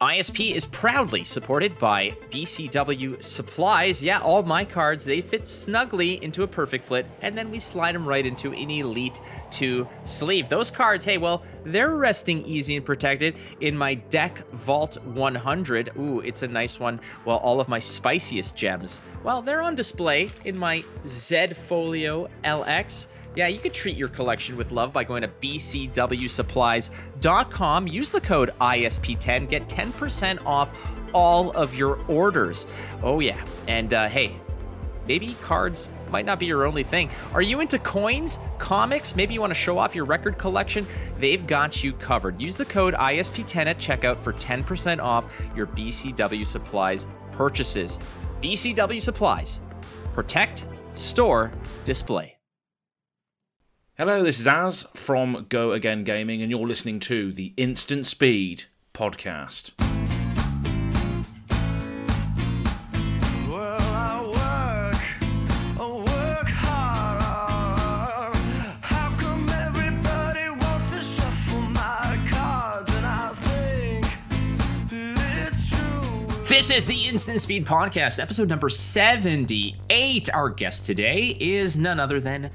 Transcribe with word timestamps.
ISP 0.00 0.52
is 0.54 0.64
proudly 0.64 1.24
supported 1.24 1.78
by 1.78 2.12
BCW 2.30 3.22
Supplies. 3.22 4.02
Yeah, 4.02 4.20
all 4.20 4.42
my 4.42 4.64
cards, 4.64 5.04
they 5.04 5.20
fit 5.20 5.46
snugly 5.46 6.24
into 6.24 6.42
a 6.42 6.46
perfect 6.46 6.88
fit, 6.88 7.04
and 7.20 7.36
then 7.36 7.50
we 7.50 7.58
slide 7.58 7.94
them 7.94 8.08
right 8.08 8.24
into 8.24 8.54
an 8.54 8.70
Elite 8.70 9.20
2 9.50 9.86
sleeve. 10.04 10.48
Those 10.48 10.70
cards, 10.70 11.04
hey, 11.04 11.18
well, 11.18 11.42
they're 11.66 11.96
resting 11.96 12.42
easy 12.46 12.76
and 12.76 12.86
protected 12.86 13.36
in 13.60 13.76
my 13.76 13.92
Deck 13.92 14.42
Vault 14.52 14.96
100. 15.04 15.90
Ooh, 15.98 16.20
it's 16.20 16.42
a 16.44 16.48
nice 16.48 16.80
one. 16.80 16.98
Well, 17.26 17.36
all 17.36 17.60
of 17.60 17.68
my 17.68 17.78
spiciest 17.78 18.56
gems, 18.56 19.02
well, 19.22 19.42
they're 19.42 19.60
on 19.60 19.74
display 19.74 20.30
in 20.46 20.56
my 20.56 20.82
Z 21.06 21.48
Folio 21.68 22.26
LX. 22.42 23.06
Yeah, 23.36 23.46
you 23.46 23.60
could 23.60 23.72
treat 23.72 23.96
your 23.96 24.08
collection 24.08 24.56
with 24.56 24.72
love 24.72 24.92
by 24.92 25.04
going 25.04 25.22
to 25.22 25.28
bcwsupplies.com. 25.28 27.86
Use 27.86 28.10
the 28.10 28.20
code 28.20 28.52
ISP10, 28.60 29.48
get 29.48 29.68
10% 29.68 30.44
off 30.44 30.76
all 31.12 31.52
of 31.52 31.72
your 31.74 32.00
orders. 32.08 32.66
Oh, 33.02 33.20
yeah. 33.20 33.42
And 33.68 33.94
uh, 33.94 34.08
hey, 34.08 34.34
maybe 35.06 35.36
cards 35.42 35.88
might 36.10 36.24
not 36.24 36.40
be 36.40 36.46
your 36.46 36.66
only 36.66 36.82
thing. 36.82 37.08
Are 37.32 37.42
you 37.42 37.60
into 37.60 37.78
coins, 37.78 38.40
comics? 38.58 39.14
Maybe 39.14 39.34
you 39.34 39.40
want 39.40 39.52
to 39.52 39.58
show 39.58 39.78
off 39.78 39.94
your 39.94 40.06
record 40.06 40.36
collection? 40.36 40.84
They've 41.18 41.46
got 41.46 41.84
you 41.84 41.92
covered. 41.92 42.40
Use 42.40 42.56
the 42.56 42.64
code 42.64 42.94
ISP10 42.94 43.66
at 43.66 43.78
checkout 43.78 44.20
for 44.22 44.32
10% 44.32 45.00
off 45.00 45.24
your 45.54 45.68
BCW 45.68 46.44
Supplies 46.44 47.06
purchases. 47.32 48.00
BCW 48.42 49.00
Supplies. 49.00 49.60
Protect, 50.14 50.66
store, 50.94 51.52
display. 51.84 52.39
Hello, 54.00 54.22
this 54.22 54.40
is 54.40 54.46
Az 54.46 54.86
from 54.94 55.44
Go 55.50 55.72
Again 55.72 56.04
Gaming, 56.04 56.40
and 56.40 56.50
you're 56.50 56.66
listening 56.66 57.00
to 57.00 57.32
the 57.32 57.52
Instant 57.58 58.06
Speed 58.06 58.64
podcast. 58.94 59.72
This 76.48 76.70
is 76.70 76.86
the 76.86 77.06
Instant 77.06 77.40
Speed 77.40 77.66
Podcast, 77.66 78.18
episode 78.20 78.48
number 78.48 78.68
78. 78.68 80.30
Our 80.32 80.48
guest 80.48 80.86
today 80.86 81.36
is 81.38 81.76
none 81.76 82.00
other 82.00 82.18
than 82.18 82.50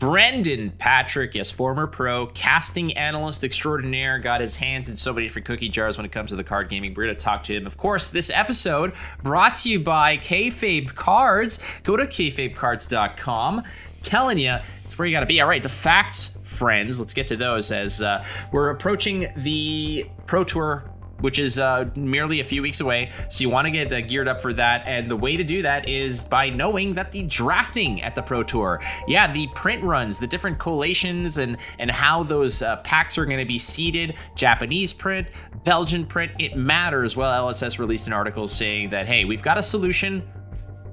Brendan 0.00 0.70
Patrick, 0.78 1.34
yes, 1.34 1.50
former 1.50 1.86
pro, 1.86 2.26
casting 2.28 2.96
analyst 2.96 3.44
extraordinaire, 3.44 4.18
got 4.18 4.40
his 4.40 4.56
hands 4.56 4.88
in 4.88 4.96
so 4.96 5.12
many 5.12 5.26
different 5.26 5.46
cookie 5.46 5.68
jars 5.68 5.98
when 5.98 6.06
it 6.06 6.10
comes 6.10 6.30
to 6.30 6.36
the 6.36 6.42
card 6.42 6.70
gaming. 6.70 6.94
We're 6.94 7.04
going 7.04 7.16
to 7.16 7.22
talk 7.22 7.42
to 7.44 7.54
him. 7.54 7.66
Of 7.66 7.76
course, 7.76 8.10
this 8.10 8.30
episode 8.30 8.94
brought 9.22 9.56
to 9.56 9.70
you 9.70 9.78
by 9.78 10.16
Kayfabe 10.16 10.94
Cards. 10.94 11.60
Go 11.84 11.98
to 11.98 12.06
kayfabecards.com. 12.06 13.62
Telling 14.02 14.38
you, 14.38 14.56
it's 14.86 14.98
where 14.98 15.06
you 15.06 15.14
got 15.14 15.20
to 15.20 15.26
be. 15.26 15.42
All 15.42 15.48
right, 15.48 15.62
the 15.62 15.68
facts, 15.68 16.30
friends. 16.44 16.98
Let's 16.98 17.12
get 17.12 17.26
to 17.26 17.36
those 17.36 17.70
as 17.70 18.02
uh, 18.02 18.24
we're 18.52 18.70
approaching 18.70 19.30
the 19.36 20.06
Pro 20.24 20.44
Tour 20.44 20.90
which 21.20 21.38
is 21.38 21.58
uh, 21.58 21.88
merely 21.94 22.40
a 22.40 22.44
few 22.44 22.62
weeks 22.62 22.80
away. 22.80 23.10
So 23.28 23.42
you 23.42 23.50
want 23.50 23.66
to 23.66 23.70
get 23.70 23.92
uh, 23.92 24.00
geared 24.00 24.28
up 24.28 24.40
for 24.40 24.52
that. 24.54 24.86
And 24.86 25.10
the 25.10 25.16
way 25.16 25.36
to 25.36 25.44
do 25.44 25.62
that 25.62 25.88
is 25.88 26.24
by 26.24 26.50
knowing 26.50 26.94
that 26.94 27.12
the 27.12 27.22
drafting 27.22 28.02
at 28.02 28.14
the 28.14 28.22
Pro 28.22 28.42
Tour, 28.42 28.82
yeah, 29.06 29.32
the 29.32 29.46
print 29.54 29.82
runs, 29.82 30.18
the 30.18 30.26
different 30.26 30.58
collations, 30.58 31.38
and 31.38 31.56
and 31.78 31.90
how 31.90 32.22
those 32.22 32.62
uh, 32.62 32.76
packs 32.76 33.18
are 33.18 33.26
going 33.26 33.38
to 33.38 33.44
be 33.44 33.58
seeded, 33.58 34.14
Japanese 34.34 34.92
print, 34.92 35.28
Belgian 35.64 36.06
print, 36.06 36.32
it 36.38 36.56
matters. 36.56 37.16
Well, 37.16 37.46
LSS 37.46 37.78
released 37.78 38.06
an 38.06 38.12
article 38.12 38.48
saying 38.48 38.90
that 38.90 39.06
hey, 39.06 39.24
we've 39.24 39.42
got 39.42 39.58
a 39.58 39.62
solution 39.62 40.22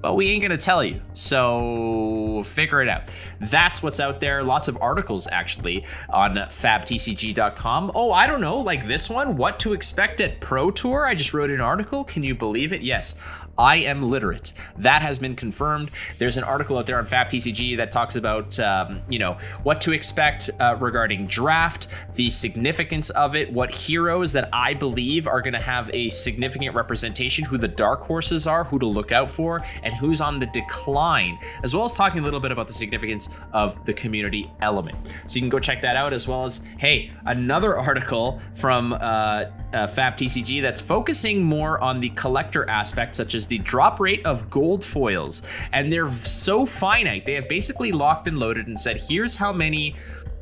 but 0.02 0.16
we 0.16 0.30
ain't 0.30 0.42
gonna 0.42 0.58
tell 0.58 0.84
you. 0.84 1.02
So 1.14 2.44
figure 2.46 2.82
it 2.82 2.90
out. 2.90 3.12
That's 3.42 3.82
what's 3.82 4.00
out 4.00 4.20
there. 4.20 4.44
Lots 4.44 4.68
of 4.68 4.78
articles 4.82 5.28
actually 5.32 5.86
on 6.10 6.36
fabtcg.com. 6.36 7.92
Oh, 7.96 8.12
I 8.12 8.28
don't 8.28 8.42
know, 8.42 8.58
like 8.58 8.88
this 8.88 9.10
one, 9.10 9.38
what 9.38 9.60
to 9.62 9.74
expect 9.74 10.22
at 10.22 10.40
Pro 10.40 10.72
Tour. 10.72 11.06
I 11.06 11.16
just 11.16 11.34
wrote 11.34 11.50
an 11.50 11.62
article. 11.62 12.04
Can 12.04 12.24
you 12.24 12.36
believe 12.36 12.74
it? 12.74 12.82
Yes. 12.82 13.16
I 13.58 13.78
am 13.78 14.04
literate. 14.04 14.54
That 14.78 15.02
has 15.02 15.20
been 15.20 15.36
confirmed. 15.36 15.92
There's 16.18 16.38
an 16.38 16.44
article 16.44 16.78
out 16.78 16.86
there 16.86 16.98
on 16.98 17.08
FabTCG 17.08 17.78
that 17.78 17.92
talks 17.92 18.16
about, 18.16 18.60
um, 18.60 19.02
you 19.10 19.20
know, 19.20 19.38
what 19.64 19.82
to 19.82 19.94
expect 19.94 20.50
uh, 20.60 20.76
regarding 20.80 21.28
draft, 21.28 21.88
the 22.14 22.30
significance 22.30 23.10
of 23.12 23.36
it, 23.36 23.52
what 23.52 23.74
heroes 23.74 24.32
that 24.34 24.50
I 24.54 24.74
believe 24.74 25.28
are 25.28 25.42
going 25.42 25.54
to 25.54 25.62
have 25.62 25.90
a 25.94 26.10
significant 26.10 26.76
representation, 26.76 27.46
who 27.46 27.58
the 27.58 27.68
dark 27.68 28.02
horses 28.02 28.46
are, 28.46 28.64
who 28.64 28.78
to 28.80 28.86
look 28.86 29.12
out 29.12 29.32
for, 29.32 29.66
and 29.84 29.94
who's 29.96 30.22
on 30.22 30.40
the 30.40 30.46
decline, 30.48 31.40
as 31.64 31.74
well 31.74 31.86
as 31.86 31.94
talking 31.94 32.20
a 32.20 32.24
little 32.24 32.40
bit 32.40 32.52
about 32.52 32.68
the 32.68 32.74
significance 32.74 33.30
of 33.54 33.84
the 33.86 33.94
community 33.94 34.52
element. 34.62 35.14
So 35.26 35.36
you 35.36 35.42
can 35.42 35.50
go 35.50 35.60
check 35.60 35.82
that 35.82 35.96
out, 35.96 36.14
as 36.14 36.28
well 36.28 36.46
as, 36.46 36.62
hey, 36.78 37.12
another 37.26 37.78
article 37.78 38.40
from 38.56 38.94
uh, 38.94 38.98
uh, 38.98 39.48
FabTCG 39.74 40.62
that's 40.62 40.82
focusing 40.82 41.44
more 41.44 41.80
on 41.82 42.00
the 42.00 42.10
collector 42.10 42.70
aspect, 42.70 43.16
such 43.16 43.34
as 43.36 43.47
the 43.48 43.60
drop 43.60 44.00
rate 44.00 44.26
of 44.26 44.50
gold 44.50 44.84
foils. 44.84 45.42
And 45.74 45.92
they're 45.92 46.10
so 46.10 46.66
finite. 46.66 47.26
They 47.26 47.34
have 47.34 47.48
basically 47.48 47.92
locked 47.92 48.28
and 48.28 48.38
loaded 48.38 48.68
and 48.68 48.80
said, 48.80 49.02
here's 49.02 49.36
how 49.36 49.52
many 49.52 49.96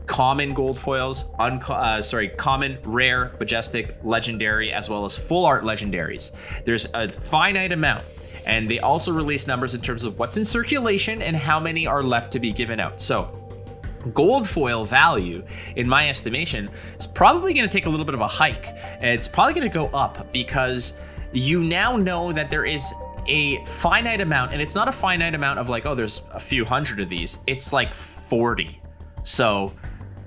common 0.07 0.53
gold 0.53 0.77
foils, 0.79 1.25
uh, 1.39 2.01
sorry, 2.01 2.29
common, 2.29 2.77
rare, 2.83 3.33
majestic, 3.39 3.97
legendary, 4.03 4.71
as 4.71 4.89
well 4.89 5.05
as 5.05 5.17
full 5.17 5.45
art 5.45 5.63
legendaries. 5.63 6.31
There's 6.65 6.87
a 6.93 7.09
finite 7.09 7.71
amount. 7.71 8.03
And 8.45 8.69
they 8.69 8.79
also 8.79 9.11
release 9.11 9.47
numbers 9.47 9.73
in 9.73 9.81
terms 9.81 10.03
of 10.03 10.19
what's 10.19 10.37
in 10.37 10.45
circulation 10.45 11.23
and 11.23 11.35
how 11.35 11.59
many 11.59 11.87
are 11.87 12.03
left 12.03 12.31
to 12.33 12.39
be 12.39 12.51
given 12.51 12.79
out. 12.79 13.01
So, 13.01 13.41
gold 14.13 14.47
foil 14.47 14.85
value, 14.85 15.43
in 15.75 15.89
my 15.89 16.09
estimation, 16.09 16.69
is 16.99 17.07
probably 17.07 17.53
going 17.53 17.67
to 17.67 17.73
take 17.75 17.87
a 17.87 17.89
little 17.89 18.05
bit 18.05 18.13
of 18.13 18.21
a 18.21 18.27
hike. 18.27 18.75
It's 19.01 19.27
probably 19.27 19.53
going 19.53 19.67
to 19.67 19.73
go 19.73 19.87
up 19.87 20.31
because 20.31 20.93
you 21.35 21.63
now 21.63 21.97
know 21.97 22.31
that 22.31 22.49
there 22.49 22.65
is 22.65 22.93
a 23.27 23.63
finite 23.65 24.21
amount, 24.21 24.53
and 24.53 24.61
it's 24.61 24.75
not 24.75 24.87
a 24.87 24.91
finite 24.91 25.35
amount 25.35 25.59
of 25.59 25.69
like, 25.69 25.85
oh, 25.85 25.95
there's 25.95 26.23
a 26.31 26.39
few 26.39 26.65
hundred 26.65 26.99
of 26.99 27.09
these. 27.09 27.39
It's 27.47 27.73
like 27.73 27.93
40. 27.93 28.81
So 29.23 29.73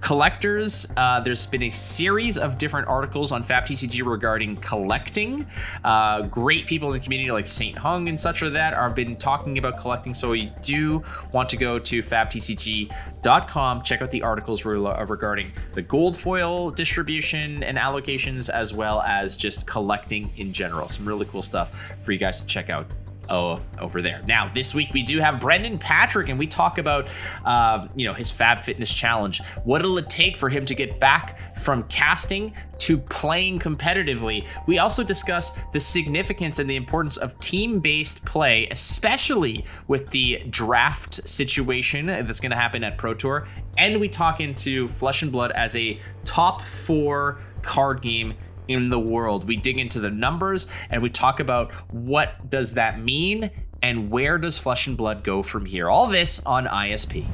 collectors. 0.01 0.87
Uh, 0.97 1.21
there's 1.21 1.47
been 1.47 1.65
a 1.65 1.71
series 1.71 2.39
of 2.39 2.59
different 2.59 2.89
articles 2.89 3.33
on 3.33 3.43
FabTCG 3.45 4.05
regarding 4.05 4.57
collecting. 4.57 5.47
Uh, 5.85 6.23
great 6.23 6.67
people 6.67 6.89
in 6.93 6.99
the 6.99 7.05
community 7.05 7.31
like 7.31 7.47
Saint 7.47 7.77
Hung 7.77 8.09
and 8.09 8.19
such 8.19 8.43
or 8.43 8.51
that 8.51 8.75
are 8.75 8.91
been 8.91 9.17
talking 9.17 9.59
about 9.59 9.79
collecting. 9.79 10.15
So 10.15 10.33
you 10.33 10.51
do 10.63 11.03
want 11.33 11.49
to 11.51 11.57
go 11.57 11.79
to 11.79 12.03
fabtcg.com, 12.03 13.83
check 13.83 14.03
out 14.03 14.11
the 14.11 14.23
articles 14.23 14.65
re- 14.65 14.79
uh, 14.79 15.05
regarding 15.07 15.53
the 15.75 15.83
gold 15.83 16.17
foil 16.17 16.71
distribution 16.71 17.63
and 17.63 17.77
allocations, 17.79 18.49
as 18.51 18.73
well 18.73 19.03
as 19.03 19.37
just 19.37 19.67
collecting 19.67 20.31
in 20.37 20.53
general. 20.53 20.89
Some 20.89 21.07
really 21.07 21.27
cool 21.27 21.43
stuff 21.43 21.73
for 22.05 22.13
you 22.13 22.19
guys 22.19 22.41
to 22.41 22.47
check 22.47 22.71
out 22.71 22.87
oh, 23.29 23.61
over 23.79 24.03
there. 24.03 24.23
Now, 24.27 24.51
this 24.53 24.75
week 24.75 24.93
we 24.93 25.03
do 25.03 25.19
have 25.21 25.41
Brendan 25.41 25.79
Patrick, 25.79 26.29
and 26.29 26.39
we 26.39 26.47
talk 26.47 26.79
about, 26.79 27.09
uh, 27.45 27.89
you 27.95 28.07
know, 28.07 28.15
his 28.15 28.31
Fab 28.31 28.65
Fitness 28.65 28.93
Challenge. 28.93 29.41
What'll 29.65 29.99
it 29.99 30.09
take 30.09 30.37
for 30.37 30.49
him 30.49 30.65
to 30.65 30.75
get 30.75 30.99
back 31.01 31.59
from 31.59 31.85
casting 31.85 32.53
to 32.79 32.99
playing 32.99 33.59
competitively? 33.59 34.47
We 34.67 34.79
also 34.79 35.03
discuss 35.03 35.53
the 35.73 35.81
significance 35.81 36.59
and 36.59 36.69
the 36.69 36.77
importance 36.77 37.17
of 37.17 37.39
team-based 37.41 38.25
play, 38.25 38.69
especially 38.71 39.65
with 39.87 40.09
the 40.11 40.45
draft 40.51 41.27
situation 41.29 42.07
that's 42.07 42.41
going 42.41 42.51
to 42.51 42.57
happen 42.57 42.85
at 42.85 42.99
Pro 42.99 43.15
Tour. 43.15 43.49
And 43.77 44.01
we 44.01 44.09
talk 44.09 44.41
into 44.41 44.89
Flesh 44.89 45.23
and 45.23 45.31
Blood 45.31 45.53
as 45.53 45.77
a 45.77 46.01
top 46.25 46.63
four 46.63 47.39
card 47.63 48.03
game 48.03 48.35
in 48.69 48.91
the 48.91 48.99
world. 48.99 49.49
We 49.49 49.57
dig 49.57 49.79
into 49.79 49.99
the 49.99 50.11
numbers 50.11 50.69
and 50.91 51.03
we 51.03 51.11
talk 51.11 51.41
about 51.41 51.73
what 51.91 52.51
does 52.51 52.75
that 52.75 53.03
mean 53.03 53.51
and 53.83 54.11
where 54.11 54.39
does 54.39 54.59
Flesh 54.59 54.87
and 54.87 54.97
Blood 54.97 55.25
go 55.25 55.43
from 55.43 55.65
here. 55.65 55.89
All 55.91 56.07
this 56.07 56.41
on 56.47 56.67
ISP. 56.67 57.27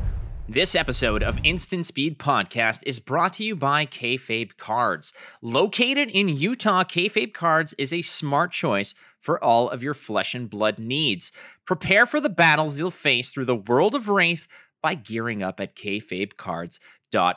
This 0.48 0.75
episode 0.75 1.22
of 1.22 1.38
Instant 1.42 1.86
Speed 1.86 2.19
Podcast 2.19 2.82
is 2.84 3.00
brought 3.00 3.32
to 3.34 3.44
you 3.44 3.56
by 3.56 3.86
Kayfabe 3.86 4.56
Cards. 4.58 5.12
Located 5.40 6.10
in 6.10 6.28
Utah, 6.28 6.84
Kayfabe 6.84 7.32
Cards 7.32 7.75
is 7.78 7.92
a 7.92 8.02
smart 8.02 8.52
choice 8.52 8.94
for 9.20 9.42
all 9.42 9.70
of 9.70 9.82
your 9.82 9.94
flesh 9.94 10.34
and 10.34 10.50
blood 10.50 10.78
needs. 10.78 11.32
Prepare 11.64 12.04
for 12.04 12.20
the 12.20 12.28
battles 12.28 12.78
you'll 12.78 12.90
face 12.90 13.31
through 13.31 13.46
the 13.46 13.56
world 13.56 13.94
of 13.94 14.04
Rathe 14.04 14.46
by 14.82 14.94
gearing 14.94 15.42
up 15.42 15.60
at 15.60 15.75
kayfabecards.com 15.75 16.78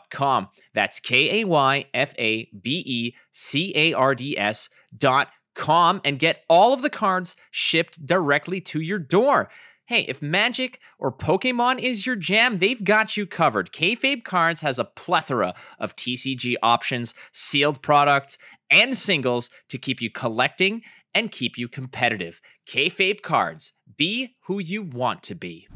com. 0.10 0.50
That's 0.74 1.00
K 1.00 1.42
A 1.42 1.46
Y 1.46 1.86
F 1.94 2.14
A 2.20 2.50
B 2.62 2.84
E 2.86 3.16
C 3.32 3.72
A 3.76 3.94
R 3.94 4.16
D 4.16 4.38
S 4.38 4.70
dot 4.98 5.30
com 5.56 6.02
and 6.06 6.20
get 6.20 6.44
all 6.50 6.74
of 6.74 6.82
the 6.82 6.90
cards 6.90 7.36
shipped 7.52 8.06
directly 8.06 8.62
to 8.62 8.80
your 8.80 9.00
door. 9.00 9.50
Hey, 9.88 10.02
if 10.02 10.22
Magic 10.22 10.82
or 11.00 11.14
Pokemon 11.14 11.80
is 11.80 12.06
your 12.06 12.18
jam, 12.18 12.58
they've 12.58 12.84
got 12.84 13.16
you 13.16 13.26
covered. 13.26 13.72
Kayfabe 13.72 14.26
Cards 14.26 14.60
has 14.60 14.78
a 14.78 14.84
plethora 14.84 15.54
of 15.80 15.96
TCG 15.96 16.56
options, 16.62 17.14
sealed 17.32 17.82
products, 17.82 18.38
and 18.70 18.98
singles 18.98 19.50
to 19.70 19.78
keep 19.78 20.02
you 20.02 20.12
collecting 20.12 20.82
and 21.14 21.32
keep 21.32 21.58
you 21.58 21.70
competitive. 21.70 22.42
Kayfabe 22.70 23.22
Cards, 23.22 23.72
be 23.96 24.36
who 24.48 24.60
you 24.60 24.84
want 24.84 25.24
to 25.24 25.36
be. 25.36 25.70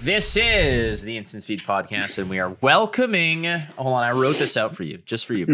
This 0.00 0.36
is 0.36 1.02
the 1.02 1.16
Instant 1.16 1.44
Speed 1.44 1.60
Podcast, 1.60 2.18
and 2.18 2.28
we 2.28 2.40
are 2.40 2.50
welcoming. 2.60 3.44
Hold 3.44 3.94
on, 3.94 4.02
I 4.02 4.10
wrote 4.12 4.36
this 4.36 4.56
out 4.56 4.74
for 4.74 4.82
you, 4.82 4.98
just 5.06 5.26
for 5.26 5.34
you, 5.34 5.46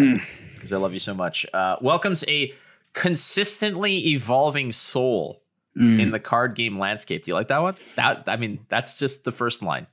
because 0.54 0.72
I 0.72 0.78
love 0.78 0.92
you 0.94 0.98
so 0.98 1.12
much. 1.12 1.44
Uh, 1.52 1.76
welcomes 1.82 2.24
a 2.28 2.54
consistently 2.94 4.08
evolving 4.08 4.72
soul 4.72 5.42
Mm. 5.76 6.00
in 6.00 6.10
the 6.10 6.18
card 6.18 6.56
game 6.56 6.76
landscape. 6.76 7.24
Do 7.24 7.30
you 7.30 7.34
like 7.34 7.48
that 7.48 7.62
one? 7.62 7.76
That 7.94 8.24
I 8.26 8.36
mean, 8.36 8.58
that's 8.68 8.96
just 8.96 9.22
the 9.22 9.30
first 9.30 9.62
line. 9.62 9.86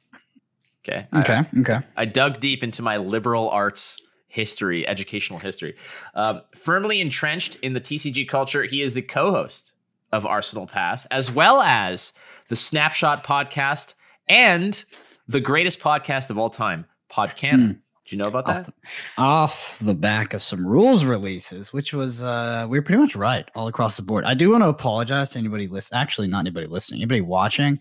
Okay. 0.88 1.06
I- 1.12 1.20
Okay. 1.20 1.42
Okay. 1.60 1.80
I, 1.96 2.06
dug 2.06 2.40
deep 2.40 2.64
into 2.64 2.82
my 2.82 2.98
liberal 2.98 3.50
arts 3.52 4.00
history, 4.28 4.88
educational 4.88 5.38
history. 5.38 5.76
Um, 6.16 6.42
firmly 6.56 7.02
entrenched 7.02 7.56
in 7.58 7.74
the 7.74 7.80
TCG 7.82 8.28
culture, 8.28 8.64
he 8.64 8.82
is 8.82 8.96
the 8.96 9.02
co-host 9.04 9.74
of 10.12 10.26
Arsenal 10.26 10.66
Pass, 10.66 11.06
as 11.08 11.30
well 11.32 11.62
as 11.62 12.14
the 12.48 12.56
Snapshot 12.56 13.24
podcast 13.24 13.94
and 14.28 14.84
the 15.28 15.40
greatest 15.40 15.80
podcast 15.80 16.30
of 16.30 16.38
all 16.38 16.50
time, 16.50 16.86
Podcanon. 17.12 17.80
Do 18.08 18.16
you 18.16 18.22
know 18.22 18.28
about 18.28 18.48
Off 18.48 18.56
that? 18.58 18.66
the, 18.66 18.74
off 19.18 19.80
the 19.82 19.96
back 19.96 20.36
of 20.36 20.44
some 20.44 20.66
rules 20.66 21.04
releases, 21.04 21.74
which 21.74 21.92
was 21.92 22.22
uh 22.22 22.68
we 22.70 22.78
were 22.78 22.84
pretty 22.84 23.02
much 23.02 23.16
right 23.16 23.50
all 23.56 23.68
across 23.68 23.98
the 23.98 24.04
board. 24.04 24.26
I 24.26 24.36
do 24.36 24.52
want 24.52 24.64
to 24.64 24.68
apologize 24.68 25.32
to 25.32 25.40
anybody 25.40 25.68
listening. 25.68 26.02
Actually, 26.02 26.28
not 26.28 26.42
anybody 26.42 26.68
listening. 26.68 27.02
Anybody 27.02 27.22
watching. 27.22 27.80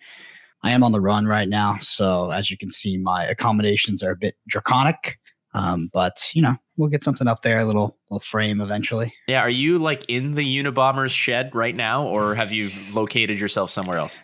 I 0.63 0.71
am 0.71 0.83
on 0.83 0.93
the 0.93 1.01
run 1.01 1.27
right 1.27 1.47
now, 1.49 1.77
so 1.81 2.31
as 2.31 2.51
you 2.51 2.57
can 2.57 2.71
see, 2.71 2.97
my 2.97 3.23
accommodations 3.27 4.03
are 4.03 4.13
a 4.13 4.17
bit 4.17 4.37
draconic. 4.49 5.19
Um, 5.53 5.91
but 5.93 6.31
you 6.33 6.41
know, 6.41 6.57
we'll 6.77 6.89
get 6.89 7.05
something 7.05 7.27
up 7.27 7.43
there, 7.43 7.59
a 7.59 7.65
little 7.65 7.97
little 8.11 8.21
frame 8.21 8.61
eventually. 8.61 9.15
Yeah, 9.29 9.41
are 9.41 9.51
you 9.51 9.79
like 9.79 10.05
in 10.09 10.35
the 10.35 10.45
Unabomber's 10.63 11.13
shed 11.13 11.55
right 11.55 11.75
now, 11.75 12.07
or 12.07 12.35
have 12.35 12.53
you 12.53 12.71
located 12.93 13.41
yourself 13.41 13.71
somewhere 13.71 13.99
else? 13.99 14.19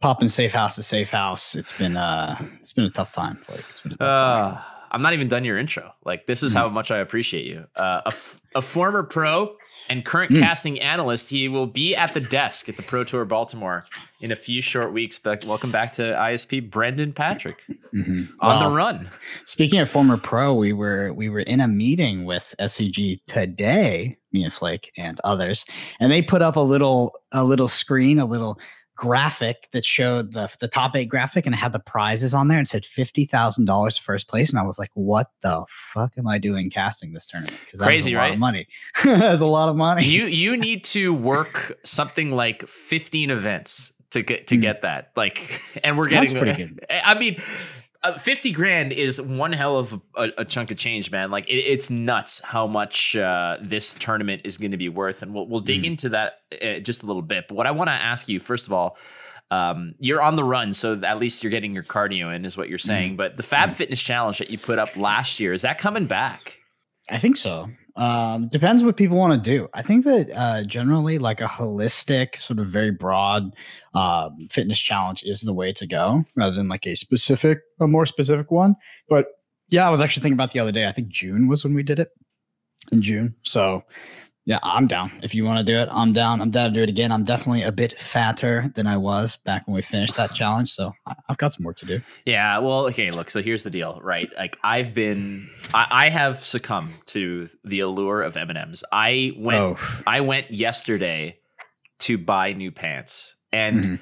Popping 0.00 0.28
safe 0.28 0.52
house 0.52 0.76
to 0.76 0.82
safe 0.82 1.10
house. 1.10 1.54
It's 1.54 1.72
been 1.72 1.96
uh 1.96 2.36
it's 2.60 2.72
been 2.72 2.84
a 2.84 2.90
tough 2.90 3.12
time. 3.12 3.40
Like 3.48 3.64
it's 3.70 3.80
been 3.80 3.92
a 3.92 3.96
tough 3.96 4.20
time. 4.20 4.54
Uh, 4.54 4.60
I'm 4.90 5.02
not 5.02 5.12
even 5.12 5.26
done 5.28 5.44
your 5.44 5.58
intro. 5.58 5.92
Like 6.04 6.26
this 6.26 6.42
is 6.42 6.52
Mm. 6.54 6.58
how 6.58 6.68
much 6.68 6.90
I 6.90 6.98
appreciate 6.98 7.46
you. 7.46 7.64
Uh, 7.74 8.02
a, 8.04 8.08
f- 8.08 8.40
a 8.54 8.62
former 8.62 9.02
pro 9.02 9.56
and 9.88 10.04
current 10.04 10.32
Mm. 10.32 10.40
casting 10.40 10.80
analyst. 10.80 11.30
He 11.30 11.48
will 11.48 11.66
be 11.66 11.94
at 11.94 12.14
the 12.14 12.20
desk 12.20 12.68
at 12.68 12.76
the 12.76 12.82
Pro 12.82 13.04
Tour 13.04 13.24
Baltimore 13.24 13.86
in 14.20 14.32
a 14.32 14.36
few 14.36 14.62
short 14.62 14.92
weeks. 14.92 15.18
But 15.18 15.44
welcome 15.44 15.70
back 15.70 15.92
to 15.94 16.02
ISP, 16.18 16.60
Brendan 16.60 17.12
Patrick 17.12 17.58
Mhm. 17.94 18.28
on 18.40 18.60
Wow. 18.60 18.68
the 18.68 18.74
run. 18.74 19.10
Speaking 19.44 19.80
of 19.80 19.90
former 19.90 20.16
pro, 20.16 20.54
we 20.54 20.72
were 20.72 21.12
we 21.12 21.28
were 21.28 21.40
in 21.40 21.60
a 21.60 21.68
meeting 21.68 22.24
with 22.24 22.54
SCG 22.58 23.18
today, 23.26 24.16
me 24.32 24.42
and 24.44 24.52
Flake 24.52 24.90
and 24.96 25.20
others, 25.24 25.64
and 26.00 26.10
they 26.10 26.22
put 26.22 26.42
up 26.42 26.56
a 26.56 26.60
little 26.60 27.14
a 27.32 27.44
little 27.44 27.68
screen, 27.68 28.18
a 28.18 28.24
little 28.26 28.58
graphic 28.96 29.68
that 29.72 29.84
showed 29.84 30.32
the 30.32 30.48
the 30.60 30.68
top 30.68 30.94
eight 30.96 31.06
graphic 31.08 31.46
and 31.46 31.54
it 31.54 31.58
had 31.58 31.72
the 31.72 31.80
prizes 31.80 32.32
on 32.34 32.48
there 32.48 32.58
and 32.58 32.66
said 32.68 32.84
fifty 32.84 33.24
thousand 33.24 33.64
dollars 33.64 33.98
first 33.98 34.28
place, 34.28 34.50
and 34.50 34.58
I 34.58 34.62
was 34.64 34.78
like, 34.78 34.90
what 34.94 35.28
the 35.42 35.64
fuck 35.68 36.12
am 36.18 36.26
I 36.26 36.38
doing 36.38 36.70
casting 36.70 37.12
this 37.12 37.26
tournament? 37.26 37.58
Because 37.64 37.80
Crazy, 37.80 38.12
a 38.14 38.16
lot 38.16 38.22
right? 38.22 38.32
of 38.34 38.38
money. 38.38 38.66
That's 39.04 39.40
a 39.40 39.46
lot 39.46 39.68
of 39.68 39.76
money. 39.76 40.04
You 40.06 40.26
you 40.26 40.56
need 40.56 40.84
to 40.84 41.12
work 41.12 41.78
something 41.84 42.30
like 42.30 42.66
15 42.68 43.30
events 43.30 43.92
to 44.10 44.22
get 44.22 44.46
to 44.48 44.56
Mm. 44.56 44.60
get 44.62 44.82
that. 44.82 45.10
Like, 45.16 45.60
and 45.84 45.98
we're 45.98 46.08
That's 46.08 46.30
getting 46.32 46.38
pretty 46.54 46.64
good. 46.64 46.86
I 46.90 47.18
mean. 47.18 47.42
Uh, 48.04 48.18
50 48.18 48.52
grand 48.52 48.92
is 48.92 49.20
one 49.20 49.52
hell 49.52 49.78
of 49.78 49.98
a, 50.14 50.28
a 50.38 50.44
chunk 50.44 50.70
of 50.70 50.76
change, 50.76 51.10
man. 51.10 51.30
Like 51.30 51.48
it, 51.48 51.54
it's 51.56 51.88
nuts 51.90 52.40
how 52.44 52.66
much 52.66 53.16
uh, 53.16 53.56
this 53.62 53.94
tournament 53.94 54.42
is 54.44 54.58
going 54.58 54.72
to 54.72 54.76
be 54.76 54.90
worth, 54.90 55.22
and 55.22 55.32
we'll 55.34 55.48
we'll 55.48 55.60
dig 55.60 55.82
Mhm. 55.82 55.86
into 55.86 56.10
that 56.10 56.34
uh, 56.62 56.80
just 56.80 57.02
a 57.02 57.06
little 57.06 57.22
bit. 57.22 57.46
But 57.48 57.54
what 57.54 57.66
I 57.66 57.70
want 57.70 57.88
to 57.88 57.92
ask 57.94 58.28
you 58.28 58.38
first 58.40 58.66
of 58.66 58.74
all, 58.74 58.98
um, 59.50 59.94
you're 59.98 60.20
on 60.20 60.36
the 60.36 60.44
run, 60.44 60.72
so 60.74 61.00
at 61.02 61.18
least 61.18 61.42
you're 61.42 61.50
getting 61.50 61.72
your 61.72 61.82
cardio 61.82 62.34
in, 62.34 62.44
is 62.44 62.56
what 62.58 62.68
you're 62.68 62.78
saying. 62.78 63.16
But 63.16 63.36
the 63.38 63.42
Fab 63.42 63.70
Mhm. 63.70 63.76
Fitness 63.76 64.02
Challenge 64.02 64.36
that 64.38 64.50
you 64.50 64.58
put 64.58 64.78
up 64.78 64.96
last 64.96 65.40
year 65.40 65.52
is 65.54 65.62
that 65.62 65.78
coming 65.78 66.04
back? 66.06 66.58
I 67.10 67.18
think 67.18 67.36
so. 67.38 67.70
Um, 67.96 68.48
depends 68.48 68.82
what 68.82 68.96
people 68.96 69.16
want 69.16 69.32
to 69.32 69.50
do. 69.50 69.68
I 69.72 69.82
think 69.82 70.04
that 70.04 70.30
uh, 70.34 70.64
generally, 70.64 71.18
like 71.18 71.40
a 71.40 71.46
holistic, 71.46 72.36
sort 72.36 72.58
of 72.58 72.66
very 72.66 72.90
broad 72.90 73.54
um, 73.94 74.48
fitness 74.50 74.80
challenge 74.80 75.22
is 75.24 75.42
the 75.42 75.52
way 75.52 75.72
to 75.74 75.86
go, 75.86 76.24
rather 76.34 76.54
than 76.54 76.68
like 76.68 76.86
a 76.86 76.96
specific, 76.96 77.60
a 77.80 77.86
more 77.86 78.06
specific 78.06 78.50
one. 78.50 78.74
But 79.08 79.26
yeah, 79.68 79.86
I 79.86 79.90
was 79.90 80.00
actually 80.00 80.22
thinking 80.22 80.36
about 80.36 80.50
the 80.50 80.60
other 80.60 80.72
day. 80.72 80.86
I 80.86 80.92
think 80.92 81.08
June 81.08 81.46
was 81.46 81.62
when 81.62 81.74
we 81.74 81.82
did 81.82 82.00
it 82.00 82.08
in 82.90 83.00
June. 83.00 83.34
So 83.42 83.84
yeah, 84.46 84.58
I'm 84.62 84.86
down. 84.86 85.10
If 85.22 85.34
you 85.34 85.44
want 85.44 85.64
to 85.66 85.72
do 85.72 85.78
it, 85.78 85.88
I'm 85.90 86.12
down. 86.12 86.40
I'm 86.42 86.50
down 86.50 86.70
to 86.70 86.74
do 86.74 86.82
it 86.82 86.88
again. 86.88 87.10
I'm 87.10 87.24
definitely 87.24 87.62
a 87.62 87.72
bit 87.72 87.98
fatter 88.00 88.70
than 88.74 88.86
I 88.86 88.96
was 88.98 89.36
back 89.36 89.66
when 89.66 89.74
we 89.74 89.82
finished 89.82 90.16
that 90.16 90.34
challenge. 90.34 90.70
So 90.70 90.92
I've 91.28 91.38
got 91.38 91.52
some 91.54 91.64
work 91.64 91.78
to 91.78 91.86
do. 91.86 92.00
Yeah, 92.26 92.58
well, 92.58 92.86
okay, 92.88 93.10
look, 93.10 93.30
so 93.30 93.42
here's 93.42 93.64
the 93.64 93.70
deal, 93.70 94.00
right? 94.02 94.30
Like 94.36 94.58
I've 94.62 94.92
been 94.94 95.48
I, 95.72 95.86
I 95.90 96.08
have 96.10 96.44
succumbed 96.44 96.94
to 97.06 97.48
the 97.64 97.80
allure 97.80 98.22
of 98.22 98.36
M&Ms. 98.36 98.84
I 98.92 99.32
went 99.38 99.58
oh, 99.60 100.02
I 100.06 100.20
went 100.20 100.50
yesterday 100.50 101.38
to 102.00 102.18
buy 102.18 102.52
new 102.52 102.70
pants. 102.70 103.36
And 103.52 103.82
Mhm. 103.84 104.00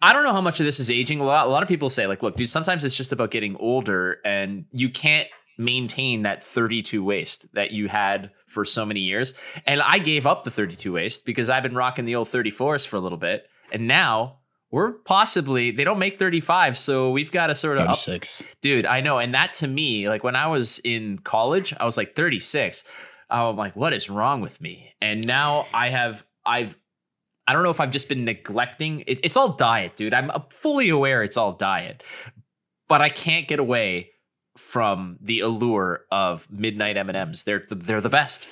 I 0.00 0.12
don't 0.12 0.24
know 0.24 0.32
how 0.32 0.40
much 0.40 0.58
of 0.60 0.66
this 0.66 0.80
is 0.80 0.90
aging. 0.90 1.20
A 1.20 1.24
lot 1.24 1.46
a 1.46 1.50
lot 1.50 1.62
of 1.62 1.68
people 1.68 1.88
say 1.90 2.06
like, 2.06 2.22
look, 2.22 2.36
dude, 2.36 2.50
sometimes 2.50 2.84
it's 2.84 2.96
just 2.96 3.12
about 3.12 3.30
getting 3.30 3.56
older 3.56 4.18
and 4.24 4.64
you 4.72 4.90
can't 4.90 5.28
maintain 5.58 6.22
that 6.22 6.42
32 6.42 7.04
waist 7.04 7.46
that 7.54 7.70
you 7.72 7.88
had 7.88 8.30
for 8.52 8.64
so 8.64 8.84
many 8.84 9.00
years. 9.00 9.34
And 9.66 9.80
I 9.80 9.98
gave 9.98 10.26
up 10.26 10.44
the 10.44 10.50
32 10.50 10.92
waist 10.92 11.24
because 11.24 11.50
I've 11.50 11.62
been 11.62 11.74
rocking 11.74 12.04
the 12.04 12.14
old 12.14 12.28
34s 12.28 12.86
for 12.86 12.96
a 12.96 13.00
little 13.00 13.18
bit. 13.18 13.46
And 13.72 13.88
now 13.88 14.38
we're 14.72 14.92
possibly 14.92 15.70
they 15.70 15.84
don't 15.84 15.98
make 15.98 16.18
35, 16.18 16.76
so 16.76 17.10
we've 17.10 17.30
got 17.30 17.48
to 17.48 17.54
sort 17.54 17.76
of 17.78 17.86
up 17.88 17.96
36. 17.96 18.42
dude 18.60 18.86
i 18.86 19.00
know 19.00 19.18
and 19.18 19.34
that 19.34 19.52
to 19.52 19.68
me 19.68 20.08
like 20.08 20.24
when 20.24 20.34
i 20.34 20.46
was 20.48 20.80
in 20.80 21.18
college 21.18 21.74
i 21.78 21.84
was 21.84 21.96
like 21.96 22.16
36 22.16 22.82
i'm 23.30 23.56
like 23.56 23.76
what 23.76 23.92
is 23.92 24.08
wrong 24.10 24.40
with 24.40 24.60
me 24.60 24.94
and 25.00 25.24
now 25.26 25.66
i 25.74 25.90
have 25.90 26.24
i've 26.46 26.76
i 27.46 27.52
don't 27.52 27.62
know 27.62 27.70
if 27.70 27.80
i've 27.80 27.90
just 27.90 28.08
been 28.08 28.24
neglecting 28.24 29.04
it, 29.06 29.20
it's 29.22 29.36
all 29.36 29.50
diet 29.52 29.94
dude 29.94 30.14
i'm 30.14 30.30
fully 30.48 30.88
aware 30.88 31.22
it's 31.22 31.36
all 31.36 31.52
diet 31.52 32.02
but 32.88 33.02
i 33.02 33.10
can't 33.10 33.46
get 33.46 33.58
away 33.58 34.08
from 34.62 35.18
the 35.20 35.40
allure 35.40 36.04
of 36.10 36.48
midnight 36.50 36.96
m&ms 36.96 37.42
they're 37.42 37.64
the, 37.68 37.74
they're 37.74 38.00
the 38.00 38.08
best 38.08 38.48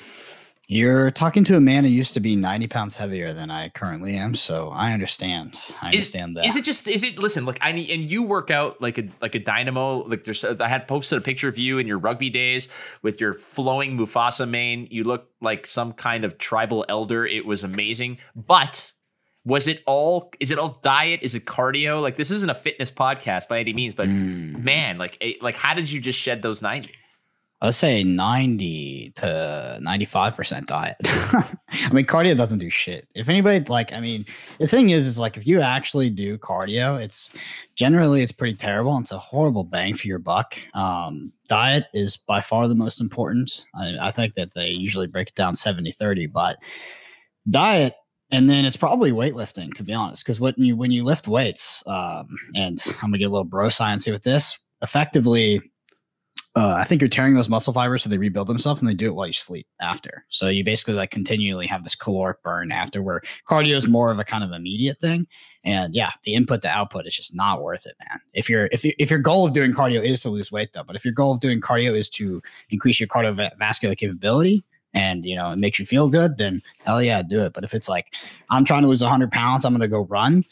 You're 0.68 1.10
talking 1.10 1.42
to 1.44 1.56
a 1.56 1.60
man 1.60 1.82
who 1.82 1.90
used 1.90 2.14
to 2.14 2.20
be 2.20 2.36
90 2.36 2.68
pounds 2.68 2.96
heavier 2.96 3.32
than 3.32 3.50
I 3.50 3.70
currently 3.70 4.14
am, 4.14 4.36
so 4.36 4.68
I 4.68 4.92
understand. 4.92 5.58
I 5.82 5.86
understand 5.86 6.36
that. 6.36 6.46
Is 6.46 6.54
it 6.54 6.62
just? 6.62 6.86
Is 6.86 7.02
it? 7.02 7.18
Listen, 7.18 7.44
look, 7.44 7.58
I 7.60 7.72
need, 7.72 7.90
and 7.90 8.08
you 8.08 8.22
work 8.22 8.52
out 8.52 8.80
like 8.80 8.96
a 8.96 9.08
like 9.20 9.34
a 9.34 9.40
dynamo. 9.40 10.04
Like 10.06 10.22
there's, 10.22 10.44
I 10.44 10.68
had 10.68 10.86
posted 10.86 11.18
a 11.18 11.22
picture 11.22 11.48
of 11.48 11.58
you 11.58 11.78
in 11.78 11.88
your 11.88 11.98
rugby 11.98 12.30
days 12.30 12.68
with 13.02 13.20
your 13.20 13.34
flowing 13.34 13.98
Mufasa 13.98 14.48
mane. 14.48 14.86
You 14.92 15.02
look 15.02 15.28
like 15.40 15.66
some 15.66 15.92
kind 15.92 16.24
of 16.24 16.38
tribal 16.38 16.84
elder. 16.88 17.26
It 17.26 17.46
was 17.46 17.64
amazing. 17.64 18.18
But 18.36 18.92
was 19.44 19.68
it 19.68 19.82
all? 19.86 20.30
Is 20.40 20.50
it 20.50 20.58
all 20.58 20.78
diet? 20.82 21.20
Is 21.22 21.34
it 21.34 21.44
cardio? 21.46 22.00
Like 22.02 22.16
this 22.16 22.30
isn't 22.30 22.50
a 22.50 22.54
fitness 22.54 22.90
podcast 22.90 23.48
by 23.48 23.60
any 23.60 23.72
means, 23.72 23.94
but 23.94 24.08
Mm. 24.08 24.62
man, 24.62 24.98
like 24.98 25.16
eh, 25.20 25.34
like 25.40 25.56
how 25.56 25.74
did 25.74 25.90
you 25.90 26.00
just 26.00 26.18
shed 26.18 26.42
those 26.42 26.60
ninety? 26.62 26.92
I'd 27.62 27.74
say 27.74 28.02
90 28.02 29.12
to 29.16 29.78
95% 29.82 30.64
diet. 30.64 30.96
I 31.04 31.92
mean, 31.92 32.06
cardio 32.06 32.34
doesn't 32.34 32.58
do 32.58 32.70
shit. 32.70 33.06
If 33.14 33.28
anybody 33.28 33.62
like, 33.68 33.92
I 33.92 34.00
mean, 34.00 34.24
the 34.58 34.66
thing 34.66 34.88
is, 34.88 35.06
is 35.06 35.18
like 35.18 35.36
if 35.36 35.46
you 35.46 35.60
actually 35.60 36.08
do 36.08 36.38
cardio, 36.38 36.98
it's 36.98 37.30
generally 37.76 38.22
it's 38.22 38.32
pretty 38.32 38.56
terrible. 38.56 38.96
and 38.96 39.04
It's 39.04 39.12
a 39.12 39.18
horrible 39.18 39.62
bang 39.64 39.92
for 39.94 40.08
your 40.08 40.18
buck. 40.18 40.56
Um, 40.72 41.34
diet 41.48 41.84
is 41.92 42.16
by 42.16 42.40
far 42.40 42.66
the 42.66 42.74
most 42.74 42.98
important. 42.98 43.66
I, 43.74 44.08
I 44.08 44.10
think 44.10 44.36
that 44.36 44.54
they 44.54 44.68
usually 44.68 45.06
break 45.06 45.28
it 45.28 45.34
down 45.34 45.54
70 45.54 45.92
30, 45.92 46.28
but 46.28 46.56
diet 47.48 47.92
and 48.32 48.48
then 48.48 48.64
it's 48.64 48.76
probably 48.76 49.12
weightlifting 49.12 49.72
to 49.74 49.82
be 49.82 49.92
honest 49.92 50.24
because 50.24 50.40
when 50.40 50.54
you 50.56 50.76
when 50.76 50.90
you 50.90 51.04
lift 51.04 51.28
weights 51.28 51.82
um, 51.86 52.26
and 52.54 52.82
i'm 53.02 53.10
gonna 53.10 53.18
get 53.18 53.24
a 53.24 53.30
little 53.30 53.44
bro 53.44 53.68
sciencey 53.68 54.12
with 54.12 54.22
this 54.22 54.58
effectively 54.82 55.60
uh, 56.56 56.74
I 56.74 56.84
think 56.84 57.00
you're 57.00 57.08
tearing 57.08 57.34
those 57.34 57.48
muscle 57.48 57.72
fibers 57.72 58.02
so 58.02 58.10
they 58.10 58.18
rebuild 58.18 58.48
themselves 58.48 58.82
and 58.82 58.88
they 58.88 58.94
do 58.94 59.06
it 59.06 59.14
while 59.14 59.28
you 59.28 59.32
sleep 59.32 59.68
after. 59.80 60.24
So 60.30 60.48
you 60.48 60.64
basically 60.64 60.94
like 60.94 61.12
continually 61.12 61.66
have 61.68 61.84
this 61.84 61.94
caloric 61.94 62.42
burn 62.42 62.72
after 62.72 63.02
where 63.02 63.22
cardio 63.48 63.76
is 63.76 63.86
more 63.86 64.10
of 64.10 64.18
a 64.18 64.24
kind 64.24 64.42
of 64.42 64.50
immediate 64.50 64.98
thing. 64.98 65.28
And 65.62 65.94
yeah, 65.94 66.10
the 66.24 66.34
input 66.34 66.62
to 66.62 66.68
output 66.68 67.06
is 67.06 67.14
just 67.14 67.36
not 67.36 67.62
worth 67.62 67.86
it, 67.86 67.94
man. 68.00 68.18
If 68.32 68.50
you're 68.50 68.68
if 68.72 68.84
you, 68.84 68.92
if 68.98 69.10
your 69.10 69.20
goal 69.20 69.46
of 69.46 69.52
doing 69.52 69.72
cardio 69.72 70.02
is 70.02 70.22
to 70.22 70.30
lose 70.30 70.50
weight 70.50 70.72
though, 70.72 70.82
but 70.82 70.96
if 70.96 71.04
your 71.04 71.14
goal 71.14 71.32
of 71.32 71.40
doing 71.40 71.60
cardio 71.60 71.96
is 71.96 72.08
to 72.10 72.42
increase 72.70 72.98
your 72.98 73.08
cardiovascular 73.08 73.96
capability 73.96 74.64
and 74.94 75.24
you 75.24 75.36
know 75.36 75.52
it 75.52 75.56
makes 75.56 75.78
you 75.78 75.86
feel 75.86 76.08
good, 76.08 76.38
then 76.38 76.62
hell 76.84 77.02
yeah, 77.02 77.22
do 77.22 77.40
it. 77.40 77.52
But 77.52 77.64
if 77.64 77.74
it's 77.74 77.88
like 77.88 78.14
I'm 78.50 78.64
trying 78.64 78.82
to 78.82 78.88
lose 78.88 79.02
100 79.02 79.30
pounds, 79.30 79.64
I'm 79.64 79.72
gonna 79.72 79.88
go 79.88 80.04
run. 80.06 80.44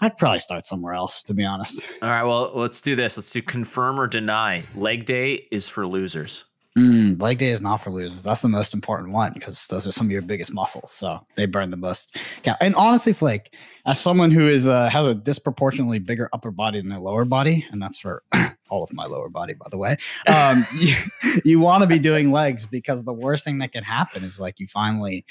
I'd 0.00 0.16
probably 0.16 0.40
start 0.40 0.64
somewhere 0.64 0.94
else, 0.94 1.22
to 1.24 1.34
be 1.34 1.44
honest. 1.44 1.86
All 2.02 2.08
right, 2.08 2.24
well, 2.24 2.50
let's 2.54 2.80
do 2.80 2.96
this. 2.96 3.16
Let's 3.16 3.30
do 3.30 3.40
confirm 3.40 4.00
or 4.00 4.08
deny. 4.08 4.64
Leg 4.74 5.06
day 5.06 5.46
is 5.52 5.68
for 5.68 5.86
losers. 5.86 6.46
Mm, 6.76 7.22
leg 7.22 7.38
day 7.38 7.50
is 7.50 7.60
not 7.60 7.76
for 7.76 7.90
losers. 7.90 8.24
That's 8.24 8.42
the 8.42 8.48
most 8.48 8.74
important 8.74 9.12
one 9.12 9.32
because 9.32 9.66
those 9.68 9.86
are 9.86 9.92
some 9.92 10.08
of 10.08 10.10
your 10.10 10.22
biggest 10.22 10.52
muscles. 10.52 10.90
So 10.90 11.24
they 11.36 11.46
burn 11.46 11.70
the 11.70 11.76
most. 11.76 12.16
Yeah, 12.44 12.56
and 12.60 12.74
honestly, 12.74 13.12
Flake, 13.12 13.54
as 13.86 14.00
someone 14.00 14.32
who 14.32 14.48
is 14.48 14.66
uh, 14.66 14.88
has 14.88 15.06
a 15.06 15.14
disproportionately 15.14 16.00
bigger 16.00 16.28
upper 16.32 16.50
body 16.50 16.80
than 16.80 16.88
their 16.88 16.98
lower 16.98 17.24
body, 17.24 17.64
and 17.70 17.80
that's 17.80 17.98
for 17.98 18.24
all 18.70 18.82
of 18.82 18.92
my 18.92 19.04
lower 19.06 19.28
body, 19.28 19.54
by 19.54 19.66
the 19.70 19.78
way. 19.78 19.96
Um, 20.26 20.66
you, 20.74 20.94
you 21.44 21.60
want 21.60 21.82
to 21.82 21.86
be 21.86 22.00
doing 22.00 22.32
legs 22.32 22.66
because 22.66 23.04
the 23.04 23.12
worst 23.12 23.44
thing 23.44 23.58
that 23.58 23.70
can 23.72 23.84
happen 23.84 24.24
is 24.24 24.40
like 24.40 24.58
you 24.58 24.66
finally 24.66 25.24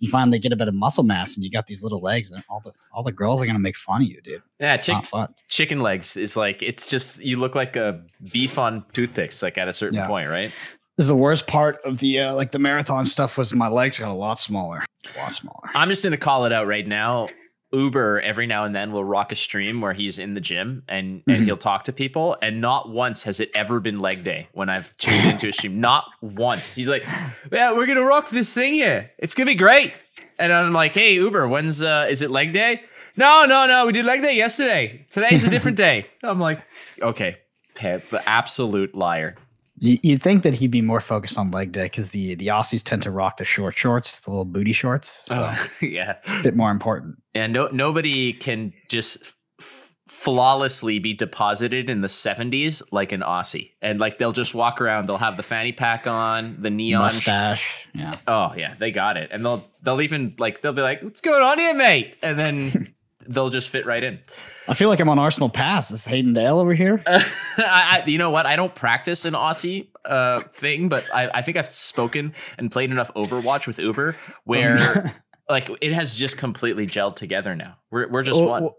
you 0.00 0.08
finally 0.08 0.38
get 0.38 0.52
a 0.52 0.56
bit 0.56 0.68
of 0.68 0.74
muscle 0.74 1.02
mass 1.02 1.34
and 1.34 1.42
you 1.44 1.50
got 1.50 1.66
these 1.66 1.82
little 1.82 2.00
legs 2.00 2.30
and 2.30 2.42
all 2.48 2.60
the 2.60 2.72
all 2.92 3.02
the 3.02 3.10
girls 3.12 3.40
are 3.42 3.46
gonna 3.46 3.58
make 3.58 3.76
fun 3.76 4.02
of 4.02 4.08
you, 4.08 4.20
dude. 4.20 4.42
Yeah, 4.58 4.74
It's 4.74 4.84
chick- 4.86 5.04
fun. 5.06 5.32
chicken 5.48 5.80
legs 5.80 6.16
is 6.16 6.36
like 6.36 6.60
it's 6.62 6.88
just 6.88 7.22
you 7.22 7.36
look 7.36 7.54
like 7.54 7.76
a 7.76 8.00
beef 8.32 8.58
on 8.58 8.84
toothpicks, 8.92 9.42
like 9.44 9.58
at 9.58 9.68
a 9.68 9.72
certain 9.72 9.96
Yeah. 9.98 10.06
point, 10.08 10.28
right? 10.28 10.50
This 10.98 11.04
is 11.04 11.08
the 11.08 11.16
worst 11.16 11.46
part 11.46 11.78
of 11.84 11.98
the 11.98 12.18
uh, 12.18 12.34
like 12.34 12.50
the 12.50 12.58
marathon 12.58 13.04
stuff 13.04 13.38
was 13.38 13.54
my 13.54 13.68
legs 13.68 14.00
got 14.00 14.10
a 14.10 14.12
lot 14.12 14.38
smaller, 14.40 14.84
a 15.14 15.18
lot 15.18 15.32
smaller. 15.32 15.70
I'm 15.72 15.88
just 15.88 16.02
gonna 16.02 16.16
call 16.16 16.44
it 16.44 16.52
out 16.52 16.66
right 16.66 16.86
now. 16.86 17.28
Uber 17.72 18.20
every 18.22 18.46
now 18.48 18.64
and 18.64 18.74
then 18.74 18.90
will 18.92 19.04
rock 19.04 19.30
a 19.30 19.34
stream 19.36 19.80
where 19.80 19.92
he's 19.92 20.18
in 20.18 20.34
the 20.34 20.40
gym 20.40 20.82
and 20.88 21.22
and 21.28 21.42
Mhm. 21.42 21.44
he'll 21.44 21.56
talk 21.56 21.84
to 21.84 21.92
people, 21.92 22.36
and 22.42 22.60
not 22.60 22.88
once 22.90 23.22
has 23.22 23.38
it 23.38 23.50
ever 23.54 23.78
been 23.78 24.00
leg 24.00 24.24
day 24.24 24.48
when 24.54 24.68
I've 24.68 24.96
tuned 24.96 25.24
into 25.24 25.48
a 25.48 25.52
stream. 25.52 25.80
Not 25.80 26.04
once. 26.20 26.74
He's 26.74 26.88
like, 26.88 27.04
"Yeah, 27.52 27.72
we're 27.74 27.86
gonna 27.86 28.02
rock 28.04 28.30
this 28.30 28.52
thing 28.52 28.74
here. 28.74 29.10
It's 29.18 29.34
gonna 29.34 29.46
be 29.46 29.54
great." 29.54 29.92
And 30.40 30.52
I'm 30.52 30.72
like, 30.72 30.94
"Hey, 30.94 31.14
Uber, 31.14 31.46
when's 31.46 31.80
uh, 31.80 32.08
is 32.10 32.22
it 32.22 32.30
leg 32.32 32.52
day?" 32.52 32.82
No, 33.16 33.44
no, 33.44 33.66
no. 33.68 33.86
We 33.86 33.92
did 33.92 34.04
leg 34.04 34.22
day 34.22 34.34
yesterday. 34.36 35.06
Today's 35.10 35.44
a 35.44 35.50
different 35.50 35.76
day. 35.88 36.06
I'm 36.24 36.40
like, 36.40 36.60
okay, 37.02 37.36
the 37.74 38.22
absolute 38.26 38.94
liar. 38.96 39.36
You, 39.80 39.98
you'd 40.02 40.22
think 40.22 40.42
that 40.42 40.54
he'd 40.54 40.70
be 40.70 40.82
more 40.82 41.00
focused 41.00 41.38
on 41.38 41.50
leg 41.50 41.72
day 41.72 41.84
because 41.84 42.10
the 42.10 42.34
the 42.34 42.48
Aussies 42.48 42.82
tend 42.82 43.02
to 43.02 43.10
rock 43.10 43.36
the 43.36 43.44
short 43.44 43.74
shorts, 43.76 44.18
the 44.18 44.30
little 44.30 44.44
booty 44.44 44.72
shorts. 44.72 45.24
So 45.26 45.34
Oh, 45.50 45.68
yeah. 45.86 46.16
It's 46.22 46.32
a 46.32 46.42
bit 46.42 46.56
more 46.56 46.70
important. 46.70 47.16
And 47.34 47.52
no, 47.52 47.68
nobody 47.72 48.32
can 48.32 48.72
just 48.88 49.18
f- 49.60 49.94
flawlessly 50.08 50.98
be 50.98 51.14
deposited 51.14 51.88
in 51.88 52.00
the 52.00 52.08
70s 52.08 52.82
like 52.90 53.12
an 53.12 53.20
Aussie. 53.20 53.70
And 53.80 54.00
like 54.00 54.18
they'll 54.18 54.32
just 54.32 54.54
walk 54.54 54.80
around, 54.80 55.06
they'll 55.08 55.16
have 55.16 55.36
the 55.36 55.42
fanny 55.42 55.72
pack 55.72 56.06
on, 56.06 56.56
the 56.60 56.70
neon. 56.70 57.08
sh- 57.10 57.14
Mustache. 57.28 57.72
Yeah. 57.94 58.18
oh 58.26 58.52
yeah, 58.56 58.74
they 58.78 58.90
got 58.90 59.16
it. 59.16 59.30
And 59.32 59.44
they'll 59.44 59.64
they'll 59.82 60.00
even 60.00 60.34
like 60.38 60.60
they'll 60.60 60.72
be 60.72 60.82
like, 60.82 61.02
"What's 61.02 61.20
going 61.20 61.42
on 61.42 61.58
here, 61.58 61.74
mate?" 61.74 62.16
And 62.22 62.38
then 62.38 62.94
they'll 63.28 63.50
just 63.50 63.68
fit 63.68 63.86
right 63.86 64.02
in. 64.02 64.18
I 64.66 64.74
feel 64.74 64.88
like 64.88 65.00
I'm 65.00 65.08
on 65.08 65.18
Arsenal 65.18 65.48
Pass. 65.48 65.90
Is 65.90 66.04
Hayden 66.06 66.32
Dale 66.32 66.58
over 66.58 66.74
here? 66.74 67.02
I, 67.06 67.22
I, 67.58 68.02
you 68.06 68.18
know 68.18 68.30
what? 68.30 68.46
I 68.46 68.56
don't 68.56 68.74
practice 68.74 69.24
an 69.24 69.34
Aussie 69.34 69.88
uh, 70.04 70.42
thing, 70.52 70.88
but 70.88 71.04
I, 71.14 71.28
I 71.28 71.42
think 71.42 71.56
I've 71.56 71.72
spoken 71.72 72.34
and 72.56 72.70
played 72.70 72.90
enough 72.90 73.12
Overwatch 73.14 73.66
with 73.66 73.78
Uber 73.78 74.16
where 74.44 75.14
like 75.48 75.70
it 75.80 75.92
has 75.92 76.16
just 76.16 76.36
completely 76.36 76.86
gelled 76.86 77.16
together 77.16 77.54
now. 77.54 77.76
We're 77.90 78.08
we're 78.08 78.22
just 78.22 78.40
one. 78.40 78.70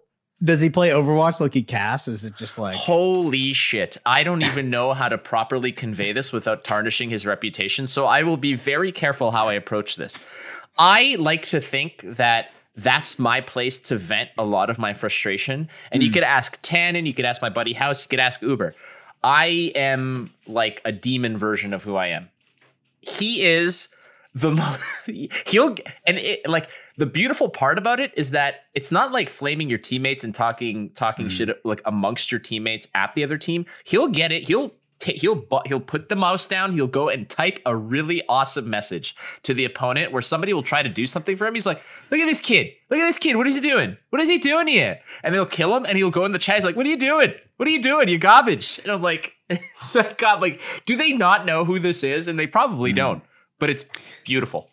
Does 0.41 0.61
he 0.61 0.69
play 0.69 0.91
Overwatch 0.91 1.41
like 1.41 1.53
he 1.53 1.63
casts? 1.63 2.07
Is 2.07 2.23
it 2.23 2.33
just 2.37 2.57
like 2.57 2.73
Holy 2.73 3.51
shit. 3.51 3.97
I 4.05 4.23
don't 4.23 4.41
even 4.41 4.69
know 4.69 4.93
how 4.93 5.09
to 5.09 5.17
properly 5.17 5.73
convey 5.73 6.13
this 6.13 6.31
without 6.31 6.63
tarnishing 6.63 7.09
his 7.09 7.25
reputation. 7.25 7.87
So 7.87 8.05
I 8.05 8.23
will 8.23 8.37
be 8.37 8.53
very 8.55 8.93
careful 8.93 9.31
how 9.31 9.49
I 9.49 9.53
approach 9.55 9.97
this. 9.97 10.17
I 10.77 11.17
like 11.19 11.45
to 11.47 11.59
think 11.59 12.05
that 12.05 12.51
that's 12.83 13.19
my 13.19 13.41
place 13.41 13.79
to 13.81 13.97
vent 13.97 14.29
a 14.37 14.43
lot 14.45 14.69
of 14.69 14.77
my 14.79 14.93
frustration. 14.93 15.69
And 15.91 16.01
you 16.03 16.09
Mm. 16.09 16.13
could 16.13 16.23
ask 16.23 16.61
Tannen, 16.61 17.05
you 17.05 17.13
could 17.13 17.25
ask 17.25 17.41
my 17.41 17.49
buddy 17.49 17.73
House, 17.73 18.03
you 18.03 18.09
could 18.09 18.19
ask 18.19 18.41
Uber. 18.41 18.73
I 19.23 19.71
am 19.75 20.31
like 20.47 20.81
a 20.85 20.91
demon 20.91 21.37
version 21.37 21.73
of 21.73 21.83
who 21.83 21.95
I 21.95 22.07
am. 22.07 22.29
He 23.01 23.43
is 23.45 23.89
the 24.35 24.51
most 24.59 24.81
he'll 25.47 25.75
and 26.05 26.17
it 26.19 26.47
like 26.47 26.69
the 26.97 27.05
beautiful 27.07 27.49
part 27.49 27.77
about 27.79 27.99
it 27.99 28.11
is 28.15 28.31
that 28.31 28.65
it's 28.75 28.91
not 28.91 29.11
like 29.11 29.27
flaming 29.29 29.69
your 29.69 29.79
teammates 29.79 30.23
and 30.23 30.35
talking 30.35 30.89
talking 30.91 31.25
Mm. 31.27 31.31
shit 31.31 31.65
like 31.65 31.81
amongst 31.85 32.31
your 32.31 32.39
teammates 32.39 32.87
at 32.93 33.13
the 33.15 33.23
other 33.23 33.37
team. 33.37 33.65
He'll 33.85 34.07
get 34.09 34.31
it. 34.31 34.43
He'll 34.43 34.71
ta- 34.99 35.13
he'll 35.15 35.45
he'll 35.65 35.79
put 35.79 36.09
the 36.09 36.15
mouse 36.15 36.47
down. 36.47 36.73
He'll 36.73 36.87
go 36.87 37.09
and 37.09 37.27
type 37.29 37.59
a 37.65 37.75
really 37.75 38.21
awesome 38.29 38.69
message 38.69 39.15
to 39.43 39.53
the 39.53 39.65
opponent 39.65 40.11
where 40.11 40.21
somebody 40.21 40.53
will 40.53 40.63
try 40.63 40.81
to 40.83 40.89
do 40.89 41.05
something 41.05 41.35
for 41.37 41.47
him. 41.47 41.53
He's 41.53 41.65
like, 41.65 41.81
"Look 42.11 42.19
at 42.19 42.25
this 42.25 42.39
kid. 42.41 42.71
Look 42.89 42.99
at 42.99 43.05
this 43.05 43.17
kid. 43.17 43.35
What 43.35 43.47
is 43.47 43.55
he 43.55 43.61
doing? 43.61 43.97
What 44.09 44.21
is 44.21 44.29
he 44.29 44.37
doing 44.37 44.67
here?" 44.67 44.99
And 45.23 45.33
they'll 45.33 45.45
kill 45.45 45.75
him, 45.75 45.85
and 45.85 45.97
he'll 45.97 46.09
go 46.11 46.25
in 46.25 46.31
the 46.31 46.39
chat. 46.39 46.55
He's 46.55 46.65
like, 46.65 46.75
"What 46.75 46.85
are 46.85 46.89
you 46.89 46.97
doing? 46.97 47.33
What 47.57 47.67
are 47.67 47.71
you 47.71 47.81
doing? 47.81 48.07
You 48.09 48.17
garbage." 48.17 48.79
And 48.79 48.91
I'm 48.91 49.01
like, 49.01 49.33
"So 49.73 50.03
God, 50.17 50.41
like, 50.41 50.59
do 50.85 50.95
they 50.95 51.13
not 51.13 51.45
know 51.45 51.65
who 51.65 51.79
this 51.79 52.03
is?" 52.03 52.27
And 52.27 52.37
they 52.37 52.47
probably 52.47 52.91
Mm. 52.93 52.95
don't. 52.97 53.23
But 53.59 53.69
it's 53.69 53.85
beautiful. 54.25 54.69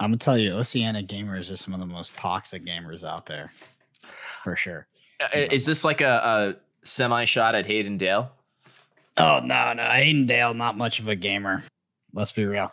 I'm 0.00 0.08
gonna 0.10 0.18
tell 0.18 0.36
you, 0.36 0.52
Oceania 0.54 1.02
gamers 1.04 1.52
are 1.52 1.56
some 1.56 1.72
of 1.72 1.78
the 1.80 1.86
most 1.86 2.16
toxic 2.16 2.64
gamers 2.66 3.04
out 3.04 3.26
there, 3.26 3.52
for 4.42 4.56
sure. 4.56 4.86
Uh, 5.20 5.28
Is 5.52 5.66
this 5.66 5.84
like 5.84 6.00
a, 6.00 6.56
a 6.82 6.86
semi 6.86 7.24
shot 7.26 7.54
at 7.54 7.66
Hayden 7.66 7.96
Dale? 7.96 8.32
Oh 9.16 9.40
no, 9.40 9.72
no, 9.74 9.84
Hayden 9.90 10.26
Dale, 10.26 10.54
not 10.54 10.76
much 10.76 10.98
of 11.00 11.08
a 11.08 11.16
gamer. 11.16 11.62
Let's 12.12 12.32
be 12.32 12.44
real. 12.44 12.72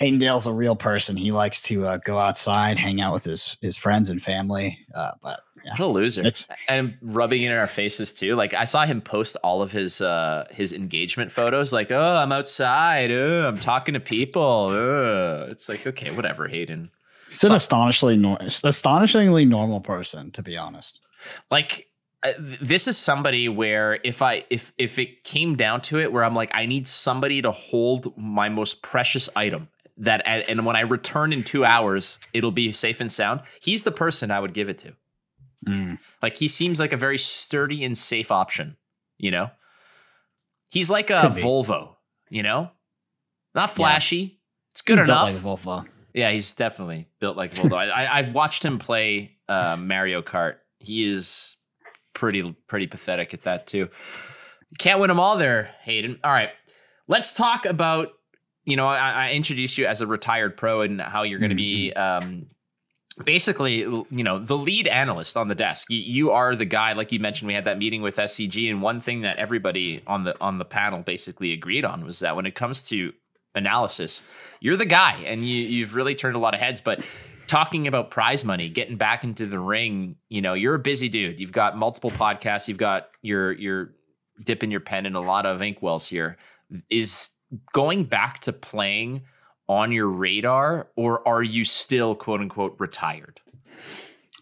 Hayden 0.00 0.18
Dale's 0.18 0.46
a 0.46 0.52
real 0.52 0.74
person. 0.76 1.16
He 1.16 1.30
likes 1.30 1.62
to 1.62 1.86
uh, 1.86 1.96
go 1.98 2.18
outside, 2.18 2.78
hang 2.78 3.00
out 3.00 3.12
with 3.12 3.24
his 3.24 3.56
his 3.60 3.76
friends 3.76 4.10
and 4.10 4.20
family. 4.22 4.78
Uh, 4.94 5.12
but 5.22 5.40
yeah, 5.64 5.70
What 5.72 5.80
a 5.80 5.86
loser! 5.86 6.26
it's 6.26 6.48
and 6.68 6.96
rubbing 7.00 7.42
it 7.42 7.50
in 7.52 7.56
our 7.56 7.66
faces 7.66 8.12
too. 8.12 8.34
Like 8.34 8.54
I 8.54 8.64
saw 8.64 8.84
him 8.86 9.00
post 9.00 9.36
all 9.44 9.62
of 9.62 9.70
his 9.70 10.00
uh 10.00 10.46
his 10.50 10.72
engagement 10.72 11.30
photos. 11.30 11.72
Like, 11.72 11.90
oh, 11.90 12.16
I'm 12.16 12.32
outside. 12.32 13.10
Oh, 13.10 13.46
I'm 13.48 13.56
talking 13.56 13.94
to 13.94 14.00
people. 14.00 14.42
Oh. 14.70 15.46
It's 15.50 15.68
like, 15.68 15.86
okay, 15.86 16.10
whatever, 16.10 16.48
Hayden. 16.48 16.90
he's 17.28 17.44
an 17.44 17.54
astonishingly 17.54 18.16
nor- 18.16 18.38
astonishingly 18.40 19.44
normal 19.44 19.80
person, 19.80 20.30
to 20.32 20.42
be 20.42 20.56
honest. 20.56 21.00
Like 21.50 21.86
this 22.38 22.88
is 22.88 22.96
somebody 22.96 23.48
where 23.48 23.98
if 24.02 24.22
I 24.22 24.44
if 24.50 24.72
if 24.78 24.98
it 24.98 25.24
came 25.24 25.56
down 25.56 25.80
to 25.82 26.00
it, 26.00 26.12
where 26.12 26.24
I'm 26.24 26.34
like, 26.34 26.50
I 26.54 26.66
need 26.66 26.86
somebody 26.86 27.42
to 27.42 27.52
hold 27.52 28.16
my 28.16 28.48
most 28.48 28.82
precious 28.82 29.28
item. 29.36 29.68
That 29.98 30.26
and, 30.26 30.66
when 30.66 30.74
I 30.74 30.80
return 30.80 31.32
in 31.32 31.44
two 31.44 31.64
hours, 31.64 32.18
it'll 32.32 32.50
be 32.50 32.72
safe 32.72 33.00
and 33.00 33.12
sound. 33.12 33.42
He's 33.60 33.84
the 33.84 33.92
person 33.92 34.32
I 34.32 34.40
would 34.40 34.52
give 34.52 34.68
it 34.68 34.78
to. 34.78 34.92
Mm. 35.68 35.98
Like 36.20 36.36
he 36.36 36.48
seems 36.48 36.80
like 36.80 36.92
a 36.92 36.96
very 36.96 37.16
sturdy 37.16 37.84
and 37.84 37.96
safe 37.96 38.32
option, 38.32 38.76
you 39.18 39.30
know? 39.30 39.50
He's 40.70 40.90
like 40.90 41.10
a 41.10 41.32
Volvo, 41.32 41.94
you 42.28 42.42
know? 42.42 42.70
Not 43.54 43.70
flashy. 43.70 44.40
It's 44.72 44.82
good 44.82 44.98
He's 44.98 45.04
enough. 45.04 45.28
Like 45.28 45.36
a 45.36 45.38
Volvo. 45.38 45.86
yeah, 46.12 46.32
he's 46.32 46.54
definitely 46.54 47.06
built 47.20 47.36
like 47.36 47.52
a 47.52 47.62
Volvo. 47.62 47.76
I, 47.76 47.90
I, 47.90 48.18
I've 48.18 48.34
watched 48.34 48.64
him 48.64 48.80
play 48.80 49.36
uh, 49.48 49.76
Mario 49.78 50.22
Kart. 50.22 50.56
He 50.80 51.06
is 51.06 51.54
pretty 52.14 52.54
pretty 52.66 52.86
pathetic 52.86 53.34
at 53.34 53.42
that 53.42 53.66
too. 53.66 53.88
Can't 54.78 55.00
win 55.00 55.08
them 55.08 55.20
all 55.20 55.36
there, 55.36 55.70
Hayden. 55.82 56.18
All 56.24 56.32
right, 56.32 56.50
let's 57.08 57.34
talk 57.34 57.66
about. 57.66 58.08
You 58.66 58.76
know, 58.76 58.86
I, 58.86 59.26
I 59.26 59.32
introduced 59.32 59.76
you 59.76 59.84
as 59.84 60.00
a 60.00 60.06
retired 60.06 60.56
pro 60.56 60.80
and 60.80 60.98
how 60.98 61.22
you're 61.22 61.38
going 61.38 61.50
to 61.50 61.54
be 61.54 61.92
um, 61.92 62.46
basically, 63.22 63.80
you 63.80 64.06
know, 64.10 64.38
the 64.38 64.56
lead 64.56 64.88
analyst 64.88 65.36
on 65.36 65.48
the 65.48 65.54
desk. 65.54 65.90
You, 65.90 65.98
you 65.98 66.30
are 66.30 66.56
the 66.56 66.64
guy, 66.64 66.94
like 66.94 67.12
you 67.12 67.20
mentioned. 67.20 67.46
We 67.46 67.54
had 67.54 67.66
that 67.66 67.78
meeting 67.78 68.02
with 68.02 68.16
SCG, 68.16 68.70
and 68.70 68.82
one 68.82 69.00
thing 69.00 69.20
that 69.20 69.36
everybody 69.36 70.02
on 70.06 70.24
the 70.24 70.34
on 70.40 70.58
the 70.58 70.64
panel 70.64 71.02
basically 71.02 71.52
agreed 71.52 71.84
on 71.84 72.04
was 72.04 72.20
that 72.20 72.36
when 72.36 72.46
it 72.46 72.54
comes 72.54 72.82
to 72.84 73.12
analysis, 73.54 74.22
you're 74.60 74.76
the 74.76 74.86
guy, 74.86 75.22
and 75.26 75.46
you 75.46 75.56
you've 75.56 75.94
really 75.94 76.14
turned 76.14 76.36
a 76.36 76.40
lot 76.40 76.54
of 76.54 76.60
heads. 76.60 76.80
But 76.80 77.04
talking 77.46 77.86
about 77.86 78.10
prize 78.10 78.44
money, 78.44 78.68
getting 78.68 78.96
back 78.96 79.24
into 79.24 79.46
the 79.46 79.58
ring, 79.58 80.16
you 80.28 80.40
know, 80.40 80.54
you're 80.54 80.74
a 80.74 80.78
busy 80.78 81.08
dude. 81.08 81.38
You've 81.40 81.52
got 81.52 81.76
multiple 81.76 82.10
podcasts. 82.10 82.68
You've 82.68 82.78
got 82.78 83.08
your 83.22 83.52
your 83.52 83.92
dipping 84.44 84.70
your 84.70 84.80
pen 84.80 85.06
in 85.06 85.14
a 85.14 85.20
lot 85.20 85.46
of 85.46 85.62
ink 85.62 85.82
wells 85.82 86.06
here. 86.06 86.36
Is 86.90 87.28
going 87.72 88.04
back 88.04 88.40
to 88.40 88.52
playing 88.52 89.22
on 89.68 89.92
your 89.92 90.08
radar, 90.08 90.88
or 90.96 91.26
are 91.26 91.42
you 91.42 91.64
still 91.64 92.14
quote 92.14 92.40
unquote 92.40 92.76
retired? 92.78 93.40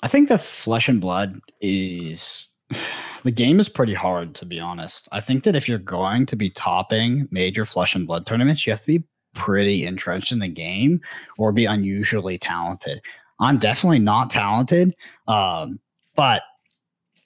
I 0.03 0.09
think 0.09 0.29
the 0.29 0.39
flesh 0.39 0.89
and 0.89 1.01
blood 1.01 1.41
is 1.61 2.49
the 3.25 3.31
game 3.31 3.61
is 3.61 3.69
pretty 3.69 3.95
hard 3.95 4.35
to 4.37 4.47
be 4.47 4.61
honest. 4.61 5.09
I 5.13 5.21
think 5.21 5.45
that 5.45 5.57
if 5.57 5.69
you're 5.69 5.79
going 5.79 6.27
to 6.27 6.37
be 6.37 6.51
topping 6.51 7.29
major 7.31 7.65
flesh 7.65 7.95
and 7.95 8.07
blood 8.07 8.27
tournaments, 8.27 8.67
you 8.67 8.73
have 8.73 8.81
to 8.81 8.87
be 8.87 9.05
pretty 9.35 9.85
entrenched 9.85 10.33
in 10.33 10.39
the 10.39 10.49
game 10.49 11.01
or 11.39 11.53
be 11.53 11.65
unusually 11.65 12.39
talented. 12.39 13.01
I'm 13.41 13.59
definitely 13.59 13.99
not 13.99 14.31
talented, 14.31 14.95
um, 15.27 15.81
but 16.15 16.43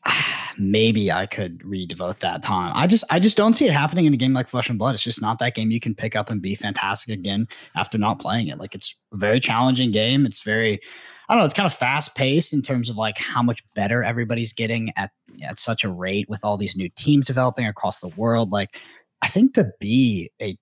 maybe 0.58 1.12
I 1.12 1.26
could 1.26 1.58
redevote 1.60 2.20
that 2.20 2.42
time. 2.42 2.72
I 2.74 2.86
just 2.86 3.04
I 3.10 3.18
just 3.18 3.36
don't 3.36 3.54
see 3.54 3.66
it 3.66 3.72
happening 3.72 4.06
in 4.06 4.14
a 4.14 4.16
game 4.16 4.32
like 4.32 4.48
Flesh 4.48 4.70
and 4.70 4.78
Blood. 4.78 4.94
It's 4.94 5.04
just 5.04 5.22
not 5.22 5.38
that 5.40 5.54
game 5.54 5.70
you 5.70 5.80
can 5.80 5.94
pick 5.94 6.16
up 6.16 6.30
and 6.30 6.40
be 6.40 6.54
fantastic 6.54 7.18
again 7.18 7.48
after 7.76 7.98
not 7.98 8.20
playing 8.20 8.48
it. 8.48 8.58
Like 8.58 8.74
it's 8.74 8.94
a 9.12 9.16
very 9.16 9.40
challenging 9.40 9.90
game. 9.90 10.26
It's 10.26 10.42
very 10.42 10.80
I 11.28 11.34
don't 11.34 11.40
know. 11.40 11.44
It's 11.44 11.54
kind 11.54 11.66
of 11.66 11.74
fast 11.74 12.14
paced 12.14 12.52
in 12.52 12.62
terms 12.62 12.88
of 12.88 12.96
like 12.96 13.18
how 13.18 13.42
much 13.42 13.62
better 13.74 14.02
everybody's 14.02 14.52
getting 14.52 14.92
at 14.96 15.10
at 15.42 15.58
such 15.58 15.82
a 15.82 15.88
rate 15.88 16.28
with 16.28 16.44
all 16.44 16.56
these 16.56 16.76
new 16.76 16.88
teams 16.96 17.26
developing 17.26 17.66
across 17.66 18.00
the 18.00 18.08
world. 18.08 18.52
Like, 18.52 18.78
I 19.22 19.28
think 19.28 19.54
to 19.54 19.70
be 19.80 20.30
a 20.40 20.56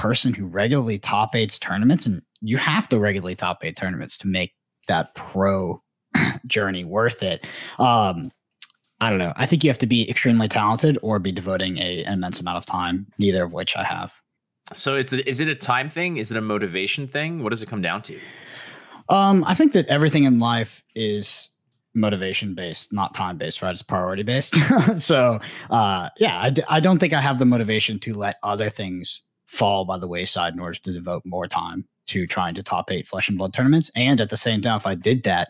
person 0.00 0.32
who 0.32 0.46
regularly 0.46 0.98
top 0.98 1.36
eights 1.36 1.58
tournaments, 1.58 2.06
and 2.06 2.22
you 2.40 2.56
have 2.56 2.88
to 2.88 2.98
regularly 2.98 3.36
top 3.36 3.62
eight 3.62 3.76
tournaments 3.76 4.16
to 4.16 4.26
make 4.26 4.54
that 4.88 5.14
pro 5.14 5.82
journey 6.46 6.84
worth 6.84 7.22
it. 7.22 7.44
Um, 7.78 8.32
I 9.02 9.10
don't 9.10 9.18
know. 9.18 9.34
I 9.36 9.44
think 9.44 9.62
you 9.62 9.68
have 9.68 9.76
to 9.76 9.86
be 9.86 10.08
extremely 10.08 10.48
talented 10.48 10.96
or 11.02 11.18
be 11.18 11.32
devoting 11.32 11.76
a, 11.76 12.02
an 12.04 12.14
immense 12.14 12.40
amount 12.40 12.56
of 12.56 12.64
time, 12.64 13.08
neither 13.18 13.44
of 13.44 13.52
which 13.52 13.76
I 13.76 13.84
have. 13.84 14.14
So 14.72 14.96
it's 14.96 15.12
is 15.12 15.40
it 15.40 15.48
a 15.48 15.54
time 15.54 15.90
thing? 15.90 16.16
Is 16.16 16.30
it 16.30 16.36
a 16.38 16.40
motivation 16.40 17.06
thing? 17.06 17.42
What 17.42 17.50
does 17.50 17.62
it 17.62 17.68
come 17.68 17.82
down 17.82 18.00
to? 18.02 18.18
Um, 19.10 19.44
I 19.44 19.54
think 19.54 19.74
that 19.74 19.86
everything 19.88 20.24
in 20.24 20.38
life 20.38 20.82
is 20.94 21.50
motivation 21.92 22.54
based, 22.54 22.90
not 22.90 23.14
time 23.14 23.36
based, 23.36 23.60
right? 23.60 23.72
It's 23.72 23.82
priority 23.82 24.22
based. 24.22 24.56
so, 24.96 25.40
uh, 25.68 26.08
yeah, 26.16 26.40
I 26.40 26.48
d- 26.48 26.62
I 26.70 26.80
don't 26.80 26.98
think 26.98 27.12
I 27.12 27.20
have 27.20 27.38
the 27.38 27.44
motivation 27.44 27.98
to 28.00 28.14
let 28.14 28.36
other 28.42 28.70
things 28.70 29.26
fall 29.50 29.84
by 29.84 29.98
the 29.98 30.06
wayside 30.06 30.54
in 30.54 30.60
order 30.60 30.78
to 30.78 30.92
devote 30.92 31.22
more 31.26 31.48
time 31.48 31.84
to 32.06 32.24
trying 32.24 32.54
to 32.54 32.62
top 32.62 32.90
eight 32.92 33.08
flesh 33.08 33.28
and 33.28 33.36
blood 33.36 33.52
tournaments. 33.52 33.90
And 33.96 34.20
at 34.20 34.30
the 34.30 34.36
same 34.36 34.60
time, 34.62 34.76
if 34.76 34.86
I 34.86 34.94
did 34.94 35.24
that, 35.24 35.48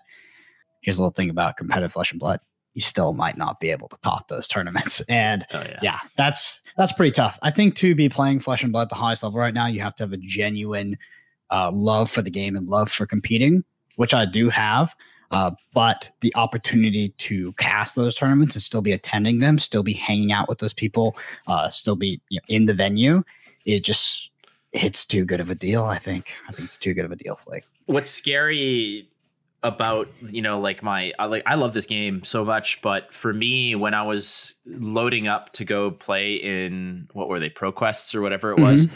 here's 0.81 0.99
a 0.99 1.03
little 1.03 1.13
thing 1.13 1.29
about 1.29 1.59
competitive 1.59 1.93
flesh 1.93 2.11
and 2.11 2.19
blood 2.19 2.41
you 2.75 2.81
still 2.81 3.13
might 3.13 3.37
not 3.37 3.59
be 3.59 3.71
able 3.71 3.89
to 3.89 3.99
top 4.03 4.29
those 4.29 4.47
tournaments. 4.47 5.03
And 5.11 5.45
oh, 5.53 5.61
yeah. 5.61 5.79
yeah. 5.83 5.99
that's 6.17 6.61
that's 6.77 6.93
pretty 6.93 7.11
tough. 7.11 7.39
I 7.43 7.51
think 7.51 7.75
to 7.77 7.95
be 7.95 8.09
playing 8.09 8.41
flesh 8.41 8.63
and 8.63 8.73
blood 8.73 8.83
at 8.83 8.89
the 8.91 8.95
highest 8.95 9.23
level 9.25 9.41
right 9.41 9.53
now, 9.53 9.67
you 9.67 9.81
have 9.81 9.95
to 9.97 10.05
have 10.05 10.13
a 10.13 10.17
genuine 10.17 10.97
uh, 11.51 11.71
love 11.73 12.09
for 12.09 12.23
the 12.23 12.31
game 12.31 12.57
and 12.57 12.69
love 12.69 12.91
for 12.91 13.07
competing, 13.07 13.65
which 13.97 14.15
I 14.15 14.25
do 14.25 14.49
have. 14.51 14.95
Uh, 15.33 15.51
but 15.75 16.11
the 16.21 16.35
opportunity 16.37 17.11
to 17.19 17.53
cast 17.55 17.97
those 17.97 18.15
tournaments 18.15 18.55
and 18.55 18.63
still 18.63 18.83
be 18.83 18.93
attending 18.93 19.41
them, 19.41 19.59
still 19.59 19.83
be 19.83 19.93
hanging 19.93 20.33
out 20.33 20.49
with 20.49 20.59
those 20.59 20.75
people, 20.75 21.17
uh, 21.49 21.69
still 21.69 21.97
be 21.97 22.21
you 22.29 22.39
know, 22.39 22.55
in 22.55 22.65
the 22.67 22.75
venue, 22.75 23.23
it 23.65 23.81
just 23.81 24.31
it's 24.73 25.05
too 25.05 25.25
good 25.25 25.41
of 25.41 25.51
a 25.51 25.55
deal. 25.55 25.85
I 25.85 25.99
think. 25.99 26.31
I 26.49 26.53
think 26.53 26.65
it's 26.65 26.79
too 26.79 26.95
good 26.95 27.05
of 27.05 27.13
a 27.13 27.17
deal, 27.17 27.37
Flake. 27.37 27.65
What's 27.87 28.11
scary 28.11 29.09
about 29.63 30.09
you 30.29 30.41
know 30.41 30.59
like 30.59 30.83
my 30.83 31.13
I 31.19 31.27
like 31.27 31.43
I 31.47 31.55
love 31.55 31.75
this 31.75 31.87
game 31.87 32.25
so 32.25 32.45
much, 32.45 32.81
but 32.83 33.13
for 33.13 33.33
me 33.33 33.75
when 33.75 33.95
I 33.95 34.03
was 34.03 34.55
loading 34.67 35.29
up 35.29 35.53
to 35.55 35.65
go 35.65 35.91
play 35.91 36.35
in 36.35 37.09
what 37.13 37.29
were 37.29 37.41
they 37.41 37.51
ProQuests 37.51 38.15
or 38.15 38.23
whatever 38.23 38.53
it 38.53 38.57
mm-hmm. 38.57 38.65
was, 38.65 38.89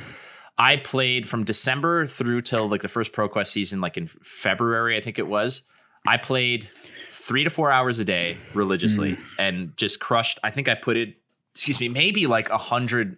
I 0.57 0.77
played 0.79 1.29
from 1.29 1.45
December 1.45 2.07
through 2.07 2.43
till 2.43 2.69
like 2.69 2.83
the 2.83 2.89
first 2.89 3.13
ProQuest 3.13 3.49
season, 3.49 3.81
like 3.81 3.97
in 3.97 4.09
February 4.23 4.97
I 4.97 5.01
think 5.01 5.19
it 5.19 5.27
was. 5.27 5.63
I 6.07 6.19
played 6.19 6.69
three 7.09 7.45
to 7.45 7.51
four 7.51 7.71
hours 7.71 7.99
a 7.99 8.05
day 8.05 8.37
religiously 8.53 9.13
mm. 9.13 9.23
and 9.39 9.77
just 9.77 10.01
crushed. 10.01 10.39
I 10.45 10.51
think 10.51 10.69
I 10.69 10.75
put 10.75 10.97
it, 10.97 11.15
excuse 11.55 11.81
me, 11.81 11.89
maybe 11.89 12.27
like 12.27 12.51
a 12.51 12.59
hundred 12.59 13.17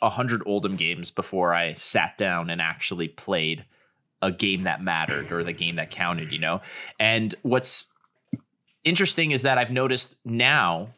a 0.00 0.10
hundred 0.10 0.42
Oldhim 0.42 0.76
games 0.76 1.10
before 1.10 1.54
I 1.54 1.72
sat 1.72 2.16
down 2.18 2.50
and 2.50 2.60
actually 2.60 3.08
played 3.08 3.64
a 4.22 4.32
game 4.32 4.62
that 4.62 4.82
mattered 4.82 5.30
or 5.30 5.44
the 5.44 5.52
game 5.52 5.76
that 5.76 5.90
counted, 5.90 6.32
you 6.32 6.38
know? 6.38 6.60
And 6.98 7.34
what's 7.42 7.84
interesting 8.84 9.30
is 9.30 9.42
that 9.42 9.58
I've 9.58 9.70
noticed 9.70 10.16
now 10.24 10.88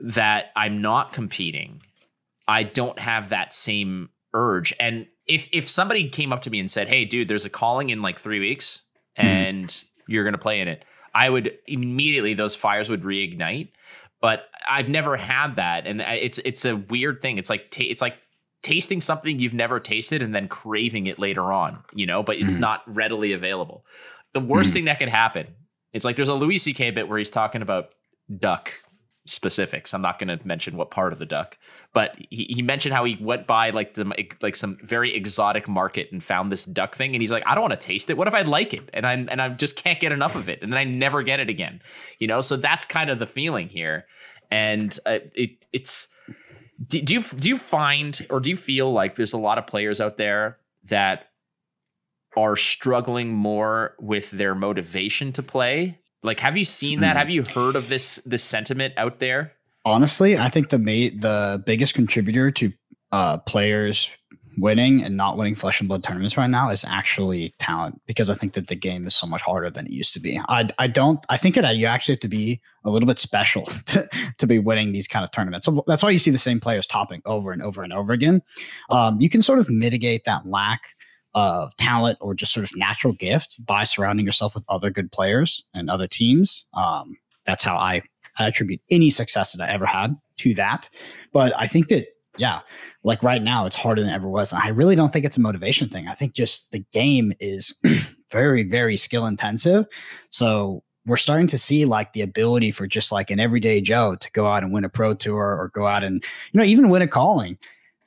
that 0.00 0.46
I'm 0.56 0.80
not 0.80 1.12
competing, 1.12 1.82
I 2.48 2.62
don't 2.62 2.98
have 2.98 3.30
that 3.30 3.52
same 3.52 4.10
urge. 4.34 4.74
And 4.80 5.06
if 5.26 5.48
if 5.52 5.68
somebody 5.68 6.08
came 6.08 6.32
up 6.32 6.42
to 6.42 6.50
me 6.50 6.58
and 6.58 6.70
said, 6.70 6.88
"Hey, 6.88 7.04
dude, 7.04 7.28
there's 7.28 7.44
a 7.44 7.50
calling 7.50 7.90
in 7.90 8.02
like 8.02 8.18
3 8.18 8.40
weeks 8.40 8.82
and 9.16 9.68
mm. 9.68 9.84
you're 10.08 10.24
going 10.24 10.34
to 10.34 10.38
play 10.38 10.60
in 10.60 10.68
it." 10.68 10.84
I 11.14 11.28
would 11.28 11.58
immediately 11.66 12.34
those 12.34 12.54
fires 12.54 12.88
would 12.88 13.02
reignite, 13.02 13.68
but 14.20 14.44
I've 14.68 14.88
never 14.88 15.16
had 15.16 15.56
that 15.56 15.86
and 15.86 16.00
it's 16.00 16.38
it's 16.44 16.64
a 16.64 16.76
weird 16.76 17.22
thing. 17.22 17.38
It's 17.38 17.50
like 17.50 17.74
it's 17.78 18.02
like 18.02 18.14
tasting 18.62 19.00
something 19.00 19.38
you've 19.38 19.54
never 19.54 19.80
tasted 19.80 20.22
and 20.22 20.34
then 20.34 20.48
craving 20.48 21.06
it 21.06 21.18
later 21.18 21.52
on, 21.52 21.82
you 21.94 22.06
know, 22.06 22.22
but 22.22 22.36
it's 22.36 22.56
mm. 22.56 22.60
not 22.60 22.82
readily 22.86 23.32
available. 23.32 23.84
The 24.34 24.40
worst 24.40 24.70
mm. 24.70 24.74
thing 24.74 24.84
that 24.84 24.98
could 24.98 25.08
happen 25.08 25.46
is 25.92 26.04
like 26.04 26.16
there's 26.16 26.28
a 26.28 26.34
Louis 26.34 26.58
C.K. 26.58 26.90
bit 26.90 27.08
where 27.08 27.18
he's 27.18 27.30
talking 27.30 27.62
about 27.62 27.90
duck 28.38 28.72
specifics. 29.30 29.94
I'm 29.94 30.02
not 30.02 30.18
going 30.18 30.36
to 30.36 30.46
mention 30.46 30.76
what 30.76 30.90
part 30.90 31.12
of 31.12 31.18
the 31.18 31.26
duck, 31.26 31.56
but 31.94 32.16
he, 32.30 32.46
he 32.50 32.62
mentioned 32.62 32.94
how 32.94 33.04
he 33.04 33.16
went 33.20 33.46
by 33.46 33.70
like 33.70 33.94
the 33.94 34.12
like 34.42 34.56
some 34.56 34.78
very 34.82 35.14
exotic 35.14 35.68
market 35.68 36.10
and 36.12 36.22
found 36.22 36.50
this 36.50 36.64
duck 36.64 36.96
thing, 36.96 37.14
and 37.14 37.22
he's 37.22 37.32
like, 37.32 37.44
I 37.46 37.54
don't 37.54 37.62
want 37.62 37.80
to 37.80 37.86
taste 37.86 38.10
it. 38.10 38.16
What 38.16 38.28
if 38.28 38.34
I 38.34 38.42
like 38.42 38.74
it 38.74 38.90
and 38.92 39.06
I 39.06 39.12
and 39.12 39.40
I 39.40 39.48
just 39.50 39.76
can't 39.76 40.00
get 40.00 40.12
enough 40.12 40.34
of 40.34 40.48
it, 40.48 40.62
and 40.62 40.72
then 40.72 40.78
I 40.78 40.84
never 40.84 41.22
get 41.22 41.40
it 41.40 41.48
again, 41.48 41.80
you 42.18 42.26
know? 42.26 42.40
So 42.40 42.56
that's 42.56 42.84
kind 42.84 43.08
of 43.08 43.18
the 43.18 43.26
feeling 43.26 43.68
here, 43.68 44.06
and 44.50 44.98
uh, 45.06 45.18
it 45.34 45.66
it's 45.72 46.08
do, 46.86 47.00
do 47.00 47.14
you 47.14 47.22
do 47.22 47.48
you 47.48 47.58
find 47.58 48.26
or 48.30 48.40
do 48.40 48.50
you 48.50 48.56
feel 48.56 48.92
like 48.92 49.14
there's 49.14 49.32
a 49.32 49.38
lot 49.38 49.58
of 49.58 49.66
players 49.66 50.00
out 50.00 50.16
there 50.16 50.58
that 50.84 51.26
are 52.36 52.56
struggling 52.56 53.32
more 53.32 53.94
with 54.00 54.30
their 54.32 54.54
motivation 54.54 55.32
to 55.32 55.42
play? 55.42 55.99
Like, 56.22 56.40
have 56.40 56.56
you 56.56 56.64
seen 56.64 57.00
that? 57.00 57.12
Hmm. 57.12 57.18
Have 57.18 57.30
you 57.30 57.42
heard 57.42 57.76
of 57.76 57.88
this 57.88 58.20
this 58.26 58.44
sentiment 58.44 58.94
out 58.96 59.20
there? 59.20 59.52
Honestly, 59.84 60.36
I 60.36 60.50
think 60.50 60.68
the 60.68 60.78
ma- 60.78 61.16
the 61.18 61.62
biggest 61.64 61.94
contributor 61.94 62.50
to 62.50 62.72
uh, 63.12 63.38
players 63.38 64.10
winning 64.58 65.02
and 65.02 65.16
not 65.16 65.36
winning 65.36 65.54
flesh 65.54 65.80
and 65.80 65.88
blood 65.88 66.04
tournaments 66.04 66.36
right 66.36 66.50
now 66.50 66.70
is 66.70 66.84
actually 66.84 67.54
talent 67.58 68.00
because 68.06 68.28
I 68.28 68.34
think 68.34 68.52
that 68.54 68.66
the 68.66 68.74
game 68.74 69.06
is 69.06 69.14
so 69.14 69.26
much 69.26 69.40
harder 69.40 69.70
than 69.70 69.86
it 69.86 69.92
used 69.92 70.12
to 70.14 70.20
be. 70.20 70.40
I, 70.48 70.68
I 70.78 70.86
don't 70.86 71.24
I 71.28 71.36
think 71.36 71.54
that 71.54 71.76
you 71.76 71.86
actually 71.86 72.14
have 72.14 72.20
to 72.20 72.28
be 72.28 72.60
a 72.84 72.90
little 72.90 73.06
bit 73.06 73.18
special 73.18 73.64
to, 73.86 74.08
to 74.38 74.46
be 74.46 74.58
winning 74.58 74.92
these 74.92 75.08
kind 75.08 75.24
of 75.24 75.30
tournaments. 75.30 75.66
So 75.66 75.84
that's 75.86 76.02
why 76.02 76.10
you 76.10 76.18
see 76.18 76.30
the 76.30 76.38
same 76.38 76.60
players 76.60 76.86
topping 76.86 77.22
over 77.24 77.52
and 77.52 77.62
over 77.62 77.82
and 77.82 77.92
over 77.92 78.12
again. 78.12 78.42
Um, 78.90 79.20
you 79.20 79.28
can 79.28 79.42
sort 79.42 79.58
of 79.58 79.70
mitigate 79.70 80.24
that 80.24 80.46
lack 80.46 80.94
of 81.34 81.76
talent 81.76 82.18
or 82.20 82.34
just 82.34 82.52
sort 82.52 82.64
of 82.64 82.76
natural 82.76 83.12
gift 83.12 83.64
by 83.64 83.84
surrounding 83.84 84.26
yourself 84.26 84.54
with 84.54 84.64
other 84.68 84.90
good 84.90 85.12
players 85.12 85.64
and 85.74 85.88
other 85.88 86.06
teams. 86.06 86.66
Um, 86.74 87.16
that's 87.44 87.64
how 87.64 87.76
I, 87.76 88.02
attribute 88.38 88.80
any 88.90 89.10
success 89.10 89.52
that 89.52 89.68
I 89.68 89.72
ever 89.72 89.84
had 89.84 90.16
to 90.38 90.54
that. 90.54 90.88
But 91.32 91.52
I 91.58 91.66
think 91.66 91.88
that 91.88 92.06
yeah, 92.38 92.60
like 93.02 93.22
right 93.22 93.42
now, 93.42 93.66
it's 93.66 93.76
harder 93.76 94.02
than 94.02 94.10
ever 94.10 94.28
was. 94.28 94.52
And 94.52 94.62
I 94.62 94.68
really 94.68 94.96
don't 94.96 95.12
think 95.12 95.24
it's 95.24 95.36
a 95.36 95.40
motivation 95.40 95.88
thing. 95.88 96.08
I 96.08 96.14
think 96.14 96.32
just 96.32 96.70
the 96.70 96.84
game 96.92 97.32
is 97.40 97.74
very, 98.30 98.62
very 98.62 98.96
skill 98.96 99.26
intensive. 99.26 99.84
So 100.30 100.82
we're 101.06 101.16
starting 101.16 101.48
to 101.48 101.58
see 101.58 101.84
like 101.84 102.12
the 102.12 102.22
ability 102.22 102.70
for 102.70 102.86
just 102.86 103.10
like 103.10 103.30
an 103.30 103.40
everyday 103.40 103.80
Joe 103.80 104.14
to 104.14 104.30
go 104.30 104.46
out 104.46 104.62
and 104.62 104.72
win 104.72 104.84
a 104.84 104.88
pro 104.88 105.12
tour 105.12 105.36
or 105.36 105.70
go 105.74 105.86
out 105.86 106.04
and, 106.04 106.24
you 106.52 106.58
know, 106.58 106.64
even 106.64 106.88
win 106.88 107.02
a 107.02 107.08
calling 107.08 107.58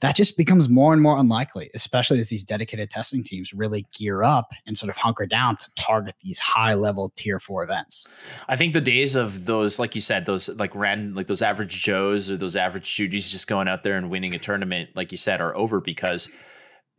that 0.03 0.17
just 0.17 0.35
becomes 0.35 0.67
more 0.67 0.91
and 0.91 1.01
more 1.01 1.17
unlikely, 1.17 1.71
especially 1.73 2.19
as 2.19 2.27
these 2.27 2.43
dedicated 2.43 2.89
testing 2.89 3.23
teams 3.23 3.53
really 3.53 3.87
gear 3.97 4.21
up 4.21 4.51
and 4.67 4.77
sort 4.77 4.89
of 4.89 4.97
hunker 4.97 5.25
down 5.25 5.55
to 5.55 5.71
target 5.75 6.13
these 6.21 6.39
high 6.39 6.73
level 6.73 7.13
tier 7.15 7.39
four 7.39 7.63
events. 7.63 8.05
I 8.49 8.57
think 8.57 8.73
the 8.73 8.81
days 8.81 9.15
of 9.15 9.45
those, 9.45 9.79
like 9.79 9.95
you 9.95 10.01
said, 10.01 10.25
those 10.25 10.49
like 10.49 10.75
random, 10.75 11.15
like 11.15 11.27
those 11.27 11.41
average 11.41 11.81
Joes 11.81 12.29
or 12.29 12.35
those 12.35 12.57
average 12.57 12.93
Judies 12.93 13.31
just 13.31 13.47
going 13.47 13.69
out 13.69 13.83
there 13.83 13.95
and 13.95 14.09
winning 14.09 14.35
a 14.35 14.39
tournament, 14.39 14.89
like 14.93 15.13
you 15.13 15.17
said, 15.17 15.39
are 15.39 15.55
over 15.55 15.79
because 15.79 16.29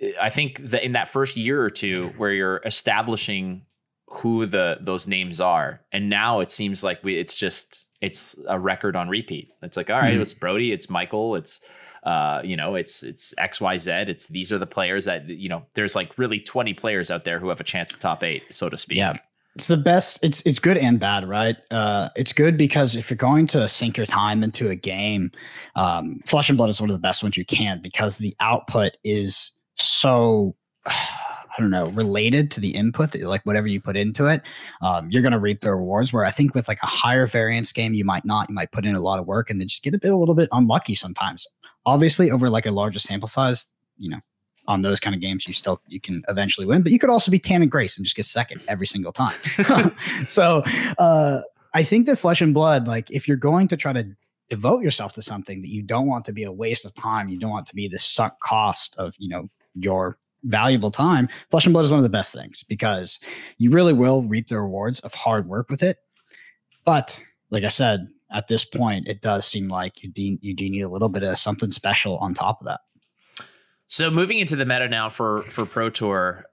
eh, 0.00 0.12
I 0.18 0.30
think 0.30 0.56
that 0.70 0.82
in 0.82 0.92
that 0.92 1.08
first 1.08 1.36
year 1.36 1.62
or 1.62 1.68
two 1.68 2.08
where 2.16 2.32
you're 2.32 2.62
establishing 2.64 3.66
who 4.06 4.46
the 4.46 4.78
those 4.80 5.06
names 5.06 5.42
are, 5.42 5.82
and 5.92 6.08
now 6.08 6.40
it 6.40 6.50
seems 6.50 6.82
like 6.82 7.04
we 7.04 7.18
it's 7.18 7.34
just 7.34 7.84
it's 8.00 8.34
a 8.48 8.58
record 8.58 8.96
on 8.96 9.10
repeat. 9.10 9.52
It's 9.60 9.76
like 9.76 9.90
all 9.90 10.00
right, 10.00 10.14
mm-hmm. 10.14 10.22
it's 10.22 10.32
Brody, 10.32 10.72
it's 10.72 10.88
Michael, 10.88 11.36
it's 11.36 11.60
uh, 12.04 12.42
you 12.44 12.56
know, 12.56 12.74
it's 12.74 13.02
it's 13.02 13.32
X 13.38 13.60
Y 13.60 13.76
Z. 13.78 13.90
It's 13.90 14.28
these 14.28 14.52
are 14.52 14.58
the 14.58 14.66
players 14.66 15.06
that 15.06 15.26
you 15.28 15.48
know. 15.48 15.64
There's 15.74 15.96
like 15.96 16.16
really 16.18 16.38
20 16.38 16.74
players 16.74 17.10
out 17.10 17.24
there 17.24 17.38
who 17.38 17.48
have 17.48 17.60
a 17.60 17.64
chance 17.64 17.90
to 17.90 17.98
top 17.98 18.22
eight, 18.22 18.42
so 18.50 18.68
to 18.68 18.76
speak. 18.76 18.98
Yeah, 18.98 19.16
it's 19.54 19.68
the 19.68 19.78
best. 19.78 20.18
It's 20.22 20.42
it's 20.42 20.58
good 20.58 20.76
and 20.76 21.00
bad, 21.00 21.26
right? 21.26 21.56
Uh, 21.70 22.10
it's 22.14 22.34
good 22.34 22.58
because 22.58 22.94
if 22.94 23.08
you're 23.08 23.16
going 23.16 23.46
to 23.48 23.68
sink 23.68 23.96
your 23.96 24.06
time 24.06 24.42
into 24.42 24.68
a 24.68 24.76
game, 24.76 25.30
um, 25.76 26.20
Flesh 26.26 26.50
and 26.50 26.58
Blood 26.58 26.68
is 26.68 26.80
one 26.80 26.90
of 26.90 26.94
the 26.94 27.00
best 27.00 27.22
ones 27.22 27.38
you 27.38 27.44
can 27.46 27.80
because 27.82 28.18
the 28.18 28.36
output 28.40 28.96
is 29.02 29.52
so. 29.76 30.54
I 31.56 31.60
don't 31.60 31.70
know, 31.70 31.86
related 31.88 32.50
to 32.52 32.60
the 32.60 32.70
input, 32.70 33.14
like 33.14 33.44
whatever 33.44 33.68
you 33.68 33.80
put 33.80 33.96
into 33.96 34.26
it, 34.26 34.42
um, 34.82 35.08
you're 35.10 35.22
going 35.22 35.32
to 35.32 35.38
reap 35.38 35.60
the 35.60 35.72
rewards. 35.72 36.12
Where 36.12 36.24
I 36.24 36.30
think 36.30 36.54
with 36.54 36.66
like 36.66 36.82
a 36.82 36.86
higher 36.86 37.26
variance 37.26 37.72
game, 37.72 37.94
you 37.94 38.04
might 38.04 38.24
not. 38.24 38.48
You 38.48 38.54
might 38.54 38.72
put 38.72 38.84
in 38.84 38.94
a 38.94 39.00
lot 39.00 39.20
of 39.20 39.26
work 39.26 39.50
and 39.50 39.60
then 39.60 39.68
just 39.68 39.82
get 39.82 39.94
a 39.94 39.98
bit, 39.98 40.12
a 40.12 40.16
little 40.16 40.34
bit 40.34 40.48
unlucky 40.52 40.94
sometimes. 40.94 41.46
Obviously, 41.86 42.30
over 42.30 42.50
like 42.50 42.66
a 42.66 42.72
larger 42.72 42.98
sample 42.98 43.28
size, 43.28 43.66
you 43.98 44.10
know, 44.10 44.20
on 44.66 44.82
those 44.82 44.98
kind 44.98 45.14
of 45.14 45.20
games, 45.20 45.46
you 45.46 45.52
still 45.52 45.80
you 45.86 46.00
can 46.00 46.22
eventually 46.28 46.66
win. 46.66 46.82
But 46.82 46.92
you 46.92 46.98
could 46.98 47.10
also 47.10 47.30
be 47.30 47.38
Tan 47.38 47.62
and 47.62 47.70
Grace 47.70 47.96
and 47.96 48.04
just 48.04 48.16
get 48.16 48.26
second 48.26 48.60
every 48.66 48.86
single 48.86 49.12
time. 49.12 49.36
so 50.26 50.62
uh, 50.98 51.42
I 51.74 51.82
think 51.82 52.06
that 52.06 52.16
Flesh 52.16 52.40
and 52.40 52.54
Blood, 52.54 52.88
like 52.88 53.10
if 53.10 53.28
you're 53.28 53.36
going 53.36 53.68
to 53.68 53.76
try 53.76 53.92
to 53.92 54.06
devote 54.48 54.82
yourself 54.82 55.12
to 55.14 55.22
something 55.22 55.62
that 55.62 55.68
you 55.68 55.82
don't 55.82 56.06
want 56.06 56.24
to 56.24 56.32
be 56.32 56.44
a 56.44 56.52
waste 56.52 56.84
of 56.84 56.94
time, 56.94 57.28
you 57.28 57.38
don't 57.38 57.50
want 57.50 57.66
to 57.66 57.74
be 57.74 57.88
the 57.88 57.98
sunk 57.98 58.34
cost 58.42 58.96
of 58.98 59.14
you 59.18 59.28
know 59.28 59.48
your 59.74 60.18
valuable 60.44 60.90
time, 60.90 61.28
Flesh 61.50 61.66
and 61.66 61.72
Blood 61.72 61.84
is 61.84 61.90
one 61.90 61.98
of 61.98 62.04
the 62.04 62.08
best 62.08 62.34
things 62.34 62.64
because 62.68 63.18
you 63.58 63.70
really 63.70 63.92
will 63.92 64.22
reap 64.22 64.48
the 64.48 64.60
rewards 64.60 65.00
of 65.00 65.14
hard 65.14 65.48
work 65.48 65.68
with 65.70 65.82
it. 65.82 65.98
But 66.84 67.22
like 67.50 67.64
I 67.64 67.68
said, 67.68 68.08
at 68.32 68.48
this 68.48 68.64
point, 68.64 69.08
it 69.08 69.22
does 69.22 69.46
seem 69.46 69.68
like 69.68 70.02
you 70.02 70.10
do, 70.10 70.38
you 70.40 70.54
do 70.54 70.68
need 70.68 70.82
a 70.82 70.88
little 70.88 71.08
bit 71.08 71.22
of 71.22 71.38
something 71.38 71.70
special 71.70 72.18
on 72.18 72.34
top 72.34 72.60
of 72.60 72.66
that. 72.66 72.80
So 73.86 74.10
moving 74.10 74.38
into 74.38 74.56
the 74.56 74.66
meta 74.66 74.88
now 74.88 75.08
for 75.08 75.42
for 75.42 75.66
Pro 75.66 75.90
Tour, 75.90 76.46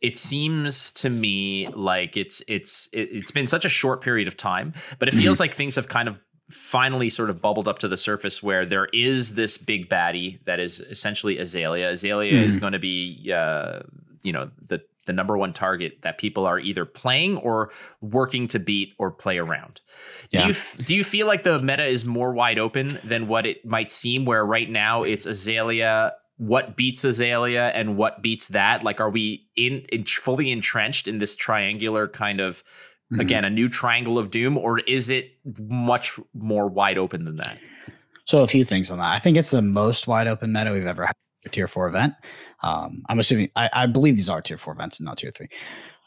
it 0.00 0.18
seems 0.18 0.92
to 0.92 1.08
me 1.08 1.68
like 1.68 2.16
it's 2.16 2.42
it's 2.48 2.88
it, 2.92 3.14
has 3.14 3.30
been 3.30 3.46
such 3.46 3.64
a 3.64 3.68
short 3.68 4.02
period 4.02 4.28
of 4.28 4.36
time, 4.36 4.74
but 4.98 5.08
it 5.08 5.12
feels 5.12 5.36
mm-hmm. 5.36 5.44
like 5.44 5.54
things 5.54 5.76
have 5.76 5.88
kind 5.88 6.08
of 6.08 6.18
finally 6.52 7.08
sort 7.08 7.30
of 7.30 7.40
bubbled 7.40 7.66
up 7.66 7.78
to 7.80 7.88
the 7.88 7.96
surface 7.96 8.42
where 8.42 8.66
there 8.66 8.86
is 8.92 9.34
this 9.34 9.58
big 9.58 9.88
baddie 9.88 10.38
that 10.44 10.60
is 10.60 10.80
essentially 10.80 11.38
Azalea. 11.38 11.90
Azalea 11.90 12.32
mm-hmm. 12.32 12.48
is 12.48 12.58
going 12.58 12.72
to 12.72 12.78
be, 12.78 13.32
uh, 13.34 13.80
you 14.22 14.32
know, 14.32 14.50
the 14.68 14.82
the 15.06 15.12
number 15.12 15.36
one 15.36 15.52
target 15.52 15.98
that 16.02 16.16
people 16.18 16.46
are 16.46 16.60
either 16.60 16.84
playing 16.84 17.36
or 17.38 17.72
working 18.00 18.46
to 18.48 18.58
beat 18.58 18.94
or 18.98 19.10
play 19.10 19.38
around. 19.38 19.80
Yeah. 20.30 20.42
Do 20.42 20.46
you 20.48 20.54
do 20.84 20.94
you 20.94 21.04
feel 21.04 21.26
like 21.26 21.42
the 21.42 21.60
meta 21.60 21.84
is 21.84 22.04
more 22.04 22.32
wide 22.32 22.58
open 22.58 22.98
than 23.02 23.26
what 23.26 23.46
it 23.46 23.64
might 23.64 23.90
seem? 23.90 24.24
Where 24.24 24.44
right 24.44 24.70
now 24.70 25.02
it's 25.02 25.26
Azalea. 25.26 26.12
What 26.38 26.76
beats 26.76 27.04
Azalea 27.04 27.68
and 27.68 27.96
what 27.96 28.22
beats 28.22 28.48
that? 28.48 28.82
Like, 28.82 29.00
are 29.00 29.10
we 29.10 29.46
in, 29.54 29.84
in 29.92 30.04
fully 30.04 30.50
entrenched 30.50 31.06
in 31.06 31.18
this 31.18 31.36
triangular 31.36 32.08
kind 32.08 32.40
of 32.40 32.64
mm-hmm. 33.12 33.20
again 33.20 33.44
a 33.44 33.50
new 33.50 33.68
triangle 33.68 34.18
of 34.18 34.30
doom, 34.30 34.56
or 34.56 34.80
is 34.80 35.10
it 35.10 35.32
much 35.58 36.18
more 36.34 36.68
wide 36.68 36.98
open 36.98 37.24
than 37.24 37.36
that? 37.36 37.58
So 38.24 38.40
a 38.40 38.48
few 38.48 38.64
things 38.64 38.90
on 38.90 38.98
that. 38.98 39.14
I 39.14 39.18
think 39.18 39.36
it's 39.36 39.50
the 39.50 39.62
most 39.62 40.06
wide 40.06 40.26
open 40.26 40.52
meta 40.52 40.72
we've 40.72 40.86
ever 40.86 41.06
had 41.06 41.14
a 41.44 41.48
tier 41.48 41.68
four 41.68 41.88
event. 41.88 42.14
Um, 42.62 43.02
I'm 43.08 43.18
assuming 43.18 43.50
I, 43.56 43.68
I, 43.72 43.86
believe 43.86 44.14
these 44.14 44.28
are 44.28 44.40
tier 44.40 44.56
four 44.56 44.72
events 44.72 45.00
and 45.00 45.06
not 45.06 45.18
tier 45.18 45.32
three. 45.32 45.48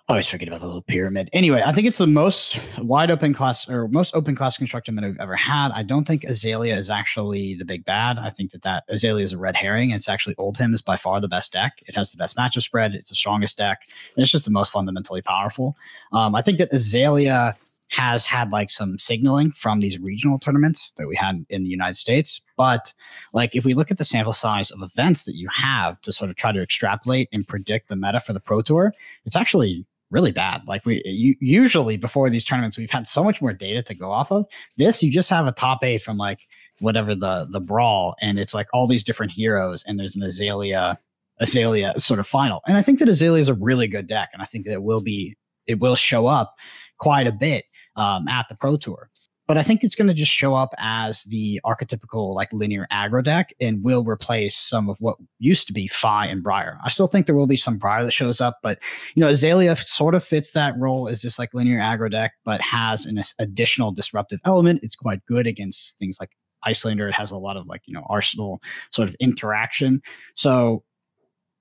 I 0.07 0.13
always 0.13 0.27
forget 0.27 0.47
about 0.47 0.59
the 0.59 0.67
little 0.67 0.83
pyramid. 0.83 1.31
Anyway, 1.33 1.63
I 1.65 1.71
think 1.71 1.87
it's 1.87 1.97
the 1.97 2.05
most 2.05 2.59
wide 2.77 3.09
open 3.09 3.33
class 3.33 3.67
or 3.67 3.87
most 3.87 4.13
open 4.13 4.35
class 4.35 4.55
constructed 4.55 4.91
meta 4.91 5.07
we've 5.07 5.19
ever 5.19 5.35
had. 5.35 5.71
I 5.71 5.81
don't 5.81 6.05
think 6.05 6.23
Azalea 6.23 6.77
is 6.77 6.91
actually 6.91 7.55
the 7.55 7.65
big 7.65 7.85
bad. 7.85 8.19
I 8.19 8.29
think 8.29 8.51
that 8.51 8.61
that 8.61 8.83
Azalea 8.87 9.23
is 9.23 9.33
a 9.33 9.39
red 9.39 9.55
herring. 9.55 9.89
It's 9.89 10.07
actually 10.07 10.35
Oldhim 10.35 10.75
is 10.75 10.83
by 10.83 10.95
far 10.95 11.19
the 11.19 11.27
best 11.27 11.51
deck. 11.51 11.81
It 11.87 11.95
has 11.95 12.11
the 12.11 12.17
best 12.17 12.37
matchup 12.37 12.61
spread. 12.61 12.93
It's 12.93 13.09
the 13.09 13.15
strongest 13.15 13.57
deck, 13.57 13.81
and 14.15 14.21
it's 14.21 14.31
just 14.31 14.45
the 14.45 14.51
most 14.51 14.71
fundamentally 14.71 15.23
powerful. 15.23 15.75
Um, 16.13 16.35
I 16.35 16.43
think 16.43 16.59
that 16.59 16.71
Azalea 16.71 17.57
has 17.89 18.27
had 18.27 18.51
like 18.51 18.69
some 18.69 18.99
signaling 18.99 19.51
from 19.51 19.79
these 19.79 19.97
regional 19.97 20.37
tournaments 20.37 20.93
that 20.97 21.07
we 21.07 21.15
had 21.15 21.43
in 21.49 21.63
the 21.63 21.69
United 21.69 21.95
States. 21.95 22.41
But 22.57 22.93
like 23.33 23.55
if 23.55 23.65
we 23.65 23.73
look 23.73 23.89
at 23.89 23.97
the 23.97 24.05
sample 24.05 24.33
size 24.33 24.69
of 24.69 24.83
events 24.83 25.23
that 25.23 25.35
you 25.35 25.47
have 25.49 25.99
to 26.01 26.11
sort 26.11 26.29
of 26.29 26.35
try 26.35 26.51
to 26.51 26.61
extrapolate 26.61 27.27
and 27.33 27.47
predict 27.47 27.89
the 27.89 27.95
meta 27.95 28.19
for 28.19 28.33
the 28.33 28.39
Pro 28.39 28.61
Tour, 28.61 28.93
it's 29.25 29.35
actually 29.35 29.85
really 30.15 30.31
bad. 30.31 30.61
Like 30.65 30.85
we 30.85 31.01
you, 31.03 31.35
usually 31.41 31.97
before 31.97 32.29
these 32.29 32.45
tournaments, 32.45 32.77
we've 32.77 32.89
had 32.89 33.05
so 33.05 33.21
much 33.21 33.41
more 33.41 33.51
data 33.51 33.83
to 33.83 33.93
go 33.93 34.11
off 34.11 34.31
of. 34.31 34.45
This 34.77 35.03
you 35.03 35.11
just 35.11 35.29
have 35.29 35.45
a 35.45 35.51
top 35.51 35.83
eight 35.83 36.01
from 36.01 36.17
like 36.17 36.47
whatever 36.79 37.13
the 37.13 37.45
the 37.51 37.59
brawl, 37.59 38.15
and 38.21 38.39
it's 38.39 38.53
like 38.53 38.67
all 38.73 38.87
these 38.87 39.03
different 39.03 39.33
heroes, 39.33 39.83
and 39.85 39.99
there's 39.99 40.15
an 40.15 40.23
Azalea 40.23 40.97
Azalea 41.41 41.99
sort 41.99 42.21
of 42.21 42.27
final. 42.27 42.61
And 42.65 42.77
I 42.77 42.81
think 42.81 42.99
that 42.99 43.09
Azalea 43.09 43.41
is 43.41 43.49
a 43.49 43.53
really 43.55 43.87
good 43.89 44.07
deck, 44.07 44.29
and 44.31 44.41
I 44.41 44.45
think 44.45 44.65
that 44.65 44.71
it 44.71 44.83
will 44.83 45.01
be 45.01 45.35
it 45.67 45.79
will 45.79 45.97
show 45.97 46.27
up 46.27 46.55
quite 46.97 47.27
a 47.27 47.33
bit 47.33 47.65
um, 47.97 48.29
at 48.29 48.47
the 48.47 48.55
Pro 48.55 48.77
Tour. 48.77 49.09
But 49.47 49.57
I 49.57 49.63
think 49.63 49.83
it's 49.83 49.95
going 49.95 50.07
to 50.07 50.13
just 50.13 50.31
show 50.31 50.55
up 50.55 50.73
as 50.77 51.23
the 51.25 51.61
archetypical 51.65 52.33
like 52.33 52.51
linear 52.51 52.87
aggro 52.91 53.23
deck 53.23 53.53
and 53.59 53.83
will 53.83 54.03
replace 54.03 54.57
some 54.57 54.89
of 54.89 54.97
what 54.99 55.17
used 55.39 55.67
to 55.67 55.73
be 55.73 55.87
Fai 55.87 56.25
and 56.25 56.41
Briar. 56.41 56.77
I 56.83 56.89
still 56.89 57.07
think 57.07 57.25
there 57.25 57.35
will 57.35 57.45
be 57.45 57.55
some 57.55 57.77
Briar 57.77 58.03
that 58.03 58.11
shows 58.11 58.41
up, 58.41 58.57
but 58.63 58.79
you 59.13 59.21
know, 59.21 59.29
Azalea 59.29 59.75
sort 59.75 60.15
of 60.15 60.23
fits 60.23 60.51
that 60.51 60.73
role 60.77 61.07
as 61.07 61.21
this 61.21 61.37
like 61.37 61.53
linear 61.53 61.79
aggro 61.79 62.09
deck, 62.09 62.33
but 62.43 62.59
has 62.61 63.05
an 63.05 63.21
additional 63.39 63.91
disruptive 63.91 64.39
element. 64.45 64.79
It's 64.81 64.95
quite 64.95 65.23
good 65.25 65.45
against 65.45 65.97
things 65.99 66.17
like 66.19 66.31
Iyslander. 66.65 67.07
It 67.07 67.15
has 67.15 67.31
a 67.31 67.37
lot 67.37 67.57
of 67.57 67.67
like, 67.67 67.81
you 67.85 67.93
know, 67.93 68.05
arsenal 68.09 68.61
sort 68.91 69.07
of 69.07 69.15
interaction. 69.19 70.01
So 70.33 70.83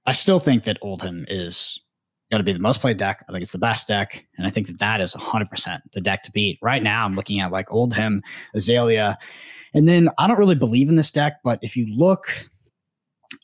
I 0.07 0.13
still 0.13 0.41
think 0.41 0.65
that 0.65 0.81
Oldhim 0.83 1.25
is 1.29 1.81
got 2.35 2.39
to 2.39 2.45
be 2.45 2.53
the 2.53 2.59
most 2.59 2.81
played 2.81 2.97
deck. 2.99 3.25
I 3.29 3.33
think 3.33 3.43
it's 3.43 3.53
the 3.53 3.59
best 3.59 3.87
deck, 3.87 4.25
and 4.37 4.47
I 4.47 4.51
think 4.51 4.67
that 4.67 4.81
that 4.81 5.01
is 5.01 5.15
100% 5.15 5.81
the 5.93 6.01
deck 6.01 6.25
to 6.25 6.33
beat. 6.33 6.59
Right 6.61 6.83
now, 6.83 7.05
I'm 7.05 7.15
looking 7.15 7.41
at 7.41 7.53
like 7.53 7.69
Oldhim, 7.69 8.21
Azalea, 8.55 9.17
and 9.73 9.89
then 9.89 10.09
I 10.19 10.27
don't 10.27 10.39
really 10.39 10.55
believe 10.55 10.89
in 10.89 10.97
this 10.97 11.13
deck, 11.13 11.35
but 11.45 11.59
if 11.63 11.77
you 11.77 11.87
look, 11.97 12.47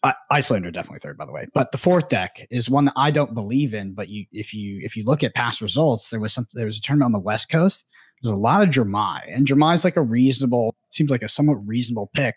I, 0.03 0.14
Iyslander 0.33 0.72
definitely 0.72 1.00
third, 1.00 1.16
by 1.16 1.24
the 1.24 1.33
way. 1.33 1.46
But 1.55 1.72
the 1.72 1.79
fourth 1.79 2.09
deck 2.09 2.46
is 2.50 2.68
one 2.68 2.87
that 2.87 2.94
I 2.96 3.11
don't 3.11 3.35
believe 3.35 3.74
in. 3.74 3.92
But 3.94 4.09
you, 4.09 4.26
if 4.33 4.53
you 4.55 4.81
if 4.83 4.96
you 4.96 5.05
look 5.05 5.22
at 5.22 5.35
past 5.35 5.61
results, 5.61 6.11
there 6.11 6.20
was 6.20 6.33
some 6.33 6.46
there 6.55 6.66
was 6.66 6.79
a 6.79 6.83
tournament 6.83 7.07
on 7.07 7.12
the 7.12 7.18
West 7.18 7.48
Coast. 7.48 7.85
There's 8.22 8.33
a 8.33 8.37
lot 8.37 8.62
of 8.62 8.68
Dromai, 8.68 9.22
and 9.29 9.46
Dromai 9.46 9.74
is 9.74 9.85
like 9.85 9.96
a 9.96 10.03
reasonable, 10.03 10.74
seems 10.90 11.11
like 11.11 11.22
a 11.22 11.29
somewhat 11.29 11.66
reasonable 11.66 12.11
pick 12.14 12.35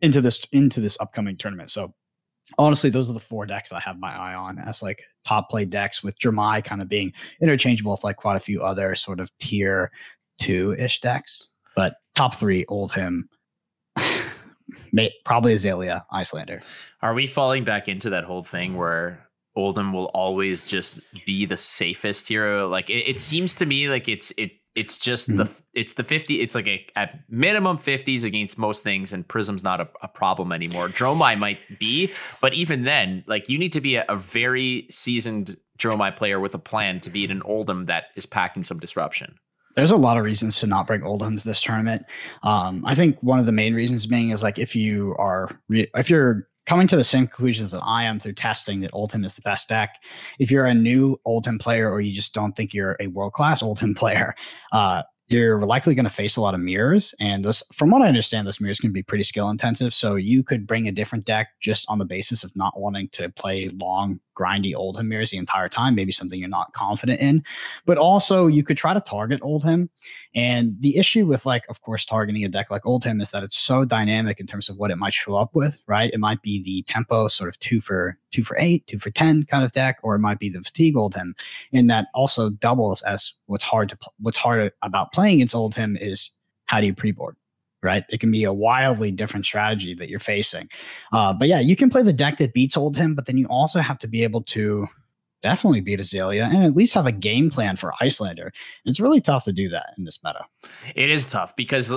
into 0.00 0.20
this 0.20 0.44
into 0.52 0.80
this 0.80 0.96
upcoming 1.00 1.36
tournament. 1.36 1.70
So 1.70 1.94
honestly, 2.58 2.90
those 2.90 3.10
are 3.10 3.14
the 3.14 3.20
four 3.20 3.46
decks 3.46 3.72
I 3.72 3.80
have 3.80 3.98
my 3.98 4.14
eye 4.14 4.34
on 4.34 4.58
as 4.58 4.82
like 4.82 5.02
top 5.24 5.50
play 5.50 5.64
decks, 5.64 6.02
with 6.02 6.18
Dromai 6.18 6.64
kind 6.64 6.82
of 6.82 6.88
being 6.88 7.12
interchangeable 7.40 7.92
with 7.92 8.04
like 8.04 8.16
quite 8.16 8.36
a 8.36 8.40
few 8.40 8.62
other 8.62 8.94
sort 8.94 9.20
of 9.20 9.30
tier 9.38 9.90
two 10.38 10.74
ish 10.78 11.00
decks. 11.00 11.48
But 11.76 11.94
top 12.14 12.34
three, 12.34 12.64
Oldhim, 12.66 13.22
probably 15.24 15.54
Azalea, 15.54 16.04
Iyslander. 16.12 16.62
Are 17.02 17.14
we 17.14 17.26
falling 17.26 17.64
back 17.64 17.88
into 17.88 18.10
that 18.10 18.24
whole 18.24 18.42
thing 18.42 18.76
where 18.76 19.26
Oldhim 19.56 19.92
will 19.92 20.06
always 20.06 20.64
just 20.64 21.00
be 21.26 21.46
the 21.46 21.56
safest 21.56 22.28
hero? 22.28 22.68
Like 22.68 22.90
it, 22.90 23.08
it 23.08 23.20
seems 23.20 23.54
to 23.54 23.66
me 23.66 23.88
like 23.88 24.08
it's 24.08 24.32
it 24.36 24.52
it's 24.74 24.98
just 24.98 25.28
mm-hmm. 25.28 25.38
the 25.38 25.50
it's 25.74 25.94
the 25.94 26.04
50 26.04 26.40
it's 26.40 26.54
like 26.54 26.66
a 26.66 26.84
at 26.96 27.20
minimum 27.28 27.78
50s 27.78 28.24
against 28.24 28.58
most 28.58 28.82
things 28.82 29.12
and 29.12 29.26
prism's 29.28 29.62
not 29.62 29.80
a, 29.80 29.88
a 30.02 30.08
problem 30.08 30.52
anymore 30.52 30.88
dromai 30.88 31.38
might 31.38 31.58
be 31.78 32.12
but 32.40 32.54
even 32.54 32.82
then 32.82 33.22
like 33.26 33.48
you 33.48 33.58
need 33.58 33.72
to 33.72 33.80
be 33.80 33.96
a, 33.96 34.04
a 34.08 34.16
very 34.16 34.86
seasoned 34.90 35.56
dromai 35.78 36.14
player 36.14 36.40
with 36.40 36.54
a 36.54 36.58
plan 36.58 37.00
to 37.00 37.10
beat 37.10 37.30
an 37.30 37.40
oldhim 37.42 37.86
that 37.86 38.04
is 38.16 38.26
packing 38.26 38.64
some 38.64 38.78
disruption 38.78 39.38
there's 39.76 39.92
a 39.92 39.96
lot 39.96 40.18
of 40.18 40.24
reasons 40.24 40.58
to 40.58 40.66
not 40.66 40.86
bring 40.86 41.02
Oldhim 41.02 41.38
to 41.38 41.44
this 41.44 41.62
tournament. 41.62 42.04
Um, 42.42 42.84
I 42.84 42.96
think 42.96 43.16
one 43.22 43.38
of 43.38 43.46
the 43.46 43.52
main 43.52 43.72
reasons 43.72 44.04
being 44.04 44.30
is 44.30 44.42
like 44.42 44.58
if 44.58 44.74
you 44.74 45.14
are 45.16 45.48
re- 45.68 45.88
if 45.94 46.10
you're 46.10 46.48
coming 46.66 46.86
to 46.86 46.96
the 46.96 47.04
same 47.04 47.26
conclusions 47.26 47.70
that 47.70 47.82
I 47.82 48.04
am 48.04 48.20
through 48.20 48.34
testing 48.34 48.80
that 48.80 48.92
Oldhim 48.92 49.24
is 49.24 49.34
the 49.34 49.42
best 49.42 49.68
deck. 49.68 49.96
If 50.38 50.50
you're 50.50 50.66
a 50.66 50.74
new 50.74 51.18
Oldhim 51.26 51.60
player 51.60 51.90
or 51.90 52.00
you 52.00 52.12
just 52.12 52.34
don't 52.34 52.54
think 52.54 52.74
you're 52.74 52.96
a 53.00 53.08
world 53.08 53.32
class 53.32 53.62
Oldhim 53.62 53.96
player, 53.96 54.34
uh, 54.72 55.02
you're 55.30 55.62
likely 55.62 55.94
going 55.94 56.04
to 56.04 56.10
face 56.10 56.36
a 56.36 56.40
lot 56.40 56.54
of 56.54 56.60
mirrors. 56.60 57.14
And 57.20 57.44
those, 57.44 57.62
from 57.72 57.90
what 57.90 58.02
I 58.02 58.08
understand, 58.08 58.46
those 58.46 58.60
mirrors 58.60 58.80
can 58.80 58.92
be 58.92 59.02
pretty 59.02 59.22
skill 59.22 59.48
intensive. 59.48 59.94
So 59.94 60.16
you 60.16 60.42
could 60.42 60.66
bring 60.66 60.88
a 60.88 60.92
different 60.92 61.24
deck 61.24 61.48
just 61.60 61.86
on 61.88 61.98
the 61.98 62.04
basis 62.04 62.42
of 62.42 62.54
not 62.56 62.78
wanting 62.78 63.08
to 63.12 63.30
play 63.30 63.68
long, 63.68 64.18
grindy 64.40 64.74
Oldhim 64.74 65.06
mirrors 65.06 65.30
the 65.30 65.36
entire 65.36 65.68
time. 65.68 65.94
Maybe 65.94 66.12
something 66.12 66.38
you're 66.38 66.48
not 66.48 66.72
confident 66.72 67.20
in. 67.20 67.42
But 67.84 67.98
also, 67.98 68.46
you 68.46 68.62
could 68.62 68.76
try 68.76 68.94
to 68.94 69.00
target 69.00 69.40
Oldhim. 69.40 69.88
And 70.34 70.76
the 70.80 70.96
issue 70.96 71.26
with, 71.26 71.44
like, 71.44 71.64
of 71.68 71.80
course, 71.82 72.06
targeting 72.06 72.44
a 72.44 72.48
deck 72.48 72.70
like 72.70 72.82
Oldhim 72.82 73.20
is 73.20 73.30
that 73.32 73.42
it's 73.42 73.58
so 73.58 73.84
dynamic 73.84 74.40
in 74.40 74.46
terms 74.46 74.68
of 74.68 74.76
what 74.76 74.90
it 74.90 74.96
might 74.96 75.12
show 75.12 75.34
up 75.34 75.54
with, 75.54 75.82
right? 75.86 76.10
It 76.12 76.20
might 76.20 76.40
be 76.42 76.62
the 76.62 76.82
tempo 76.82 77.28
sort 77.28 77.48
of 77.48 77.58
two 77.58 77.80
for 77.80 78.16
two 78.30 78.44
for 78.44 78.56
eight, 78.58 78.86
two 78.86 78.98
for 78.98 79.10
10 79.10 79.44
kind 79.44 79.64
of 79.64 79.72
deck, 79.72 79.98
or 80.02 80.14
it 80.14 80.20
might 80.20 80.38
be 80.38 80.48
the 80.48 80.62
fatigue 80.62 80.94
Oldhim. 80.94 81.32
And 81.72 81.90
that 81.90 82.06
also 82.14 82.50
doubles 82.50 83.02
as 83.02 83.32
what's 83.46 83.64
hard 83.64 83.88
to, 83.90 83.98
what's 84.20 84.38
hard 84.38 84.72
about 84.82 85.12
playing 85.12 85.36
against 85.36 85.54
Oldhim 85.54 86.00
is 86.00 86.30
how 86.66 86.80
do 86.80 86.86
you 86.86 86.94
pre-board? 86.94 87.36
Right, 87.82 88.04
it 88.10 88.20
can 88.20 88.30
be 88.30 88.44
a 88.44 88.52
wildly 88.52 89.10
different 89.10 89.46
strategy 89.46 89.94
that 89.94 90.10
you're 90.10 90.18
facing. 90.18 90.68
Uh, 91.14 91.32
but 91.32 91.48
yeah, 91.48 91.60
you 91.60 91.76
can 91.76 91.88
play 91.88 92.02
the 92.02 92.12
deck 92.12 92.36
that 92.36 92.52
beats 92.52 92.76
Oldhim, 92.76 93.16
but 93.16 93.24
then 93.24 93.38
you 93.38 93.46
also 93.46 93.80
have 93.80 93.98
to 94.00 94.06
be 94.06 94.22
able 94.22 94.42
to 94.42 94.86
definitely 95.42 95.80
beat 95.80 96.00
Azalea 96.00 96.44
and 96.44 96.64
at 96.64 96.76
least 96.76 96.94
have 96.94 97.06
a 97.06 97.12
game 97.12 97.50
plan 97.50 97.76
for 97.76 97.94
Iyslander. 98.00 98.50
It's 98.84 99.00
really 99.00 99.20
tough 99.20 99.44
to 99.44 99.52
do 99.52 99.68
that 99.70 99.94
in 99.96 100.04
this 100.04 100.18
meta. 100.22 100.44
It 100.94 101.10
is 101.10 101.26
tough 101.26 101.56
because 101.56 101.94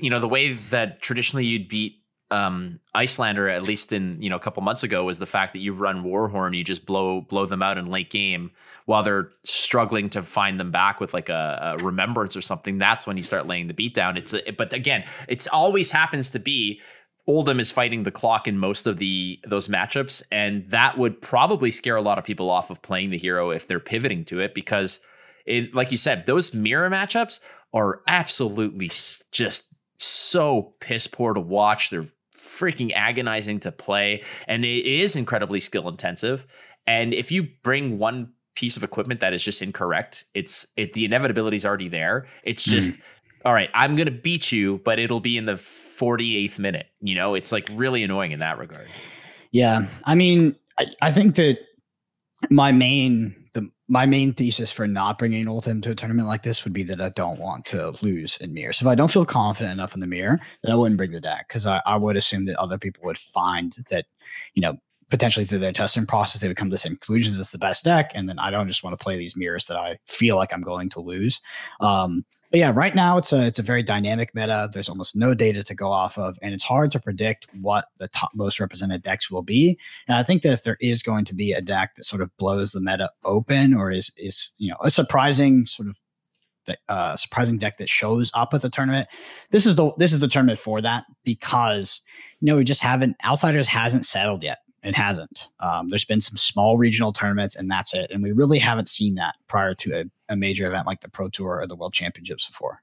you 0.00 0.10
know 0.10 0.20
the 0.20 0.28
way 0.28 0.54
that 0.54 1.02
traditionally 1.02 1.44
you'd 1.44 1.68
beat 1.68 2.00
um, 2.30 2.80
Iyslander, 2.94 3.54
at 3.54 3.62
least 3.62 3.92
in 3.92 4.20
you 4.20 4.30
know 4.30 4.36
a 4.36 4.40
couple 4.40 4.62
months 4.62 4.82
ago, 4.82 5.04
was 5.04 5.18
the 5.18 5.26
fact 5.26 5.52
that 5.52 5.60
you 5.60 5.72
run 5.72 6.02
Warhorn, 6.04 6.56
you 6.56 6.64
just 6.64 6.86
blow 6.86 7.20
blow 7.22 7.46
them 7.46 7.62
out 7.62 7.78
in 7.78 7.86
late 7.86 8.10
game 8.10 8.50
while 8.86 9.02
they're 9.02 9.30
struggling 9.44 10.10
to 10.10 10.22
find 10.22 10.60
them 10.60 10.70
back 10.70 11.00
with 11.00 11.14
like 11.14 11.28
a, 11.28 11.76
a 11.78 11.84
remembrance 11.84 12.36
or 12.36 12.42
something. 12.42 12.78
That's 12.78 13.06
when 13.06 13.16
you 13.16 13.22
start 13.22 13.46
laying 13.46 13.68
the 13.68 13.74
beat 13.74 13.94
down. 13.94 14.16
It's 14.16 14.34
a, 14.34 14.50
but 14.50 14.72
again, 14.72 15.04
it's 15.28 15.46
always 15.46 15.90
happens 15.90 16.30
to 16.30 16.38
be 16.38 16.80
Oldhim 17.28 17.58
is 17.58 17.72
fighting 17.72 18.02
the 18.02 18.10
clock 18.10 18.46
in 18.46 18.58
most 18.58 18.86
of 18.86 18.98
the 18.98 19.40
those 19.46 19.68
matchups, 19.68 20.22
and 20.30 20.68
that 20.70 20.98
would 20.98 21.22
probably 21.22 21.70
scare 21.70 21.96
a 21.96 22.02
lot 22.02 22.18
of 22.18 22.24
people 22.24 22.50
off 22.50 22.70
of 22.70 22.82
playing 22.82 23.10
the 23.10 23.18
hero 23.18 23.50
if 23.50 23.66
they're 23.66 23.80
pivoting 23.80 24.26
to 24.26 24.40
it 24.40 24.54
because, 24.54 25.00
it, 25.46 25.74
like 25.74 25.90
you 25.90 25.96
said, 25.96 26.26
those 26.26 26.52
mirror 26.52 26.90
matchups 26.90 27.40
are 27.72 28.02
absolutely 28.06 28.90
just 29.32 29.64
so 29.96 30.74
piss 30.80 31.06
poor 31.06 31.32
to 31.32 31.40
watch. 31.40 31.88
They're 31.88 32.08
freaking 32.38 32.92
agonizing 32.94 33.60
to 33.60 33.72
play, 33.72 34.22
and 34.46 34.62
it 34.62 34.84
is 34.84 35.16
incredibly 35.16 35.60
skill 35.60 35.88
intensive. 35.88 36.46
And 36.86 37.14
if 37.14 37.32
you 37.32 37.48
bring 37.62 37.98
one 37.98 38.34
piece 38.54 38.76
of 38.76 38.84
equipment 38.84 39.20
that 39.20 39.32
is 39.32 39.42
just 39.42 39.62
incorrect, 39.62 40.24
it's 40.34 40.66
it 40.76 40.92
the 40.92 41.04
inevitability 41.04 41.56
is 41.56 41.66
already 41.66 41.88
there. 41.88 42.26
It's 42.42 42.64
just 42.64 42.92
mm. 42.92 43.00
all 43.44 43.54
right. 43.54 43.70
I'm 43.74 43.96
gonna 43.96 44.10
beat 44.10 44.52
you, 44.52 44.80
but 44.84 44.98
it'll 44.98 45.20
be 45.20 45.36
in 45.36 45.46
the 45.46 45.54
48th 45.54 46.58
minute. 46.58 46.86
You 47.00 47.14
know, 47.14 47.34
it's 47.34 47.52
like 47.52 47.68
really 47.72 48.02
annoying 48.02 48.32
in 48.32 48.40
that 48.40 48.58
regard. 48.58 48.88
Yeah, 49.50 49.86
I 50.04 50.14
mean, 50.14 50.56
I, 50.78 50.86
I 51.00 51.12
think 51.12 51.36
that 51.36 51.58
my 52.50 52.72
main 52.72 53.34
the 53.54 53.70
my 53.88 54.06
main 54.06 54.32
thesis 54.32 54.70
for 54.70 54.86
not 54.86 55.18
bringing 55.18 55.46
Oldhim 55.46 55.82
to 55.82 55.90
a 55.90 55.94
tournament 55.94 56.28
like 56.28 56.42
this 56.42 56.64
would 56.64 56.72
be 56.72 56.82
that 56.84 57.00
I 57.00 57.10
don't 57.10 57.38
want 57.38 57.64
to 57.66 57.94
lose 58.02 58.36
in 58.38 58.52
mirror. 58.52 58.72
So 58.72 58.86
if 58.86 58.90
I 58.90 58.94
don't 58.94 59.10
feel 59.10 59.24
confident 59.24 59.72
enough 59.72 59.94
in 59.94 60.00
the 60.00 60.06
mirror, 60.06 60.40
then 60.62 60.72
I 60.72 60.76
wouldn't 60.76 60.96
bring 60.96 61.12
the 61.12 61.20
deck 61.20 61.46
because 61.48 61.66
I, 61.66 61.80
I 61.86 61.96
would 61.96 62.16
assume 62.16 62.46
that 62.46 62.56
other 62.56 62.78
people 62.78 63.04
would 63.04 63.18
find 63.18 63.72
that, 63.90 64.06
you 64.54 64.62
know, 64.62 64.76
potentially 65.14 65.46
through 65.46 65.60
their 65.60 65.72
testing 65.72 66.06
process, 66.06 66.40
they 66.40 66.48
would 66.48 66.56
come 66.56 66.68
to 66.70 66.74
the 66.74 66.78
same 66.78 66.96
conclusions. 66.96 67.38
It's 67.38 67.52
the 67.52 67.58
best 67.58 67.84
deck, 67.84 68.10
and 68.16 68.28
then 68.28 68.40
I 68.40 68.50
don't 68.50 68.66
just 68.66 68.82
want 68.82 68.98
to 68.98 69.02
play 69.02 69.16
these 69.16 69.36
mirrors 69.36 69.66
that 69.66 69.76
I 69.76 69.96
feel 70.08 70.34
like 70.34 70.52
I'm 70.52 70.60
going 70.60 70.90
to 70.90 71.00
lose. 71.00 71.40
Um, 71.78 72.24
but 72.50 72.58
yeah, 72.58 72.72
right 72.74 72.96
now 72.96 73.16
it's 73.16 73.32
a 73.32 73.46
it's 73.46 73.60
a 73.60 73.62
very 73.62 73.84
dynamic 73.84 74.34
meta. 74.34 74.68
There's 74.72 74.88
almost 74.88 75.14
no 75.14 75.32
data 75.32 75.62
to 75.62 75.72
go 75.72 75.92
off 75.92 76.18
of, 76.18 76.36
and 76.42 76.52
it's 76.52 76.64
hard 76.64 76.90
to 76.90 77.00
predict 77.00 77.46
what 77.60 77.90
the 77.98 78.08
top 78.08 78.32
most 78.34 78.58
represented 78.58 79.04
decks 79.04 79.30
will 79.30 79.42
be. 79.42 79.78
And 80.08 80.16
I 80.16 80.24
think 80.24 80.42
that 80.42 80.52
if 80.52 80.64
there 80.64 80.78
is 80.80 81.04
going 81.04 81.26
to 81.26 81.34
be 81.34 81.52
a 81.52 81.60
deck 81.60 81.94
that 81.94 82.04
sort 82.04 82.20
of 82.20 82.36
blows 82.36 82.72
the 82.72 82.80
meta 82.80 83.08
open, 83.24 83.72
or 83.72 83.92
is 83.92 84.10
is 84.16 84.50
you 84.58 84.68
know 84.68 84.78
a 84.82 84.90
surprising 84.90 85.64
sort 85.64 85.88
of 85.88 86.00
uh, 86.88 87.14
surprising 87.14 87.58
deck 87.58 87.78
that 87.78 87.88
shows 87.88 88.30
up 88.34 88.54
at 88.54 88.62
the 88.62 88.70
tournament. 88.70 89.06
This 89.50 89.64
is 89.64 89.76
the 89.76 89.92
this 89.98 90.12
is 90.12 90.18
the 90.18 90.28
tournament 90.28 90.58
for 90.58 90.80
that 90.80 91.04
because 91.22 92.00
you 92.40 92.46
know 92.46 92.56
we 92.56 92.64
just 92.64 92.80
haven't 92.80 93.16
outsiders 93.24 93.68
hasn't 93.68 94.06
settled 94.06 94.42
yet. 94.42 94.58
It 94.84 94.94
hasn't. 94.94 95.48
Um, 95.60 95.88
there's 95.88 96.04
been 96.04 96.20
some 96.20 96.36
small 96.36 96.76
regional 96.76 97.12
tournaments, 97.12 97.56
and 97.56 97.70
that's 97.70 97.94
it. 97.94 98.10
And 98.10 98.22
we 98.22 98.32
really 98.32 98.58
haven't 98.58 98.88
seen 98.88 99.14
that 99.14 99.36
prior 99.48 99.74
to 99.76 100.00
a, 100.00 100.04
a 100.28 100.36
major 100.36 100.66
event 100.66 100.86
like 100.86 101.00
the 101.00 101.08
Pro 101.08 101.30
Tour 101.30 101.60
or 101.60 101.66
the 101.66 101.74
World 101.74 101.94
Championships 101.94 102.46
before. 102.46 102.82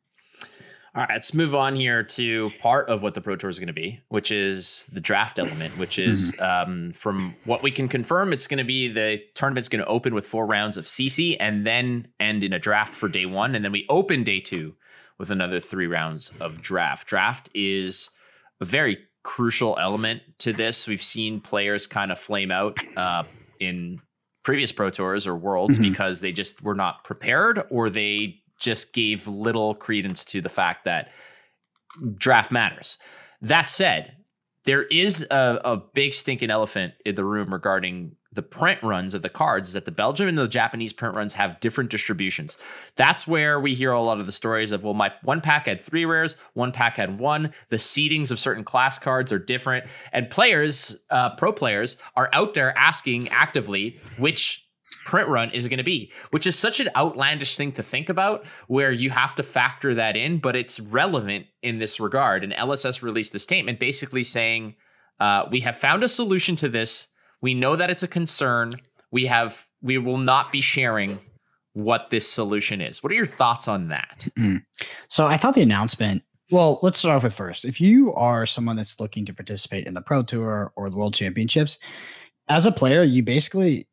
All 0.94 1.04
right, 1.04 1.10
let's 1.14 1.34
move 1.34 1.56
on 1.56 1.76
here 1.78 2.04
to 2.04 2.52
part 2.60 2.90
of 2.90 3.02
what 3.02 3.14
the 3.14 3.22
Pro 3.22 3.38
Tour 3.38 3.50
is 3.50 3.60
going 3.60 3.68
to 3.68 3.74
be, 3.74 4.02
which 4.10 4.30
is 4.30 4.90
the 4.92 5.00
draft 5.00 5.40
element, 5.40 5.78
which 5.78 5.98
is 5.98 6.34
mm-hmm. 6.34 6.72
um, 6.72 6.92
from 6.94 7.34
what 7.46 7.64
we 7.64 7.72
can 7.72 7.88
confirm, 7.88 8.34
it's 8.34 8.46
going 8.46 8.58
to 8.58 8.66
be 8.66 8.92
the 8.92 9.22
tournament's 9.34 9.70
going 9.70 9.82
to 9.82 9.88
open 9.90 10.14
with 10.14 10.28
four 10.28 10.46
rounds 10.46 10.76
of 10.76 10.86
CC 10.86 11.38
and 11.40 11.66
then 11.66 12.10
end 12.20 12.44
in 12.44 12.52
a 12.52 12.60
draft 12.60 12.94
for 12.94 13.08
day 13.08 13.26
one. 13.26 13.56
And 13.56 13.64
then 13.64 13.72
we 13.72 13.86
open 13.90 14.26
day 14.26 14.42
two 14.42 14.76
with 15.18 15.32
another 15.32 15.62
three 15.62 15.88
rounds 15.88 16.32
of 16.42 16.62
draft. 16.62 17.08
Draft 17.08 17.50
is 17.54 18.10
a 18.60 18.66
very 18.66 18.98
crucial 19.24 19.78
element 19.80 20.22
to 20.40 20.54
this. 20.54 20.88
We've 20.88 21.04
seen 21.04 21.42
players 21.42 21.88
kind 21.88 22.12
of 22.12 22.20
flame 22.20 22.52
out 22.52 22.78
uh, 22.98 23.24
in 23.60 24.00
previous 24.44 24.72
Pro 24.72 24.90
Tours 24.90 25.28
or 25.28 25.36
Worlds 25.36 25.78
mm-hmm. 25.78 25.92
because 25.92 26.22
they 26.22 26.32
just 26.32 26.64
were 26.64 26.76
not 26.76 27.04
prepared 27.04 27.64
or 27.70 27.90
they 27.90 28.42
just 28.60 28.94
gave 28.94 29.28
little 29.28 29.76
credence 29.76 30.26
to 30.26 30.42
the 30.42 30.50
fact 30.50 30.86
that 30.86 31.10
draft 32.16 32.52
matters. 32.52 32.98
That 33.42 33.70
said, 33.70 34.14
there 34.66 34.84
is 34.84 35.26
a, 35.32 35.60
a 35.64 35.78
big 35.78 36.14
stinking 36.14 36.52
elephant 36.52 36.94
in 37.06 37.16
the 37.16 37.26
room 37.26 37.52
regarding 37.52 38.16
the 38.34 38.41
print 38.41 38.82
runs 38.82 39.13
of 39.13 39.22
the 39.22 39.30
cards 39.30 39.70
is 39.70 39.74
that 39.74 39.86
the 39.86 39.91
Belgium 39.91 40.28
and 40.28 40.38
the 40.38 40.48
Japanese 40.48 40.94
print 40.94 41.15
runs 41.15 41.34
have 41.34 41.60
different 41.60 41.89
distributions. 41.89 42.58
That's 42.96 43.28
where 43.28 43.60
we 43.60 43.76
hear 43.76 43.91
a 43.91 44.02
lot 44.02 44.20
of 44.20 44.26
the 44.26 44.32
stories 44.32 44.72
of, 44.72 44.84
well, 44.84 44.94
my 44.94 45.12
one 45.24 45.41
pack 45.41 45.65
had 45.65 45.82
three 45.82 46.06
rares, 46.06 46.38
one 46.54 46.72
pack 46.72 46.96
had 46.96 47.20
one. 47.20 47.54
The 47.70 47.78
seedings 47.78 48.32
of 48.32 48.39
certain 48.39 48.63
class 48.63 48.98
cards 48.98 49.34
are 49.34 49.39
different. 49.39 49.86
And 50.13 50.30
players, 50.30 50.96
uh, 51.10 51.36
pro 51.36 51.52
players, 51.52 51.98
are 52.15 52.30
out 52.32 52.54
there 52.54 52.78
asking 52.78 53.28
actively 53.30 54.00
which 54.17 54.65
print 55.06 55.28
run 55.28 55.50
is 55.52 55.65
it 55.65 55.70
going 55.70 55.78
to 55.78 55.84
be, 55.84 56.12
which 56.30 56.48
is 56.48 56.58
such 56.58 56.80
an 56.80 56.89
outlandish 56.96 57.58
thing 57.58 57.72
to 57.74 57.84
think 57.84 58.08
about 58.08 58.46
where 58.67 58.91
you 58.91 59.10
have 59.10 59.36
to 59.36 59.44
factor 59.44 59.96
that 59.96 60.15
in, 60.15 60.39
but 60.39 60.56
it's 60.56 60.80
relevant 60.80 61.48
in 61.63 61.80
this 61.80 62.00
regard. 62.00 62.44
And 62.44 62.54
LSS 62.54 63.02
released 63.02 63.36
a 63.36 63.39
statement 63.39 63.80
basically 63.80 64.24
saying, 64.24 64.76
uh, 65.20 65.48
we 65.52 65.60
have 65.62 65.78
found 65.78 66.04
a 66.04 66.10
solution 66.10 66.56
to 66.56 66.70
this 66.70 67.08
we 67.41 67.54
know 67.54 67.75
that 67.75 67.89
it's 67.89 68.04
a 68.04 68.08
concern. 68.08 68.71
We 69.12 69.25
have 69.25 69.67
we 69.82 69.97
will 69.97 70.17
not 70.17 70.51
be 70.51 70.62
sharing 70.62 71.19
what 71.73 72.10
this 72.10 72.30
solution 72.30 72.82
is. 72.82 73.01
What 73.01 73.12
are 73.12 73.15
your 73.15 73.25
thoughts 73.25 73.67
on 73.67 73.88
that? 73.89 74.27
Mm. 74.38 74.63
So 75.08 75.25
I 75.25 75.38
thought 75.38 75.56
the 75.56 75.62
announcement. 75.62 76.23
Well, 76.51 76.80
let's 76.82 76.99
start 76.99 77.15
off 77.15 77.23
with 77.23 77.34
first. 77.34 77.63
If 77.63 77.80
you 77.80 78.13
are 78.13 78.45
someone 78.45 78.75
that's 78.75 78.99
looking 78.99 79.25
to 79.25 79.34
participate 79.34 79.88
in 79.88 79.93
the 79.93 80.01
Pro 80.01 80.21
Tour 80.21 80.73
or 80.75 80.89
the 80.89 80.97
World 80.97 81.13
Championships, 81.13 81.80
as 82.49 82.65
a 82.65 82.71
player, 82.73 83.04
you 83.04 83.23
basically 83.23 83.88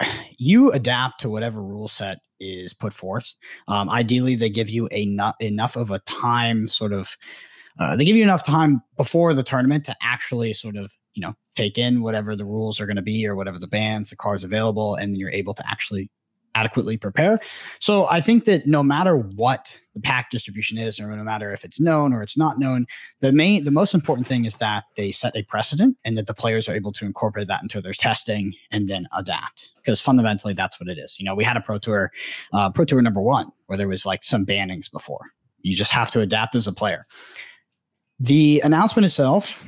you 0.38 0.70
adapt 0.72 1.20
to 1.20 1.30
whatever 1.30 1.62
rule 1.62 1.88
set 1.88 2.18
is 2.40 2.74
put 2.74 2.92
forth. 2.92 3.32
Um, 3.68 3.88
ideally, 3.88 4.34
they 4.34 4.50
give 4.50 4.68
you 4.68 4.88
a 4.90 5.06
not, 5.06 5.36
enough 5.40 5.76
of 5.76 5.90
a 5.90 6.00
time 6.00 6.68
sort 6.68 6.92
of. 6.92 7.16
Uh, 7.80 7.96
they 7.96 8.04
give 8.04 8.14
you 8.14 8.22
enough 8.22 8.46
time 8.46 8.80
before 8.96 9.34
the 9.34 9.42
tournament 9.42 9.84
to 9.84 9.96
actually 10.00 10.52
sort 10.52 10.76
of 10.76 10.92
you 11.14 11.20
know 11.20 11.34
take 11.54 11.78
in 11.78 12.02
whatever 12.02 12.36
the 12.36 12.44
rules 12.44 12.80
are 12.80 12.86
going 12.86 12.96
to 12.96 13.02
be 13.02 13.26
or 13.26 13.34
whatever 13.34 13.58
the 13.58 13.66
bans 13.66 14.10
the 14.10 14.16
cards 14.16 14.44
available 14.44 14.94
and 14.94 15.16
you're 15.16 15.30
able 15.30 15.54
to 15.54 15.64
actually 15.68 16.10
adequately 16.54 16.96
prepare. 16.96 17.40
So 17.80 18.06
i 18.08 18.20
think 18.20 18.44
that 18.44 18.66
no 18.66 18.82
matter 18.82 19.16
what 19.16 19.78
the 19.94 20.00
pack 20.00 20.30
distribution 20.30 20.78
is 20.78 21.00
or 21.00 21.08
no 21.08 21.24
matter 21.24 21.52
if 21.52 21.64
it's 21.64 21.80
known 21.80 22.12
or 22.12 22.22
it's 22.22 22.36
not 22.36 22.58
known 22.58 22.86
the 23.20 23.32
main 23.32 23.64
the 23.64 23.70
most 23.70 23.94
important 23.94 24.26
thing 24.26 24.44
is 24.44 24.56
that 24.58 24.84
they 24.96 25.10
set 25.10 25.34
a 25.36 25.42
precedent 25.44 25.96
and 26.04 26.16
that 26.16 26.26
the 26.26 26.34
players 26.34 26.68
are 26.68 26.74
able 26.74 26.92
to 26.92 27.04
incorporate 27.04 27.48
that 27.48 27.62
into 27.62 27.80
their 27.80 27.92
testing 27.92 28.52
and 28.70 28.88
then 28.88 29.06
adapt 29.16 29.72
because 29.76 30.00
fundamentally 30.00 30.54
that's 30.54 30.78
what 30.80 30.88
it 30.88 30.98
is. 30.98 31.16
You 31.18 31.24
know 31.24 31.34
we 31.34 31.44
had 31.44 31.56
a 31.56 31.60
pro 31.60 31.78
tour 31.78 32.12
uh, 32.52 32.70
pro 32.70 32.84
tour 32.84 33.02
number 33.02 33.20
one 33.20 33.50
where 33.66 33.78
there 33.78 33.88
was 33.88 34.06
like 34.06 34.22
some 34.22 34.46
bannings 34.46 34.90
before. 34.90 35.30
You 35.62 35.74
just 35.74 35.92
have 35.92 36.10
to 36.12 36.20
adapt 36.20 36.54
as 36.54 36.66
a 36.66 36.72
player. 36.72 37.06
The 38.20 38.60
announcement 38.64 39.06
itself 39.06 39.64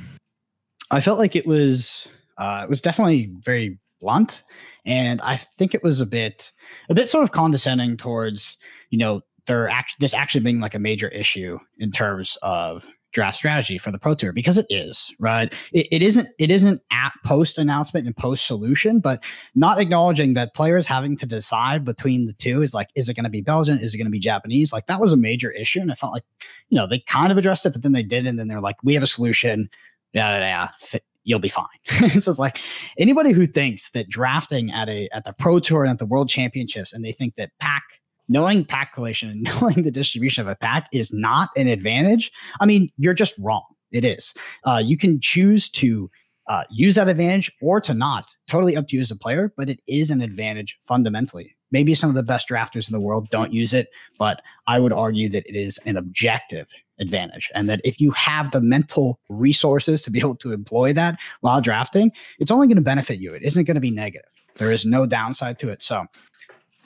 I 0.91 1.01
felt 1.01 1.19
like 1.19 1.35
it 1.35 1.47
was 1.47 2.07
uh, 2.37 2.61
it 2.63 2.69
was 2.69 2.81
definitely 2.81 3.31
very 3.39 3.77
blunt, 3.99 4.43
and 4.85 5.21
I 5.21 5.35
think 5.35 5.73
it 5.73 5.83
was 5.83 6.01
a 6.01 6.05
bit 6.05 6.51
a 6.89 6.93
bit 6.93 7.09
sort 7.09 7.23
of 7.23 7.31
condescending 7.31 7.97
towards 7.97 8.57
you 8.89 8.97
know 8.97 9.21
there 9.47 9.69
act- 9.69 9.95
this 9.99 10.13
actually 10.13 10.41
being 10.41 10.59
like 10.59 10.75
a 10.75 10.79
major 10.79 11.07
issue 11.09 11.57
in 11.79 11.91
terms 11.91 12.37
of 12.41 12.87
draft 13.13 13.37
strategy 13.37 13.77
for 13.77 13.89
the 13.89 13.97
pro 13.97 14.13
tour 14.13 14.33
because 14.33 14.57
it 14.57 14.65
is 14.69 15.13
right? 15.19 15.53
It, 15.71 15.87
it 15.91 16.03
isn't 16.03 16.27
it 16.37 16.51
isn't 16.51 16.81
at 16.91 17.13
post 17.25 17.57
announcement 17.57 18.05
and 18.05 18.15
post 18.15 18.45
solution 18.45 18.99
but 18.99 19.23
not 19.55 19.79
acknowledging 19.79 20.33
that 20.33 20.53
players 20.53 20.85
having 20.85 21.15
to 21.17 21.25
decide 21.25 21.85
between 21.85 22.25
the 22.25 22.33
two 22.33 22.61
is 22.61 22.73
like 22.73 22.89
is 22.95 23.09
it 23.09 23.15
going 23.15 23.23
to 23.23 23.29
be 23.29 23.41
belgian? 23.41 23.79
Is 23.79 23.93
it 23.93 23.97
going 23.97 24.05
to 24.05 24.11
be 24.11 24.19
japanese? 24.19 24.73
Like 24.73 24.87
that 24.87 25.01
was 25.01 25.13
a 25.13 25.17
major 25.17 25.51
issue 25.51 25.79
and 25.79 25.91
i 25.91 25.95
felt 25.95 26.13
like 26.13 26.25
you 26.69 26.75
know 26.77 26.85
they 26.85 26.99
kind 26.99 27.31
of 27.31 27.37
addressed 27.37 27.65
it 27.65 27.73
but 27.73 27.81
then 27.81 27.93
they 27.93 28.03
did 28.03 28.27
and 28.27 28.37
then 28.37 28.49
they're 28.49 28.61
like 28.61 28.75
we 28.83 28.93
have 28.93 29.03
a 29.03 29.07
solution 29.07 29.69
yeah, 30.17 30.39
yeah, 30.39 30.69
yeah. 30.93 30.99
You'll 31.23 31.39
be 31.39 31.49
fine. 31.49 31.65
so 31.89 32.05
it's 32.31 32.39
like 32.39 32.59
anybody 32.97 33.33
who 33.33 33.45
thinks 33.45 33.89
that 33.91 34.07
drafting 34.07 34.71
at 34.71 34.87
a 34.87 35.09
at 35.13 35.25
the 35.25 35.33
pro 35.33 35.59
tour 35.59 35.83
and 35.83 35.91
at 35.91 35.99
the 35.99 36.05
world 36.05 36.29
championships 36.29 36.93
and 36.93 37.03
they 37.03 37.11
think 37.11 37.35
that 37.35 37.51
pack 37.59 37.83
knowing 38.29 38.63
pack 38.63 38.93
collation 38.93 39.29
and 39.29 39.43
knowing 39.61 39.83
the 39.83 39.91
distribution 39.91 40.41
of 40.41 40.47
a 40.47 40.55
pack 40.55 40.87
is 40.93 41.11
not 41.13 41.49
an 41.57 41.67
advantage 41.67 42.31
i 42.61 42.65
mean 42.65 42.89
you're 42.97 43.13
just 43.13 43.33
wrong. 43.39 43.63
It 43.91 44.03
is. 44.03 44.33
Uh, 44.65 44.81
you 44.83 44.97
can 44.97 45.21
choose 45.21 45.69
to 45.69 46.09
uh, 46.47 46.63
use 46.69 46.95
that 46.95 47.07
advantage 47.07 47.49
or 47.61 47.79
to 47.79 47.93
not. 47.93 48.25
Totally 48.47 48.75
up 48.75 48.87
to 48.89 48.95
you 48.95 49.01
as 49.01 49.11
a 49.11 49.15
player 49.15 49.53
but 49.57 49.69
it 49.69 49.79
is 49.87 50.09
an 50.09 50.21
advantage 50.21 50.77
fundamentally. 50.81 51.55
Maybe 51.71 51.93
some 51.93 52.09
of 52.09 52.15
the 52.15 52.23
best 52.23 52.47
drafters 52.47 52.89
in 52.89 52.93
the 52.93 53.01
world 53.01 53.29
don't 53.29 53.51
use 53.51 53.73
it 53.73 53.89
but 54.17 54.41
i 54.65 54.79
would 54.79 54.93
argue 54.93 55.27
that 55.27 55.45
it 55.45 55.57
is 55.57 55.77
an 55.85 55.97
objective 55.97 56.67
advantage. 56.99 57.51
And 57.53 57.69
that 57.69 57.81
if 57.83 57.99
you 58.01 58.11
have 58.11 58.51
the 58.51 58.61
mental 58.61 59.19
resources 59.29 60.01
to 60.03 60.11
be 60.11 60.19
able 60.19 60.35
to 60.37 60.51
employ 60.51 60.93
that 60.93 61.17
while 61.41 61.61
drafting, 61.61 62.11
it's 62.39 62.51
only 62.51 62.67
going 62.67 62.77
to 62.77 62.81
benefit 62.81 63.19
you. 63.19 63.33
It 63.33 63.43
isn't 63.43 63.65
going 63.65 63.75
to 63.75 63.81
be 63.81 63.91
negative. 63.91 64.29
There 64.55 64.71
is 64.71 64.85
no 64.85 65.05
downside 65.05 65.59
to 65.59 65.69
it. 65.69 65.83
So 65.83 66.05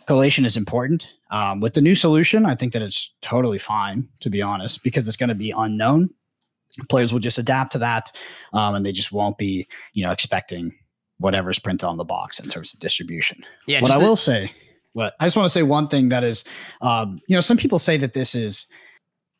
collation 0.05 0.45
is 0.45 0.57
important. 0.57 1.13
Um, 1.31 1.61
with 1.61 1.73
the 1.73 1.81
new 1.81 1.95
solution, 1.95 2.45
I 2.45 2.55
think 2.55 2.73
that 2.73 2.81
it's 2.81 3.13
totally 3.21 3.57
fine, 3.57 4.07
to 4.19 4.29
be 4.29 4.41
honest, 4.41 4.83
because 4.83 5.07
it's 5.07 5.17
going 5.17 5.29
to 5.29 5.35
be 5.35 5.51
unknown. 5.51 6.09
Players 6.89 7.11
will 7.11 7.19
just 7.19 7.37
adapt 7.37 7.73
to 7.73 7.79
that, 7.79 8.11
um, 8.53 8.75
and 8.75 8.85
they 8.85 8.91
just 8.91 9.11
won't 9.11 9.37
be, 9.37 9.67
you 9.93 10.03
know, 10.03 10.11
expecting 10.11 10.73
whatever's 11.17 11.59
printed 11.59 11.85
on 11.85 11.97
the 11.97 12.03
box 12.03 12.39
in 12.39 12.49
terms 12.49 12.73
of 12.73 12.79
distribution. 12.79 13.43
Yeah. 13.67 13.81
What 13.81 13.91
I 13.91 13.97
will 13.97 14.15
say, 14.15 14.51
what 14.93 15.13
I 15.19 15.25
just 15.25 15.37
want 15.37 15.45
to 15.45 15.49
say 15.49 15.63
one 15.63 15.87
thing 15.87 16.09
that 16.09 16.23
is, 16.23 16.43
um, 16.81 17.19
you 17.27 17.35
know, 17.35 17.41
some 17.41 17.57
people 17.57 17.77
say 17.77 17.97
that 17.97 18.13
this 18.13 18.35
is 18.35 18.67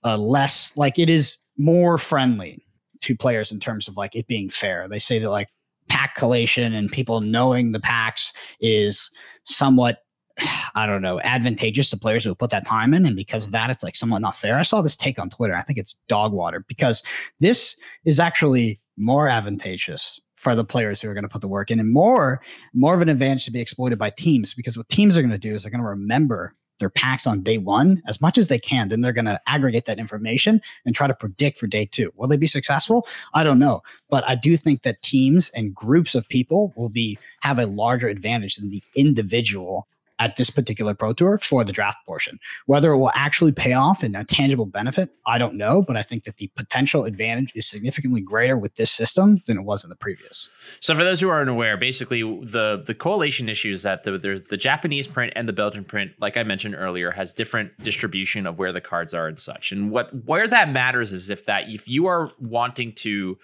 uh, 0.03 0.17
less 0.17 0.75
like 0.75 0.99
it 0.99 1.09
is 1.09 1.37
more 1.57 1.97
friendly 1.97 2.63
to 3.01 3.15
players 3.15 3.51
in 3.51 3.59
terms 3.59 3.87
of 3.87 3.97
like 3.97 4.15
it 4.15 4.27
being 4.27 4.49
fair. 4.49 4.87
They 4.87 4.99
say 4.99 5.19
that 5.19 5.29
like 5.29 5.49
pack 5.89 6.15
collation 6.15 6.73
and 6.73 6.91
people 6.91 7.21
knowing 7.21 7.71
the 7.71 7.79
packs 7.79 8.31
is 8.59 9.11
somewhat 9.43 9.99
I 10.75 10.85
don't 10.85 11.01
know, 11.01 11.19
advantageous 11.21 11.89
to 11.89 11.97
players 11.97 12.23
who 12.23 12.33
put 12.33 12.49
that 12.51 12.65
time 12.65 12.93
in. 12.93 13.05
And 13.05 13.15
because 13.15 13.45
of 13.45 13.51
that, 13.51 13.69
it's 13.69 13.83
like 13.83 13.95
somewhat 13.95 14.21
not 14.21 14.35
fair. 14.35 14.57
I 14.57 14.63
saw 14.63 14.81
this 14.81 14.95
take 14.95 15.19
on 15.19 15.29
Twitter. 15.29 15.55
I 15.55 15.61
think 15.61 15.77
it's 15.77 15.95
dog 16.07 16.31
water 16.31 16.63
because 16.67 17.03
this 17.39 17.75
is 18.05 18.19
actually 18.19 18.79
more 18.97 19.27
advantageous 19.27 20.19
for 20.35 20.55
the 20.55 20.63
players 20.63 21.01
who 21.01 21.09
are 21.09 21.13
going 21.13 21.23
to 21.23 21.29
put 21.29 21.41
the 21.41 21.47
work 21.47 21.69
in 21.69 21.79
and 21.79 21.91
more 21.91 22.41
more 22.73 22.95
of 22.95 23.01
an 23.01 23.09
advantage 23.09 23.45
to 23.45 23.51
be 23.51 23.61
exploited 23.61 23.99
by 23.99 24.09
teams 24.09 24.55
because 24.55 24.75
what 24.75 24.89
teams 24.89 25.15
are 25.15 25.21
going 25.21 25.29
to 25.29 25.37
do 25.37 25.53
is 25.53 25.63
they're 25.63 25.71
going 25.71 25.83
to 25.83 25.87
remember 25.87 26.55
their 26.81 26.89
packs 26.89 27.25
on 27.25 27.41
day 27.41 27.57
one 27.57 28.03
as 28.07 28.19
much 28.19 28.37
as 28.37 28.47
they 28.47 28.59
can. 28.59 28.89
Then 28.89 28.99
they're 28.99 29.13
going 29.13 29.25
to 29.25 29.39
aggregate 29.47 29.85
that 29.85 29.99
information 29.99 30.61
and 30.85 30.93
try 30.93 31.07
to 31.07 31.13
predict 31.13 31.57
for 31.57 31.67
day 31.67 31.85
two. 31.85 32.11
Will 32.17 32.27
they 32.27 32.35
be 32.35 32.47
successful? 32.47 33.07
I 33.33 33.45
don't 33.45 33.59
know, 33.59 33.81
but 34.09 34.27
I 34.27 34.35
do 34.35 34.57
think 34.57 34.81
that 34.81 35.01
teams 35.01 35.49
and 35.51 35.73
groups 35.73 36.13
of 36.13 36.27
people 36.27 36.73
will 36.75 36.89
be 36.89 37.17
have 37.39 37.57
a 37.57 37.65
larger 37.65 38.09
advantage 38.09 38.57
than 38.57 38.69
the 38.69 38.83
individual 38.95 39.87
at 40.21 40.35
this 40.35 40.51
particular 40.51 40.93
Pro 40.93 41.13
Tour 41.13 41.39
for 41.39 41.63
the 41.63 41.71
draft 41.71 41.97
portion. 42.05 42.39
Whether 42.67 42.91
it 42.91 42.97
will 42.99 43.11
actually 43.15 43.51
pay 43.51 43.73
off 43.73 44.03
in 44.03 44.15
a 44.15 44.23
tangible 44.23 44.67
benefit, 44.67 45.09
I 45.25 45.39
don't 45.39 45.55
know, 45.55 45.81
but 45.81 45.97
I 45.97 46.03
think 46.03 46.25
that 46.25 46.37
the 46.37 46.51
potential 46.55 47.05
advantage 47.05 47.51
is 47.55 47.67
significantly 47.67 48.21
greater 48.21 48.55
with 48.55 48.75
this 48.75 48.91
system 48.91 49.41
than 49.47 49.57
it 49.57 49.63
was 49.63 49.83
in 49.83 49.89
the 49.89 49.95
previous. 49.95 50.47
So, 50.79 50.93
for 50.93 51.03
those 51.03 51.19
who 51.19 51.29
aren't 51.29 51.49
aware, 51.49 51.75
basically 51.75 52.21
the 52.21 52.83
the 52.85 52.93
correlation 52.93 53.49
issue 53.49 53.71
is 53.71 53.81
that 53.81 54.03
the 54.03 54.19
the, 54.19 54.45
the 54.47 54.57
Japanese 54.57 55.07
print 55.07 55.33
and 55.35 55.49
the 55.49 55.53
Belgian 55.53 55.83
print, 55.83 56.11
like 56.19 56.37
I 56.37 56.43
mentioned 56.43 56.75
earlier, 56.77 57.09
has 57.09 57.33
different 57.33 57.75
distribution 57.79 58.45
of 58.45 58.59
where 58.59 58.71
the 58.71 58.81
cards 58.81 59.15
are 59.15 59.27
and 59.27 59.39
such. 59.39 59.71
And 59.71 59.89
what 59.89 60.11
where 60.25 60.47
that 60.47 60.69
matters 60.69 61.11
is 61.11 61.31
if 61.31 61.47
that 61.47 61.63
if 61.67 61.87
you 61.87 62.05
are 62.05 62.31
wanting 62.39 62.93
to 62.97 63.39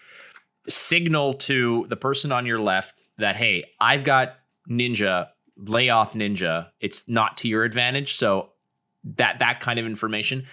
signal 0.68 1.34
to 1.34 1.88
the 1.90 1.96
person 1.96 2.32
on 2.32 2.46
your 2.46 2.60
left 2.60 3.04
that 3.18 3.36
hey, 3.36 3.66
I've 3.80 4.04
got 4.04 4.36
Ninja 4.70 5.30
lay 5.58 5.90
off 5.90 6.14
ninja 6.14 6.68
it's 6.80 7.08
not 7.10 7.38
to 7.38 7.48
your 7.48 7.64
advantage. 7.64 8.16
So 8.16 8.50
that 9.16 9.40
that 9.40 9.60
kind 9.60 9.80
of 9.80 9.86
information 9.86 10.46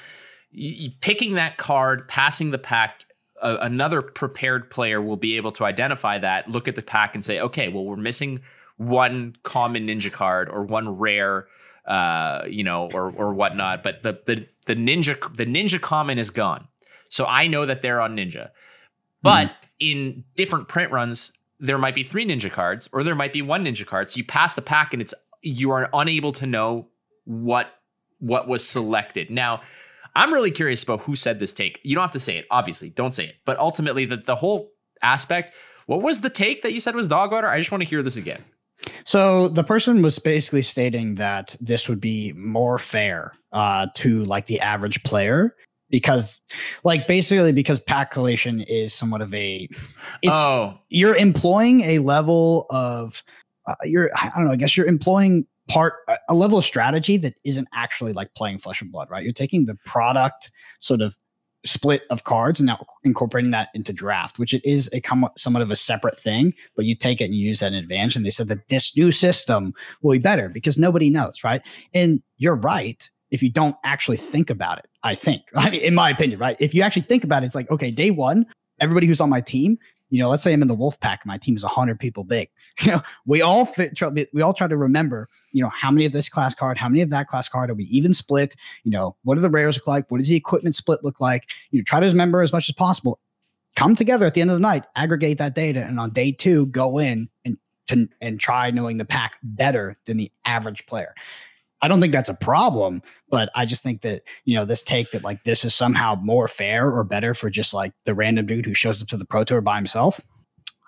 y- 0.54 0.94
picking 1.00 1.34
that 1.34 1.56
card 1.56 2.08
passing 2.08 2.50
the 2.50 2.58
pack 2.58 3.04
uh, 3.42 3.58
another 3.60 4.00
prepared 4.00 4.70
player 4.70 5.02
will 5.02 5.16
be 5.16 5.36
able 5.36 5.50
to 5.50 5.64
identify 5.64 6.18
that 6.18 6.48
look 6.48 6.68
at 6.68 6.76
the 6.76 6.82
pack 6.82 7.14
and 7.14 7.24
say 7.24 7.40
okay 7.40 7.68
well 7.68 7.84
we're 7.84 7.96
missing 7.96 8.40
one 8.76 9.34
common 9.42 9.86
ninja 9.86 10.10
card 10.10 10.48
or 10.48 10.62
one 10.62 10.96
rare 10.98 11.46
uh, 11.86 12.42
you 12.48 12.64
know 12.64 12.90
or 12.92 13.10
or 13.12 13.34
whatnot 13.34 13.82
but 13.82 14.02
the 14.02 14.18
the 14.26 14.46
the 14.66 14.74
ninja 14.74 15.18
the 15.36 15.46
ninja 15.46 15.80
common 15.80 16.18
is 16.18 16.30
gone. 16.30 16.66
So 17.10 17.26
i 17.26 17.46
know 17.46 17.66
that 17.66 17.82
they're 17.82 18.00
on 18.00 18.16
ninja. 18.16 18.50
But 19.22 19.48
mm-hmm. 19.48 19.64
in 19.80 20.24
different 20.34 20.68
print 20.68 20.92
runs 20.92 21.32
there 21.64 21.78
might 21.78 21.94
be 21.94 22.04
three 22.04 22.26
ninja 22.26 22.50
cards 22.50 22.88
or 22.92 23.02
there 23.02 23.14
might 23.14 23.32
be 23.32 23.42
one 23.42 23.64
ninja 23.64 23.86
card. 23.86 24.10
So 24.10 24.18
you 24.18 24.24
pass 24.24 24.54
the 24.54 24.62
pack 24.62 24.92
and 24.92 25.00
it's 25.00 25.14
you 25.42 25.70
are 25.70 25.88
unable 25.94 26.32
to 26.32 26.46
know 26.46 26.88
what 27.24 27.74
what 28.18 28.46
was 28.46 28.66
selected. 28.66 29.30
Now, 29.30 29.62
I'm 30.14 30.32
really 30.32 30.50
curious 30.50 30.82
about 30.82 31.00
who 31.00 31.16
said 31.16 31.40
this 31.40 31.52
take. 31.52 31.80
You 31.82 31.94
don't 31.94 32.02
have 32.02 32.12
to 32.12 32.20
say 32.20 32.36
it, 32.36 32.46
obviously. 32.50 32.90
Don't 32.90 33.12
say 33.12 33.26
it. 33.26 33.36
But 33.44 33.58
ultimately, 33.58 34.04
the, 34.04 34.18
the 34.18 34.36
whole 34.36 34.70
aspect, 35.02 35.54
what 35.86 36.02
was 36.02 36.20
the 36.20 36.30
take 36.30 36.62
that 36.62 36.72
you 36.72 36.80
said 36.80 36.94
was 36.94 37.08
dog 37.08 37.32
water? 37.32 37.48
I 37.48 37.58
just 37.58 37.72
want 37.72 37.82
to 37.82 37.88
hear 37.88 38.02
this 38.02 38.16
again. 38.16 38.44
So 39.04 39.48
the 39.48 39.64
person 39.64 40.02
was 40.02 40.18
basically 40.18 40.62
stating 40.62 41.14
that 41.16 41.56
this 41.60 41.88
would 41.88 42.00
be 42.00 42.32
more 42.34 42.78
fair 42.78 43.32
uh, 43.52 43.86
to 43.94 44.24
like 44.24 44.46
the 44.46 44.60
average 44.60 45.02
player 45.02 45.54
because 45.94 46.42
like 46.82 47.06
basically 47.06 47.52
because 47.52 47.78
pack 47.78 48.10
collation 48.10 48.62
is 48.62 48.92
somewhat 48.92 49.20
of 49.20 49.32
a 49.32 49.68
it's 50.22 50.36
oh. 50.36 50.76
you're 50.88 51.14
employing 51.14 51.82
a 51.82 52.00
level 52.00 52.66
of 52.70 53.22
uh, 53.68 53.76
you're 53.84 54.10
i 54.16 54.28
don't 54.34 54.46
know 54.46 54.50
i 54.50 54.56
guess 54.56 54.76
you're 54.76 54.88
employing 54.88 55.46
part 55.68 55.94
a 56.28 56.34
level 56.34 56.58
of 56.58 56.64
strategy 56.64 57.16
that 57.16 57.34
isn't 57.44 57.68
actually 57.72 58.12
like 58.12 58.34
playing 58.34 58.58
flesh 58.58 58.82
and 58.82 58.90
blood 58.90 59.08
right 59.08 59.22
you're 59.22 59.32
taking 59.32 59.66
the 59.66 59.76
product 59.84 60.50
sort 60.80 61.00
of 61.00 61.16
split 61.64 62.02
of 62.10 62.24
cards 62.24 62.58
and 62.58 62.66
now 62.66 62.84
incorporating 63.04 63.52
that 63.52 63.68
into 63.72 63.92
draft 63.92 64.40
which 64.40 64.52
it 64.52 64.64
is 64.68 64.90
a 64.92 65.00
somewhat 65.36 65.62
of 65.62 65.70
a 65.70 65.76
separate 65.76 66.18
thing 66.18 66.52
but 66.74 66.86
you 66.86 66.96
take 66.96 67.20
it 67.20 67.26
and 67.26 67.34
you 67.34 67.46
use 67.46 67.60
that 67.60 67.72
in 67.72 67.74
advantage 67.74 68.16
and 68.16 68.26
they 68.26 68.30
said 68.30 68.48
that 68.48 68.68
this 68.68 68.96
new 68.96 69.12
system 69.12 69.72
will 70.02 70.10
be 70.10 70.18
better 70.18 70.48
because 70.48 70.76
nobody 70.76 71.08
knows 71.08 71.44
right 71.44 71.62
and 71.94 72.20
you're 72.38 72.56
right 72.56 73.10
if 73.34 73.42
you 73.42 73.50
don't 73.50 73.74
actually 73.82 74.16
think 74.16 74.48
about 74.48 74.78
it. 74.78 74.86
I 75.02 75.16
think, 75.16 75.42
I 75.56 75.68
mean, 75.70 75.80
in 75.80 75.94
my 75.94 76.08
opinion, 76.08 76.38
right? 76.38 76.56
If 76.60 76.72
you 76.72 76.82
actually 76.82 77.02
think 77.02 77.24
about 77.24 77.42
it, 77.42 77.46
it's 77.46 77.54
like, 77.54 77.70
okay, 77.70 77.90
day 77.90 78.12
one, 78.12 78.46
everybody 78.80 79.08
who's 79.08 79.20
on 79.20 79.28
my 79.28 79.40
team, 79.40 79.76
you 80.10 80.20
know, 80.20 80.28
let's 80.28 80.44
say 80.44 80.52
I'm 80.52 80.62
in 80.62 80.68
the 80.68 80.74
wolf 80.74 81.00
pack, 81.00 81.26
my 81.26 81.36
team 81.36 81.56
is 81.56 81.64
100 81.64 81.98
people 81.98 82.22
big. 82.22 82.48
You 82.82 82.92
know, 82.92 83.02
we 83.26 83.42
all 83.42 83.66
fit, 83.66 84.00
we 84.32 84.42
all 84.42 84.54
try 84.54 84.68
to 84.68 84.76
remember, 84.76 85.28
you 85.52 85.62
know, 85.62 85.70
how 85.70 85.90
many 85.90 86.06
of 86.06 86.12
this 86.12 86.28
class 86.28 86.54
card, 86.54 86.78
how 86.78 86.88
many 86.88 87.00
of 87.02 87.10
that 87.10 87.26
class 87.26 87.48
card 87.48 87.70
are 87.70 87.74
we 87.74 87.84
even 87.84 88.14
split? 88.14 88.54
You 88.84 88.92
know, 88.92 89.16
what 89.24 89.34
do 89.34 89.40
the 89.40 89.50
rares 89.50 89.76
look 89.76 89.86
like? 89.86 90.10
What 90.10 90.18
does 90.18 90.28
the 90.28 90.36
equipment 90.36 90.76
split 90.76 91.02
look 91.02 91.20
like? 91.20 91.50
You 91.70 91.80
know, 91.80 91.84
try 91.84 92.00
to 92.00 92.06
remember 92.06 92.42
as 92.42 92.52
much 92.52 92.68
as 92.68 92.74
possible. 92.74 93.18
Come 93.74 93.96
together 93.96 94.26
at 94.26 94.34
the 94.34 94.40
end 94.40 94.50
of 94.50 94.56
the 94.56 94.60
night, 94.60 94.84
aggregate 94.94 95.38
that 95.38 95.56
data, 95.56 95.84
and 95.84 95.98
on 95.98 96.10
day 96.10 96.30
two, 96.30 96.66
go 96.66 96.98
in 96.98 97.28
and 97.44 97.58
to, 97.88 98.08
and 98.20 98.38
try 98.38 98.70
knowing 98.70 98.98
the 98.98 99.04
pack 99.04 99.38
better 99.42 99.96
than 100.06 100.16
the 100.16 100.30
average 100.44 100.86
player. 100.86 101.14
I 101.84 101.88
don't 101.88 102.00
think 102.00 102.14
that's 102.14 102.30
a 102.30 102.34
problem, 102.34 103.02
but 103.28 103.50
I 103.54 103.66
just 103.66 103.82
think 103.82 104.00
that, 104.00 104.22
you 104.46 104.56
know, 104.56 104.64
this 104.64 104.82
take 104.82 105.10
that 105.10 105.22
like 105.22 105.44
this 105.44 105.66
is 105.66 105.74
somehow 105.74 106.14
more 106.14 106.48
fair 106.48 106.90
or 106.90 107.04
better 107.04 107.34
for 107.34 107.50
just 107.50 107.74
like 107.74 107.92
the 108.06 108.14
random 108.14 108.46
dude 108.46 108.64
who 108.64 108.72
shows 108.72 109.02
up 109.02 109.08
to 109.08 109.18
the 109.18 109.26
pro 109.26 109.44
tour 109.44 109.60
by 109.60 109.76
himself. 109.76 110.18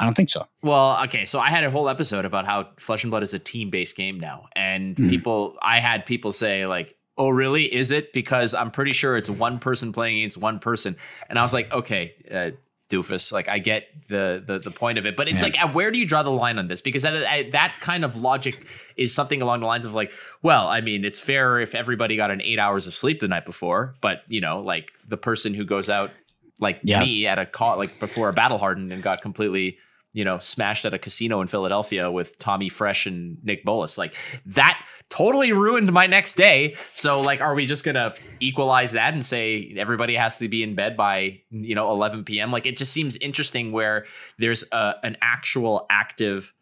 I 0.00 0.06
don't 0.06 0.14
think 0.14 0.30
so. 0.30 0.46
Well, 0.62 0.98
okay, 1.04 1.26
so 1.26 1.38
I 1.38 1.50
had 1.50 1.64
a 1.64 1.70
whole 1.70 1.90
episode 1.90 2.24
about 2.24 2.46
how 2.46 2.70
Flesh 2.78 3.04
and 3.04 3.10
Blood 3.10 3.22
is 3.22 3.34
a 3.34 3.38
team-based 3.38 3.94
game 3.94 4.18
now, 4.18 4.46
and 4.56 4.96
mm-hmm. 4.96 5.10
people, 5.10 5.58
I 5.60 5.80
had 5.80 6.06
people 6.06 6.32
say 6.32 6.64
like, 6.66 6.96
"Oh, 7.18 7.28
really? 7.28 7.64
Is 7.64 7.90
it?" 7.90 8.14
Because 8.14 8.54
I'm 8.54 8.70
pretty 8.70 8.92
sure 8.92 9.18
it's 9.18 9.28
one 9.28 9.58
person 9.58 9.92
playing 9.92 10.18
against 10.18 10.38
one 10.38 10.60
person, 10.60 10.96
and 11.28 11.38
I 11.38 11.42
was 11.42 11.52
like, 11.52 11.70
"Okay, 11.72 12.14
uh, 12.30 12.50
doofus. 12.88 13.32
Like 13.32 13.48
I 13.48 13.58
get 13.58 13.84
the 14.08 14.42
the 14.46 14.58
the 14.58 14.70
point 14.70 14.98
of 14.98 15.06
it, 15.06 15.16
but 15.16 15.28
it's 15.28 15.42
yeah. 15.42 15.64
like 15.64 15.74
where 15.74 15.90
do 15.90 15.98
you 15.98 16.06
draw 16.06 16.22
the 16.22 16.30
line 16.30 16.58
on 16.58 16.68
this? 16.68 16.80
Because 16.80 17.02
that 17.02 17.52
that 17.52 17.74
kind 17.80 18.04
of 18.04 18.16
logic 18.16 18.66
is 18.96 19.14
something 19.14 19.42
along 19.42 19.60
the 19.60 19.66
lines 19.66 19.84
of 19.84 19.94
like, 19.94 20.12
well, 20.42 20.68
I 20.68 20.80
mean, 20.80 21.04
it's 21.04 21.20
fair 21.20 21.60
if 21.60 21.74
everybody 21.74 22.16
got 22.16 22.30
an 22.30 22.40
eight 22.42 22.58
hours 22.58 22.86
of 22.86 22.94
sleep 22.94 23.20
the 23.20 23.28
night 23.28 23.44
before, 23.44 23.94
but 24.00 24.22
you 24.28 24.40
know, 24.40 24.60
like 24.60 24.92
the 25.08 25.16
person 25.16 25.54
who 25.54 25.64
goes 25.64 25.90
out 25.90 26.10
like 26.58 26.80
yeah. 26.82 27.00
me 27.00 27.26
at 27.26 27.38
a 27.38 27.46
call 27.46 27.76
like 27.76 27.98
before 27.98 28.28
a 28.28 28.32
battle 28.32 28.58
hardened 28.58 28.92
and 28.92 29.02
got 29.02 29.20
completely 29.20 29.78
you 30.16 30.24
know, 30.24 30.38
smashed 30.38 30.86
at 30.86 30.94
a 30.94 30.98
casino 30.98 31.42
in 31.42 31.46
Philadelphia 31.46 32.10
with 32.10 32.38
Tommy 32.38 32.70
Fresh 32.70 33.04
and 33.04 33.36
Nick 33.44 33.66
Bolas. 33.66 33.98
Like 33.98 34.14
that 34.46 34.82
totally 35.10 35.52
ruined 35.52 35.92
my 35.92 36.06
next 36.06 36.38
day. 36.38 36.74
So 36.94 37.20
like, 37.20 37.42
are 37.42 37.54
we 37.54 37.66
just 37.66 37.84
gonna 37.84 38.14
equalize 38.40 38.92
that 38.92 39.12
and 39.12 39.22
say 39.22 39.74
everybody 39.76 40.14
has 40.14 40.38
to 40.38 40.48
be 40.48 40.62
in 40.62 40.74
bed 40.74 40.96
by 40.96 41.42
you 41.50 41.74
know 41.74 41.90
11 41.90 42.24
p.m. 42.24 42.50
Like 42.50 42.64
it 42.64 42.78
just 42.78 42.94
seems 42.94 43.18
interesting 43.18 43.72
where 43.72 44.06
there's 44.38 44.64
a, 44.72 44.94
an 45.02 45.18
actual 45.20 45.84
active 45.90 46.54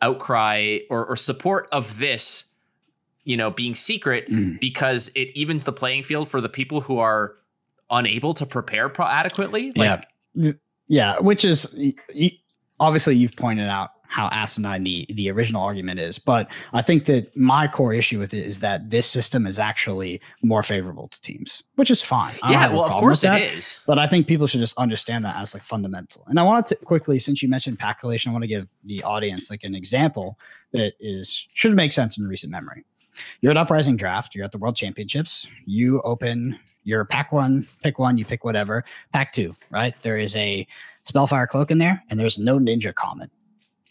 outcry 0.00 0.78
or, 0.88 1.04
or 1.04 1.16
support 1.16 1.66
of 1.72 1.98
this, 1.98 2.44
you 3.24 3.36
know, 3.36 3.50
being 3.50 3.74
secret 3.74 4.30
mm. 4.30 4.60
because 4.60 5.10
it 5.16 5.36
evens 5.36 5.64
the 5.64 5.72
playing 5.72 6.04
field 6.04 6.30
for 6.30 6.40
the 6.40 6.48
people 6.48 6.80
who 6.80 6.98
are 6.98 7.34
unable 7.90 8.34
to 8.34 8.46
prepare 8.46 8.88
pro- 8.88 9.08
adequately. 9.08 9.72
Like, 9.74 10.06
yeah. 10.36 10.52
Yeah, 10.86 11.18
which 11.20 11.44
is 11.44 11.74
obviously 12.80 13.16
you've 13.16 13.36
pointed 13.36 13.68
out 13.68 13.90
how 14.14 14.28
asinine 14.28 14.84
the, 14.84 15.06
the 15.10 15.28
original 15.28 15.60
argument 15.60 15.98
is, 15.98 16.20
but 16.20 16.48
I 16.72 16.82
think 16.82 17.06
that 17.06 17.36
my 17.36 17.66
core 17.66 17.92
issue 17.92 18.20
with 18.20 18.32
it 18.32 18.46
is 18.46 18.60
that 18.60 18.90
this 18.90 19.08
system 19.08 19.44
is 19.44 19.58
actually 19.58 20.20
more 20.40 20.62
favorable 20.62 21.08
to 21.08 21.20
teams, 21.20 21.64
which 21.74 21.90
is 21.90 22.00
fine. 22.00 22.32
yeah, 22.48 22.68
well, 22.68 22.84
of 22.84 22.92
course 22.92 23.24
it 23.24 23.42
is. 23.42 23.80
But 23.86 23.98
I 23.98 24.06
think 24.06 24.28
people 24.28 24.46
should 24.46 24.60
just 24.60 24.78
understand 24.78 25.24
that 25.24 25.34
as 25.36 25.52
like 25.52 25.64
fundamental. 25.64 26.22
And 26.28 26.38
I 26.38 26.44
wanted 26.44 26.66
to 26.66 26.84
quickly, 26.84 27.18
since 27.18 27.42
you 27.42 27.48
mentioned 27.48 27.80
pack 27.80 27.98
collation, 27.98 28.30
I 28.30 28.32
want 28.32 28.44
to 28.44 28.48
give 28.48 28.68
the 28.84 29.02
audience 29.02 29.50
like 29.50 29.64
an 29.64 29.74
example 29.74 30.38
that 30.72 30.92
is 31.00 31.48
should 31.54 31.74
make 31.74 31.92
sense 31.92 32.16
in 32.16 32.24
recent 32.28 32.52
memory. 32.52 32.84
You're 33.40 33.50
at 33.50 33.56
Uprising 33.56 33.96
Draft, 33.96 34.34
you're 34.34 34.44
at 34.44 34.52
the 34.52 34.58
World 34.58 34.76
Championships, 34.76 35.48
you 35.66 36.00
open 36.02 36.58
your 36.84 37.04
pack 37.04 37.32
one, 37.32 37.66
pick 37.82 37.98
one, 37.98 38.16
you 38.18 38.24
pick 38.24 38.44
whatever. 38.44 38.84
Pack 39.12 39.32
two, 39.32 39.56
right? 39.70 39.94
There 40.02 40.18
is 40.18 40.36
a 40.36 40.66
Spellfire 41.04 41.46
Cloak 41.46 41.70
in 41.70 41.78
there, 41.78 42.02
and 42.08 42.18
there's 42.18 42.38
no 42.38 42.58
ninja 42.58 42.94
common. 42.94 43.30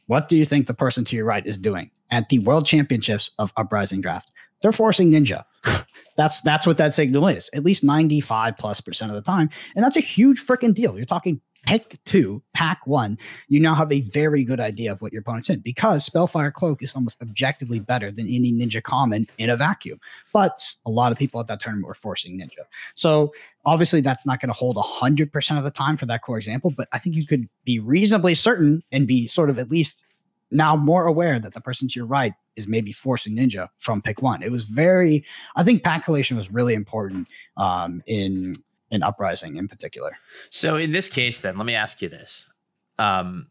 What 0.08 0.30
do 0.30 0.38
you 0.38 0.46
think 0.46 0.68
the 0.68 0.74
person 0.74 1.06
to 1.06 1.16
your 1.16 1.26
right 1.26 1.46
is 1.46 1.58
doing 1.58 1.90
at 2.12 2.30
the 2.30 2.40
World 2.40 2.66
Championships 2.66 3.32
of 3.40 3.54
Uprising 3.56 4.02
Draft? 4.02 4.32
They're 4.62 4.72
forcing 4.72 5.12
ninja. 5.12 5.44
that's 6.18 6.42
that's 6.42 6.68
what 6.68 6.78
that 6.78 6.94
signal 6.94 7.28
is. 7.28 7.50
At 7.54 7.64
least 7.64 7.84
95 7.84 8.58
plus 8.58 8.82
percent 8.82 9.12
of 9.12 9.16
the 9.16 9.22
time. 9.22 9.50
And 9.76 9.84
that's 9.84 9.98
a 9.98 10.02
huge 10.02 10.46
freaking 10.46 10.74
deal. 10.74 10.98
You're 10.98 11.06
talking 11.06 11.42
pick 11.64 11.98
two, 12.06 12.42
pack 12.54 12.86
one, 12.86 13.18
you 13.48 13.60
now 13.60 13.74
have 13.74 13.92
a 13.92 14.02
very 14.02 14.44
good 14.44 14.60
idea 14.60 14.92
of 14.92 15.02
what 15.02 15.12
your 15.12 15.22
opponent's 15.22 15.50
in 15.50 15.60
because 15.60 16.06
Spellfire 16.06 16.52
Cloak 16.52 16.84
is 16.84 16.94
almost 16.94 17.22
objectively 17.22 17.80
better 17.80 18.12
than 18.12 18.28
any 18.28 18.52
Ninja 18.52 18.84
Common 18.84 19.28
in 19.38 19.50
a 19.50 19.58
vacuum. 19.58 20.00
But 20.32 20.76
a 20.86 20.90
lot 20.90 21.12
of 21.12 21.18
people 21.18 21.40
at 21.40 21.48
that 21.48 21.60
tournament 21.60 21.88
were 21.88 21.94
forcing 21.94 22.40
Ninja. 22.40 22.66
So 22.96 23.34
obviously 23.66 24.02
that's 24.02 24.26
not 24.26 24.40
going 24.40 24.50
to 24.50 24.54
hold 24.54 24.76
100% 24.76 25.58
of 25.58 25.64
the 25.64 25.72
time 25.72 25.98
for 25.98 26.06
that 26.06 26.22
core 26.22 26.38
example, 26.38 26.72
but 26.72 26.88
I 26.92 27.00
think 27.00 27.16
you 27.16 27.26
could 27.26 27.48
be 27.64 27.80
reasonably 27.80 28.36
certain 28.36 28.84
and 28.92 29.08
be 29.08 29.28
sort 29.28 29.50
of 29.50 29.58
at 29.58 29.72
least 29.72 30.06
now 30.52 30.76
more 30.76 31.06
aware 31.06 31.40
that 31.40 31.54
the 31.54 31.62
person 31.62 31.88
to 31.88 32.00
your 32.00 32.06
right 32.06 32.34
is 32.56 32.68
maybe 32.68 32.92
forcing 32.92 33.36
ninja 33.36 33.70
from 33.80 34.02
pick 34.02 34.22
one. 34.22 34.44
It 34.44 34.52
was 34.52 34.66
very, 34.66 35.26
I 35.56 35.64
think 35.64 35.84
pack 35.84 36.06
collation 36.06 36.38
was 36.38 36.52
really 36.52 36.76
important 36.76 37.28
um, 37.58 38.04
in 38.06 38.56
in 38.94 39.04
uprising 39.04 39.58
in 39.58 39.68
particular. 39.68 40.18
So 40.52 40.78
in 40.78 40.92
this 40.94 41.10
case, 41.10 41.42
then 41.42 41.58
let 41.58 41.66
me 41.66 41.76
ask 41.76 42.02
you 42.02 42.08
this: 42.08 42.50
um, 42.98 43.48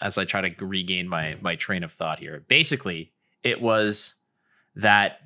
as 0.00 0.16
I 0.16 0.24
try 0.24 0.48
to 0.48 0.64
regain 0.64 1.08
my 1.08 1.36
my 1.40 1.56
train 1.56 1.82
of 1.82 1.92
thought 1.92 2.20
here. 2.20 2.44
Basically, 2.48 3.12
it 3.42 3.60
was 3.60 4.14
that 4.76 5.18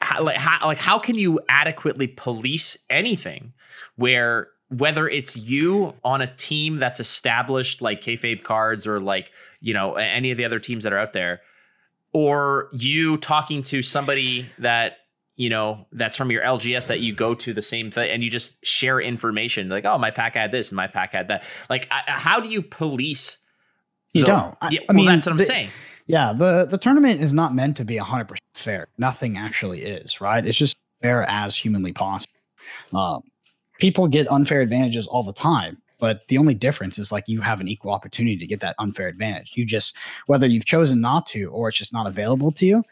how, 0.00 0.22
like 0.22 0.36
how 0.36 0.66
like 0.66 0.78
how 0.78 0.98
can 0.98 1.16
you 1.16 1.40
adequately 1.48 2.06
police 2.06 2.76
anything 2.90 3.52
where 3.96 4.48
whether 4.68 5.08
it's 5.08 5.36
you 5.36 5.94
on 6.04 6.20
a 6.20 6.36
team 6.36 6.78
that's 6.78 7.00
established 7.00 7.80
like 7.80 8.02
kayfabe 8.02 8.42
cards 8.42 8.86
or 8.86 9.00
like 9.00 9.32
you 9.60 9.72
know 9.72 9.94
any 9.94 10.30
of 10.30 10.36
the 10.36 10.44
other 10.44 10.58
teams 10.58 10.84
that 10.84 10.92
are 10.92 10.98
out 10.98 11.12
there 11.12 11.40
or 12.12 12.68
you 12.72 13.16
talking 13.16 13.62
to 13.62 13.82
somebody 13.82 14.50
that 14.58 14.98
you 15.40 15.48
know 15.48 15.86
that's 15.92 16.18
from 16.18 16.30
your 16.30 16.42
LGS 16.42 16.86
that 16.88 17.00
you 17.00 17.14
go 17.14 17.34
to 17.34 17.54
the 17.54 17.62
same 17.62 17.90
thing 17.90 18.10
and 18.10 18.22
you 18.22 18.28
just 18.28 18.62
share 18.62 19.00
information 19.00 19.70
like 19.70 19.86
oh 19.86 19.96
my 19.96 20.10
pack 20.10 20.34
had 20.34 20.52
this 20.52 20.68
and 20.68 20.76
my 20.76 20.86
pack 20.86 21.12
had 21.12 21.28
that. 21.28 21.44
Like 21.70 21.88
I, 21.90 22.02
how 22.06 22.40
do 22.40 22.48
you 22.50 22.60
police 22.60 23.38
you 24.12 24.20
the, 24.20 24.26
don't. 24.26 24.56
I, 24.60 24.68
yeah, 24.70 24.80
I 24.90 24.92
mean 24.92 25.06
well, 25.06 25.14
that's 25.14 25.24
what 25.24 25.32
I'm 25.32 25.38
the, 25.38 25.44
saying. 25.44 25.70
Yeah 26.06 26.34
the 26.34 26.66
the 26.66 26.76
tournament 26.76 27.22
is 27.22 27.32
not 27.32 27.54
meant 27.54 27.78
to 27.78 27.86
be 27.86 27.96
100% 27.96 28.36
fair. 28.52 28.88
Nothing 28.98 29.38
actually 29.38 29.82
is 29.82 30.20
right? 30.20 30.46
It's 30.46 30.58
just 30.58 30.76
fair 31.00 31.22
as 31.22 31.56
humanly 31.56 31.94
possible. 31.94 32.34
Um, 32.92 33.22
people 33.78 34.08
get 34.08 34.30
unfair 34.30 34.60
advantages 34.60 35.06
all 35.06 35.22
the 35.22 35.32
time 35.32 35.78
but 36.00 36.28
the 36.28 36.36
only 36.36 36.54
difference 36.54 36.98
is 36.98 37.12
like 37.12 37.28
you 37.28 37.40
have 37.40 37.60
an 37.62 37.68
equal 37.68 37.92
opportunity 37.92 38.36
to 38.36 38.46
get 38.46 38.60
that 38.60 38.74
unfair 38.78 39.08
advantage. 39.08 39.52
You 39.54 39.64
just 39.64 39.96
whether 40.26 40.46
you've 40.46 40.66
chosen 40.66 41.00
not 41.00 41.24
to 41.28 41.46
or 41.46 41.68
it's 41.70 41.78
just 41.78 41.94
not 41.94 42.06
available 42.06 42.52
to 42.52 42.66
you 42.66 42.84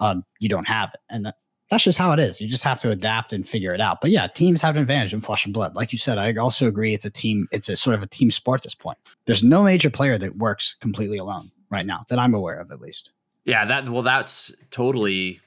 um, 0.00 0.24
you 0.38 0.48
don't 0.48 0.68
have 0.68 0.90
it. 0.94 1.00
And 1.10 1.26
that, 1.26 1.36
that's 1.70 1.84
just 1.84 1.98
how 1.98 2.12
it 2.12 2.20
is. 2.20 2.40
You 2.40 2.48
just 2.48 2.64
have 2.64 2.80
to 2.80 2.90
adapt 2.90 3.32
and 3.32 3.48
figure 3.48 3.74
it 3.74 3.80
out. 3.80 4.00
But 4.00 4.10
yeah 4.10 4.26
teams 4.26 4.60
have 4.60 4.76
an 4.76 4.82
advantage 4.82 5.12
in 5.12 5.20
flesh 5.20 5.44
and 5.44 5.54
blood. 5.54 5.74
Like 5.76 5.92
you 5.92 5.98
said 5.98 6.18
i 6.18 6.32
also 6.34 6.66
agree 6.66 6.94
it's 6.94 7.04
a 7.04 7.10
team 7.10 7.48
it's 7.52 7.68
a 7.68 7.76
sort 7.76 7.94
of 7.94 8.02
a 8.02 8.06
team 8.06 8.30
sport 8.30 8.60
at 8.60 8.64
this 8.64 8.74
point. 8.74 8.98
There's 9.26 9.42
no 9.42 9.62
major 9.62 9.90
player 9.90 10.18
that 10.18 10.36
works 10.36 10.76
completely 10.80 11.18
alone 11.18 11.50
right 11.70 11.86
now 11.86 12.04
that 12.08 12.18
i'm 12.18 12.34
aware 12.34 12.58
of 12.58 12.70
at 12.70 12.80
least. 12.80 13.10
Yeah 13.44 13.64
that 13.64 13.88
well 13.88 14.02
that's 14.02 14.54
totally 14.70 15.40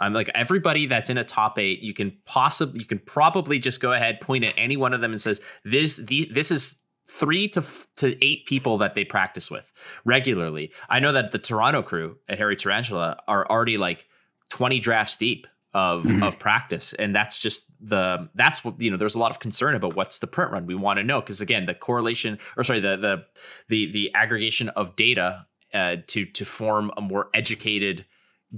I'm 0.00 0.14
like 0.14 0.30
everybody 0.34 0.86
that's 0.86 1.10
in 1.10 1.18
a 1.18 1.24
top 1.24 1.58
eight, 1.58 1.80
you 1.80 1.92
can 1.92 2.16
possibly 2.24 2.80
you 2.80 2.86
can 2.86 2.98
probably 3.00 3.58
just 3.58 3.80
go 3.80 3.92
ahead, 3.92 4.20
point 4.20 4.44
at 4.44 4.54
any 4.56 4.76
one 4.76 4.94
of 4.94 5.02
them 5.02 5.12
and 5.12 5.20
says 5.20 5.40
this 5.64 5.98
the 5.98 6.28
this 6.32 6.50
is 6.50 6.76
three 7.06 7.48
to 7.48 7.62
to 7.96 8.24
eight 8.24 8.46
people 8.46 8.78
that 8.78 8.94
they 8.94 9.04
practice 9.04 9.50
with 9.50 9.64
regularly. 10.04 10.72
I 10.88 11.00
know 11.00 11.12
that 11.12 11.32
the 11.32 11.38
Toronto 11.38 11.82
crew 11.82 12.16
at 12.28 12.38
Hairy 12.38 12.56
Tarantula 12.56 13.18
are 13.28 13.46
already 13.48 13.76
like 13.76 14.06
20 14.48 14.80
drafts 14.80 15.16
deep 15.16 15.46
of 15.72 16.02
mm-hmm. 16.02 16.22
of 16.22 16.38
practice 16.38 16.94
and 16.94 17.14
that's 17.14 17.40
just 17.40 17.64
the 17.80 18.28
that's 18.34 18.64
what 18.64 18.80
you 18.80 18.90
know 18.90 18.96
there's 18.96 19.14
a 19.14 19.18
lot 19.18 19.30
of 19.30 19.38
concern 19.38 19.76
about 19.76 19.94
what's 19.94 20.18
the 20.18 20.26
print 20.26 20.50
run 20.50 20.66
we 20.66 20.74
want 20.74 20.98
to 20.98 21.04
know 21.04 21.20
because 21.20 21.40
again 21.40 21.64
the 21.66 21.74
correlation 21.74 22.38
or 22.56 22.64
sorry 22.64 22.80
the 22.80 22.96
the 22.96 23.24
the 23.68 23.92
the 23.92 24.10
aggregation 24.14 24.68
of 24.70 24.96
data 24.96 25.46
uh, 25.72 25.96
to 26.08 26.26
to 26.26 26.44
form 26.44 26.90
a 26.96 27.00
more 27.00 27.28
educated 27.34 28.04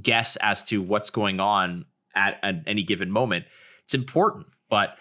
guess 0.00 0.36
as 0.36 0.62
to 0.64 0.80
what's 0.80 1.10
going 1.10 1.40
on 1.40 1.84
at, 2.14 2.38
at 2.42 2.62
any 2.66 2.82
given 2.82 3.10
moment. 3.10 3.44
It's 3.84 3.94
important, 3.94 4.46
but 4.70 4.96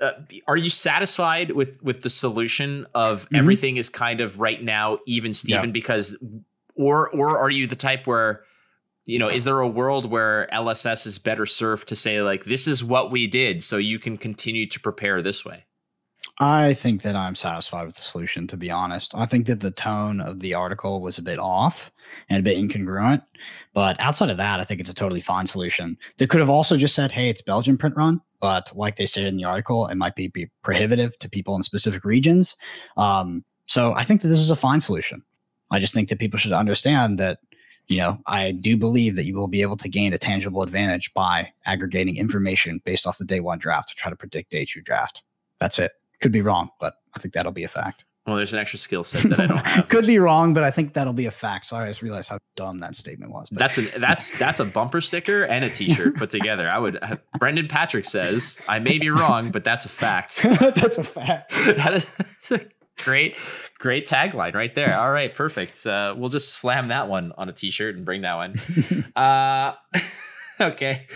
uh, 0.00 0.12
are 0.46 0.56
you 0.56 0.70
satisfied 0.70 1.50
with 1.50 1.82
with 1.82 2.02
the 2.02 2.10
solution 2.10 2.86
of 2.94 3.24
mm-hmm. 3.24 3.36
everything 3.36 3.76
is 3.76 3.88
kind 3.88 4.20
of 4.20 4.38
right 4.38 4.62
now 4.62 4.98
even 5.06 5.32
Steven 5.32 5.66
yeah. 5.66 5.72
because 5.72 6.16
or 6.74 7.10
or 7.10 7.38
are 7.38 7.50
you 7.50 7.66
the 7.66 7.76
type 7.76 8.06
where 8.06 8.44
you 9.04 9.18
know 9.18 9.28
is 9.28 9.44
there 9.44 9.60
a 9.60 9.68
world 9.68 10.10
where 10.10 10.48
LSS 10.52 11.06
is 11.06 11.18
better 11.18 11.46
served 11.46 11.88
to 11.88 11.96
say 11.96 12.22
like 12.22 12.44
this 12.44 12.66
is 12.66 12.84
what 12.84 13.10
we 13.10 13.26
did 13.26 13.62
so 13.62 13.76
you 13.76 13.98
can 13.98 14.16
continue 14.16 14.66
to 14.68 14.80
prepare 14.80 15.22
this 15.22 15.44
way? 15.44 15.64
I 16.38 16.74
think 16.74 17.02
that 17.02 17.14
I'm 17.14 17.34
satisfied 17.34 17.86
with 17.86 17.96
the 17.96 18.02
solution, 18.02 18.46
to 18.48 18.56
be 18.56 18.70
honest. 18.70 19.14
I 19.14 19.26
think 19.26 19.46
that 19.46 19.60
the 19.60 19.70
tone 19.70 20.20
of 20.20 20.40
the 20.40 20.54
article 20.54 21.00
was 21.00 21.18
a 21.18 21.22
bit 21.22 21.38
off 21.38 21.92
and 22.28 22.38
a 22.38 22.42
bit 22.42 22.56
incongruent. 22.56 23.22
But 23.74 24.00
outside 24.00 24.30
of 24.30 24.38
that, 24.38 24.58
I 24.58 24.64
think 24.64 24.80
it's 24.80 24.90
a 24.90 24.94
totally 24.94 25.20
fine 25.20 25.46
solution. 25.46 25.96
They 26.18 26.26
could 26.26 26.40
have 26.40 26.50
also 26.50 26.76
just 26.76 26.94
said, 26.94 27.12
hey, 27.12 27.28
it's 27.28 27.42
Belgian 27.42 27.76
print 27.76 27.96
run. 27.96 28.20
But 28.40 28.72
like 28.74 28.96
they 28.96 29.06
said 29.06 29.26
in 29.26 29.36
the 29.36 29.44
article, 29.44 29.86
it 29.86 29.96
might 29.96 30.16
be, 30.16 30.28
be 30.28 30.48
prohibitive 30.62 31.18
to 31.18 31.28
people 31.28 31.54
in 31.54 31.62
specific 31.62 32.04
regions. 32.04 32.56
Um, 32.96 33.44
so 33.66 33.94
I 33.94 34.02
think 34.02 34.22
that 34.22 34.28
this 34.28 34.40
is 34.40 34.50
a 34.50 34.56
fine 34.56 34.80
solution. 34.80 35.22
I 35.70 35.78
just 35.78 35.94
think 35.94 36.08
that 36.08 36.18
people 36.18 36.38
should 36.38 36.52
understand 36.52 37.18
that, 37.18 37.38
you 37.88 37.98
know, 37.98 38.18
I 38.26 38.52
do 38.52 38.76
believe 38.76 39.16
that 39.16 39.24
you 39.24 39.34
will 39.34 39.48
be 39.48 39.62
able 39.62 39.76
to 39.78 39.88
gain 39.88 40.12
a 40.12 40.18
tangible 40.18 40.62
advantage 40.62 41.12
by 41.14 41.52
aggregating 41.66 42.16
information 42.16 42.80
based 42.84 43.06
off 43.06 43.18
the 43.18 43.24
day 43.24 43.40
one 43.40 43.58
draft 43.58 43.90
to 43.90 43.94
try 43.94 44.10
to 44.10 44.16
predict 44.16 44.50
day 44.50 44.64
two 44.64 44.80
draft. 44.80 45.22
That's 45.58 45.78
it. 45.78 45.92
Could 46.20 46.32
be 46.32 46.42
wrong, 46.42 46.70
but 46.80 46.94
I 47.14 47.18
think 47.18 47.34
that'll 47.34 47.52
be 47.52 47.64
a 47.64 47.68
fact. 47.68 48.04
Well, 48.26 48.36
there's 48.36 48.52
an 48.52 48.60
extra 48.60 48.78
skill 48.78 49.02
set 49.02 49.28
that 49.30 49.40
I 49.40 49.46
don't 49.48 49.56
have. 49.66 49.88
Could 49.88 50.06
be 50.06 50.18
wrong, 50.20 50.54
but 50.54 50.62
I 50.62 50.70
think 50.70 50.94
that'll 50.94 51.12
be 51.12 51.26
a 51.26 51.32
fact. 51.32 51.66
Sorry, 51.66 51.86
I 51.86 51.90
just 51.90 52.02
realized 52.02 52.30
how 52.30 52.38
dumb 52.54 52.78
that 52.78 52.94
statement 52.94 53.32
was. 53.32 53.50
But. 53.50 53.58
That's 53.58 53.78
a 53.78 53.98
that's 53.98 54.38
that's 54.38 54.60
a 54.60 54.64
bumper 54.64 55.00
sticker 55.00 55.42
and 55.42 55.64
a 55.64 55.70
T-shirt 55.70 56.16
put 56.16 56.30
together. 56.30 56.70
I 56.70 56.78
would. 56.78 57.02
Uh, 57.02 57.16
Brendan 57.40 57.66
Patrick 57.66 58.04
says 58.04 58.58
I 58.68 58.78
may 58.78 58.98
be 58.98 59.10
wrong, 59.10 59.50
but 59.50 59.64
that's 59.64 59.84
a 59.86 59.88
fact. 59.88 60.42
that's 60.60 60.98
a 60.98 61.04
fact. 61.04 61.50
that 61.64 61.94
is 61.94 62.14
that's 62.16 62.52
a 62.52 62.60
great 62.98 63.36
great 63.78 64.06
tagline 64.06 64.54
right 64.54 64.74
there. 64.74 64.98
All 64.98 65.10
right, 65.10 65.34
perfect. 65.34 65.86
Uh, 65.86 66.14
we'll 66.16 66.30
just 66.30 66.54
slam 66.54 66.88
that 66.88 67.08
one 67.08 67.32
on 67.36 67.48
a 67.48 67.52
T-shirt 67.52 67.96
and 67.96 68.04
bring 68.04 68.22
that 68.22 68.34
one. 68.34 68.60
Uh, 69.16 69.74
okay, 70.60 71.06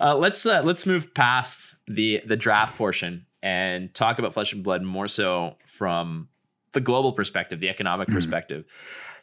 uh, 0.00 0.16
let's 0.16 0.44
uh, 0.46 0.62
let's 0.62 0.86
move 0.86 1.14
past 1.14 1.76
the 1.86 2.22
the 2.26 2.36
draft 2.36 2.76
portion 2.76 3.26
and 3.42 3.94
talk 3.94 4.18
about 4.18 4.34
Flesh 4.34 4.52
and 4.52 4.64
Blood 4.64 4.82
more 4.82 5.06
so 5.06 5.56
from 5.66 6.28
the 6.72 6.80
global 6.80 7.12
perspective, 7.12 7.60
the 7.60 7.68
economic 7.68 8.08
mm-hmm. 8.08 8.16
perspective. 8.16 8.64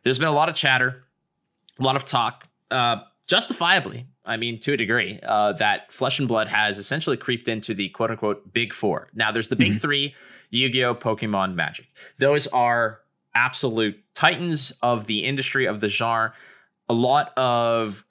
There's 0.03 0.19
been 0.19 0.27
a 0.27 0.33
lot 0.33 0.49
of 0.49 0.55
chatter, 0.55 1.03
a 1.79 1.83
lot 1.83 1.95
of 1.95 2.05
talk, 2.05 2.47
uh, 2.69 2.97
justifiably. 3.27 4.07
I 4.25 4.37
mean, 4.37 4.59
to 4.61 4.73
a 4.73 4.77
degree, 4.77 5.19
uh, 5.23 5.53
that 5.53 5.91
Flesh 5.91 6.19
and 6.19 6.27
Blood 6.27 6.47
has 6.47 6.77
essentially 6.77 7.17
creeped 7.17 7.47
into 7.47 7.73
the 7.73 7.89
quote 7.89 8.11
unquote 8.11 8.53
big 8.53 8.73
four. 8.73 9.09
Now, 9.13 9.31
there's 9.31 9.47
the 9.47 9.55
big 9.55 9.71
mm-hmm. 9.71 9.79
three 9.79 10.15
Yu 10.51 10.69
Gi 10.69 10.85
Oh!, 10.85 10.95
Pokemon, 10.95 11.55
Magic. 11.55 11.87
Those 12.17 12.47
are 12.47 12.99
absolute 13.33 13.97
titans 14.13 14.71
of 14.81 15.07
the 15.07 15.23
industry, 15.23 15.65
of 15.65 15.79
the 15.79 15.87
genre. 15.87 16.33
A 16.89 16.93
lot 16.93 17.35
of 17.37 18.05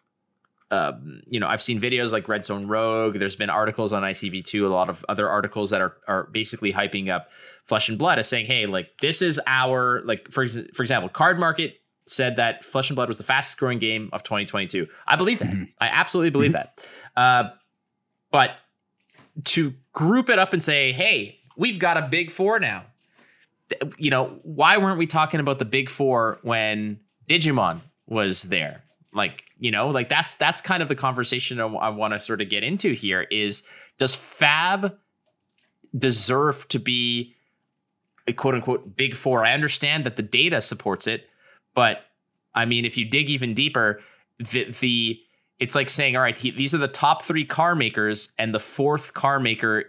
um, 0.72 1.22
you 1.26 1.40
know, 1.40 1.48
I've 1.48 1.62
seen 1.62 1.80
videos 1.80 2.12
like 2.12 2.28
Red 2.28 2.44
Zone 2.44 2.68
Rogue. 2.68 3.18
There's 3.18 3.34
been 3.34 3.50
articles 3.50 3.92
on 3.92 4.04
ICV2, 4.04 4.64
a 4.64 4.68
lot 4.68 4.88
of 4.88 5.04
other 5.08 5.28
articles 5.28 5.70
that 5.70 5.80
are 5.80 5.96
are 6.06 6.28
basically 6.32 6.72
hyping 6.72 7.08
up 7.08 7.28
Flesh 7.64 7.88
and 7.88 7.98
Blood 7.98 8.18
as 8.18 8.28
saying, 8.28 8.46
hey, 8.46 8.66
like 8.66 8.88
this 9.00 9.20
is 9.20 9.40
our 9.46 10.02
like 10.04 10.30
for 10.30 10.46
for 10.46 10.82
example, 10.82 11.08
Card 11.08 11.40
Market 11.40 11.74
said 12.06 12.36
that 12.36 12.64
Flesh 12.64 12.88
and 12.88 12.94
Blood 12.96 13.08
was 13.08 13.18
the 13.18 13.24
fastest 13.24 13.58
growing 13.58 13.80
game 13.80 14.10
of 14.12 14.22
2022. 14.22 14.86
I 15.06 15.16
believe 15.16 15.40
that. 15.40 15.48
Mm-hmm. 15.48 15.64
I 15.80 15.88
absolutely 15.88 16.30
believe 16.30 16.52
mm-hmm. 16.52 16.82
that. 17.16 17.20
Uh, 17.20 17.50
but 18.30 18.50
to 19.44 19.74
group 19.92 20.30
it 20.30 20.38
up 20.38 20.52
and 20.52 20.62
say, 20.62 20.92
hey, 20.92 21.39
we've 21.60 21.78
got 21.78 21.96
a 21.96 22.08
big 22.08 22.30
four 22.30 22.58
now. 22.58 22.84
You 23.98 24.10
know, 24.10 24.40
why 24.42 24.78
weren't 24.78 24.98
we 24.98 25.06
talking 25.06 25.38
about 25.38 25.58
the 25.58 25.64
big 25.64 25.88
four 25.88 26.38
when 26.42 26.98
Digimon 27.28 27.80
was 28.08 28.42
there? 28.42 28.82
like 29.12 29.44
you 29.58 29.70
know 29.70 29.88
like 29.88 30.08
that's 30.08 30.36
that's 30.36 30.60
kind 30.60 30.82
of 30.82 30.88
the 30.88 30.94
conversation 30.94 31.60
I, 31.60 31.66
I 31.66 31.88
want 31.88 32.14
to 32.14 32.18
sort 32.18 32.40
of 32.40 32.48
get 32.48 32.62
into 32.62 32.92
here 32.92 33.22
is 33.22 33.62
does 33.98 34.14
fab 34.14 34.96
deserve 35.96 36.68
to 36.68 36.78
be 36.78 37.34
a 38.26 38.32
quote 38.32 38.54
unquote 38.54 38.96
big 38.96 39.16
four 39.16 39.44
i 39.44 39.52
understand 39.52 40.04
that 40.06 40.16
the 40.16 40.22
data 40.22 40.60
supports 40.60 41.06
it 41.06 41.28
but 41.74 42.04
i 42.54 42.64
mean 42.64 42.84
if 42.84 42.96
you 42.96 43.04
dig 43.04 43.28
even 43.28 43.54
deeper 43.54 44.00
the 44.38 44.70
the 44.80 45.20
it's 45.58 45.74
like 45.74 45.90
saying 45.90 46.16
all 46.16 46.22
right 46.22 46.38
he, 46.38 46.50
these 46.50 46.74
are 46.74 46.78
the 46.78 46.88
top 46.88 47.22
three 47.24 47.44
car 47.44 47.74
makers 47.74 48.30
and 48.38 48.54
the 48.54 48.60
fourth 48.60 49.14
car 49.14 49.40
maker 49.40 49.84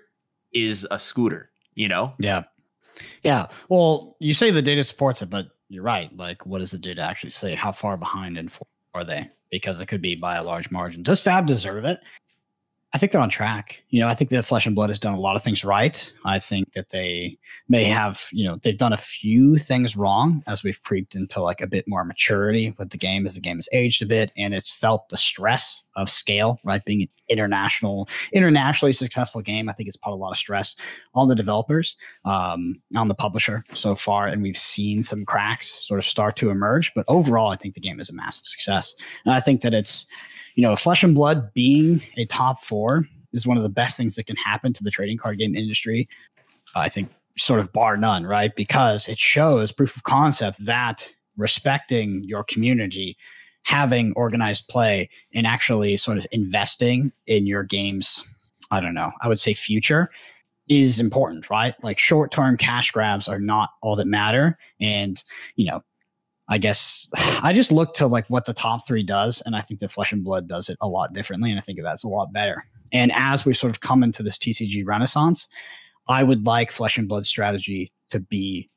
is 0.51 0.87
a 0.89 0.97
scooter 0.97 1.50
you 1.75 1.87
know 1.87 2.13
yeah 2.19 2.43
yeah 3.23 3.47
well 3.69 4.15
you 4.19 4.33
say 4.33 4.51
the 4.51 4.61
data 4.61 4.83
supports 4.83 5.21
it 5.21 5.29
but 5.29 5.47
you're 5.69 5.83
right 5.83 6.15
like 6.17 6.45
what 6.45 6.59
does 6.59 6.71
the 6.71 6.77
data 6.77 7.01
actually 7.01 7.29
say 7.29 7.55
how 7.55 7.71
far 7.71 7.97
behind 7.97 8.37
and 8.37 8.51
four 8.51 8.67
are 8.93 9.03
they? 9.03 9.29
Because 9.51 9.79
it 9.79 9.87
could 9.87 10.01
be 10.01 10.15
by 10.15 10.35
a 10.35 10.43
large 10.43 10.71
margin. 10.71 11.03
Does 11.03 11.21
Fab 11.21 11.45
deserve 11.45 11.85
it? 11.85 11.99
I 12.93 12.97
think 12.97 13.13
they're 13.13 13.21
on 13.21 13.29
track. 13.29 13.83
You 13.89 14.01
know, 14.01 14.09
I 14.09 14.15
think 14.15 14.29
that 14.31 14.45
Flesh 14.45 14.65
and 14.65 14.75
Blood 14.75 14.89
has 14.89 14.99
done 14.99 15.13
a 15.13 15.19
lot 15.19 15.37
of 15.37 15.43
things 15.43 15.63
right. 15.63 16.11
I 16.25 16.39
think 16.39 16.73
that 16.73 16.89
they 16.89 17.37
may 17.69 17.85
have, 17.85 18.27
you 18.33 18.45
know, 18.45 18.57
they've 18.61 18.77
done 18.77 18.91
a 18.91 18.97
few 18.97 19.57
things 19.57 19.95
wrong 19.95 20.43
as 20.45 20.61
we've 20.61 20.81
creeped 20.83 21.15
into 21.15 21.41
like 21.41 21.61
a 21.61 21.67
bit 21.67 21.85
more 21.87 22.03
maturity 22.03 22.75
with 22.77 22.89
the 22.89 22.97
game 22.97 23.25
as 23.25 23.35
the 23.35 23.41
game 23.41 23.57
has 23.57 23.69
aged 23.71 24.01
a 24.01 24.05
bit 24.05 24.33
and 24.35 24.53
it's 24.53 24.71
felt 24.71 25.07
the 25.07 25.15
stress 25.15 25.83
of 25.95 26.09
scale, 26.09 26.59
right? 26.65 26.83
Being 26.83 27.03
an 27.03 27.07
international, 27.29 28.09
internationally 28.33 28.91
successful 28.91 29.41
game, 29.41 29.69
I 29.69 29.73
think 29.73 29.87
it's 29.87 29.95
put 29.95 30.11
a 30.11 30.15
lot 30.15 30.31
of 30.31 30.37
stress 30.37 30.75
on 31.13 31.29
the 31.29 31.35
developers, 31.35 31.95
um, 32.25 32.81
on 32.97 33.07
the 33.07 33.15
publisher 33.15 33.63
so 33.73 33.95
far. 33.95 34.27
And 34.27 34.41
we've 34.41 34.57
seen 34.57 35.01
some 35.01 35.23
cracks 35.23 35.87
sort 35.87 35.97
of 35.99 36.05
start 36.05 36.35
to 36.37 36.49
emerge. 36.49 36.91
But 36.93 37.05
overall, 37.07 37.51
I 37.51 37.55
think 37.55 37.75
the 37.75 37.81
game 37.81 38.01
is 38.01 38.09
a 38.09 38.13
massive 38.13 38.47
success. 38.47 38.95
And 39.23 39.33
I 39.33 39.39
think 39.39 39.61
that 39.61 39.73
it's, 39.73 40.05
you 40.55 40.63
know, 40.63 40.75
Flesh 40.75 41.03
and 41.03 41.15
Blood 41.15 41.53
being 41.53 42.01
a 42.17 42.25
top 42.25 42.61
four 42.61 43.07
is 43.33 43.47
one 43.47 43.57
of 43.57 43.63
the 43.63 43.69
best 43.69 43.97
things 43.97 44.15
that 44.15 44.25
can 44.25 44.35
happen 44.35 44.73
to 44.73 44.83
the 44.83 44.91
trading 44.91 45.17
card 45.17 45.39
game 45.39 45.55
industry. 45.55 46.07
I 46.75 46.89
think 46.89 47.09
sort 47.37 47.59
of 47.59 47.71
bar 47.71 47.97
none, 47.97 48.25
right? 48.25 48.55
Because 48.55 49.07
it 49.07 49.17
shows 49.17 49.71
proof 49.71 49.95
of 49.95 50.03
concept 50.03 50.63
that 50.65 51.11
respecting 51.37 52.23
your 52.23 52.43
community, 52.43 53.17
having 53.63 54.13
organized 54.15 54.67
play, 54.67 55.09
and 55.33 55.47
actually 55.47 55.97
sort 55.97 56.17
of 56.17 56.27
investing 56.31 57.11
in 57.27 57.45
your 57.45 57.63
game's, 57.63 58.23
I 58.69 58.81
don't 58.81 58.93
know, 58.93 59.11
I 59.21 59.27
would 59.27 59.39
say 59.39 59.53
future 59.53 60.09
is 60.67 60.99
important, 60.99 61.49
right? 61.49 61.73
Like 61.83 61.99
short 61.99 62.31
term 62.31 62.57
cash 62.57 62.91
grabs 62.91 63.27
are 63.27 63.39
not 63.39 63.71
all 63.81 63.95
that 63.95 64.07
matter. 64.07 64.57
And, 64.79 65.21
you 65.55 65.65
know, 65.65 65.81
I 66.47 66.57
guess 66.57 67.07
I 67.43 67.53
just 67.53 67.71
look 67.71 67.93
to 67.95 68.07
like 68.07 68.27
what 68.27 68.45
the 68.45 68.53
top 68.53 68.87
three 68.87 69.03
does, 69.03 69.41
and 69.45 69.55
I 69.55 69.61
think 69.61 69.79
that 69.79 69.91
Flesh 69.91 70.11
and 70.11 70.23
Blood 70.23 70.47
does 70.47 70.69
it 70.69 70.77
a 70.81 70.87
lot 70.87 71.13
differently, 71.13 71.49
and 71.49 71.59
I 71.59 71.61
think 71.61 71.81
that's 71.81 72.03
a 72.03 72.09
lot 72.09 72.33
better. 72.33 72.65
And 72.93 73.11
as 73.13 73.45
we 73.45 73.53
sort 73.53 73.71
of 73.71 73.79
come 73.79 74.03
into 74.03 74.21
this 74.21 74.37
TCG 74.37 74.85
renaissance, 74.85 75.47
I 76.07 76.23
would 76.23 76.45
like 76.45 76.71
Flesh 76.71 76.97
and 76.97 77.07
Blood 77.07 77.25
strategy 77.25 77.91
to 78.09 78.19
be 78.19 78.69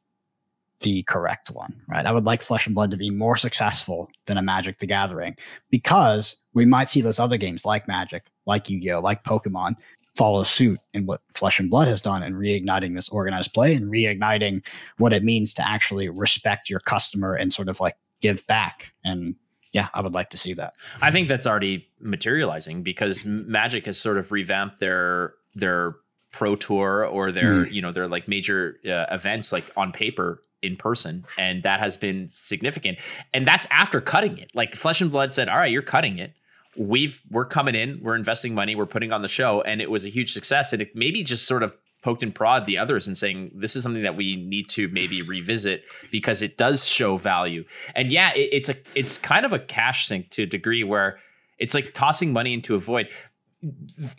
the 0.80 1.02
correct 1.04 1.50
one, 1.50 1.80
right? 1.88 2.06
I 2.06 2.12
would 2.12 2.24
like 2.24 2.42
Flesh 2.42 2.66
and 2.66 2.74
Blood 2.74 2.90
to 2.90 2.96
be 2.96 3.10
more 3.10 3.36
successful 3.36 4.08
than 4.26 4.36
a 4.36 4.42
Magic 4.42 4.78
the 4.78 4.86
Gathering 4.86 5.34
because 5.70 6.36
we 6.52 6.66
might 6.66 6.88
see 6.88 7.00
those 7.00 7.18
other 7.18 7.36
games 7.36 7.64
like 7.64 7.88
Magic, 7.88 8.26
like 8.46 8.68
Yu 8.68 8.80
Gi 8.80 8.92
Oh!, 8.92 9.00
like 9.00 9.24
Pokemon 9.24 9.74
follow 10.14 10.44
suit 10.44 10.78
in 10.92 11.06
what 11.06 11.20
Flesh 11.32 11.58
and 11.58 11.70
Blood 11.70 11.88
has 11.88 12.00
done 12.00 12.22
and 12.22 12.36
reigniting 12.36 12.94
this 12.94 13.08
organized 13.08 13.52
play 13.52 13.74
and 13.74 13.90
reigniting 13.90 14.64
what 14.98 15.12
it 15.12 15.24
means 15.24 15.52
to 15.54 15.68
actually 15.68 16.08
respect 16.08 16.70
your 16.70 16.80
customer 16.80 17.34
and 17.34 17.52
sort 17.52 17.68
of 17.68 17.80
like 17.80 17.96
give 18.20 18.46
back. 18.46 18.92
And 19.04 19.34
yeah, 19.72 19.88
I 19.92 20.00
would 20.00 20.14
like 20.14 20.30
to 20.30 20.36
see 20.36 20.52
that. 20.54 20.74
I 21.02 21.10
think 21.10 21.26
that's 21.26 21.46
already 21.46 21.88
materializing 22.00 22.82
because 22.82 23.24
Magic 23.24 23.86
has 23.86 23.98
sort 23.98 24.18
of 24.18 24.30
revamped 24.30 24.78
their 24.78 25.34
their 25.56 25.96
pro 26.34 26.56
tour 26.56 27.04
or 27.06 27.30
their 27.30 27.66
mm. 27.66 27.72
you 27.72 27.80
know 27.80 27.92
their 27.92 28.08
like 28.08 28.26
major 28.26 28.78
uh, 28.86 29.06
events 29.14 29.52
like 29.52 29.64
on 29.76 29.92
paper 29.92 30.42
in 30.62 30.76
person 30.76 31.24
and 31.38 31.62
that 31.62 31.78
has 31.78 31.96
been 31.96 32.28
significant 32.28 32.98
and 33.32 33.46
that's 33.46 33.66
after 33.70 34.00
cutting 34.00 34.36
it 34.38 34.50
like 34.52 34.74
flesh 34.74 35.00
and 35.00 35.12
blood 35.12 35.32
said 35.32 35.48
all 35.48 35.58
right 35.58 35.70
you're 35.70 35.82
cutting 35.82 36.18
it 36.18 36.32
we've 36.76 37.22
we're 37.30 37.44
coming 37.44 37.74
in 37.74 38.00
we're 38.02 38.16
investing 38.16 38.54
money 38.54 38.74
we're 38.74 38.86
putting 38.86 39.12
on 39.12 39.22
the 39.22 39.28
show 39.28 39.60
and 39.62 39.80
it 39.80 39.90
was 39.90 40.04
a 40.04 40.08
huge 40.08 40.32
success. 40.32 40.72
And 40.72 40.82
it 40.82 40.94
maybe 40.94 41.22
just 41.22 41.46
sort 41.46 41.62
of 41.62 41.74
poked 42.02 42.22
and 42.22 42.34
prod 42.34 42.66
the 42.66 42.76
others 42.76 43.06
and 43.06 43.16
saying 43.16 43.50
this 43.54 43.76
is 43.76 43.82
something 43.82 44.02
that 44.02 44.16
we 44.16 44.36
need 44.36 44.68
to 44.68 44.88
maybe 44.88 45.22
revisit 45.22 45.84
because 46.10 46.42
it 46.42 46.58
does 46.58 46.86
show 46.86 47.16
value. 47.16 47.64
And 47.94 48.12
yeah 48.12 48.32
it, 48.34 48.48
it's 48.52 48.68
a 48.68 48.76
it's 48.94 49.18
kind 49.18 49.46
of 49.46 49.52
a 49.52 49.58
cash 49.58 50.06
sink 50.06 50.30
to 50.30 50.42
a 50.42 50.46
degree 50.46 50.84
where 50.84 51.18
it's 51.58 51.74
like 51.74 51.94
tossing 51.94 52.32
money 52.32 52.52
into 52.52 52.74
a 52.74 52.78
void. 52.78 53.08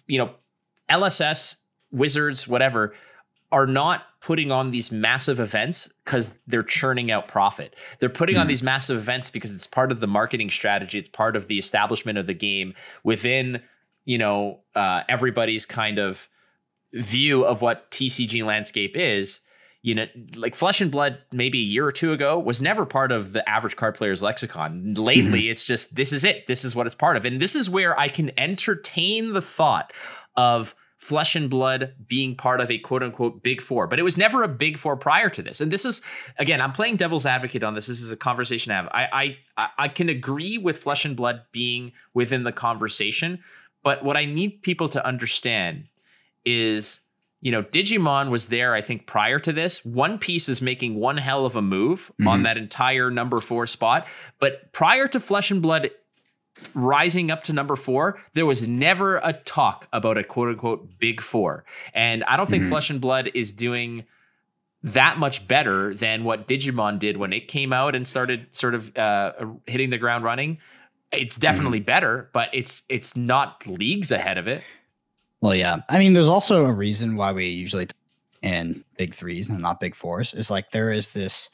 You 0.08 0.18
know 0.20 0.36
lss 0.89 1.58
Wizards, 1.91 2.47
whatever, 2.47 2.93
are 3.56 3.66
not 3.66 4.03
putting 4.20 4.51
on 4.51 4.72
these 4.72 4.91
massive 4.91 5.39
events 5.39 5.88
because 6.03 6.36
they're 6.45 6.62
churning 6.62 7.10
out 7.10 7.30
profit. 7.30 7.74
They're 8.01 8.10
putting 8.10 8.36
mm. 8.36 8.41
on 8.41 8.47
hmm. 8.47 8.49
these 8.49 8.62
massive 8.62 8.97
events 8.97 9.32
because 9.32 9.56
it's 9.56 9.66
part 9.66 9.93
of 9.93 10.01
the 10.01 10.08
marketing 10.08 10.49
strategy. 10.49 10.99
It's 10.99 11.08
part 11.08 11.38
of 11.38 11.47
the 11.47 11.58
establishment 11.58 12.18
of 12.18 12.28
the 12.28 12.34
game 12.34 12.74
within, 13.06 13.62
you 14.03 14.18
know, 14.18 14.60
uh, 14.76 15.03
everybody's 15.08 15.66
kind 15.66 15.99
of 15.99 16.28
view 16.91 17.45
of 17.45 17.62
what 17.62 17.89
TCG 17.91 18.43
landscape 18.45 18.97
is. 18.97 19.39
You 19.84 19.95
know, 19.95 20.08
like 20.36 20.53
Flesh 20.53 20.82
and 20.82 20.91
Blood, 20.91 21.20
maybe 21.32 21.60
a 21.60 21.64
year 21.64 21.86
or 21.86 21.93
two 21.93 22.12
ago, 22.12 22.38
was 22.38 22.62
never 22.62 22.86
part 22.86 23.14
of 23.14 23.32
the 23.32 23.47
average 23.47 23.78
card 23.78 23.95
player's 23.95 24.22
lexicon. 24.22 24.95
Lately, 24.95 25.43
mm-hmm. 25.43 25.51
it's 25.51 25.66
just 25.66 25.95
this 25.95 26.12
is 26.12 26.26
it. 26.26 26.47
This 26.47 26.66
is 26.66 26.76
what 26.76 26.88
it's 26.88 26.95
part 26.95 27.16
of, 27.16 27.24
and 27.24 27.39
this 27.39 27.56
is 27.56 27.70
where 27.70 27.97
I 27.97 28.10
can 28.10 28.38
entertain 28.38 29.32
the 29.32 29.41
thought 29.41 29.93
of 30.36 30.76
flesh 31.06 31.36
and 31.36 31.51
blood 31.51 31.93
being 32.08 32.36
part 32.36 32.60
of 32.60 32.72
a 32.72 32.80
quote 32.80 33.03
unquote 33.03 33.43
big 33.43 33.62
four, 33.62 33.86
but 33.86 33.99
it 33.99 34.03
was 34.03 34.18
never 34.18 34.41
a 34.41 34.47
big 34.47 34.76
four 34.76 34.97
prior 34.97 35.30
to 35.30 35.43
this. 35.43 35.62
And 35.62 35.72
this 35.72 35.86
is 35.86 36.01
again, 36.39 36.60
I'm 36.60 36.72
playing 36.72 36.95
devil's 36.95 37.28
advocate 37.28 37.64
on 37.64 37.76
this. 37.76 37.86
This 37.86 38.01
is 38.01 38.12
a 38.12 38.18
conversation 38.18 38.72
I 38.72 38.76
have. 38.76 38.88
I 38.91 39.38
I 39.56 39.68
I 39.78 39.88
can 39.88 40.10
agree 40.10 40.58
with 40.58 40.80
flesh 40.80 41.06
and 41.06 41.16
blood 41.16 41.43
being 41.51 41.91
within 42.16 42.43
the 42.43 42.51
conversation, 42.51 43.43
but 43.84 44.03
what 44.03 44.18
I 44.18 44.26
need 44.26 44.64
people 44.64 44.89
to 44.89 45.06
understand 45.06 45.86
is 46.43 47.01
you 47.41 47.51
know, 47.51 47.62
Digimon 47.62 48.32
was 48.32 48.47
there, 48.47 48.74
I 48.74 48.82
think, 48.82 49.06
prior 49.06 49.38
to 49.38 49.53
this. 49.53 49.86
One 49.86 50.18
Piece 50.18 50.49
is 50.49 50.64
making 50.64 50.95
one 50.95 51.18
hell 51.18 51.45
of 51.45 51.56
a 51.56 51.62
move 51.62 52.12
mm-hmm. 52.14 52.28
on 52.28 52.41
that 52.43 52.58
entire 52.58 53.12
number 53.12 53.38
four 53.38 53.68
spot. 53.68 54.08
But 54.39 54.74
prior 54.74 55.08
to 55.10 55.20
Flesh 55.20 55.51
and 55.51 55.62
Blood 55.62 55.91
rising 56.74 57.32
up 57.32 57.43
to 57.43 57.53
number 57.53 57.76
four, 57.76 58.20
there 58.34 58.45
was 58.45 58.68
never 58.68 59.18
a 59.18 59.34
talk 59.34 59.88
about 59.93 60.18
a 60.18 60.24
quote 60.24 60.49
unquote 60.49 60.99
big 60.99 61.22
four. 61.22 61.66
And 61.93 62.24
I 62.26 62.38
don't 62.38 62.49
think 62.49 62.64
mm-hmm. 62.64 62.72
Flesh 62.72 62.89
and 62.89 63.01
Blood 63.01 63.32
is 63.34 63.51
doing 63.51 64.06
that 64.84 65.18
much 65.18 65.47
better 65.47 65.93
than 65.95 66.24
what 66.24 66.47
Digimon 66.47 66.99
did 66.99 67.18
when 67.18 67.34
it 67.34 67.47
came 67.47 67.74
out 67.74 67.95
and 67.95 68.08
started 68.08 68.47
sort 68.51 68.76
of 68.76 68.95
uh, 68.97 69.34
hitting 69.66 69.89
the 69.89 69.97
ground 69.97 70.24
running. 70.24 70.60
It's 71.12 71.38
definitely 71.38 71.80
mm-hmm. 71.80 71.86
better, 71.86 72.30
but 72.34 72.49
it's 72.53 72.84
it's 72.89 73.16
not 73.16 73.66
leagues 73.66 74.12
ahead 74.12 74.38
of 74.38 74.47
it. 74.47 74.64
Well, 75.41 75.56
yeah. 75.56 75.78
I 75.89 75.99
mean, 75.99 76.14
there's 76.14 76.30
also 76.30 76.66
a 76.66 76.72
reason 76.72 77.16
why 77.16 77.32
we 77.32 77.47
usually 77.47 77.88
in 78.41 78.84
big 78.97 79.14
threes 79.14 79.49
and 79.49 79.60
not 79.60 79.80
big 79.80 79.95
fours. 79.95 80.34
Is 80.34 80.51
like 80.51 80.72
there 80.72 80.91
is 80.91 81.10
this 81.10 81.49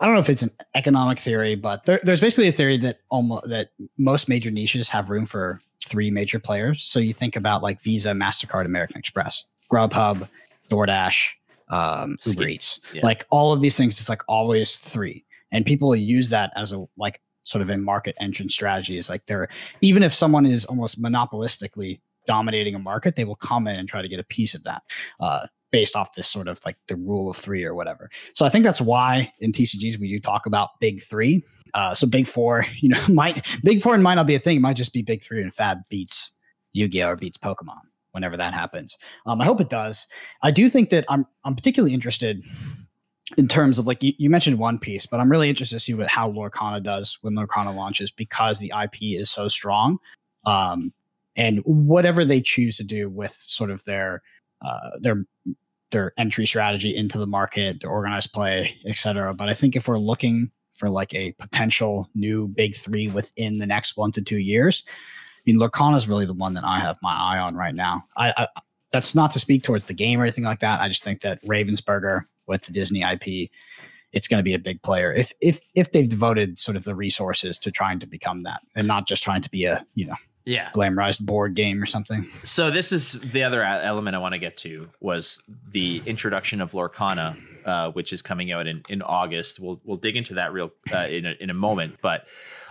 I 0.00 0.06
don't 0.06 0.14
know 0.14 0.20
if 0.20 0.30
it's 0.30 0.42
an 0.42 0.50
economic 0.74 1.18
theory, 1.18 1.54
but 1.54 1.84
there, 1.84 2.00
there's 2.02 2.20
basically 2.20 2.48
a 2.48 2.52
theory 2.52 2.78
that 2.78 3.00
almost 3.10 3.48
that 3.48 3.70
most 3.98 4.28
major 4.28 4.50
niches 4.50 4.88
have 4.88 5.10
room 5.10 5.26
for 5.26 5.60
three 5.84 6.10
major 6.10 6.38
players. 6.38 6.82
So 6.82 6.98
you 6.98 7.12
think 7.12 7.36
about 7.36 7.62
like 7.62 7.82
Visa, 7.82 8.10
Mastercard, 8.10 8.64
American 8.64 8.98
Express, 8.98 9.44
Grubhub, 9.70 10.26
DoorDash, 10.70 11.32
um, 11.68 12.16
Uber 12.24 12.48
Eats, 12.48 12.80
yeah. 12.94 13.04
like 13.04 13.26
all 13.30 13.52
of 13.52 13.60
these 13.60 13.76
things. 13.76 14.00
It's 14.00 14.08
like 14.08 14.22
always 14.26 14.76
three, 14.76 15.24
and 15.52 15.66
people 15.66 15.94
use 15.94 16.30
that 16.30 16.50
as 16.56 16.72
a 16.72 16.84
like 16.96 17.20
sort 17.44 17.60
of 17.60 17.68
a 17.68 17.76
market 17.76 18.16
entrance 18.20 18.54
strategy. 18.54 18.96
Is 18.96 19.10
like 19.10 19.26
they're 19.26 19.48
even 19.82 20.02
if 20.02 20.14
someone 20.14 20.46
is 20.46 20.64
almost 20.64 21.00
monopolistically 21.00 22.00
dominating 22.26 22.74
a 22.74 22.78
market, 22.78 23.16
they 23.16 23.24
will 23.24 23.36
come 23.36 23.66
in 23.66 23.76
and 23.78 23.88
try 23.88 24.00
to 24.00 24.08
get 24.08 24.18
a 24.18 24.24
piece 24.24 24.54
of 24.54 24.62
that. 24.62 24.82
Uh, 25.20 25.46
based 25.70 25.96
off 25.96 26.14
this 26.14 26.28
sort 26.28 26.48
of 26.48 26.60
like 26.64 26.76
the 26.88 26.96
rule 26.96 27.30
of 27.30 27.36
three 27.36 27.64
or 27.64 27.74
whatever. 27.74 28.10
So 28.34 28.44
I 28.44 28.48
think 28.48 28.64
that's 28.64 28.80
why 28.80 29.32
in 29.38 29.52
TCGs 29.52 29.98
we 29.98 30.08
do 30.08 30.18
talk 30.18 30.46
about 30.46 30.70
big 30.80 31.00
three. 31.00 31.44
Uh, 31.74 31.94
so 31.94 32.06
big 32.06 32.26
four, 32.26 32.66
you 32.80 32.88
know, 32.88 33.02
might 33.08 33.46
big 33.62 33.82
four 33.82 33.96
might 33.98 34.14
not 34.14 34.26
be 34.26 34.34
a 34.34 34.40
thing. 34.40 34.56
It 34.56 34.60
might 34.60 34.76
just 34.76 34.92
be 34.92 35.02
big 35.02 35.22
three 35.22 35.42
and 35.42 35.54
Fab 35.54 35.78
beats 35.88 36.32
Yu-Gi-Oh 36.72 37.08
or 37.08 37.16
beats 37.16 37.38
Pokemon 37.38 37.80
whenever 38.12 38.36
that 38.36 38.54
happens. 38.54 38.98
Um, 39.26 39.40
I 39.40 39.44
hope 39.44 39.60
it 39.60 39.68
does. 39.68 40.06
I 40.42 40.50
do 40.50 40.68
think 40.68 40.90
that 40.90 41.04
I'm 41.08 41.26
I'm 41.44 41.54
particularly 41.54 41.94
interested 41.94 42.42
in 43.36 43.46
terms 43.46 43.78
of 43.78 43.86
like 43.86 44.02
you, 44.02 44.12
you 44.18 44.30
mentioned 44.30 44.58
One 44.58 44.78
Piece, 44.78 45.06
but 45.06 45.20
I'm 45.20 45.30
really 45.30 45.48
interested 45.48 45.76
to 45.76 45.80
see 45.80 45.94
what 45.94 46.08
how 46.08 46.30
Lorcana 46.30 46.82
does 46.82 47.18
when 47.22 47.34
Lorcana 47.34 47.74
launches 47.74 48.10
because 48.10 48.58
the 48.58 48.72
IP 48.82 49.18
is 49.20 49.30
so 49.30 49.48
strong. 49.48 49.98
Um, 50.44 50.92
and 51.36 51.60
whatever 51.64 52.24
they 52.24 52.40
choose 52.40 52.76
to 52.78 52.84
do 52.84 53.08
with 53.08 53.32
sort 53.32 53.70
of 53.70 53.84
their 53.84 54.22
uh, 54.62 54.90
their 55.00 55.24
their 55.90 56.12
entry 56.16 56.46
strategy 56.46 56.94
into 56.94 57.18
the 57.18 57.26
market, 57.26 57.80
their 57.80 57.90
organized 57.90 58.32
play, 58.32 58.76
etc. 58.86 59.34
But 59.34 59.48
I 59.48 59.54
think 59.54 59.74
if 59.74 59.88
we're 59.88 59.98
looking 59.98 60.50
for 60.74 60.88
like 60.88 61.12
a 61.14 61.32
potential 61.32 62.08
new 62.14 62.48
big 62.48 62.76
three 62.76 63.08
within 63.08 63.58
the 63.58 63.66
next 63.66 63.96
one 63.96 64.12
to 64.12 64.22
two 64.22 64.38
years, 64.38 64.84
I 64.86 65.42
mean, 65.46 65.58
Lorcana 65.58 65.96
is 65.96 66.08
really 66.08 66.26
the 66.26 66.34
one 66.34 66.54
that 66.54 66.64
I 66.64 66.80
have 66.80 66.96
my 67.02 67.12
eye 67.12 67.38
on 67.38 67.56
right 67.56 67.74
now. 67.74 68.04
I, 68.16 68.32
I 68.36 68.48
that's 68.92 69.14
not 69.14 69.30
to 69.32 69.38
speak 69.38 69.62
towards 69.62 69.86
the 69.86 69.94
game 69.94 70.20
or 70.20 70.24
anything 70.24 70.44
like 70.44 70.60
that. 70.60 70.80
I 70.80 70.88
just 70.88 71.04
think 71.04 71.20
that 71.20 71.42
Ravensburger 71.44 72.22
with 72.46 72.62
the 72.62 72.72
Disney 72.72 73.02
IP, 73.02 73.50
it's 74.12 74.26
going 74.26 74.40
to 74.40 74.44
be 74.44 74.54
a 74.54 74.58
big 74.58 74.82
player 74.82 75.12
if 75.12 75.32
if 75.40 75.60
if 75.74 75.92
they've 75.92 76.08
devoted 76.08 76.58
sort 76.58 76.76
of 76.76 76.84
the 76.84 76.94
resources 76.94 77.58
to 77.58 77.70
trying 77.70 78.00
to 78.00 78.06
become 78.06 78.42
that 78.42 78.60
and 78.74 78.86
not 78.86 79.06
just 79.06 79.22
trying 79.22 79.42
to 79.42 79.50
be 79.50 79.64
a 79.64 79.84
you 79.94 80.06
know 80.06 80.16
yeah. 80.44 80.70
glamorized 80.74 81.20
board 81.20 81.54
game 81.54 81.82
or 81.82 81.86
something. 81.86 82.28
So 82.44 82.70
this 82.70 82.92
is 82.92 83.12
the 83.12 83.42
other 83.42 83.62
element 83.62 84.16
i 84.16 84.18
want 84.18 84.32
to 84.32 84.38
get 84.38 84.56
to 84.58 84.88
was 85.00 85.42
the 85.72 86.02
introduction 86.06 86.60
of 86.60 86.72
lorcana 86.72 87.36
uh, 87.66 87.90
which 87.90 88.12
is 88.12 88.22
coming 88.22 88.52
out 88.52 88.66
in, 88.66 88.82
in 88.88 89.02
august. 89.02 89.60
We'll 89.60 89.80
we'll 89.84 89.98
dig 89.98 90.16
into 90.16 90.34
that 90.34 90.52
real 90.52 90.70
uh, 90.92 91.06
in, 91.06 91.26
a, 91.26 91.34
in 91.40 91.50
a 91.50 91.54
moment. 91.54 91.98
But 92.02 92.26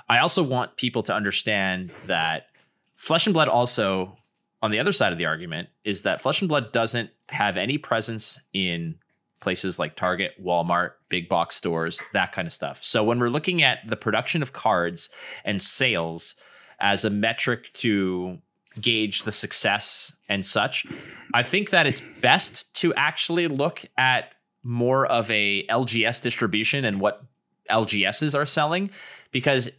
i 0.08 0.20
also 0.20 0.44
want 0.44 0.76
people 0.78 1.04
to 1.04 1.14
understand 1.14 1.92
that 2.08 2.48
flesh 2.96 3.28
and 3.28 3.34
blood 3.34 3.48
also 3.48 4.18
on 4.62 4.72
the 4.72 4.80
other 4.80 4.92
side 4.92 5.12
of 5.12 5.18
the 5.18 5.26
argument 5.26 5.70
is 5.84 6.02
that 6.02 6.22
flesh 6.22 6.42
and 6.42 6.50
blood 6.50 6.72
doesn't 6.72 7.10
have 7.30 7.56
any 7.56 7.78
presence 7.78 8.40
in 8.54 8.96
places 9.40 9.80
like 9.80 9.96
Target, 9.96 10.32
Walmart, 10.44 10.92
big 11.08 11.30
box 11.30 11.56
stores, 11.56 12.02
that 12.14 12.32
kind 12.34 12.46
of 12.46 12.54
stuff. 12.54 12.80
So 12.82 13.04
when 13.04 13.20
we're 13.20 13.30
looking 13.30 13.64
at 13.64 13.80
the 13.88 13.96
production 13.96 14.42
of 14.42 14.54
cards 14.54 15.10
and 15.46 15.62
sales, 15.62 16.36
as 16.82 17.06
a 17.06 17.10
metric 17.10 17.72
to 17.74 18.38
gauge 18.80 19.24
the 19.24 19.32
success 19.32 20.14
and 20.30 20.46
such. 20.46 20.86
I 21.34 21.44
think 21.44 21.72
that 21.72 21.88
it's 21.88 22.02
best 22.22 22.74
to 22.76 22.94
actually 22.96 23.48
look 23.48 23.86
at 23.98 24.34
more 24.64 25.06
of 25.06 25.30
a 25.32 25.66
LGS 25.68 26.22
distribution 26.22 26.86
and 26.86 27.00
what 27.00 27.24
LGSs 27.70 28.36
are 28.36 28.46
selling 28.46 28.90
because 29.32 29.70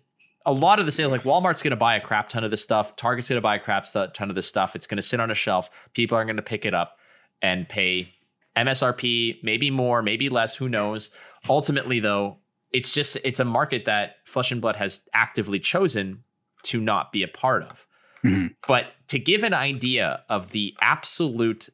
a 0.46 0.52
lot 0.52 0.80
of 0.80 0.86
the 0.86 0.92
sales, 0.92 1.12
like 1.12 1.22
Walmart's 1.22 1.62
going 1.62 1.70
to 1.70 1.76
buy 1.76 1.96
a 1.96 2.00
crap 2.00 2.28
ton 2.28 2.44
of 2.44 2.50
this 2.50 2.62
stuff, 2.62 2.96
Target's 2.96 3.28
going 3.28 3.36
to 3.36 3.42
buy 3.42 3.56
a 3.56 3.60
crap 3.60 3.86
ton 3.86 4.30
of 4.30 4.34
this 4.34 4.46
stuff. 4.46 4.74
It's 4.74 4.86
going 4.86 4.96
to 4.96 5.02
sit 5.02 5.20
on 5.20 5.30
a 5.30 5.34
shelf. 5.34 5.70
People 5.92 6.16
are 6.16 6.24
going 6.24 6.36
to 6.36 6.42
pick 6.42 6.64
it 6.64 6.74
up 6.74 6.98
and 7.42 7.68
pay 7.68 8.12
MSRP, 8.56 9.42
maybe 9.42 9.70
more, 9.70 10.02
maybe 10.02 10.28
less, 10.28 10.54
who 10.54 10.68
knows. 10.68 11.10
Ultimately, 11.48 12.00
though, 12.00 12.38
it's 12.72 12.92
just 12.92 13.16
it's 13.24 13.40
a 13.40 13.44
market 13.44 13.84
that 13.84 14.16
Flesh 14.24 14.50
and 14.52 14.60
Blood 14.60 14.76
has 14.76 15.00
actively 15.12 15.58
chosen 15.58 16.22
to 16.64 16.80
not 16.80 17.12
be 17.12 17.22
a 17.22 17.28
part 17.28 17.62
of. 17.62 17.86
Mm-hmm. 18.24 18.48
But 18.66 18.86
to 19.08 19.18
give 19.18 19.42
an 19.42 19.54
idea 19.54 20.22
of 20.28 20.50
the 20.50 20.76
absolute 20.80 21.68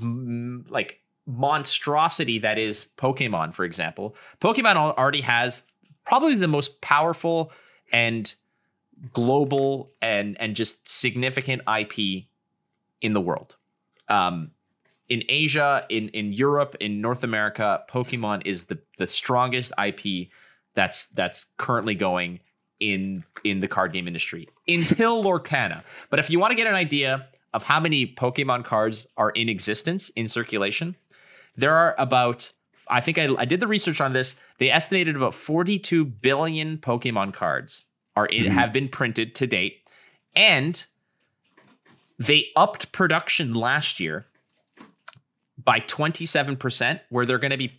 like 0.00 1.00
monstrosity 1.26 2.38
that 2.38 2.58
is 2.58 2.86
Pokemon, 2.96 3.54
for 3.54 3.64
example, 3.64 4.16
Pokemon 4.40 4.76
already 4.76 5.20
has 5.20 5.62
probably 6.04 6.34
the 6.34 6.48
most 6.48 6.80
powerful 6.80 7.52
and 7.92 8.34
global 9.12 9.90
and 10.00 10.40
and 10.40 10.54
just 10.54 10.88
significant 10.88 11.62
IP 11.68 12.24
in 13.00 13.12
the 13.12 13.20
world. 13.20 13.56
Um, 14.08 14.52
in 15.08 15.24
Asia, 15.28 15.84
in 15.88 16.08
in 16.10 16.32
Europe, 16.32 16.76
in 16.80 17.00
North 17.00 17.24
America, 17.24 17.82
Pokemon 17.90 18.42
is 18.46 18.64
the 18.64 18.78
the 18.98 19.06
strongest 19.06 19.72
IP 19.82 20.28
that's 20.74 21.08
that's 21.08 21.46
currently 21.56 21.94
going 21.94 22.40
in 22.90 23.24
in 23.44 23.60
the 23.60 23.68
card 23.68 23.92
game 23.92 24.06
industry 24.06 24.48
until 24.68 25.22
Lorcana. 25.22 25.82
But 26.10 26.18
if 26.18 26.30
you 26.30 26.38
want 26.38 26.50
to 26.50 26.56
get 26.56 26.66
an 26.66 26.74
idea 26.74 27.26
of 27.54 27.62
how 27.62 27.78
many 27.80 28.06
Pokemon 28.06 28.64
cards 28.64 29.06
are 29.16 29.30
in 29.30 29.48
existence 29.48 30.08
in 30.10 30.26
circulation, 30.28 30.96
there 31.56 31.74
are 31.74 31.94
about 31.98 32.52
I 32.88 33.00
think 33.00 33.16
I, 33.18 33.28
I 33.38 33.44
did 33.44 33.60
the 33.60 33.66
research 33.66 34.00
on 34.00 34.12
this. 34.12 34.34
They 34.58 34.70
estimated 34.70 35.16
about 35.16 35.34
42 35.34 36.04
billion 36.04 36.78
Pokemon 36.78 37.32
cards 37.34 37.86
are 38.16 38.26
in, 38.26 38.44
Mhm. 38.44 38.50
have 38.52 38.72
been 38.72 38.88
printed 38.88 39.34
to 39.36 39.46
date, 39.46 39.80
and 40.36 40.84
they 42.18 42.48
upped 42.56 42.92
production 42.92 43.54
last 43.54 43.98
year 44.00 44.26
by 45.64 45.80
27%, 45.80 47.00
where 47.10 47.24
they're 47.24 47.38
going 47.38 47.50
to 47.52 47.56
be 47.56 47.72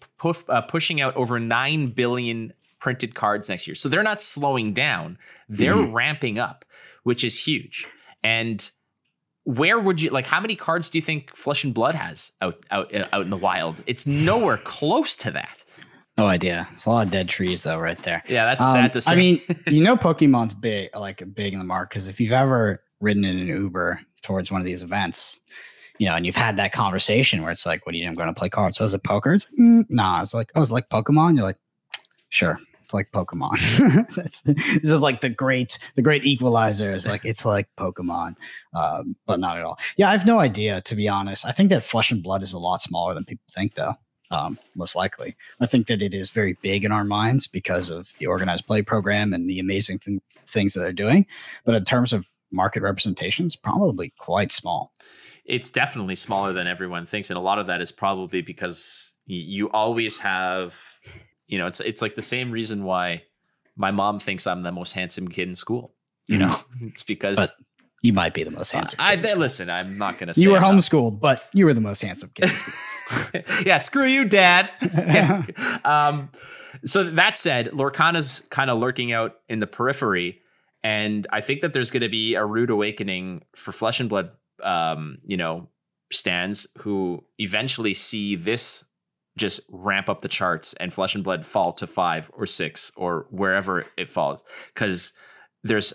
uh, 0.49 0.62
pushing 0.62 1.01
out 1.01 1.16
over 1.16 1.38
9 1.39 1.88
billion 1.88 2.54
printed 2.84 3.16
cards 3.16 3.48
next 3.48 3.66
year. 3.66 3.76
So 3.76 3.88
they're 3.88 4.04
not 4.04 4.20
slowing 4.22 4.74
down, 4.74 5.18
they're 5.48 5.74
Mhm. 5.76 5.94
ramping 5.94 6.38
up, 6.38 6.66
which 7.04 7.24
is 7.24 7.40
huge. 7.48 7.88
And 8.24 8.70
where 9.46 9.80
would 9.80 10.02
you 10.02 10.10
like 10.10 10.26
how 10.26 10.40
many 10.42 10.56
cards 10.56 10.90
do 10.90 10.98
you 10.98 11.02
think 11.02 11.34
Flesh 11.36 11.64
and 11.64 11.74
Blood 11.74 11.96
has 11.96 12.32
out 12.42 12.58
out 12.72 12.96
uh, 12.98 13.08
out 13.14 13.22
in 13.24 13.30
the 13.30 13.38
wild? 13.38 13.82
It's 13.88 14.06
nowhere 14.06 14.58
close 14.58 15.16
to 15.18 15.32
that. 15.32 15.64
No 16.18 16.28
idea. 16.28 16.68
It's 16.74 16.86
a 16.86 16.90
lot 16.90 17.06
of 17.08 17.12
dead 17.12 17.30
trees 17.30 17.64
though, 17.64 17.78
right 17.80 17.98
there. 18.04 18.22
Yeah, 18.28 18.46
that's 18.46 18.64
Um, 18.64 18.74
sad 18.74 18.94
to. 18.94 19.02
I 19.10 19.16
mean, 19.16 19.42
you 19.68 19.82
know, 19.84 19.96
Pokemon's 19.98 20.54
big, 20.54 20.90
like 20.96 21.24
big 21.34 21.54
in 21.54 21.60
the 21.60 21.66
market. 21.66 21.90
Because 21.90 22.08
if 22.10 22.20
you've 22.20 22.34
ever 22.34 22.84
ridden 23.00 23.24
in 23.26 23.40
an 23.40 23.48
Uber 23.48 24.02
towards 24.24 24.52
one 24.52 24.60
of 24.62 24.66
these 24.66 24.84
events, 24.84 25.40
you 26.00 26.08
know, 26.08 26.16
and 26.16 26.26
you've 26.26 26.36
had 26.48 26.58
that 26.58 26.72
conversation 26.74 27.42
where 27.42 27.52
it's 27.52 27.66
like, 27.66 27.86
"What 27.86 27.96
are 27.96 27.98
you? 27.98 28.08
I'm 28.08 28.16
going 28.16 28.28
to 28.28 28.40
play 28.40 28.50
cards." 28.50 28.78
So 28.78 28.84
is 28.84 28.94
it 28.94 29.04
poker? 29.04 29.34
It's 29.34 29.46
like, 29.50 29.60
"Mm, 29.60 29.86
nah. 29.90 30.22
It's 30.22 30.34
like, 30.34 30.52
oh, 30.56 30.62
it's 30.62 30.72
like 30.72 30.90
Pokemon. 30.90 31.36
You're 31.38 31.46
like, 31.46 31.58
sure, 32.30 32.60
it's 32.84 32.94
like 32.94 33.12
Pokemon. 33.12 33.58
That's 34.16 34.44
it's 34.46 34.90
just 34.90 35.04
like 35.04 35.22
the 35.22 35.30
great, 35.30 35.78
the 35.96 36.02
great 36.02 36.26
equalizer. 36.26 36.92
Is 36.92 37.08
like 37.08 37.26
it's 37.26 37.46
like 37.46 37.68
Pokemon, 37.78 38.36
um, 38.74 39.16
but 39.26 39.40
not 39.40 39.58
at 39.58 39.64
all. 39.64 39.80
Yeah, 39.98 40.10
I 40.10 40.12
have 40.12 40.26
no 40.26 40.40
idea 40.40 40.82
to 40.82 40.96
be 40.96 41.08
honest. 41.08 41.46
I 41.46 41.52
think 41.52 41.70
that 41.70 41.84
Flesh 41.84 42.12
and 42.12 42.22
Blood 42.22 42.44
is 42.44 42.54
a 42.54 42.60
lot 42.60 42.82
smaller 42.82 43.14
than 43.14 43.26
people 43.26 43.46
think, 43.52 43.76
though. 43.76 43.96
Um, 44.32 44.58
most 44.76 44.96
likely, 44.96 45.36
I 45.60 45.68
think 45.68 45.88
that 45.88 46.02
it 46.02 46.14
is 46.14 46.32
very 46.32 46.58
big 46.62 46.84
in 46.84 46.92
our 46.92 47.04
minds 47.04 47.48
because 47.48 47.90
of 47.92 48.14
the 48.18 48.26
organized 48.26 48.66
play 48.66 48.82
program 48.82 49.32
and 49.32 49.48
the 49.48 49.60
amazing 49.60 50.00
thing, 50.00 50.22
things 50.48 50.74
that 50.74 50.80
they're 50.80 50.92
doing. 50.92 51.28
But 51.66 51.76
in 51.76 51.86
terms 51.86 52.14
of 52.14 52.28
market 52.52 52.82
representations, 52.82 53.56
probably 53.56 54.12
quite 54.18 54.52
small. 54.52 54.92
it's 55.46 55.70
definitely 55.70 56.16
smaller 56.16 56.52
than 56.54 56.68
everyone 56.68 57.06
thinks, 57.06 57.30
and 57.30 57.38
a 57.38 57.42
lot 57.42 57.60
of 57.60 57.68
that 57.68 57.82
is 57.82 57.92
probably 57.92 58.42
because 58.42 59.14
you 59.26 59.70
always 59.72 60.20
have, 60.20 60.76
you 61.48 61.58
know, 61.58 61.68
it's 61.68 61.80
it's 61.80 62.02
like 62.02 62.16
the 62.16 62.22
same 62.22 62.52
reason 62.52 62.84
why 62.84 63.24
my 63.76 63.91
mom 63.91 64.20
thinks 64.20 64.46
I'm 64.48 64.64
the 64.64 64.72
most 64.72 64.94
handsome 64.94 65.28
kid 65.28 65.48
in 65.50 65.56
school. 65.56 65.94
You 66.28 66.38
know, 66.38 66.60
it's 66.82 67.04
because 67.04 67.36
But 67.38 67.50
You 68.02 68.14
might 68.14 68.34
be 68.34 68.44
the 68.44 68.52
most 68.52 68.72
handsome. 68.72 68.98
I 69.02 69.16
bet. 69.18 69.38
Listen, 69.38 69.70
I'm 69.70 69.98
not 69.98 70.18
going 70.18 70.28
to 70.28 70.34
say 70.34 70.41
You 70.41 70.52
were 70.52 70.58
I'm 70.58 70.62
not- 70.64 70.76
homeschooled, 70.76 71.20
but 71.20 71.44
you 71.54 71.66
were 71.66 71.74
the 71.74 71.82
most 71.82 72.02
handsome 72.02 72.32
kid. 72.34 72.50
in 72.50 72.56
school. 72.56 73.41
yeah, 73.66 73.78
screw 73.78 74.06
you, 74.08 74.26
Dad. 74.26 74.72
Yeah. 74.94 75.44
um, 75.84 76.30
so 76.86 77.04
that 77.04 77.36
said, 77.36 77.68
Lorcana's 77.74 78.44
kind 78.50 78.70
of 78.70 78.80
lurking 78.80 79.12
out 79.14 79.36
in 79.48 79.60
the 79.60 79.68
periphery, 79.68 80.39
and 80.84 81.28
I 81.32 81.39
think 81.41 81.62
that 81.62 81.72
there's 81.74 81.91
going 81.91 82.02
to 82.02 82.10
be 82.10 82.36
a 82.36 82.46
rude 82.46 82.70
awakening 82.70 83.44
for 83.56 83.72
Flesh 83.72 84.00
and 84.00 84.10
Blood, 84.10 84.32
um, 84.64 85.18
you 85.26 85.38
know, 85.38 85.68
stands 86.12 86.68
who 86.80 87.24
eventually 87.38 87.94
see 87.94 88.36
this 88.36 88.84
just 89.38 89.62
ramp 89.70 90.10
up 90.10 90.22
the 90.22 90.28
charts 90.28 90.74
and 90.80 90.94
Flesh 90.94 91.16
and 91.16 91.24
Blood 91.24 91.46
fall 91.46 91.74
to 91.74 91.88
five 91.88 92.30
or 92.34 92.46
six 92.46 92.92
or 92.96 93.28
wherever 93.32 93.86
it 93.98 94.10
falls, 94.10 94.44
because 94.74 95.14
there's 95.64 95.94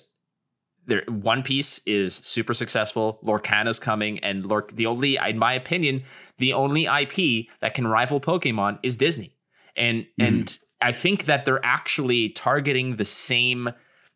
there 0.87 1.05
One 1.07 1.43
Piece 1.43 1.81
is 1.87 2.15
super 2.17 2.55
successful. 2.55 3.19
Lorcana's 3.23 3.79
coming, 3.79 4.19
and 4.21 4.45
Lorc 4.45 4.75
the 4.75 4.87
only, 4.87 5.19
in 5.19 5.39
my 5.39 5.53
opinion, 5.53 6.03
the 6.39 6.55
only 6.55 6.87
IP 6.87 7.47
that 7.61 7.75
can 7.75 7.87
rival 7.87 8.21
Pokemon 8.21 8.79
is 8.83 8.97
Disney. 8.97 9.35
And 9.77 10.05
Mhm. 10.05 10.27
and 10.27 10.59
I 10.81 10.93
think 10.93 11.27
that 11.27 11.45
they're 11.45 11.65
actually 11.65 12.31
targeting 12.31 12.97
the 12.97 13.05
same. 13.05 13.69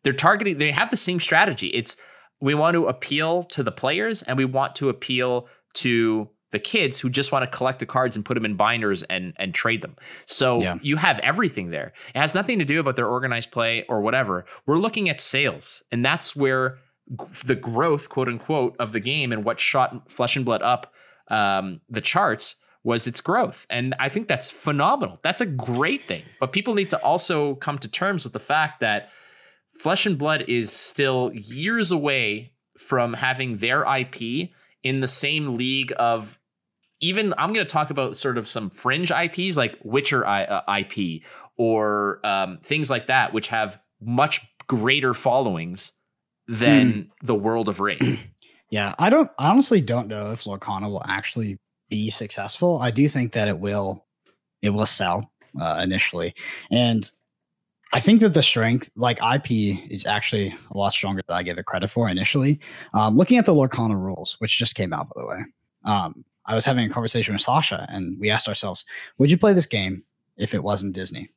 They're 0.03 0.13
targeting. 0.13 0.57
They 0.57 0.71
have 0.71 0.89
the 0.91 0.97
same 0.97 1.19
strategy. 1.19 1.67
It's 1.67 1.95
we 2.41 2.55
want 2.55 2.73
to 2.73 2.87
appeal 2.87 3.43
to 3.43 3.63
the 3.63 3.71
players, 3.71 4.23
and 4.23 4.37
we 4.37 4.45
want 4.45 4.75
to 4.75 4.89
appeal 4.89 5.47
to 5.75 6.29
the 6.53 6.59
kids 6.59 6.99
who 6.99 7.09
just 7.09 7.31
want 7.33 7.43
to 7.43 7.57
collect 7.57 7.79
the 7.79 7.85
cards 7.85 8.15
and 8.15 8.23
put 8.23 8.35
them 8.35 8.45
in 8.45 8.55
binders 8.55 9.03
and 9.03 9.33
and 9.37 9.53
trade 9.53 9.81
them. 9.81 9.95
So 10.25 10.61
Yeah. 10.61 10.77
you 10.81 10.95
have 10.95 11.19
everything 11.19 11.69
there. 11.71 11.91
It 12.15 12.19
has 12.19 12.33
nothing 12.33 12.59
to 12.59 12.65
do 12.65 12.79
about 12.79 12.95
their 12.95 13.07
organized 13.07 13.51
play 13.51 13.83
or 13.89 13.99
whatever. 14.01 14.45
We're 14.65 14.77
looking 14.79 15.09
at 15.09 15.19
sales, 15.19 15.83
and 15.91 16.05
that's 16.05 16.35
where 16.35 16.77
the 17.45 17.55
growth, 17.55 18.07
quote 18.07 18.29
unquote, 18.29 18.77
of 18.79 18.93
the 18.93 19.01
game 19.01 19.33
and 19.33 19.43
what 19.43 19.59
shot 19.59 20.09
Flesh 20.09 20.37
and 20.37 20.45
Blood 20.45 20.61
up 20.61 20.93
um, 21.29 21.81
the 21.89 22.01
charts 22.01 22.55
was 22.85 23.07
its 23.07 23.21
growth. 23.21 23.65
And 23.69 23.95
I 23.99 24.09
think 24.09 24.27
that's 24.27 24.49
phenomenal. 24.49 25.19
That's 25.23 25.41
a 25.41 25.45
great 25.45 26.05
thing. 26.07 26.23
But 26.39 26.51
people 26.51 26.73
need 26.75 26.89
to 26.91 27.01
also 27.01 27.55
come 27.55 27.77
to 27.79 27.87
terms 27.87 28.23
with 28.25 28.33
the 28.33 28.39
fact 28.39 28.79
that 28.81 29.09
Flesh 29.79 30.05
and 30.05 30.17
Blood 30.17 30.45
is 30.47 30.71
still 30.71 31.31
years 31.33 31.91
away 31.91 32.51
from 32.77 33.13
having 33.13 33.57
their 33.57 33.83
IP 33.85 34.49
in 34.83 34.99
the 34.99 35.07
same 35.07 35.55
league 35.57 35.93
of 35.97 36.37
even 37.03 37.33
I'm 37.37 37.53
going 37.53 37.65
to 37.65 37.71
talk 37.71 37.89
about 37.89 38.15
sort 38.15 38.37
of 38.37 38.47
some 38.47 38.69
fringe 38.69 39.11
IPs 39.11 39.57
like 39.57 39.77
Witcher 39.83 40.25
I, 40.25 40.45
uh, 40.45 40.77
IP 40.79 41.21
or 41.57 42.25
um, 42.25 42.59
things 42.63 42.89
like 42.89 43.07
that, 43.07 43.33
which 43.33 43.49
have 43.49 43.77
much 44.01 44.41
greater 44.67 45.13
followings 45.13 45.91
than 46.47 47.11
the 47.21 47.35
world 47.35 47.69
of 47.69 47.77
Rathe. 47.77 48.19
Yeah, 48.69 48.95
I 48.97 49.11
don't 49.11 49.29
I 49.37 49.49
honestly 49.49 49.81
don't 49.81 50.07
know 50.07 50.31
if 50.31 50.45
Lorcana 50.45 50.89
will 50.89 51.03
actually 51.05 51.59
be 51.91 52.09
successful. 52.09 52.79
I 52.81 52.89
do 52.89 53.07
think 53.07 53.33
that 53.33 53.47
it 53.47 53.59
will 53.59 54.07
it 54.63 54.71
will 54.71 54.87
sell 54.87 55.31
uh, 55.61 55.79
initially. 55.83 56.33
And 56.71 57.07
I 57.91 57.99
think 57.99 58.21
that 58.21 58.33
the 58.33 58.41
strength, 58.41 58.89
like 58.95 59.19
IP, 59.21 59.79
is 59.91 60.07
actually 60.07 60.57
a 60.71 60.75
lot 60.75 60.91
stronger 60.91 61.21
than 61.27 61.37
I 61.37 61.43
gave 61.43 61.59
it 61.59 61.67
credit 61.67 61.91
for 61.91 62.09
initially. 62.09 62.59
Um, 62.95 63.15
looking 63.15 63.37
at 63.37 63.45
the 63.45 63.53
Lorcana 63.53 63.95
rules, 63.95 64.37
which 64.39 64.57
just 64.57 64.73
came 64.73 64.91
out, 64.91 65.07
by 65.09 65.21
the 65.21 65.27
way, 65.27 65.43
um, 65.85 66.25
I 66.45 66.55
was 66.55 66.65
having 66.65 66.85
a 66.85 66.93
conversation 66.93 67.33
with 67.33 67.41
Sasha, 67.41 67.85
and 67.89 68.19
we 68.19 68.29
asked 68.29 68.47
ourselves, 68.47 68.85
would 69.17 69.31
you 69.31 69.37
play 69.37 69.53
this 69.53 69.65
game 69.65 70.03
if 70.37 70.53
it 70.53 70.63
wasn't 70.63 70.93
Disney? 70.93 71.29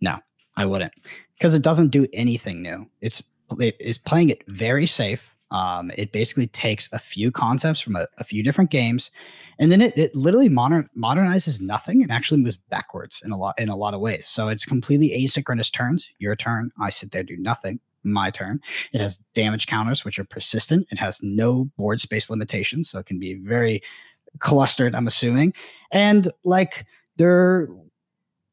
No, 0.00 0.18
I 0.56 0.66
wouldn't, 0.66 0.92
because 1.36 1.54
it 1.54 1.62
doesn't 1.62 1.88
do 1.88 2.06
anything 2.12 2.62
new. 2.62 2.88
It's 3.00 3.22
it 3.58 3.76
is 3.80 3.98
playing 3.98 4.30
it 4.30 4.42
very 4.48 4.86
safe. 4.86 5.34
Um, 5.50 5.92
it 5.96 6.10
basically 6.10 6.48
takes 6.48 6.92
a 6.92 6.98
few 6.98 7.30
concepts 7.30 7.78
from 7.80 7.94
a, 7.94 8.08
a 8.18 8.24
few 8.24 8.42
different 8.42 8.70
games, 8.70 9.10
and 9.58 9.70
then 9.70 9.80
it, 9.80 9.96
it 9.96 10.14
literally 10.14 10.48
modern, 10.48 10.88
modernizes 10.96 11.60
nothing 11.60 12.02
and 12.02 12.10
actually 12.10 12.40
moves 12.40 12.56
backwards 12.56 13.22
in 13.24 13.30
a 13.30 13.36
lot 13.36 13.58
in 13.58 13.68
a 13.68 13.76
lot 13.76 13.94
of 13.94 14.00
ways. 14.00 14.26
So 14.26 14.48
it's 14.48 14.64
completely 14.64 15.10
asynchronous 15.10 15.72
turns. 15.72 16.10
Your 16.18 16.36
turn, 16.36 16.70
I 16.80 16.90
sit 16.90 17.12
there, 17.12 17.22
do 17.22 17.36
nothing. 17.36 17.80
My 18.04 18.30
turn. 18.30 18.60
It 18.92 19.00
has 19.00 19.16
damage 19.34 19.66
counters, 19.66 20.04
which 20.04 20.18
are 20.18 20.24
persistent. 20.24 20.86
It 20.90 20.98
has 20.98 21.20
no 21.22 21.64
board 21.76 22.00
space 22.00 22.30
limitations, 22.30 22.90
so 22.90 22.98
it 22.98 23.06
can 23.06 23.18
be 23.18 23.34
very 23.34 23.82
clustered. 24.38 24.94
I'm 24.94 25.06
assuming, 25.06 25.54
and 25.92 26.30
like 26.44 26.86
there, 27.16 27.68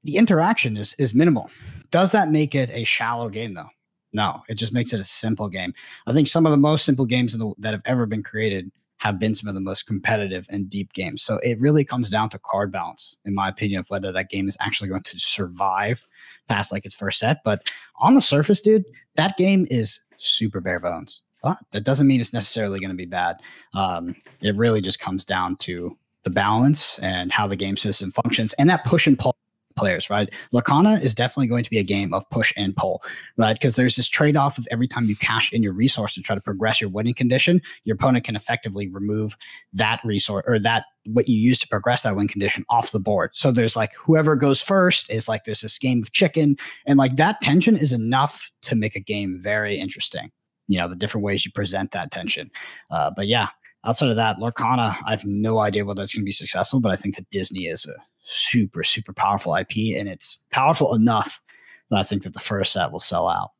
the 0.04 0.18
interaction 0.18 0.78
is 0.78 0.93
is 0.97 1.14
minimal. 1.14 1.49
Does 1.89 2.12
that 2.12 2.32
make 2.32 2.56
it 2.56 2.70
a 2.70 2.84
shallow 2.84 3.30
game 3.30 3.54
though? 3.54 3.70
No, 4.14 4.41
it 4.49 4.56
just 4.56 4.74
makes 4.74 4.93
it 4.93 4.99
a 4.99 5.06
simple 5.06 5.47
game. 5.47 5.74
I 6.08 6.14
think 6.14 6.28
some 6.28 6.45
of 6.45 6.52
the 6.52 6.58
most 6.58 6.86
simple 6.86 7.06
games 7.06 7.38
the, 7.38 7.54
that 7.60 7.74
have 7.74 7.82
ever 7.86 8.06
been 8.06 8.24
created 8.24 8.72
have 8.97 9.18
been 9.18 9.34
some 9.34 9.47
of 9.47 9.56
the 9.56 9.62
most 9.62 9.88
competitive 9.88 10.45
and 10.49 10.70
deep 10.70 10.93
games. 10.93 11.24
So 11.24 11.38
it 11.38 11.60
really 11.60 11.84
comes 11.84 12.10
down 12.12 12.30
to 12.30 12.39
card 12.39 12.72
balance, 12.72 13.18
in 13.26 13.34
my 13.34 13.49
opinion, 13.49 13.80
of 13.80 13.89
whether 13.89 14.12
that 14.12 14.30
game 14.30 14.47
is 14.47 14.58
actually 14.60 14.89
going 14.89 15.04
to 15.04 15.20
survive 15.20 16.06
past 16.48 16.72
like 16.72 16.86
its 16.86 16.96
first 16.96 17.20
set. 17.20 17.38
But 17.44 17.64
on 18.00 18.16
the 18.16 18.22
surface, 18.22 18.62
dude, 18.62 18.86
that 19.16 19.38
game 19.38 19.68
is 19.70 20.00
super 20.18 20.62
bare 20.62 20.80
bones. 20.80 21.22
But 21.44 21.58
that 21.72 21.84
doesn't 21.84 22.08
mean 22.08 22.22
it's 22.22 22.34
necessarily 22.34 22.80
going 22.80 22.92
to 22.92 22.96
be 22.96 23.06
bad. 23.06 23.38
Um, 23.74 24.16
it 24.42 24.56
really 24.56 24.82
just 24.82 25.00
comes 25.00 25.26
down 25.26 25.58
to 25.58 25.98
the 26.24 26.30
balance 26.30 27.00
and 27.00 27.32
how 27.32 27.48
the 27.48 27.56
game 27.56 27.78
system 27.78 28.12
functions 28.12 28.54
and 28.54 28.70
that 28.70 28.86
push 28.86 29.08
and 29.08 29.18
pull 29.18 29.36
players, 29.82 30.11
right? 30.11 30.29
Lorcana 30.53 31.01
is 31.01 31.15
definitely 31.15 31.47
going 31.47 31.63
to 31.63 31.69
be 31.71 31.79
a 31.79 31.84
game 31.84 32.13
of 32.13 32.29
push 32.29 32.53
and 32.55 32.75
pull, 32.75 33.01
right? 33.36 33.53
Because 33.53 33.75
there's 33.75 33.95
this 33.95 34.07
trade 34.07 34.38
off 34.38 34.59
of 34.59 34.67
every 34.69 34.88
time 34.88 35.05
you 35.05 35.15
cash 35.15 35.51
in 35.51 35.63
your 35.63 35.73
resource 35.73 36.13
to 36.13 36.21
try 36.21 36.36
to 36.36 36.41
progress 36.41 36.79
your 36.79 36.91
winning 36.91 37.15
condition, 37.15 37.59
your 37.84 37.95
opponent 37.95 38.23
can 38.23 38.36
effectively 38.36 38.88
remove 38.88 39.36
that 39.73 39.99
resource 40.05 40.43
or 40.47 40.59
that 40.59 40.86
what 41.07 41.27
you 41.27 41.36
use 41.36 41.57
to 41.57 41.67
progress 41.67 42.03
that 42.03 42.15
win 42.15 42.27
condition 42.27 42.63
off 42.69 42.91
the 42.91 42.99
board. 42.99 43.32
So 43.34 43.51
there's 43.51 43.75
like 43.75 43.91
whoever 43.95 44.36
goes 44.36 44.61
first 44.61 45.09
is 45.09 45.27
like 45.27 45.45
there's 45.45 45.61
this 45.61 45.79
game 45.79 46.03
of 46.03 46.11
chicken, 46.11 46.57
and 46.86 46.99
like 46.99 47.15
that 47.15 47.41
tension 47.41 47.75
is 47.75 47.91
enough 47.91 48.51
to 48.61 48.75
make 48.75 48.95
a 48.95 48.99
game 48.99 49.39
very 49.41 49.79
interesting. 49.79 50.29
You 50.67 50.77
know, 50.77 50.89
the 50.89 50.95
different 50.95 51.25
ways 51.25 51.43
you 51.43 51.51
present 51.51 51.89
that 51.93 52.11
tension. 52.11 52.51
Uh, 52.91 53.09
but 53.15 53.25
yeah, 53.27 53.47
outside 53.84 54.09
of 54.11 54.15
that, 54.17 54.38
Lorcana, 54.38 54.95
I 55.07 55.09
have 55.09 55.25
no 55.25 55.57
idea 55.57 55.86
whether 55.86 56.03
it's 56.03 56.13
going 56.13 56.21
to 56.21 56.25
be 56.25 56.32
successful, 56.32 56.82
but 56.82 56.91
I 56.91 56.95
think 56.97 57.15
that 57.15 57.32
Disney 57.32 57.65
is 57.65 57.88
a 57.88 57.95
super, 58.32 58.84
super 58.84 59.13
powerful 59.13 59.55
IP, 59.55 59.97
and 59.97 60.07
it's 60.07 60.39
powerful 60.51 60.95
enough 60.95 61.41
that 61.89 61.99
I 61.99 62.03
think 62.03 62.23
that 62.23 62.34
the 62.34 62.39
first 62.39 62.73
set 62.73 62.91
will 62.91 62.99
sell 62.99 63.27
out. 63.27 63.51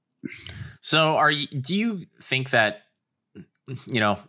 So, 0.82 1.18
are 1.18 1.32
you? 1.32 1.48
Do 1.48 1.76
you 1.76 2.06
think 2.22 2.52
that 2.52 2.84
you 3.86 4.00
know? 4.00 4.20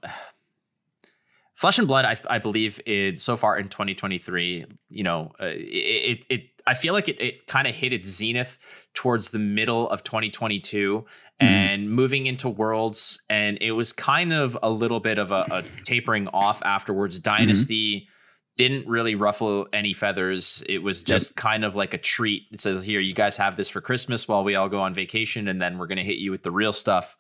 Flesh 1.55 1.78
and 1.78 1.86
Blood, 1.86 2.05
I, 2.05 2.18
I 2.28 2.38
believe, 2.40 2.80
is 2.86 3.22
so 3.22 3.36
far 3.36 3.57
in 3.57 3.68
2023. 3.68 4.64
You 4.90 5.05
know, 5.05 5.30
uh, 5.40 5.47
it, 5.47 6.26
it 6.28 6.40
I 6.66 6.74
feel 6.74 6.93
like 6.93 7.09
it, 7.09 7.20
it 7.20 7.47
kind 7.47 7.68
of 7.68 7.74
hit 7.76 7.93
its 7.93 8.09
zenith 8.09 8.59
towards 8.95 9.30
the 9.30 9.38
middle 9.38 9.88
of 9.88 10.03
2022 10.03 10.99
mm-hmm. 10.99 11.47
and 11.47 11.88
moving 11.88 12.26
into 12.26 12.49
Worlds, 12.49 13.20
and 13.30 13.59
it 13.61 13.70
was 13.72 13.93
kind 13.93 14.32
of 14.32 14.59
a 14.61 14.70
little 14.70 14.99
bit 14.99 15.18
of 15.18 15.30
a, 15.30 15.47
a 15.53 15.62
tapering 15.84 16.26
off 16.28 16.62
afterwards. 16.64 17.20
Mm-hmm. 17.20 17.45
Dynasty. 17.45 18.09
Didn't 18.57 18.87
really 18.87 19.15
ruffle 19.15 19.67
any 19.73 19.95
feathers. 19.95 20.63
It 20.69 20.79
was 20.79 21.03
just 21.03 21.31
yep. 21.31 21.37
kind 21.37 21.65
of 21.65 21.75
like 21.75 21.95
a 21.95 21.99
treat. 21.99 22.43
It 22.53 22.61
says 22.61 22.85
here, 22.85 23.01
you 23.01 23.15
guys 23.15 23.37
have 23.39 23.57
this 23.57 23.71
for 23.71 23.81
Christmas 23.81 24.29
while 24.29 24.45
we 24.45 24.55
all 24.55 24.69
go 24.69 24.81
on 24.81 24.95
vacation, 24.95 25.49
and 25.49 25.61
then 25.61 25.79
we're 25.79 25.87
gonna 25.87 26.05
hit 26.05 26.19
you 26.19 26.31
with 26.31 26.43
the 26.43 26.51
real 26.51 26.73
stuff 26.73 27.17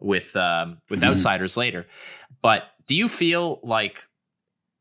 with 0.00 0.36
um, 0.36 0.78
with 0.88 1.00
mm-hmm. 1.00 1.10
outsiders 1.10 1.56
later. 1.56 1.86
But 2.42 2.64
do 2.86 2.94
you 2.94 3.08
feel 3.08 3.60
like 3.62 4.04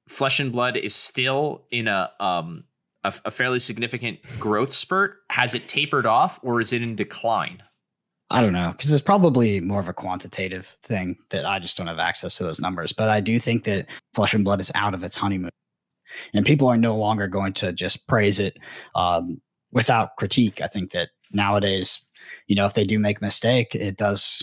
Flesh 0.08 0.40
and 0.40 0.52
Blood 0.52 0.78
is 0.78 0.94
still 0.94 1.66
in 1.72 1.88
a 1.88 2.12
um 2.20 2.66
a, 3.04 3.14
a 3.26 3.32
fairly 3.32 3.60
significant 3.60 4.20
growth 4.40 4.74
spurt? 4.74 5.18
Has 5.30 5.56
it 5.56 5.68
tapered 5.68 6.06
off, 6.06 6.40
or 6.44 6.60
is 6.60 6.74
it 6.74 6.82
in 6.82 6.96
decline? 6.96 7.64
I 8.32 8.42
don't 8.42 8.54
know 8.54 8.72
because 8.72 8.92
it's 8.92 9.02
probably 9.02 9.62
more 9.62 9.80
of 9.80 9.88
a 9.88 9.94
quantitative 9.94 10.76
thing 10.84 11.18
that 11.30 11.46
I 11.46 11.60
just 11.60 11.78
don't 11.78 11.88
have 11.88 12.00
access 12.00 12.38
to 12.38 12.44
those 12.44 12.60
numbers. 12.60 12.92
But 12.92 13.10
I 13.10 13.20
do 13.20 13.40
think 13.40 13.64
that 13.66 13.88
Flesh 14.14 14.34
and 14.34 14.44
Blood 14.44 14.60
is 14.60 14.72
out 14.76 14.94
of 14.94 15.04
its 15.04 15.16
honeymoon 15.16 15.52
and 16.34 16.46
people 16.46 16.68
are 16.68 16.78
no 16.78 16.96
longer 16.96 17.28
going 17.28 17.54
to 17.54 17.74
just 17.74 18.08
praise 18.08 18.40
it 18.40 18.58
um, 18.96 19.42
without 19.72 20.16
critique. 20.18 20.62
I 20.62 20.68
think 20.68 20.92
that 20.92 21.10
nowadays, 21.32 22.00
you 22.48 22.56
know, 22.56 22.66
if 22.66 22.74
they 22.74 22.84
do 22.84 23.00
make 23.00 23.20
a 23.20 23.24
mistake, 23.24 23.76
it 23.76 23.98
does 23.98 24.42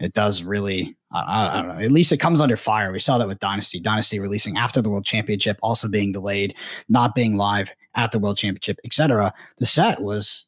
it 0.00 0.12
does 0.12 0.42
really 0.42 0.96
I, 1.12 1.50
I, 1.50 1.56
don't 1.56 1.68
know 1.68 1.84
at 1.84 1.90
least 1.90 2.12
it 2.12 2.18
comes 2.18 2.40
under 2.40 2.56
fire. 2.56 2.92
We 2.92 3.00
saw 3.00 3.18
that 3.18 3.28
with 3.28 3.38
dynasty. 3.38 3.80
Dynasty 3.80 4.20
releasing 4.20 4.56
after 4.56 4.82
the 4.82 4.90
world 4.90 5.04
championship 5.04 5.58
also 5.62 5.88
being 5.88 6.12
delayed 6.12 6.54
not 6.88 7.14
being 7.14 7.36
live 7.36 7.72
at 7.94 8.12
the 8.12 8.18
world 8.18 8.36
championship 8.36 8.78
etc 8.84 9.32
the 9.58 9.66
set 9.66 10.02
was 10.02 10.44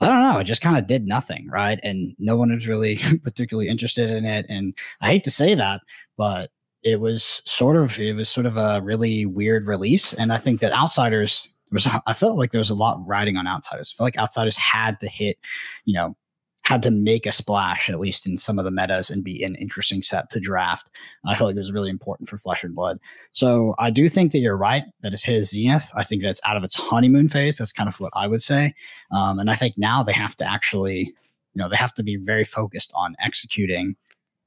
i 0.00 0.06
don't 0.06 0.22
know 0.22 0.38
it 0.38 0.44
just 0.44 0.62
kind 0.62 0.78
of 0.78 0.86
did 0.86 1.06
nothing 1.06 1.48
right? 1.50 1.80
And 1.82 2.14
no 2.18 2.36
one 2.36 2.52
was 2.52 2.68
really 2.68 3.00
particularly 3.24 3.68
interested 3.68 4.10
in 4.10 4.24
it. 4.24 4.46
And 4.48 4.76
i 5.00 5.08
hate 5.08 5.24
to 5.24 5.30
say 5.30 5.54
that 5.54 5.80
but 6.16 6.50
it 6.86 7.00
was 7.00 7.42
sort 7.44 7.76
of 7.76 7.98
it 7.98 8.14
was 8.14 8.28
sort 8.28 8.46
of 8.46 8.56
a 8.56 8.80
really 8.80 9.26
weird 9.26 9.66
release, 9.66 10.12
and 10.12 10.32
I 10.32 10.38
think 10.38 10.60
that 10.60 10.72
outsiders 10.72 11.48
was 11.72 11.88
I 12.06 12.14
felt 12.14 12.38
like 12.38 12.52
there 12.52 12.60
was 12.60 12.70
a 12.70 12.74
lot 12.74 13.04
riding 13.06 13.36
on 13.36 13.46
outsiders. 13.46 13.92
I 13.92 13.96
felt 13.96 14.06
like 14.06 14.18
outsiders 14.18 14.56
had 14.56 15.00
to 15.00 15.08
hit, 15.08 15.38
you 15.84 15.94
know, 15.94 16.16
had 16.62 16.82
to 16.82 16.90
make 16.90 17.26
a 17.26 17.32
splash 17.32 17.88
at 17.88 18.00
least 18.00 18.26
in 18.26 18.38
some 18.38 18.58
of 18.58 18.64
the 18.64 18.70
metas 18.70 19.10
and 19.10 19.22
be 19.22 19.42
an 19.42 19.54
interesting 19.56 20.02
set 20.02 20.30
to 20.30 20.40
draft. 20.40 20.90
I 21.24 21.34
felt 21.36 21.48
like 21.48 21.56
it 21.56 21.60
was 21.60 21.72
really 21.72 21.90
important 21.90 22.28
for 22.28 22.38
Flesh 22.38 22.64
and 22.64 22.74
Blood. 22.74 22.98
So 23.32 23.74
I 23.78 23.90
do 23.90 24.08
think 24.08 24.32
that 24.32 24.40
you're 24.40 24.56
right 24.56 24.84
that 25.02 25.12
it's 25.12 25.22
his 25.22 25.50
zenith. 25.50 25.90
I 25.94 26.02
think 26.02 26.22
that's 26.22 26.40
out 26.44 26.56
of 26.56 26.64
its 26.64 26.74
honeymoon 26.74 27.28
phase. 27.28 27.58
That's 27.58 27.72
kind 27.72 27.88
of 27.88 28.00
what 28.00 28.12
I 28.16 28.26
would 28.26 28.42
say. 28.42 28.74
Um, 29.12 29.38
and 29.38 29.48
I 29.50 29.54
think 29.54 29.78
now 29.78 30.02
they 30.02 30.12
have 30.12 30.34
to 30.36 30.44
actually, 30.44 31.14
you 31.54 31.62
know, 31.62 31.68
they 31.68 31.76
have 31.76 31.94
to 31.94 32.02
be 32.02 32.16
very 32.16 32.44
focused 32.44 32.92
on 32.96 33.14
executing 33.22 33.96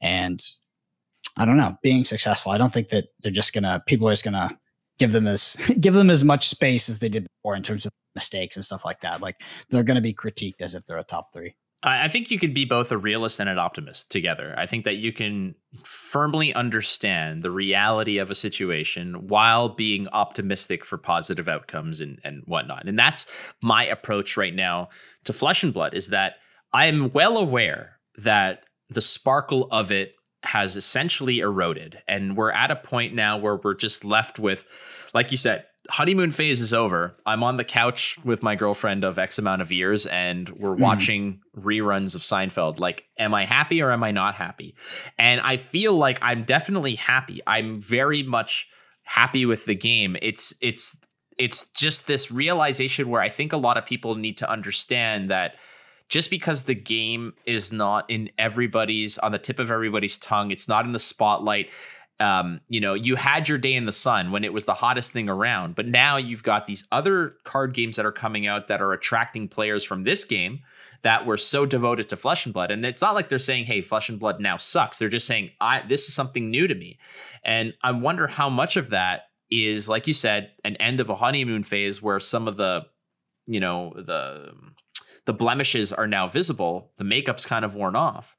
and 0.02 0.42
I 1.38 1.46
don't 1.46 1.58
know, 1.58 1.78
being 1.82 2.04
successful. 2.04 2.52
I 2.52 2.58
don't 2.58 2.74
think 2.74 2.90
that 2.90 3.06
they're 3.22 3.32
just 3.32 3.54
gonna 3.54 3.82
people 3.88 4.08
are 4.08 4.14
just 4.14 4.26
gonna 4.26 4.58
give 4.98 5.12
them 5.12 5.28
as 5.28 5.58
give 5.80 5.94
them 5.94 6.10
as 6.10 6.24
much 6.24 6.50
space 6.50 6.90
as 6.90 7.00
they 7.00 7.10
did 7.10 7.28
before 7.38 7.56
in 7.56 7.64
terms 7.64 7.86
of 7.86 7.92
mistakes 8.16 8.56
and 8.56 8.66
stuff 8.66 8.86
like 8.86 9.02
that. 9.02 9.22
Like 9.22 9.42
they're 9.70 9.84
gonna 9.84 10.02
be 10.02 10.14
critiqued 10.14 10.62
as 10.62 10.76
if 10.76 10.86
they're 10.86 10.98
a 10.98 11.04
top 11.04 11.32
three. 11.34 11.56
I 11.82 12.10
think 12.10 12.30
you 12.30 12.40
could 12.40 12.54
be 12.54 12.66
both 12.66 12.92
a 12.92 12.98
realist 12.98 13.40
and 13.40 13.48
an 13.48 13.58
optimist 13.58 14.12
together. 14.12 14.54
I 14.58 14.66
think 14.66 14.84
that 14.84 14.98
you 14.98 15.14
can 15.14 15.56
firmly 15.86 16.54
understand 16.54 17.42
the 17.42 17.52
reality 17.52 18.18
of 18.18 18.30
a 18.30 18.36
situation 18.36 19.30
while 19.30 19.70
being 19.70 20.10
optimistic 20.10 20.84
for 20.84 20.98
positive 20.98 21.48
outcomes 21.48 22.02
and, 22.02 22.20
and 22.26 22.44
whatnot. 22.48 22.86
And 22.86 23.00
that's 23.00 23.28
my 23.62 23.86
approach 23.86 24.36
right 24.36 24.54
now 24.54 24.90
to 25.24 25.32
Flesh 25.32 25.64
and 25.64 25.74
Blood 25.74 25.94
is 25.94 26.10
that 26.10 26.34
I 26.74 26.88
am 26.88 27.12
well 27.12 27.38
aware 27.38 28.00
that 28.18 28.64
the 28.90 29.02
sparkle 29.02 29.70
of 29.72 29.90
it 29.90 30.16
has 30.44 30.78
essentially 30.78 31.40
eroded. 31.40 32.02
And 32.08 32.38
we're 32.38 32.52
at 32.52 32.72
a 32.72 32.76
point 32.76 33.14
now 33.14 33.38
where 33.38 33.58
we're 33.58 33.76
just 33.76 34.06
left 34.06 34.40
with, 34.40 34.66
like 35.14 35.32
you 35.32 35.38
said, 35.38 35.66
honeymoon 35.90 36.32
phase 36.32 36.62
is 36.62 36.74
over. 36.74 37.16
I'm 37.26 37.44
on 37.44 37.58
the 37.58 37.64
couch 37.64 38.18
with 38.24 38.44
my 38.44 38.56
girlfriend 38.56 39.04
of 39.04 39.18
X 39.18 39.40
amount 39.40 39.62
of 39.62 39.72
years 39.72 40.06
and 40.06 40.50
we're 40.50 40.76
mm. 40.76 40.80
watching 40.80 41.42
reruns 41.58 42.16
of 42.16 42.22
Seinfeld. 42.22 42.80
Like, 42.80 43.06
am 43.18 43.34
I 43.34 43.46
happy 43.46 43.82
or 43.82 43.92
am 43.92 44.04
I 44.04 44.12
not 44.12 44.36
happy? 44.36 44.76
And 45.18 45.42
I 45.42 45.58
feel 45.58 45.94
like 45.94 46.20
I'm 46.22 46.44
definitely 46.44 46.96
happy. 46.96 47.42
I'm 47.48 47.82
very 47.82 48.24
much 48.24 48.68
happy 49.04 49.46
with 49.46 49.66
the 49.66 49.76
game. 49.76 50.16
It's, 50.22 50.54
it's, 50.62 50.96
it's 51.38 51.70
just 51.70 52.06
this 52.06 52.30
realization 52.30 53.10
where 53.10 53.22
I 53.22 53.30
think 53.30 53.54
a 53.54 53.58
lot 53.58 53.78
of 53.78 53.86
people 53.86 54.16
need 54.16 54.38
to 54.38 54.50
understand 54.50 55.32
that 55.32 55.54
just 56.10 56.30
because 56.30 56.64
the 56.64 56.76
game 56.76 57.34
is 57.46 57.72
not 57.72 58.10
in 58.10 58.30
everybody's 58.38 59.18
on 59.20 59.32
the 59.32 59.40
tip 59.40 59.60
of 59.60 59.72
everybody's 59.72 60.18
tongue, 60.18 60.52
it's 60.52 60.68
not 60.68 60.86
in 60.86 60.92
the 60.92 61.00
spotlight. 61.00 61.70
Um, 62.20 62.60
you 62.68 62.82
know, 62.82 62.96
you 62.96 63.16
had 63.16 63.48
your 63.48 63.58
day 63.58 63.76
in 63.76 63.86
the 63.86 63.94
sun 63.94 64.32
when 64.32 64.44
it 64.44 64.52
was 64.52 64.66
the 64.66 64.74
hottest 64.74 65.14
thing 65.14 65.30
around, 65.30 65.76
but 65.76 65.88
now 65.88 66.18
you've 66.18 66.44
got 66.44 66.68
these 66.68 66.86
other 66.92 67.36
card 67.46 67.74
games 67.74 67.96
that 67.96 68.06
are 68.06 68.12
coming 68.12 68.46
out 68.46 68.68
that 68.68 68.82
are 68.82 68.92
attracting 68.92 69.48
players 69.48 69.86
from 69.86 70.04
this 70.04 70.26
game 70.26 70.60
that 71.02 71.26
were 71.26 71.38
so 71.38 71.66
devoted 71.66 72.10
to 72.10 72.18
Flesh 72.18 72.46
and 72.46 72.54
Blood. 72.54 72.72
And 72.72 72.86
it's 72.86 73.02
not 73.02 73.16
like 73.16 73.30
they're 73.30 73.40
saying, 73.40 73.66
"Hey, 73.66 73.82
Flesh 73.82 74.10
and 74.10 74.20
Blood 74.20 74.42
now 74.42 74.58
sucks." 74.58 74.98
They're 74.98 75.08
just 75.08 75.28
saying, 75.28 75.52
"I 75.62 75.82
this 75.88 76.10
is 76.10 76.14
something 76.14 76.50
new 76.50 76.68
to 76.68 76.76
me," 76.76 77.00
and 77.46 77.74
I 77.84 77.92
wonder 77.92 78.28
how 78.28 78.50
much 78.50 78.76
of 78.76 78.90
that 78.90 79.30
is, 79.50 79.88
like 79.88 80.08
you 80.08 80.14
said, 80.14 80.52
an 80.66 80.76
end 80.76 81.00
of 81.00 81.10
a 81.10 81.16
honeymoon 81.16 81.64
phase 81.64 82.02
where 82.02 82.20
some 82.20 82.48
of 82.48 82.58
the, 82.58 82.86
you 83.48 83.60
know, 83.60 83.94
the 83.96 84.52
the 85.30 85.34
blemishes 85.34 85.94
are 85.94 86.08
now 86.08 86.28
visible, 86.28 86.90
the 86.98 87.04
makeup's 87.04 87.46
kind 87.46 87.64
of 87.64 87.76
worn 87.76 87.96
off. 87.96 88.36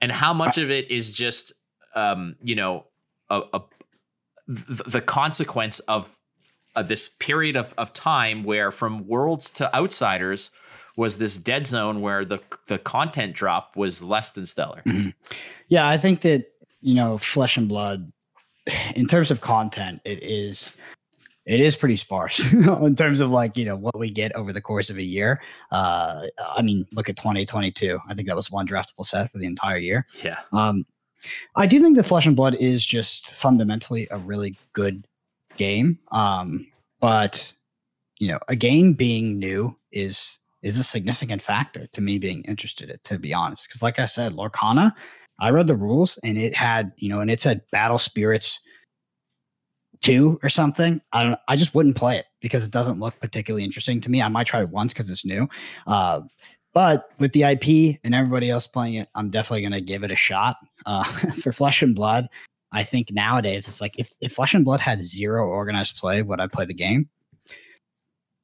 And 0.00 0.10
how 0.10 0.32
much 0.32 0.56
of 0.56 0.70
it 0.70 0.90
is 0.90 1.12
just, 1.12 1.52
um, 1.94 2.36
you 2.42 2.54
know, 2.54 2.86
a, 3.28 3.42
a 3.52 3.60
the 4.48 5.02
consequence 5.02 5.80
of 5.80 6.16
this 6.86 7.10
period 7.10 7.58
of, 7.58 7.74
of 7.76 7.92
time 7.92 8.44
where 8.44 8.70
from 8.70 9.06
worlds 9.06 9.50
to 9.50 9.76
outsiders 9.76 10.50
was 10.96 11.18
this 11.18 11.36
dead 11.36 11.66
zone 11.66 12.00
where 12.00 12.24
the 12.24 12.38
the 12.66 12.78
content 12.78 13.34
drop 13.34 13.76
was 13.76 14.02
less 14.02 14.30
than 14.30 14.46
stellar. 14.46 14.82
Mm-hmm. 14.86 15.10
Yeah, 15.68 15.86
I 15.86 15.98
think 15.98 16.22
that 16.22 16.46
you 16.80 16.94
know, 16.94 17.18
flesh 17.18 17.58
and 17.58 17.68
blood 17.68 18.10
in 18.94 19.06
terms 19.06 19.30
of 19.30 19.42
content, 19.42 20.00
it 20.06 20.22
is 20.22 20.72
it 21.44 21.60
is 21.60 21.76
pretty 21.76 21.96
sparse 21.96 22.52
in 22.52 22.96
terms 22.96 23.20
of 23.20 23.30
like 23.30 23.56
you 23.56 23.64
know 23.64 23.76
what 23.76 23.98
we 23.98 24.10
get 24.10 24.34
over 24.36 24.52
the 24.52 24.60
course 24.60 24.90
of 24.90 24.96
a 24.96 25.02
year. 25.02 25.40
Uh 25.70 26.26
i 26.56 26.62
mean 26.62 26.86
look 26.92 27.08
at 27.08 27.16
2022 27.16 27.98
i 28.08 28.14
think 28.14 28.28
that 28.28 28.36
was 28.36 28.50
one 28.50 28.66
draftable 28.66 29.04
set 29.04 29.30
for 29.30 29.38
the 29.38 29.46
entire 29.46 29.76
year. 29.76 30.06
Yeah. 30.22 30.38
Um 30.52 30.84
i 31.56 31.66
do 31.66 31.80
think 31.80 31.96
that 31.96 32.04
flesh 32.04 32.26
and 32.26 32.36
blood 32.36 32.54
is 32.56 32.84
just 32.84 33.30
fundamentally 33.30 34.08
a 34.10 34.18
really 34.18 34.56
good 34.72 35.06
game. 35.56 35.98
Um 36.10 36.66
but 37.00 37.52
you 38.18 38.28
know 38.28 38.38
a 38.48 38.56
game 38.56 38.94
being 38.94 39.38
new 39.38 39.76
is 39.90 40.38
is 40.62 40.78
a 40.78 40.84
significant 40.84 41.42
factor 41.42 41.88
to 41.88 42.00
me 42.00 42.18
being 42.18 42.44
interested 42.44 42.88
in 42.88 42.98
to 43.04 43.18
be 43.18 43.34
honest. 43.34 43.68
Because 43.68 43.82
like 43.82 43.98
i 43.98 44.06
said 44.06 44.32
lorcana 44.32 44.92
i 45.40 45.50
read 45.50 45.66
the 45.66 45.74
rules 45.74 46.18
and 46.22 46.38
it 46.38 46.54
had 46.54 46.92
you 46.96 47.08
know 47.08 47.18
and 47.18 47.30
it 47.30 47.40
said 47.40 47.62
battle 47.72 47.98
spirits 47.98 48.60
two 50.02 50.38
or 50.42 50.48
something, 50.48 51.00
I 51.12 51.22
don't. 51.22 51.38
I 51.48 51.56
just 51.56 51.74
wouldn't 51.74 51.96
play 51.96 52.18
it 52.18 52.26
because 52.40 52.66
it 52.66 52.72
doesn't 52.72 53.00
look 53.00 53.18
particularly 53.20 53.64
interesting 53.64 54.00
to 54.02 54.10
me. 54.10 54.20
I 54.20 54.28
might 54.28 54.46
try 54.46 54.60
it 54.60 54.68
once 54.68 54.92
because 54.92 55.08
it's 55.08 55.24
new, 55.24 55.48
uh, 55.86 56.20
but 56.74 57.10
with 57.18 57.32
the 57.32 57.42
IP 57.42 57.98
and 58.04 58.14
everybody 58.14 58.50
else 58.50 58.66
playing 58.66 58.94
it, 58.94 59.08
I'm 59.14 59.30
definitely 59.30 59.62
going 59.62 59.72
to 59.72 59.80
give 59.80 60.04
it 60.04 60.10
a 60.10 60.16
shot. 60.16 60.56
Uh, 60.86 61.04
for 61.42 61.52
Flesh 61.52 61.82
and 61.82 61.94
Blood, 61.94 62.28
I 62.72 62.82
think 62.82 63.12
nowadays 63.12 63.68
it's 63.68 63.80
like 63.80 63.98
if, 63.98 64.10
if 64.20 64.32
Flesh 64.32 64.54
and 64.54 64.64
Blood 64.64 64.80
had 64.80 65.02
zero 65.02 65.46
organized 65.46 65.96
play, 65.96 66.22
would 66.22 66.40
I 66.40 66.46
play 66.46 66.64
the 66.64 66.74
game? 66.74 67.08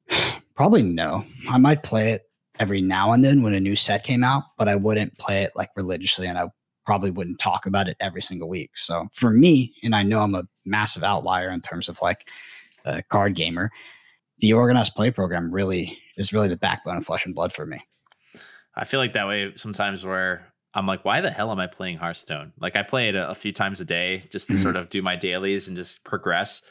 Probably 0.55 0.83
no. 0.83 1.25
I 1.49 1.57
might 1.57 1.83
play 1.83 2.11
it 2.11 2.23
every 2.59 2.81
now 2.81 3.13
and 3.13 3.23
then 3.23 3.41
when 3.41 3.53
a 3.53 3.59
new 3.59 3.75
set 3.75 4.03
came 4.03 4.23
out, 4.23 4.43
but 4.57 4.67
I 4.67 4.75
wouldn't 4.75 5.17
play 5.17 5.43
it 5.43 5.53
like 5.55 5.69
religiously 5.75 6.27
and 6.27 6.37
I 6.37 6.49
probably 6.89 7.11
wouldn't 7.11 7.37
talk 7.37 7.67
about 7.67 7.87
it 7.87 7.95
every 7.99 8.19
single 8.19 8.49
week. 8.49 8.71
So 8.75 9.09
for 9.13 9.29
me, 9.29 9.75
and 9.83 9.93
I 9.93 10.01
know 10.01 10.21
I'm 10.21 10.33
a 10.33 10.47
massive 10.65 11.03
outlier 11.03 11.51
in 11.51 11.61
terms 11.61 11.87
of 11.87 12.01
like 12.01 12.27
a 12.83 13.03
card 13.03 13.35
gamer, 13.35 13.69
the 14.39 14.53
organized 14.53 14.95
play 14.95 15.11
program 15.11 15.51
really 15.51 15.99
is 16.17 16.33
really 16.33 16.47
the 16.47 16.57
backbone 16.57 16.97
of 16.97 17.05
Flesh 17.05 17.27
and 17.27 17.35
Blood 17.35 17.53
for 17.53 17.63
me. 17.63 17.79
I 18.75 18.85
feel 18.85 18.99
like 18.99 19.13
that 19.13 19.27
way 19.27 19.51
sometimes 19.55 20.03
where 20.03 20.51
I'm 20.73 20.87
like, 20.87 21.05
why 21.05 21.21
the 21.21 21.29
hell 21.29 21.51
am 21.51 21.59
I 21.59 21.67
playing 21.67 21.97
Hearthstone? 21.97 22.53
Like 22.59 22.75
I 22.75 22.81
play 22.81 23.09
it 23.09 23.13
a, 23.13 23.29
a 23.29 23.35
few 23.35 23.51
times 23.51 23.79
a 23.81 23.85
day 23.85 24.23
just 24.31 24.47
to 24.47 24.53
mm-hmm. 24.53 24.63
sort 24.63 24.75
of 24.75 24.89
do 24.89 25.03
my 25.03 25.15
dailies 25.15 25.67
and 25.67 25.77
just 25.77 26.03
progress. 26.03 26.63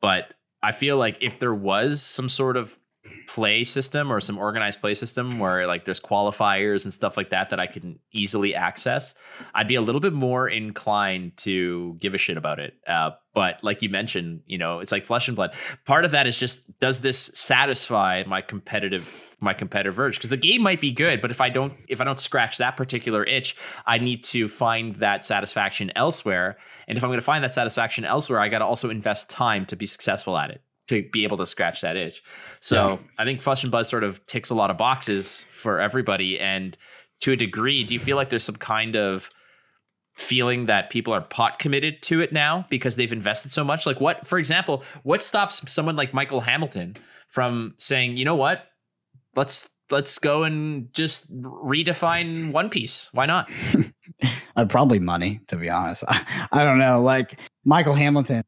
But 0.00 0.32
I 0.62 0.72
feel 0.72 0.96
like 0.96 1.18
if 1.20 1.38
there 1.38 1.54
was 1.54 2.02
some 2.02 2.30
sort 2.30 2.56
of 2.56 2.78
play 3.26 3.64
system 3.64 4.12
or 4.12 4.20
some 4.20 4.38
organized 4.38 4.80
play 4.80 4.94
system 4.94 5.38
where 5.38 5.66
like 5.66 5.84
there's 5.84 6.00
qualifiers 6.00 6.84
and 6.84 6.92
stuff 6.92 7.16
like 7.16 7.30
that 7.30 7.50
that 7.50 7.60
I 7.60 7.66
can 7.66 7.98
easily 8.12 8.54
access, 8.54 9.14
I'd 9.54 9.68
be 9.68 9.74
a 9.74 9.80
little 9.80 10.00
bit 10.00 10.12
more 10.12 10.48
inclined 10.48 11.36
to 11.38 11.96
give 12.00 12.14
a 12.14 12.18
shit 12.18 12.36
about 12.36 12.58
it. 12.58 12.74
Uh, 12.86 13.10
but 13.34 13.62
like 13.62 13.82
you 13.82 13.88
mentioned, 13.88 14.42
you 14.46 14.58
know, 14.58 14.80
it's 14.80 14.92
like 14.92 15.06
flesh 15.06 15.28
and 15.28 15.36
blood. 15.36 15.52
Part 15.84 16.04
of 16.04 16.12
that 16.12 16.26
is 16.26 16.38
just 16.38 16.62
does 16.78 17.00
this 17.00 17.30
satisfy 17.34 18.22
my 18.26 18.40
competitive 18.40 19.08
my 19.40 19.52
competitive 19.52 19.98
urge? 19.98 20.16
Because 20.16 20.30
the 20.30 20.36
game 20.36 20.62
might 20.62 20.80
be 20.80 20.92
good, 20.92 21.20
but 21.20 21.30
if 21.30 21.40
I 21.40 21.48
don't 21.48 21.74
if 21.88 22.00
I 22.00 22.04
don't 22.04 22.20
scratch 22.20 22.58
that 22.58 22.76
particular 22.76 23.24
itch, 23.24 23.56
I 23.86 23.98
need 23.98 24.24
to 24.24 24.48
find 24.48 24.96
that 24.96 25.24
satisfaction 25.24 25.92
elsewhere. 25.96 26.56
And 26.86 26.98
if 26.98 27.04
I'm 27.04 27.08
going 27.08 27.18
to 27.18 27.24
find 27.24 27.42
that 27.44 27.54
satisfaction 27.54 28.04
elsewhere, 28.04 28.40
I 28.40 28.48
got 28.48 28.58
to 28.58 28.66
also 28.66 28.90
invest 28.90 29.30
time 29.30 29.66
to 29.66 29.76
be 29.76 29.86
successful 29.86 30.36
at 30.36 30.50
it 30.50 30.60
to 30.88 31.02
be 31.12 31.24
able 31.24 31.36
to 31.38 31.46
scratch 31.46 31.80
that 31.80 31.96
itch. 31.96 32.22
So 32.60 32.90
yeah. 32.90 32.98
I 33.18 33.24
think 33.24 33.40
Flesh 33.40 33.62
and 33.62 33.70
Blood 33.70 33.86
sort 33.86 34.04
of 34.04 34.24
ticks 34.26 34.50
a 34.50 34.54
lot 34.54 34.70
of 34.70 34.76
boxes 34.76 35.46
for 35.52 35.80
everybody. 35.80 36.38
And 36.38 36.76
to 37.20 37.32
a 37.32 37.36
degree, 37.36 37.84
do 37.84 37.94
you 37.94 38.00
feel 38.00 38.16
like 38.16 38.28
there's 38.28 38.44
some 38.44 38.56
kind 38.56 38.96
of 38.96 39.30
feeling 40.14 40.66
that 40.66 40.90
people 40.90 41.12
are 41.12 41.20
pot 41.20 41.58
committed 41.58 42.00
to 42.02 42.20
it 42.20 42.32
now 42.32 42.66
because 42.70 42.96
they've 42.96 43.12
invested 43.12 43.50
so 43.50 43.64
much? 43.64 43.86
Like 43.86 44.00
what, 44.00 44.26
for 44.26 44.38
example, 44.38 44.84
what 45.02 45.22
stops 45.22 45.62
someone 45.72 45.96
like 45.96 46.12
Michael 46.12 46.40
Hamilton 46.40 46.96
from 47.28 47.74
saying, 47.78 48.16
you 48.16 48.24
know 48.24 48.36
what, 48.36 48.66
let's 49.34 49.68
let's 49.90 50.18
go 50.18 50.44
and 50.44 50.92
just 50.92 51.32
redefine 51.34 52.52
One 52.52 52.70
Piece. 52.70 53.10
Why 53.12 53.26
not? 53.26 53.50
uh, 54.56 54.64
probably 54.66 54.98
money, 54.98 55.40
to 55.48 55.56
be 55.56 55.68
honest. 55.68 56.04
I, 56.08 56.46
I 56.52 56.64
don't 56.64 56.78
know. 56.78 57.00
Like 57.00 57.38
Michael 57.64 57.94
Hamilton 57.94 58.42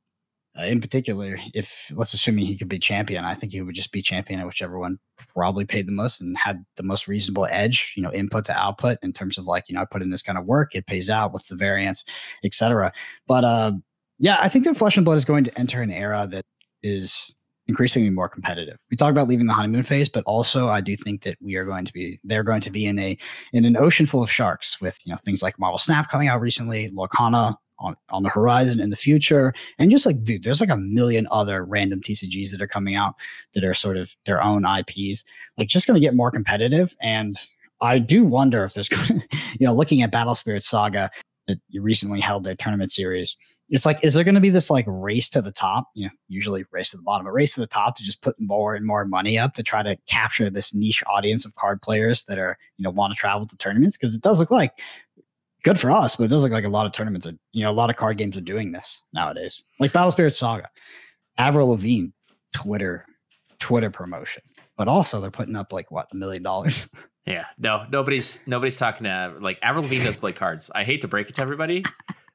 uh, 0.59 0.65
in 0.65 0.81
particular, 0.81 1.39
if 1.55 1.91
let's 1.95 2.15
assume 2.15 2.37
he 2.39 2.57
could 2.57 2.69
be 2.69 2.79
champion, 2.79 3.25
I 3.25 3.35
think 3.35 3.53
he 3.53 3.61
would 3.61 3.75
just 3.75 3.93
be 3.93 4.01
champion 4.01 4.41
at 4.41 4.47
whichever 4.47 4.79
one 4.79 4.99
probably 5.17 5.65
paid 5.65 5.87
the 5.87 5.93
most 5.93 6.21
and 6.21 6.37
had 6.37 6.65
the 6.77 6.83
most 6.83 7.09
reasonable 7.09 7.47
edge, 7.51 7.93
you 7.97 8.03
know, 8.03 8.13
input 8.13 8.47
to 8.47 8.57
output 8.57 8.99
in 9.03 9.13
terms 9.13 9.37
of 9.39 9.47
like, 9.47 9.65
you 9.69 9.75
know, 9.75 9.83
I 9.83 9.85
put 9.85 10.03
in 10.03 10.11
this 10.11 10.23
kind 10.23 10.39
of 10.39 10.47
work, 10.47 10.75
it 10.75 10.87
pays 10.87 11.11
out, 11.11 11.33
what's 11.33 11.49
the 11.49 11.57
variance, 11.57 12.05
etc. 12.43 12.93
But 13.27 13.45
uh, 13.45 13.73
yeah, 14.19 14.37
I 14.41 14.49
think 14.49 14.65
that 14.65 14.77
Flesh 14.77 14.97
and 14.97 15.05
Blood 15.05 15.19
is 15.19 15.25
going 15.25 15.45
to 15.45 15.59
enter 15.59 15.83
an 15.83 15.91
era 15.91 16.27
that 16.31 16.45
is 16.83 17.35
increasingly 17.69 18.11
more 18.11 18.29
competitive. 18.29 18.79
We 18.91 18.97
talk 18.97 19.11
about 19.11 19.29
leaving 19.29 19.47
the 19.47 19.53
honeymoon 19.53 19.83
phase, 19.83 20.09
but 20.09 20.25
also 20.25 20.69
I 20.69 20.81
do 20.81 20.97
think 20.97 21.23
that 21.23 21.37
we 21.41 21.57
are 21.57 21.65
going 21.65 21.85
to 21.85 21.93
be 21.93 22.19
they're 22.25 22.45
going 22.45 22.61
to 22.63 22.71
be 22.71 22.87
in 22.87 22.99
a 22.99 23.19
in 23.53 23.65
an 23.65 23.77
ocean 23.77 24.07
full 24.07 24.23
of 24.23 24.31
sharks 24.31 24.81
with 24.81 24.99
you 25.05 25.13
know 25.13 25.17
things 25.17 25.43
like 25.43 25.59
Marvel 25.59 25.79
Snap 25.79 26.09
coming 26.09 26.29
out 26.29 26.41
recently, 26.41 26.91
Lorcana 26.91 27.57
on, 27.79 27.97
on 28.11 28.23
the 28.23 28.29
horizon 28.29 28.81
in 28.81 28.91
the 28.91 28.97
future. 28.97 29.53
And 29.79 29.91
just 29.91 30.07
like, 30.07 30.23
dude, 30.25 30.45
there's 30.45 30.61
like 30.61 30.71
a 30.71 30.77
million 30.77 31.27
other 31.31 31.65
random 31.65 32.01
TCGs 32.01 32.51
that 32.51 32.63
are 32.63 32.67
coming 32.67 32.95
out 32.95 33.15
that 33.55 33.65
are 33.65 33.75
sort 33.75 33.97
of 33.97 34.15
their 34.25 34.43
own 34.43 34.65
IPs, 34.65 35.25
like 35.59 35.69
just 35.69 35.87
going 35.87 35.95
to 35.95 36.05
get 36.05 36.15
more 36.15 36.31
competitive. 36.31 36.95
And 37.01 37.39
I 37.81 37.99
do 37.99 38.25
wonder 38.25 38.65
if 38.65 38.75
there's, 38.75 38.91
you 39.11 39.67
know, 39.67 39.75
looking 39.75 40.03
at 40.03 40.11
Battle 40.11 40.35
Spirit 40.35 40.63
Saga 40.63 41.11
that 41.49 41.59
you 41.69 41.83
recently 41.83 42.21
held 42.21 42.45
their 42.45 42.57
tournament 42.57 42.91
series, 42.91 43.37
it's 43.69 43.85
like, 43.85 44.03
is 44.05 44.15
there 44.15 44.25
going 44.25 44.37
to 44.37 44.41
be 44.41 44.51
this 44.51 44.71
like 44.71 44.85
race 44.89 45.29
to 45.31 45.43
the 45.43 45.51
top? 45.51 45.89
You 45.95 46.07
know, 46.07 46.13
usually 46.29 46.65
race 46.71 46.91
to 46.93 46.97
the 46.97 47.03
bottom, 47.03 47.27
a 47.27 47.33
race 47.33 47.55
to 47.55 47.61
the 47.61 47.67
top 47.67 47.97
to 47.97 48.05
just 48.05 48.23
put 48.23 48.37
more 48.39 48.75
and 48.75 48.87
more 48.87 49.05
money 49.05 49.39
up 49.39 49.55
to 49.55 49.63
try 49.63 49.83
to 49.83 49.97
capture 50.07 50.51
this 50.51 50.73
niche 50.73 51.03
audience 51.07 51.45
of 51.45 51.55
card 51.55 51.83
players 51.83 52.25
that 52.25 52.39
are, 52.39 52.57
you 52.77 52.85
know, 52.85 52.91
want 52.91 53.13
to 53.13 53.19
travel 53.19 53.47
to 53.47 53.57
tournaments? 53.57 53.97
Because 53.97 54.15
it 54.15 54.23
does 54.23 54.39
look 54.39 54.53
like 54.53 54.73
good 55.67 55.81
for 55.81 55.91
us, 55.91 56.15
but 56.15 56.25
it 56.25 56.29
does 56.29 56.45
look 56.45 56.53
like 56.53 56.65
a 56.65 56.69
lot 56.69 56.87
of 56.87 56.93
tournaments 56.93 57.27
are, 57.27 57.33
you 57.53 57.65
know, 57.65 57.71
a 57.71 57.75
lot 57.75 57.91
of 57.91 57.97
card 57.97 58.17
games 58.17 58.37
are 58.37 58.41
doing 58.41 58.71
this 58.71 59.03
nowadays. 59.13 59.65
Like 59.81 59.93
Battle 59.93 60.13
Spirit 60.13 60.33
Saga, 60.33 60.71
Avril 61.39 61.71
Lavigne, 61.71 62.11
Twitter, 62.55 63.05
Twitter 63.59 63.91
promotion, 63.91 64.45
but 64.77 64.87
also 64.87 65.21
they're 65.21 65.33
putting 65.33 65.57
up 65.57 65.73
like 65.73 65.91
what 65.91 66.07
a 66.13 66.17
million 66.17 66.43
dollars. 66.43 66.89
Yeah, 67.29 67.47
no, 67.59 67.85
nobody's 67.91 68.41
nobody's 68.47 68.77
talking 68.77 69.03
to 69.03 69.35
like 69.41 69.59
Avril 69.61 69.83
Lavigne 69.83 70.05
does 70.05 70.15
play 70.15 70.33
cards. 70.33 70.71
I 70.73 70.85
hate 70.85 71.01
to 71.01 71.09
break 71.09 71.29
it 71.29 71.35
to 71.35 71.43
everybody. 71.43 71.85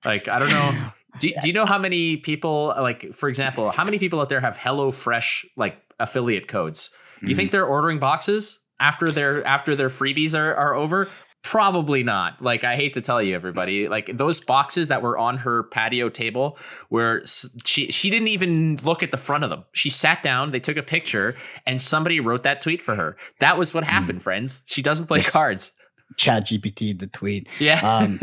Like 0.04 0.28
I 0.28 0.38
don't 0.38 0.50
know. 0.50 0.92
Do, 1.22 1.32
do 1.42 1.48
you 1.48 1.54
know 1.54 1.66
how 1.66 1.78
many 1.78 2.18
people 2.18 2.74
like 2.78 3.16
for 3.16 3.30
example, 3.30 3.72
how 3.72 3.86
many 3.86 4.00
people 4.00 4.20
out 4.20 4.28
there 4.28 4.42
have 4.42 4.58
Hello 4.58 4.92
Fresh 4.92 5.46
like 5.56 5.78
affiliate 5.98 6.50
codes? 6.50 6.90
You 7.22 7.30
mm-hmm. 7.30 7.38
think 7.38 7.52
they're 7.54 7.66
ordering 7.66 8.00
boxes 8.00 8.60
after 8.82 9.12
their 9.12 9.46
after 9.48 9.76
their 9.78 9.90
freebies 9.90 10.38
are, 10.38 10.54
are 10.56 10.74
over? 10.74 11.08
Probably 11.44 12.04
not. 12.04 12.42
Like 12.42 12.64
I 12.64 12.76
hate 12.76 12.94
to 12.94 13.02
tell 13.02 13.22
you, 13.22 13.34
everybody. 13.34 13.88
Like 13.88 14.16
those 14.16 14.40
boxes 14.40 14.90
that 14.90 15.02
were 15.02 15.18
on 15.18 15.38
her 15.38 15.64
patio 15.64 16.08
table, 16.08 16.58
where 16.90 17.26
she 17.66 17.90
she 17.92 18.12
didn't 18.12 18.28
even 18.28 18.80
look 18.84 19.02
at 19.02 19.10
the 19.12 19.18
front 19.18 19.44
of 19.44 19.50
them. 19.50 19.64
She 19.72 19.90
sat 19.90 20.22
down, 20.22 20.52
they 20.52 20.60
took 20.60 20.78
a 20.78 20.84
picture, 20.84 21.36
and 21.66 21.82
somebody 21.82 22.20
wrote 22.20 22.44
that 22.44 22.62
tweet 22.62 22.82
for 22.82 22.96
her. 22.96 23.18
That 23.40 23.58
was 23.58 23.74
what 23.74 23.84
happened, 23.84 24.20
mm. 24.20 24.24
friends. 24.24 24.62
She 24.68 24.84
doesn't 24.84 25.08
play 25.08 25.22
cards. 25.24 25.72
Chat 26.16 26.46
GPT 26.48 26.98
the 26.98 27.08
tweet. 27.08 27.48
Yeah. 27.60 27.80
Um, 27.80 28.20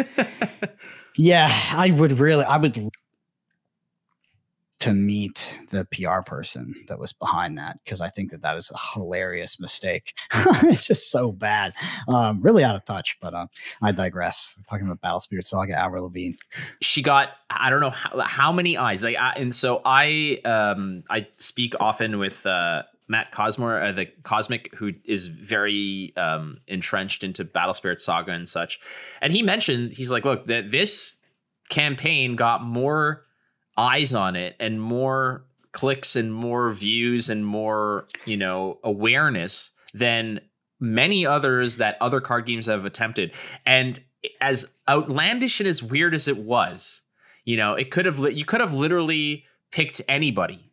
yeah, 1.16 1.50
I 1.72 1.90
would 1.90 2.20
really, 2.20 2.44
I 2.44 2.56
would 2.56 2.90
to 4.80 4.92
meet 4.92 5.58
the 5.70 5.86
PR 5.86 6.20
person 6.24 6.74
that 6.86 6.98
was 6.98 7.12
behind 7.12 7.58
that 7.58 7.78
because 7.84 8.00
I 8.00 8.08
think 8.08 8.30
that 8.30 8.42
that 8.42 8.56
is 8.56 8.70
a 8.70 8.78
hilarious 8.94 9.58
mistake. 9.58 10.14
it's 10.32 10.86
just 10.86 11.10
so 11.10 11.32
bad, 11.32 11.72
um, 12.06 12.40
really 12.42 12.62
out 12.62 12.76
of 12.76 12.84
touch. 12.84 13.16
But 13.20 13.34
uh, 13.34 13.46
I 13.82 13.92
digress. 13.92 14.54
I'm 14.56 14.64
talking 14.64 14.86
about 14.86 15.00
Battle 15.00 15.20
Spirit 15.20 15.46
Saga, 15.46 15.76
Avril 15.76 16.04
Lavigne. 16.04 16.34
She 16.80 17.02
got 17.02 17.30
I 17.50 17.70
don't 17.70 17.80
know 17.80 17.90
how, 17.90 18.20
how 18.20 18.52
many 18.52 18.76
eyes. 18.76 19.02
Like, 19.02 19.16
I, 19.16 19.32
and 19.32 19.54
so 19.54 19.82
I 19.84 20.40
um, 20.44 21.04
I 21.10 21.28
speak 21.36 21.74
often 21.80 22.18
with. 22.18 22.46
Uh, 22.46 22.82
Matt 23.10 23.32
Cosmore, 23.32 23.82
uh, 23.82 23.92
the 23.92 24.04
Cosmic, 24.22 24.68
who 24.74 24.92
is 25.06 25.28
very 25.28 26.12
um, 26.18 26.58
entrenched 26.66 27.24
into 27.24 27.42
Battle 27.42 27.72
Spirit 27.72 28.02
Saga 28.02 28.32
and 28.32 28.46
such, 28.46 28.78
and 29.22 29.32
he 29.32 29.42
mentioned 29.42 29.92
he's 29.92 30.10
like, 30.10 30.26
look, 30.26 30.46
that 30.48 30.70
this 30.70 31.16
campaign 31.70 32.36
got 32.36 32.62
more 32.62 33.24
eyes 33.78 34.14
on 34.14 34.36
it 34.36 34.56
and 34.58 34.82
more 34.82 35.44
clicks 35.72 36.16
and 36.16 36.34
more 36.34 36.70
views 36.72 37.30
and 37.30 37.46
more, 37.46 38.08
you 38.24 38.36
know, 38.36 38.78
awareness 38.82 39.70
than 39.94 40.40
many 40.80 41.24
others 41.24 41.78
that 41.78 41.96
other 42.00 42.20
card 42.20 42.46
games 42.46 42.66
have 42.66 42.84
attempted. 42.84 43.32
And 43.64 44.00
as 44.40 44.70
outlandish 44.88 45.60
and 45.60 45.68
as 45.68 45.82
weird 45.82 46.14
as 46.14 46.28
it 46.28 46.38
was, 46.38 47.00
you 47.44 47.56
know, 47.56 47.74
it 47.74 47.90
could 47.90 48.06
have 48.06 48.18
you 48.18 48.44
could 48.44 48.60
have 48.60 48.72
literally 48.72 49.44
picked 49.70 50.00
anybody 50.08 50.68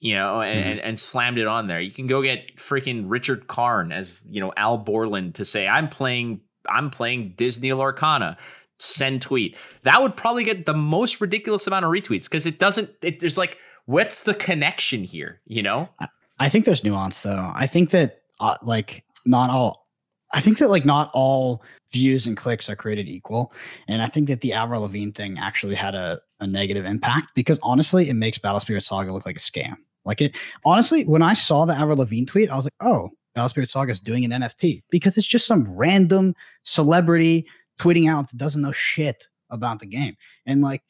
you 0.00 0.14
know, 0.14 0.40
and, 0.40 0.58
mm-hmm. 0.58 0.70
and, 0.70 0.80
and, 0.80 0.98
slammed 0.98 1.38
it 1.38 1.46
on 1.46 1.66
there. 1.66 1.78
You 1.78 1.90
can 1.90 2.06
go 2.06 2.22
get 2.22 2.56
freaking 2.56 3.04
Richard 3.08 3.46
Karn 3.46 3.92
as, 3.92 4.24
you 4.28 4.40
know, 4.40 4.50
Al 4.56 4.78
Borland 4.78 5.34
to 5.34 5.44
say, 5.44 5.68
I'm 5.68 5.90
playing, 5.90 6.40
I'm 6.66 6.88
playing 6.88 7.34
Disney 7.36 7.68
Lorcana 7.68 8.38
send 8.80 9.22
tweet. 9.22 9.56
That 9.82 10.02
would 10.02 10.16
probably 10.16 10.44
get 10.44 10.66
the 10.66 10.74
most 10.74 11.20
ridiculous 11.20 11.66
amount 11.66 11.84
of 11.84 11.90
retweets 11.90 12.24
because 12.24 12.46
it 12.46 12.58
doesn't. 12.58 12.90
It, 13.02 13.20
there's 13.20 13.38
like, 13.38 13.58
what's 13.86 14.22
the 14.22 14.34
connection 14.34 15.04
here? 15.04 15.40
You 15.46 15.62
know. 15.62 15.88
I 16.38 16.48
think 16.48 16.64
there's 16.64 16.82
nuance 16.82 17.22
though. 17.22 17.52
I 17.54 17.66
think 17.66 17.90
that 17.90 18.22
uh, 18.40 18.56
like 18.62 19.04
not 19.24 19.50
all. 19.50 19.86
I 20.32 20.40
think 20.40 20.58
that 20.58 20.70
like 20.70 20.84
not 20.84 21.10
all 21.12 21.62
views 21.92 22.26
and 22.26 22.36
clicks 22.36 22.70
are 22.70 22.76
created 22.76 23.08
equal, 23.08 23.52
and 23.88 24.00
I 24.00 24.06
think 24.06 24.28
that 24.28 24.40
the 24.40 24.52
Avril 24.52 24.82
Lavigne 24.82 25.10
thing 25.10 25.38
actually 25.38 25.74
had 25.74 25.94
a, 25.94 26.20
a 26.38 26.46
negative 26.46 26.84
impact 26.84 27.28
because 27.34 27.58
honestly, 27.62 28.08
it 28.08 28.14
makes 28.14 28.38
Battle 28.38 28.60
Spirit 28.60 28.84
Saga 28.84 29.12
look 29.12 29.26
like 29.26 29.36
a 29.36 29.40
scam. 29.40 29.76
Like 30.04 30.20
it 30.20 30.36
honestly, 30.64 31.04
when 31.04 31.22
I 31.22 31.34
saw 31.34 31.66
the 31.66 31.74
Avril 31.74 31.98
Lavigne 31.98 32.24
tweet, 32.24 32.48
I 32.48 32.56
was 32.56 32.64
like, 32.64 32.74
oh, 32.80 33.10
Battle 33.34 33.48
Spirit 33.48 33.70
Saga 33.70 33.92
is 33.92 34.00
doing 34.00 34.24
an 34.24 34.30
NFT 34.30 34.82
because 34.90 35.18
it's 35.18 35.26
just 35.26 35.46
some 35.46 35.64
random 35.76 36.34
celebrity 36.62 37.46
tweeting 37.80 38.10
out 38.10 38.30
that 38.30 38.36
doesn't 38.36 38.62
know 38.62 38.72
shit 38.72 39.26
about 39.50 39.80
the 39.80 39.86
game. 39.86 40.16
And 40.46 40.62
like 40.62 40.82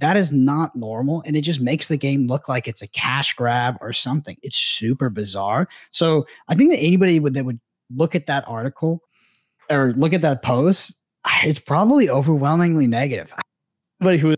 that 0.00 0.16
is 0.16 0.32
not 0.32 0.74
normal. 0.76 1.22
And 1.26 1.36
it 1.36 1.42
just 1.42 1.60
makes 1.60 1.88
the 1.88 1.96
game 1.96 2.26
look 2.26 2.48
like 2.48 2.68
it's 2.68 2.82
a 2.82 2.86
cash 2.86 3.34
grab 3.34 3.76
or 3.80 3.92
something. 3.92 4.36
It's 4.42 4.56
super 4.56 5.10
bizarre. 5.10 5.68
So 5.90 6.26
I 6.48 6.54
think 6.54 6.70
that 6.70 6.78
anybody 6.78 7.20
would 7.20 7.34
that 7.34 7.44
would 7.44 7.60
look 7.94 8.14
at 8.14 8.26
that 8.26 8.44
article 8.46 9.02
or 9.70 9.92
look 9.96 10.12
at 10.12 10.22
that 10.22 10.42
post, 10.42 10.94
it's 11.42 11.58
probably 11.58 12.08
overwhelmingly 12.08 12.86
negative. 12.86 13.32
Anybody 14.00 14.18
who 14.18 14.34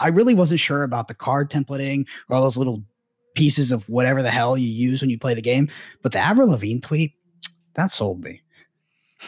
I 0.00 0.08
really 0.08 0.34
wasn't 0.34 0.60
sure 0.60 0.82
about 0.82 1.06
the 1.06 1.14
card 1.14 1.50
templating 1.50 2.06
or 2.28 2.36
all 2.36 2.42
those 2.42 2.56
little 2.56 2.82
pieces 3.34 3.72
of 3.72 3.88
whatever 3.88 4.22
the 4.22 4.30
hell 4.30 4.58
you 4.58 4.68
use 4.68 5.00
when 5.00 5.10
you 5.10 5.18
play 5.18 5.34
the 5.34 5.42
game. 5.42 5.70
But 6.02 6.12
the 6.12 6.18
Avril 6.18 6.48
Lavigne 6.48 6.80
tweet, 6.80 7.12
that 7.74 7.90
sold 7.90 8.22
me. 8.22 8.42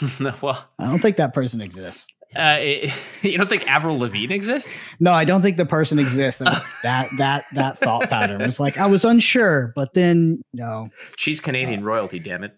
well, 0.43 0.65
I 0.79 0.87
don't 0.87 1.01
think 1.01 1.17
that 1.17 1.35
person 1.35 1.61
exists. 1.61 2.07
uh, 2.37 2.57
it, 2.59 2.93
you 3.23 3.39
don't 3.39 3.49
think 3.49 3.67
Avril 3.71 3.99
Lavigne 3.99 4.35
exists? 4.35 4.85
No, 5.01 5.13
I 5.13 5.25
don't 5.25 5.43
think 5.43 5.57
the 5.57 5.67
person 5.67 5.99
exists. 5.99 6.41
And 6.41 6.51
that 6.83 7.09
that 7.19 7.45
that 7.53 7.79
thought 7.79 8.09
pattern 8.11 8.41
was 8.43 8.59
like 8.59 8.79
I 8.79 8.87
was 8.87 9.05
unsure, 9.05 9.73
but 9.77 9.95
then 9.95 10.43
no, 10.53 10.89
She's 11.17 11.41
Canadian 11.41 11.85
royalty, 11.85 12.19
damn 12.19 12.45
it. 12.45 12.57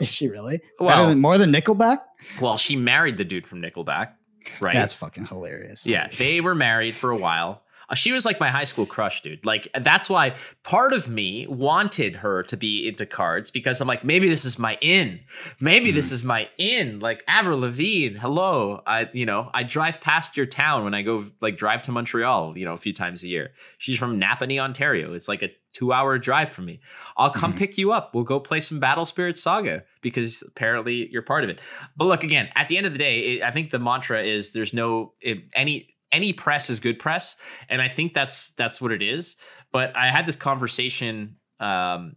is 0.00 0.08
she 0.08 0.28
really? 0.28 0.60
Well- 0.78 1.08
than 1.08 1.20
more 1.20 1.38
than 1.38 1.52
Nickelback? 1.52 2.00
Well, 2.40 2.56
she 2.56 2.76
married 2.76 3.16
the 3.16 3.24
dude 3.24 3.46
from 3.46 3.60
Nickelback, 3.62 4.12
right? 4.60 4.74
That's 4.74 4.92
fucking 4.92 5.26
hilarious. 5.26 5.84
Yeah, 5.86 6.08
they 6.18 6.40
were 6.40 6.54
married 6.54 6.94
for 6.94 7.10
a 7.10 7.16
while. 7.16 7.62
Uh, 7.88 7.94
She 7.94 8.12
was 8.12 8.24
like 8.24 8.38
my 8.40 8.48
high 8.50 8.64
school 8.64 8.86
crush, 8.86 9.20
dude. 9.22 9.44
Like 9.44 9.68
that's 9.78 10.08
why 10.10 10.34
part 10.62 10.92
of 10.92 11.08
me 11.08 11.46
wanted 11.46 12.16
her 12.16 12.42
to 12.44 12.56
be 12.56 12.86
into 12.88 13.06
cards 13.06 13.50
because 13.50 13.80
I'm 13.80 13.88
like, 13.88 14.04
maybe 14.04 14.28
this 14.28 14.44
is 14.44 14.58
my 14.58 14.76
in. 14.80 15.20
Maybe 15.60 15.90
this 15.90 16.12
is 16.12 16.24
my 16.24 16.48
in. 16.58 17.00
Like 17.00 17.22
Avril 17.28 17.60
Lavigne, 17.60 18.18
hello. 18.18 18.82
I, 18.86 19.08
you 19.12 19.26
know, 19.26 19.50
I 19.54 19.62
drive 19.62 20.00
past 20.00 20.36
your 20.36 20.46
town 20.46 20.84
when 20.84 20.94
I 20.94 21.02
go 21.02 21.26
like 21.40 21.56
drive 21.56 21.82
to 21.82 21.92
Montreal, 21.92 22.56
you 22.56 22.64
know, 22.64 22.74
a 22.74 22.78
few 22.78 22.92
times 22.92 23.22
a 23.24 23.28
year. 23.28 23.50
She's 23.78 23.98
from 23.98 24.20
Napanee, 24.20 24.58
Ontario. 24.60 25.14
It's 25.14 25.28
like 25.28 25.42
a 25.42 25.50
two-hour 25.74 26.18
drive 26.18 26.52
from 26.52 26.66
me. 26.66 26.80
I'll 27.16 27.30
come 27.30 27.54
Mhm. 27.54 27.58
pick 27.58 27.78
you 27.78 27.92
up. 27.92 28.14
We'll 28.14 28.24
go 28.24 28.38
play 28.38 28.60
some 28.60 28.78
Battle 28.78 29.06
Spirit 29.06 29.38
Saga 29.38 29.84
because 30.02 30.42
apparently 30.46 31.08
you're 31.10 31.22
part 31.22 31.44
of 31.44 31.50
it. 31.50 31.60
But 31.96 32.04
look, 32.04 32.22
again, 32.22 32.50
at 32.54 32.68
the 32.68 32.76
end 32.76 32.86
of 32.86 32.92
the 32.92 32.98
day, 32.98 33.20
it, 33.20 33.42
I 33.42 33.50
think 33.52 33.70
the 33.70 33.78
mantra 33.78 34.22
is 34.22 34.52
there's 34.52 34.74
no 34.74 35.14
it, 35.22 35.44
any 35.54 35.91
any 36.12 36.32
press 36.32 36.68
is 36.70 36.78
good 36.80 36.98
press, 36.98 37.36
and 37.68 37.80
I 37.82 37.88
think 37.88 38.14
that's 38.14 38.50
that's 38.52 38.80
what 38.80 38.92
it 38.92 39.02
is. 39.02 39.36
But 39.72 39.96
I 39.96 40.10
had 40.10 40.26
this 40.26 40.36
conversation. 40.36 41.36
Um, 41.60 42.16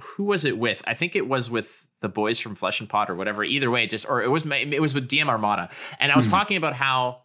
who 0.00 0.24
was 0.24 0.44
it 0.44 0.58
with? 0.58 0.82
I 0.86 0.94
think 0.94 1.16
it 1.16 1.26
was 1.28 1.48
with 1.50 1.84
the 2.00 2.08
boys 2.08 2.38
from 2.40 2.54
Flesh 2.56 2.80
and 2.80 2.88
Pot 2.88 3.08
or 3.08 3.14
whatever. 3.14 3.44
Either 3.44 3.70
way, 3.70 3.86
just 3.86 4.06
or 4.08 4.22
it 4.22 4.28
was 4.28 4.44
it 4.46 4.80
was 4.82 4.94
with 4.94 5.08
DM 5.08 5.28
Armada, 5.28 5.70
and 6.00 6.10
I 6.12 6.16
was 6.16 6.26
Mhm. 6.26 6.30
talking 6.32 6.56
about 6.56 6.74
how 6.74 7.22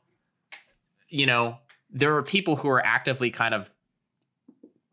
you 1.09 1.25
know 1.25 1.57
there 1.89 2.15
are 2.15 2.23
people 2.23 2.55
who 2.55 2.69
are 2.69 2.85
actively 2.85 3.31
kind 3.31 3.53
of 3.53 3.69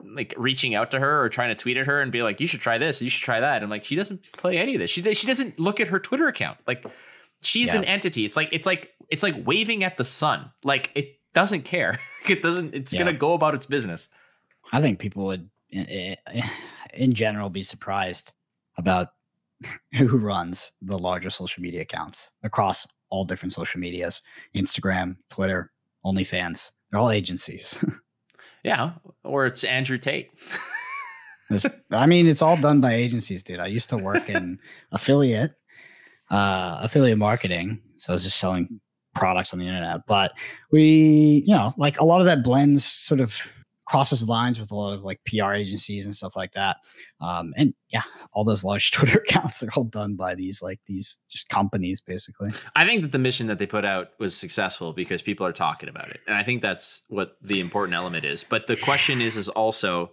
like 0.05 0.35
reaching 0.37 0.75
out 0.75 0.91
to 0.93 0.99
her 1.01 1.23
or 1.23 1.29
trying 1.29 1.49
to 1.51 1.55
tweet 1.55 1.77
at 1.77 1.87
her 1.87 2.01
and 2.01 2.11
be 2.13 2.23
like, 2.23 2.41
"You 2.41 2.47
should 2.47 2.61
try 2.61 2.79
this. 2.79 3.03
You 3.03 3.11
should 3.11 3.23
try 3.25 3.41
that." 3.41 3.63
And 3.63 3.71
like, 3.71 3.85
she 3.85 3.95
doesn't 3.95 4.31
play 4.33 4.57
any 4.59 4.75
of 4.75 4.81
this. 4.81 4.91
She 4.91 5.03
she 5.15 5.27
doesn't 5.27 5.59
look 5.59 5.81
at 5.81 5.89
her 5.89 5.99
Twitter 5.99 6.29
account. 6.29 6.59
Like, 6.67 6.85
she's 7.43 7.73
Yeah. 7.75 7.81
an 7.81 7.85
entity. 7.85 8.25
It's 8.25 8.37
like 8.37 8.49
it's 8.53 8.67
like 8.67 8.95
it's 9.09 9.23
like 9.23 9.35
waving 9.45 9.85
at 9.85 9.97
the 9.97 10.05
sun. 10.05 10.51
Like 10.65 10.91
it 10.95 11.18
doesn't 11.41 11.63
care. 11.63 11.99
it 12.29 12.43
doesn't. 12.43 12.75
It's 12.75 12.93
Yeah. 12.93 12.99
gonna 13.01 13.13
go 13.27 13.33
about 13.35 13.55
its 13.55 13.67
business. 13.67 14.09
I 14.73 14.81
think 14.83 14.99
people 14.99 15.25
would, 15.27 15.49
i- 15.75 16.17
i- 16.27 16.51
in 16.93 17.15
general, 17.15 17.49
be 17.51 17.63
surprised 17.63 18.33
about 18.77 19.09
who 19.97 20.09
runs 20.19 20.73
the 20.83 20.99
larger 20.99 21.31
social 21.31 21.63
media 21.63 21.83
accounts 21.83 22.31
across 22.43 22.87
all 23.11 23.25
different 23.25 23.53
social 23.53 23.81
medias 23.81 24.21
Instagram, 24.55 25.17
Twitter, 25.31 25.71
OnlyFans. 26.05 26.73
They're 26.91 27.01
all 27.01 27.11
agencies. 27.13 27.83
Yeah, 28.65 28.95
or 29.23 29.47
it's 29.47 29.63
Andrew 29.63 29.99
Tate. 29.99 30.31
I 31.93 32.07
mean, 32.07 32.27
it's 32.27 32.43
all 32.43 32.57
done 32.57 32.81
by 32.81 32.95
agencies, 32.95 33.43
dude. 33.43 33.61
I 33.61 33.67
used 33.69 33.89
to 33.91 33.97
work 33.97 34.29
in 34.29 34.59
affiliate, 34.93 35.53
uh, 36.31 36.79
affiliate 36.83 37.19
marketing. 37.19 37.81
So 37.97 38.13
I 38.13 38.15
was 38.15 38.25
just 38.25 38.39
selling 38.39 38.81
products 39.19 39.53
on 39.53 39.59
the 39.59 39.67
internet. 39.67 40.07
But 40.07 40.33
we, 40.71 41.45
you 41.47 41.55
know, 41.55 41.75
like 41.77 42.01
a 42.01 42.05
lot 42.05 42.21
of 42.21 42.27
that 42.27 42.43
blends 42.43 42.85
sort 42.85 43.21
of 43.21 43.37
crosses 43.89 44.23
lines 44.29 44.61
with 44.61 44.71
a 44.71 44.75
lot 44.75 44.93
of 44.93 45.03
like 45.03 45.19
PR 45.25 45.55
agencies 45.55 46.05
and 46.05 46.15
stuff 46.15 46.37
like 46.37 46.53
that. 46.53 46.77
Um, 47.23 47.55
and 47.57 47.73
yeah, 47.89 48.03
all 48.33 48.45
those 48.45 48.63
large 48.63 48.91
Twitter 48.93 49.19
accounts 49.19 49.63
are 49.63 49.71
all 49.75 49.85
done 49.85 50.15
by 50.15 50.35
these 50.35 50.63
like 50.63 50.79
these 50.87 51.19
just 51.29 51.49
companies 51.49 52.01
basically. 52.01 52.51
I 52.77 52.87
think 52.87 53.03
that 53.03 53.13
the 53.13 53.19
mission 53.19 53.47
that 53.47 53.59
they 53.59 53.67
put 53.67 53.85
out 53.85 54.09
was 54.19 54.37
successful 54.37 54.93
because 54.93 55.23
people 55.23 55.47
are 55.47 55.53
talking 55.53 55.89
about 55.89 56.11
it, 56.11 56.21
and 56.27 56.37
I 56.37 56.43
think 56.43 56.63
that's 56.63 57.03
what 57.09 57.37
the 57.43 57.61
important 57.61 57.95
element 57.97 58.25
is. 58.25 58.45
But 58.45 58.67
the 58.67 58.77
question 58.77 59.23
is, 59.23 59.37
is 59.37 59.49
also, 59.49 60.13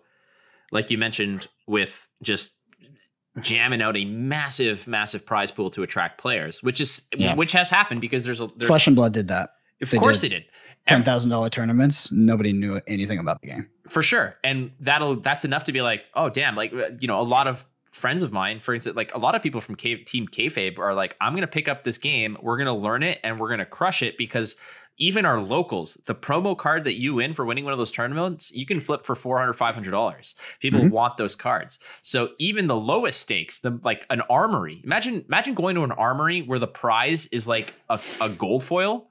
like 0.72 0.89
you 0.89 0.97
mentioned, 0.97 1.47
with 1.68 2.08
just 2.24 2.51
jamming 3.42 3.82
out 3.82 3.98
a 3.98 4.06
massive, 4.06 4.88
massive 4.88 5.26
prize 5.26 5.52
pool 5.52 5.70
to 5.72 5.84
attract 5.84 6.20
players, 6.20 6.64
which 6.64 6.80
is 6.82 7.02
Yeah. 7.16 7.36
which 7.36 7.52
has 7.52 7.70
happened 7.70 8.02
because 8.02 8.24
there's 8.26 8.42
a 8.42 8.48
there's, 8.56 8.68
Flesh 8.68 8.88
and 8.88 8.96
Blood 8.96 9.14
did 9.14 9.28
that. 9.30 9.52
of 9.82 9.90
they 9.90 9.98
course 9.98 10.22
did. 10.22 10.32
they 10.32 10.36
did. 10.38 10.46
Ten 10.88 11.04
thousand 11.04 11.32
dollar 11.32 11.50
tournaments. 11.50 12.12
Nobody 12.12 12.54
knew 12.54 12.80
anything 12.88 13.18
about 13.20 13.42
the 13.42 13.48
game. 13.48 13.68
for 13.90 14.02
sure 14.04 14.36
and 14.44 14.72
that'll 14.80 15.16
that's 15.18 15.44
enough 15.46 15.64
to 15.66 15.72
be 15.72 15.82
like 15.82 16.02
oh 16.14 16.30
damn 16.30 16.56
like 16.56 16.72
uh, 16.74 16.90
you 17.00 17.08
know 17.08 17.20
a 17.20 17.24
lot 17.24 17.48
of 17.48 17.66
friends 17.96 18.22
of 18.24 18.32
mine 18.32 18.60
for 18.60 18.74
instance 18.74 18.96
like 18.96 19.14
a 19.16 19.18
lot 19.18 19.36
of 19.36 19.41
people 19.41 19.62
from 19.62 19.76
K- 19.76 20.04
team 20.04 20.28
kayfabe 20.28 20.78
are 20.80 20.93
like 20.93 21.16
i'm 21.22 21.34
gonna 21.34 21.48
pick 21.48 21.68
up 21.70 21.84
this 21.86 21.98
game 21.98 22.36
we're 22.41 22.58
gonna 22.58 22.76
learn 22.76 23.04
it 23.04 23.20
and 23.24 23.39
we're 23.39 23.50
gonna 23.50 23.66
crush 23.66 24.02
it 24.04 24.18
because 24.18 24.58
even 24.98 25.24
our 25.26 25.39
locals 25.41 25.98
the 26.06 26.14
promo 26.16 26.58
card 26.58 26.84
that 26.84 26.96
you 26.96 27.14
win 27.16 27.34
for 27.34 27.46
winning 27.46 27.64
one 27.64 27.72
of 27.74 27.80
those 27.80 27.91
tournaments 27.93 28.52
you 28.54 28.66
can 28.66 28.82
flip 28.82 29.06
for 29.06 29.16
400 29.16 29.54
500 29.54 29.91
dollars 29.91 30.36
people 30.60 30.82
Mhm. 30.82 30.89
want 30.91 31.16
those 31.18 31.36
cards 31.36 31.80
so 32.02 32.30
even 32.38 32.68
the 32.68 32.76
lowest 32.76 33.22
stakes 33.22 33.60
the 33.60 33.80
like 33.84 34.06
an 34.10 34.22
armory 34.30 34.82
imagine 34.84 35.24
imagine 35.28 35.54
going 35.56 35.76
to 35.76 35.84
an 35.84 35.91
armory 35.93 36.41
where 36.41 36.60
the 36.60 36.68
prize 36.68 37.28
is 37.28 37.48
like 37.48 37.74
a, 37.89 38.00
a 38.20 38.30
gold 38.30 38.64
foil 38.64 39.08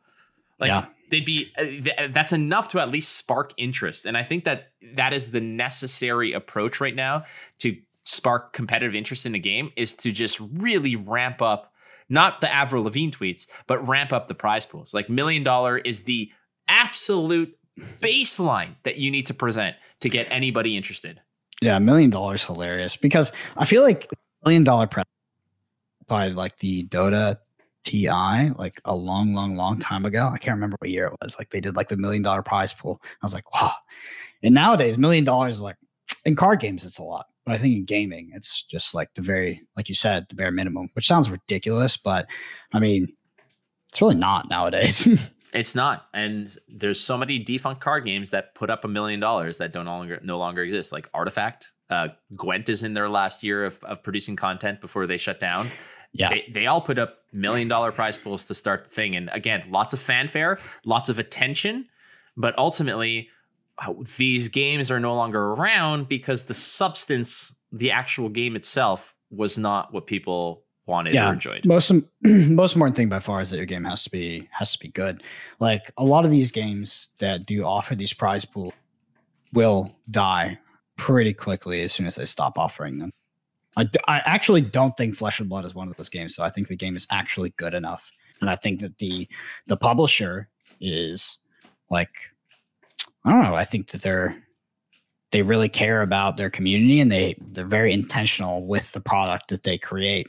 like 0.60 0.68
Yeah. 0.68 0.86
they'd 1.10 1.24
be 1.24 1.50
uh, 1.58 2.08
that's 2.12 2.32
enough 2.34 2.68
to 2.68 2.80
at 2.80 2.90
least 2.90 3.16
spark 3.16 3.52
interest 3.56 4.04
and 4.06 4.16
i 4.16 4.22
think 4.22 4.44
that 4.44 4.72
that 4.94 5.12
is 5.14 5.30
the 5.30 5.40
necessary 5.40 6.32
approach 6.34 6.80
right 6.80 6.94
now 6.94 7.24
to 7.60 7.76
spark 8.04 8.52
competitive 8.52 8.94
interest 8.94 9.26
in 9.26 9.34
a 9.34 9.38
game 9.38 9.70
is 9.76 9.94
to 9.94 10.12
just 10.12 10.38
really 10.40 10.96
ramp 10.96 11.40
up 11.40 11.72
not 12.08 12.40
the 12.40 12.52
avril 12.52 12.84
lavigne 12.84 13.10
tweets 13.10 13.46
but 13.66 13.86
ramp 13.86 14.12
up 14.12 14.28
the 14.28 14.34
prize 14.34 14.66
pools 14.66 14.92
like 14.92 15.08
million 15.08 15.42
dollar 15.42 15.78
is 15.78 16.02
the 16.02 16.30
absolute 16.68 17.56
baseline 18.00 18.74
that 18.84 18.98
you 18.98 19.10
need 19.10 19.26
to 19.26 19.34
present 19.34 19.74
to 20.00 20.08
get 20.08 20.26
anybody 20.30 20.76
interested 20.76 21.20
Yeah, 21.62 21.78
million 21.78 22.10
dollars 22.10 22.44
hilarious 22.44 22.96
because 22.96 23.32
I 23.56 23.64
feel 23.64 23.82
like 23.82 24.08
million 24.44 24.64
dollar 24.64 24.86
prize 24.86 25.06
by 26.06 26.28
like 26.28 26.58
the 26.58 26.86
Dota 26.88 27.36
TI 27.84 28.50
like 28.58 28.80
a 28.84 28.94
long, 28.94 29.34
long, 29.34 29.56
long 29.56 29.78
time 29.78 30.04
ago. 30.04 30.30
I 30.32 30.38
can't 30.38 30.54
remember 30.56 30.76
what 30.78 30.90
year 30.90 31.06
it 31.06 31.16
was. 31.22 31.36
Like 31.38 31.50
they 31.50 31.60
did 31.60 31.76
like 31.76 31.88
the 31.88 31.96
million 31.96 32.22
dollar 32.22 32.42
prize 32.42 32.72
pool. 32.72 33.00
I 33.04 33.24
was 33.24 33.34
like, 33.34 33.52
wow. 33.54 33.72
And 34.42 34.54
nowadays, 34.54 34.98
million 34.98 35.24
dollars 35.24 35.54
is 35.54 35.60
like 35.60 35.76
in 36.24 36.36
card 36.36 36.60
games, 36.60 36.84
it's 36.84 36.98
a 36.98 37.02
lot. 37.02 37.26
But 37.44 37.54
I 37.54 37.58
think 37.58 37.76
in 37.76 37.84
gaming, 37.84 38.30
it's 38.34 38.62
just 38.62 38.94
like 38.94 39.12
the 39.14 39.22
very, 39.22 39.62
like 39.76 39.88
you 39.88 39.94
said, 39.94 40.26
the 40.28 40.34
bare 40.34 40.50
minimum, 40.50 40.88
which 40.94 41.06
sounds 41.06 41.28
ridiculous, 41.28 41.96
but 41.96 42.26
I 42.72 42.78
mean, 42.80 43.08
it's 43.90 44.00
really 44.00 44.14
not 44.14 44.48
nowadays. 44.48 45.06
It's 45.54 45.76
not, 45.76 46.08
and 46.12 46.54
there's 46.66 46.98
so 46.98 47.16
many 47.16 47.38
defunct 47.38 47.80
card 47.80 48.04
games 48.04 48.30
that 48.30 48.56
put 48.56 48.70
up 48.70 48.84
a 48.84 48.88
million 48.88 49.20
dollars 49.20 49.58
that 49.58 49.72
don't 49.72 49.84
no 49.84 49.98
longer 49.98 50.18
no 50.24 50.36
longer 50.36 50.64
exist. 50.64 50.90
Like 50.90 51.08
Artifact, 51.14 51.70
uh, 51.90 52.08
Gwent 52.34 52.68
is 52.68 52.82
in 52.82 52.92
their 52.92 53.08
last 53.08 53.44
year 53.44 53.64
of, 53.64 53.78
of 53.84 54.02
producing 54.02 54.34
content 54.34 54.80
before 54.80 55.06
they 55.06 55.16
shut 55.16 55.38
down. 55.38 55.70
yeah. 56.12 56.28
They, 56.28 56.50
they 56.52 56.66
all 56.66 56.80
put 56.80 56.98
up 56.98 57.18
million 57.32 57.68
dollar 57.68 57.92
prize 57.92 58.18
pools 58.18 58.44
to 58.46 58.54
start 58.54 58.82
the 58.82 58.90
thing, 58.90 59.14
and 59.14 59.30
again, 59.32 59.62
lots 59.70 59.92
of 59.92 60.00
fanfare, 60.00 60.58
lots 60.84 61.08
of 61.08 61.20
attention, 61.20 61.86
but 62.36 62.58
ultimately, 62.58 63.28
these 64.16 64.48
games 64.48 64.90
are 64.90 65.00
no 65.00 65.14
longer 65.14 65.40
around 65.52 66.08
because 66.08 66.44
the 66.44 66.54
substance, 66.54 67.54
the 67.72 67.90
actual 67.90 68.28
game 68.28 68.56
itself, 68.56 69.14
was 69.30 69.58
not 69.58 69.92
what 69.92 70.06
people 70.06 70.62
wanted 70.86 71.14
Yeah. 71.14 71.30
or 71.30 71.32
enjoyed. 71.32 71.64
most 71.66 71.90
most 72.22 72.74
important 72.74 72.96
thing 72.96 73.08
by 73.08 73.18
far 73.18 73.40
is 73.40 73.50
that 73.50 73.56
your 73.56 73.66
game 73.66 73.84
has 73.84 74.04
to 74.04 74.10
be 74.10 74.48
has 74.52 74.72
to 74.72 74.78
be 74.78 74.88
good. 74.88 75.22
Like 75.58 75.90
a 75.96 76.04
lot 76.04 76.24
of 76.24 76.30
these 76.30 76.52
games 76.52 77.08
that 77.18 77.46
do 77.46 77.64
offer 77.64 77.94
these 77.94 78.12
prize 78.12 78.44
pool 78.44 78.72
will 79.52 79.90
die 80.10 80.58
pretty 80.96 81.32
quickly 81.34 81.82
as 81.82 81.92
soon 81.92 82.06
as 82.06 82.14
they 82.16 82.26
stop 82.26 82.58
offering 82.58 82.98
them. 82.98 83.10
I, 83.76 83.84
d- 83.84 83.98
I 84.06 84.18
actually 84.24 84.60
don't 84.60 84.96
think 84.96 85.16
Flesh 85.16 85.40
and 85.40 85.48
Blood 85.48 85.64
is 85.64 85.74
one 85.74 85.88
of 85.88 85.96
those 85.96 86.08
games. 86.08 86.36
So 86.36 86.44
I 86.44 86.50
think 86.50 86.68
the 86.68 86.76
game 86.76 86.96
is 86.96 87.08
actually 87.10 87.50
good 87.56 87.74
enough, 87.74 88.08
and 88.40 88.48
I 88.48 88.54
think 88.54 88.80
that 88.80 88.98
the 88.98 89.26
the 89.66 89.76
publisher 89.76 90.48
is 90.80 91.38
like 91.90 92.14
I 93.24 93.30
don't 93.30 93.42
know. 93.42 93.54
I 93.54 93.64
think 93.64 93.88
that 93.88 94.02
they're 94.02 94.36
they 95.32 95.42
really 95.42 95.68
care 95.68 96.02
about 96.02 96.36
their 96.36 96.50
community 96.50 97.00
and 97.00 97.10
they 97.10 97.36
they're 97.40 97.66
very 97.66 97.92
intentional 97.92 98.66
with 98.66 98.92
the 98.92 99.00
product 99.00 99.48
that 99.48 99.64
they 99.64 99.76
create 99.76 100.28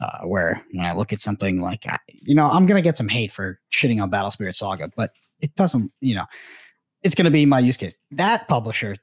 uh, 0.00 0.20
where 0.24 0.62
when 0.72 0.84
I 0.84 0.92
look 0.92 1.12
at 1.12 1.20
something 1.20 1.60
like, 1.60 1.86
you 2.08 2.34
know, 2.34 2.46
I'm 2.46 2.66
to 2.76 2.86
get 2.86 2.96
some 2.96 3.08
hate 3.08 3.32
for 3.32 3.60
shitting 3.72 4.02
on 4.02 4.10
Battle 4.10 4.30
Spirit 4.30 4.56
Saga, 4.56 4.90
but 4.96 5.12
it 5.40 5.54
doesn't, 5.54 5.92
you 6.00 6.14
know, 6.14 6.24
it's 7.02 7.14
to 7.24 7.30
be 7.30 7.46
my 7.46 7.60
use 7.60 7.76
case. 7.76 7.96
That 8.10 8.48
publisher 8.48 8.96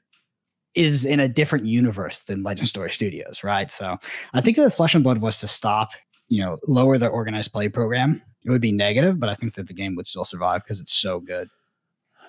is 0.74 1.04
in 1.04 1.20
a 1.20 1.28
different 1.28 1.66
universe 1.66 2.20
than 2.20 2.42
Legend 2.42 2.68
Story 2.68 2.90
Studios, 2.90 3.42
right? 3.42 3.70
So 3.70 3.98
I 4.32 4.40
think 4.40 4.56
that 4.56 4.70
Flesh 4.72 4.94
and 4.94 5.04
Blood 5.04 5.18
was 5.18 5.38
to 5.40 5.48
stop, 5.48 5.90
you 6.28 6.42
know, 6.42 6.58
lower 6.66 6.98
their 6.98 7.10
organized 7.10 7.52
play 7.52 7.68
program, 7.68 8.22
it 8.44 8.50
would 8.50 8.60
be 8.60 8.72
negative, 8.72 9.20
but 9.20 9.28
I 9.28 9.34
think 9.34 9.54
that 9.54 9.68
the 9.68 9.74
game 9.74 9.94
would 9.96 10.06
still 10.06 10.24
survive 10.24 10.62
because 10.64 10.80
it's 10.80 10.92
so 10.94 11.20
good. 11.20 11.48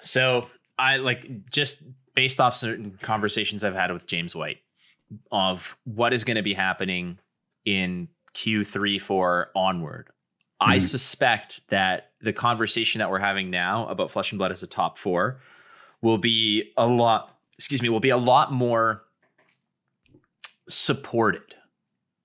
So 0.02 0.48
I 0.78 0.98
like 0.98 1.50
just 1.52 1.82
based 2.16 2.40
off 2.42 2.56
certain 2.56 2.98
conversations 3.02 3.64
I've 3.64 3.76
had 3.76 3.92
with 3.92 4.08
James 4.08 4.36
White 4.36 4.60
of 5.32 5.78
what 5.84 6.14
is 6.14 6.24
going 6.24 6.38
to 6.38 6.42
be 6.44 6.54
happening 6.54 7.20
in 7.66 8.08
Q3 8.34 9.00
4 9.02 9.52
onward. 9.56 10.08
I 10.60 10.78
Mhm. 10.78 10.82
suspect 10.82 11.62
that 11.70 12.12
the 12.22 12.34
conversation 12.34 13.00
that 13.00 13.10
we're 13.12 13.20
having 13.20 13.50
now 13.50 13.88
about 13.88 14.12
Flesh 14.12 14.32
and 14.32 14.40
Blood 14.40 14.52
as 14.52 14.64
a 14.64 14.68
top 14.68 14.98
4 14.98 15.40
will 16.02 16.18
be 16.18 16.72
a 16.78 16.86
lot 16.88 17.30
excuse 17.58 17.82
me, 17.84 17.88
will 17.90 18.00
be 18.00 18.10
a 18.10 18.18
lot 18.18 18.52
more 18.52 19.04
supported 20.70 21.56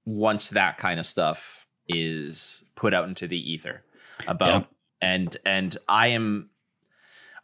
once 0.07 0.51
that 0.51 0.78
kind 0.78 0.99
of 0.99 1.05
stuff 1.07 1.66
is 1.86 2.64
put 2.76 2.94
out 2.94 3.09
into 3.09 3.26
the 3.26 3.38
ether 3.53 3.82
about 4.26 4.49
Yep. 4.62 4.68
and 5.03 5.36
and 5.44 5.76
I 5.88 6.09
am 6.09 6.51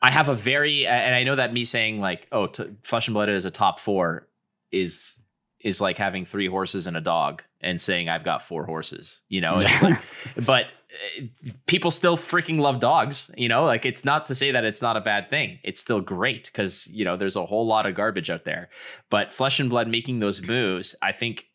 I 0.04 0.10
have 0.10 0.28
a 0.28 0.34
very 0.34 0.86
and 0.86 1.14
I 1.14 1.24
know 1.24 1.34
that 1.34 1.54
me 1.54 1.64
saying 1.64 1.98
like 1.98 2.28
oh 2.30 2.46
t- 2.46 2.76
Flesh 2.82 3.08
and 3.08 3.14
Blood 3.14 3.30
is 3.30 3.46
a 3.46 3.50
top 3.50 3.80
4 3.80 4.28
is 4.70 5.18
is 5.60 5.80
like 5.80 5.96
having 5.96 6.26
three 6.26 6.46
horses 6.46 6.86
and 6.86 6.94
a 6.94 7.00
dog 7.00 7.42
and 7.62 7.80
saying 7.80 8.10
I've 8.10 8.22
got 8.22 8.42
four 8.42 8.66
horses, 8.66 9.22
you 9.30 9.40
know, 9.40 9.60
it's 9.60 9.82
like 9.82 9.98
but 10.44 10.66
uh, 10.66 11.24
people 11.64 11.90
still 11.90 12.18
freaking 12.18 12.60
love 12.60 12.80
dogs 12.80 13.30
you 13.34 13.48
know? 13.48 13.64
Like 13.64 13.86
it's 13.86 14.04
not 14.04 14.26
to 14.26 14.34
say 14.34 14.50
that 14.50 14.62
it's 14.62 14.82
not 14.82 14.98
a 14.98 15.00
bad 15.00 15.30
thing. 15.30 15.58
It's 15.64 15.80
still 15.80 16.02
great 16.02 16.44
because 16.52 16.86
you 16.88 17.06
know 17.06 17.16
there's 17.16 17.36
a 17.36 17.46
whole 17.46 17.66
lot 17.66 17.86
of 17.86 17.94
garbage 17.94 18.28
out 18.28 18.44
there. 18.44 18.68
But 19.08 19.32
flesh 19.32 19.58
and 19.58 19.70
blood 19.70 19.88
making 19.88 20.18
those 20.18 20.42
moves 20.42 20.94
i 21.00 21.12
think 21.12 21.46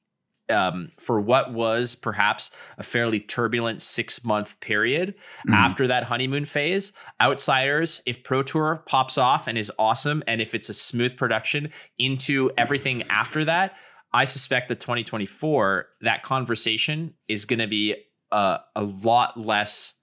um, 0.50 0.92
for 1.00 1.22
what 1.22 1.54
was 1.54 1.96
perhaps 1.96 2.52
a 2.78 2.84
fairly 2.84 3.20
turbulent 3.20 3.82
six 3.82 4.24
month 4.24 4.60
period 4.60 5.14
Mhm. 5.48 5.54
after 5.54 5.88
that 5.88 6.04
honeymoon 6.04 6.46
phase 6.46 6.92
outsiders 7.22 8.02
if 8.06 8.24
pro 8.24 8.42
tour 8.44 8.84
pops 8.86 9.18
off 9.18 9.48
and 9.48 9.58
is 9.58 9.72
awesome 9.78 10.24
and 10.28 10.42
if 10.42 10.56
it's 10.56 10.70
a 10.70 10.74
smooth 10.74 11.16
production 11.18 11.72
into 11.98 12.50
everything 12.58 13.04
after 13.10 13.46
that 13.46 13.74
i 14.14 14.24
suspect 14.24 14.70
that 14.70 14.80
2024 14.80 15.88
that 16.02 16.24
conversation 16.24 17.14
is 17.28 17.46
going 17.46 17.60
to 17.60 17.68
be 17.68 17.96
uh, 18.32 18.58
a 18.76 18.84
lot 18.84 19.40
less 19.40 19.94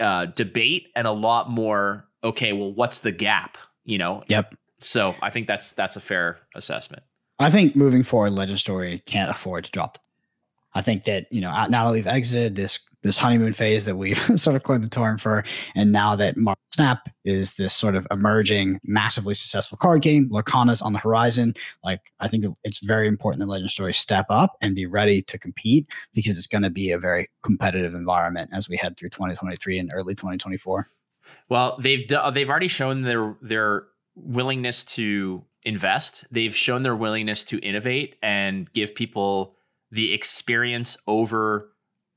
uh, 0.00 0.26
debate 0.26 0.88
and 0.94 1.06
a 1.06 1.12
lot 1.12 1.50
more 1.50 2.06
okay 2.22 2.52
well 2.52 2.72
what's 2.72 3.00
the 3.00 3.12
gap 3.12 3.56
you 3.84 3.98
know 3.98 4.22
Yep. 4.28 4.54
so 4.80 5.14
i 5.22 5.30
think 5.30 5.46
that's 5.46 5.72
that's 5.72 5.96
a 5.96 6.00
fair 6.00 6.38
assessment 6.54 7.02
I 7.38 7.50
think 7.50 7.76
moving 7.76 8.02
forward, 8.02 8.32
Legend 8.32 8.58
Story 8.58 9.02
can't 9.06 9.30
afford 9.30 9.64
to 9.64 9.70
drop. 9.70 9.98
I 10.74 10.82
think 10.82 11.04
that 11.04 11.26
you 11.30 11.40
know 11.40 11.50
now 11.68 11.86
that 11.86 11.92
we've 11.92 12.06
exited 12.06 12.54
this 12.54 12.78
this 13.02 13.16
honeymoon 13.16 13.52
phase 13.52 13.84
that 13.84 13.96
we've 13.96 14.18
sort 14.38 14.56
of 14.56 14.64
coined 14.64 14.84
the 14.84 14.88
term 14.88 15.18
for, 15.18 15.44
and 15.74 15.92
now 15.92 16.16
that 16.16 16.36
Marvel 16.36 16.60
Snap 16.72 17.08
is 17.24 17.54
this 17.54 17.74
sort 17.74 17.94
of 17.94 18.06
emerging, 18.10 18.80
massively 18.84 19.34
successful 19.34 19.78
card 19.78 20.02
game, 20.02 20.28
Lorcana's 20.30 20.82
on 20.82 20.92
the 20.92 20.98
horizon. 20.98 21.54
Like 21.84 22.12
I 22.20 22.28
think 22.28 22.44
it's 22.64 22.80
very 22.80 23.08
important 23.08 23.40
that 23.40 23.46
Legend 23.46 23.70
Story 23.70 23.94
step 23.94 24.26
up 24.28 24.56
and 24.60 24.74
be 24.74 24.86
ready 24.86 25.22
to 25.22 25.38
compete 25.38 25.86
because 26.12 26.36
it's 26.36 26.46
going 26.46 26.62
to 26.62 26.70
be 26.70 26.90
a 26.90 26.98
very 26.98 27.28
competitive 27.42 27.94
environment 27.94 28.50
as 28.52 28.68
we 28.68 28.76
head 28.76 28.96
through 28.96 29.10
2023 29.10 29.78
and 29.78 29.90
early 29.94 30.14
2024. 30.14 30.86
Well, 31.48 31.78
they've 31.80 32.06
they've 32.32 32.50
already 32.50 32.68
shown 32.68 33.02
their 33.02 33.36
their 33.40 33.84
willingness 34.14 34.84
to 34.84 35.44
invest. 35.68 36.24
They've 36.30 36.54
shown 36.56 36.82
their 36.82 36.96
willingness 36.96 37.44
to 37.44 37.58
innovate 37.58 38.16
and 38.22 38.72
give 38.72 38.94
people 38.94 39.54
the 39.90 40.12
experience 40.12 40.96
over 41.06 41.70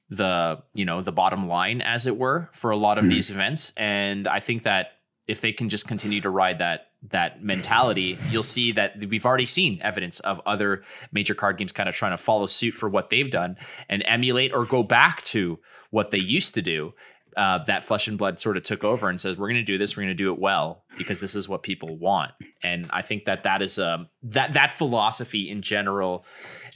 the 0.09 0.61
you 0.73 0.83
know 0.85 1.01
the 1.01 1.11
bottom 1.11 1.47
line, 1.47 1.81
as 1.81 2.05
it 2.07 2.17
were, 2.17 2.49
for 2.53 2.71
a 2.71 2.77
lot 2.77 2.97
of 2.97 3.05
Mhm. 3.05 3.09
these 3.09 3.29
events. 3.31 3.71
And 3.77 4.27
I 4.27 4.39
think 4.39 4.63
that 4.63 4.93
if 5.27 5.39
they 5.41 5.53
can 5.53 5.69
just 5.69 5.87
continue 5.87 6.19
to 6.21 6.29
ride 6.29 6.59
that 6.59 6.87
that 7.09 7.43
mentality, 7.43 8.17
you'll 8.29 8.43
see 8.43 8.71
that 8.73 8.95
we've 9.09 9.25
already 9.25 9.45
seen 9.45 9.79
evidence 9.81 10.19
of 10.19 10.39
other 10.45 10.83
major 11.11 11.33
card 11.33 11.57
games 11.57 11.71
kind 11.71 11.89
of 11.89 11.95
trying 11.95 12.11
to 12.11 12.17
follow 12.17 12.45
suit 12.45 12.73
for 12.75 12.87
what 12.89 13.09
they've 13.09 13.31
done 13.31 13.55
and 13.89 14.03
emulate 14.05 14.53
or 14.53 14.65
go 14.65 14.83
back 14.83 15.23
to 15.23 15.57
what 15.89 16.11
they 16.11 16.19
used 16.19 16.53
to 16.53 16.61
do 16.61 16.93
uh, 17.37 17.63
that 17.65 17.83
flesh 17.83 18.07
and 18.07 18.17
blood 18.17 18.39
sort 18.39 18.57
of 18.57 18.63
took 18.63 18.83
over 18.83 19.09
and 19.09 19.19
says 19.19 19.37
we're 19.37 19.47
going 19.47 19.55
to 19.55 19.63
do 19.63 19.77
this 19.77 19.95
we're 19.95 20.03
going 20.03 20.15
to 20.15 20.23
do 20.23 20.33
it 20.33 20.39
well 20.39 20.83
because 20.97 21.19
this 21.19 21.35
is 21.35 21.47
what 21.47 21.63
people 21.63 21.97
want. 21.97 22.31
And 22.63 22.89
i 22.91 23.01
think 23.01 23.25
that 23.25 23.43
that 23.43 23.61
is 23.61 23.79
um 23.79 24.07
that 24.23 24.53
that 24.53 24.73
philosophy 24.73 25.49
in 25.49 25.61
general 25.61 26.25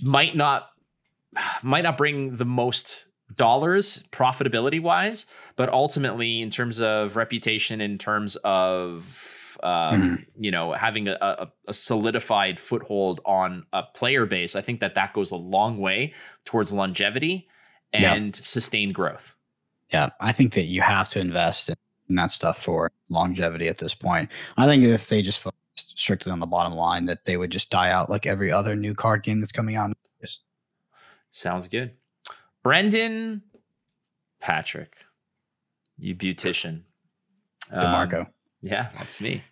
might 0.02 0.36
not 0.36 0.70
might 1.64 1.84
not 1.84 1.98
bring 1.98 2.38
the 2.38 2.46
most 2.46 3.08
dollars 3.36 4.04
profitability 4.12 4.82
wise 4.82 5.26
but 5.56 5.70
ultimately 5.70 6.42
in 6.42 6.50
terms 6.50 6.80
of 6.80 7.16
reputation 7.16 7.82
in 7.82 7.98
terms 7.98 8.36
of 8.44 9.58
um, 9.64 10.26
you 10.38 10.52
know 10.52 10.74
having 10.74 11.08
a, 11.08 11.18
a, 11.22 11.48
a 11.68 11.74
solidified 11.74 12.60
foothold 12.60 13.22
on 13.26 13.66
a 13.74 13.82
player 13.96 14.26
base 14.26 14.56
i 14.56 14.62
think 14.62 14.80
that 14.80 14.94
that 14.96 15.14
goes 15.14 15.32
a 15.32 15.36
long 15.36 15.80
way 15.80 16.14
towards 16.46 16.72
longevity 16.72 17.48
and 17.94 18.36
sustained 18.36 18.94
growth 18.94 19.36
Yeah, 19.92 20.10
I 20.20 20.32
think 20.32 20.54
that 20.54 20.64
you 20.64 20.82
have 20.82 21.10
to 21.10 21.20
invest 21.20 21.70
in, 21.70 21.76
that 22.16 22.32
stuff 22.32 22.62
for 22.62 22.92
longevity 23.10 23.68
at 23.68 23.80
this 23.80 23.96
point. 23.96 24.30
I 24.58 24.68
think 24.68 24.84
if 24.84 25.10
they 25.10 25.22
just 25.22 25.40
focused 25.40 25.98
strictly 25.98 26.32
on 26.32 26.40
the 26.40 26.46
bottom 26.46 26.74
line, 26.74 27.06
that 27.06 27.26
they 27.26 27.38
would 27.38 27.52
just 27.52 27.70
die 27.70 27.90
out 27.90 28.10
like 28.10 28.26
every 28.26 28.52
other 28.52 28.76
new 28.76 28.94
card 28.94 29.24
game 29.24 29.40
that's 29.40 29.52
coming 29.52 29.76
out. 29.76 29.92
Sounds 31.32 31.68
good. 31.68 31.92
Brendan 32.64 33.42
Patrick, 34.40 34.96
you 35.98 36.16
beautician. 36.16 36.84
Um, 37.72 37.82
DeMarco. 37.82 38.28
yeah, 38.62 38.90
that's 38.98 39.20
me. 39.20 39.44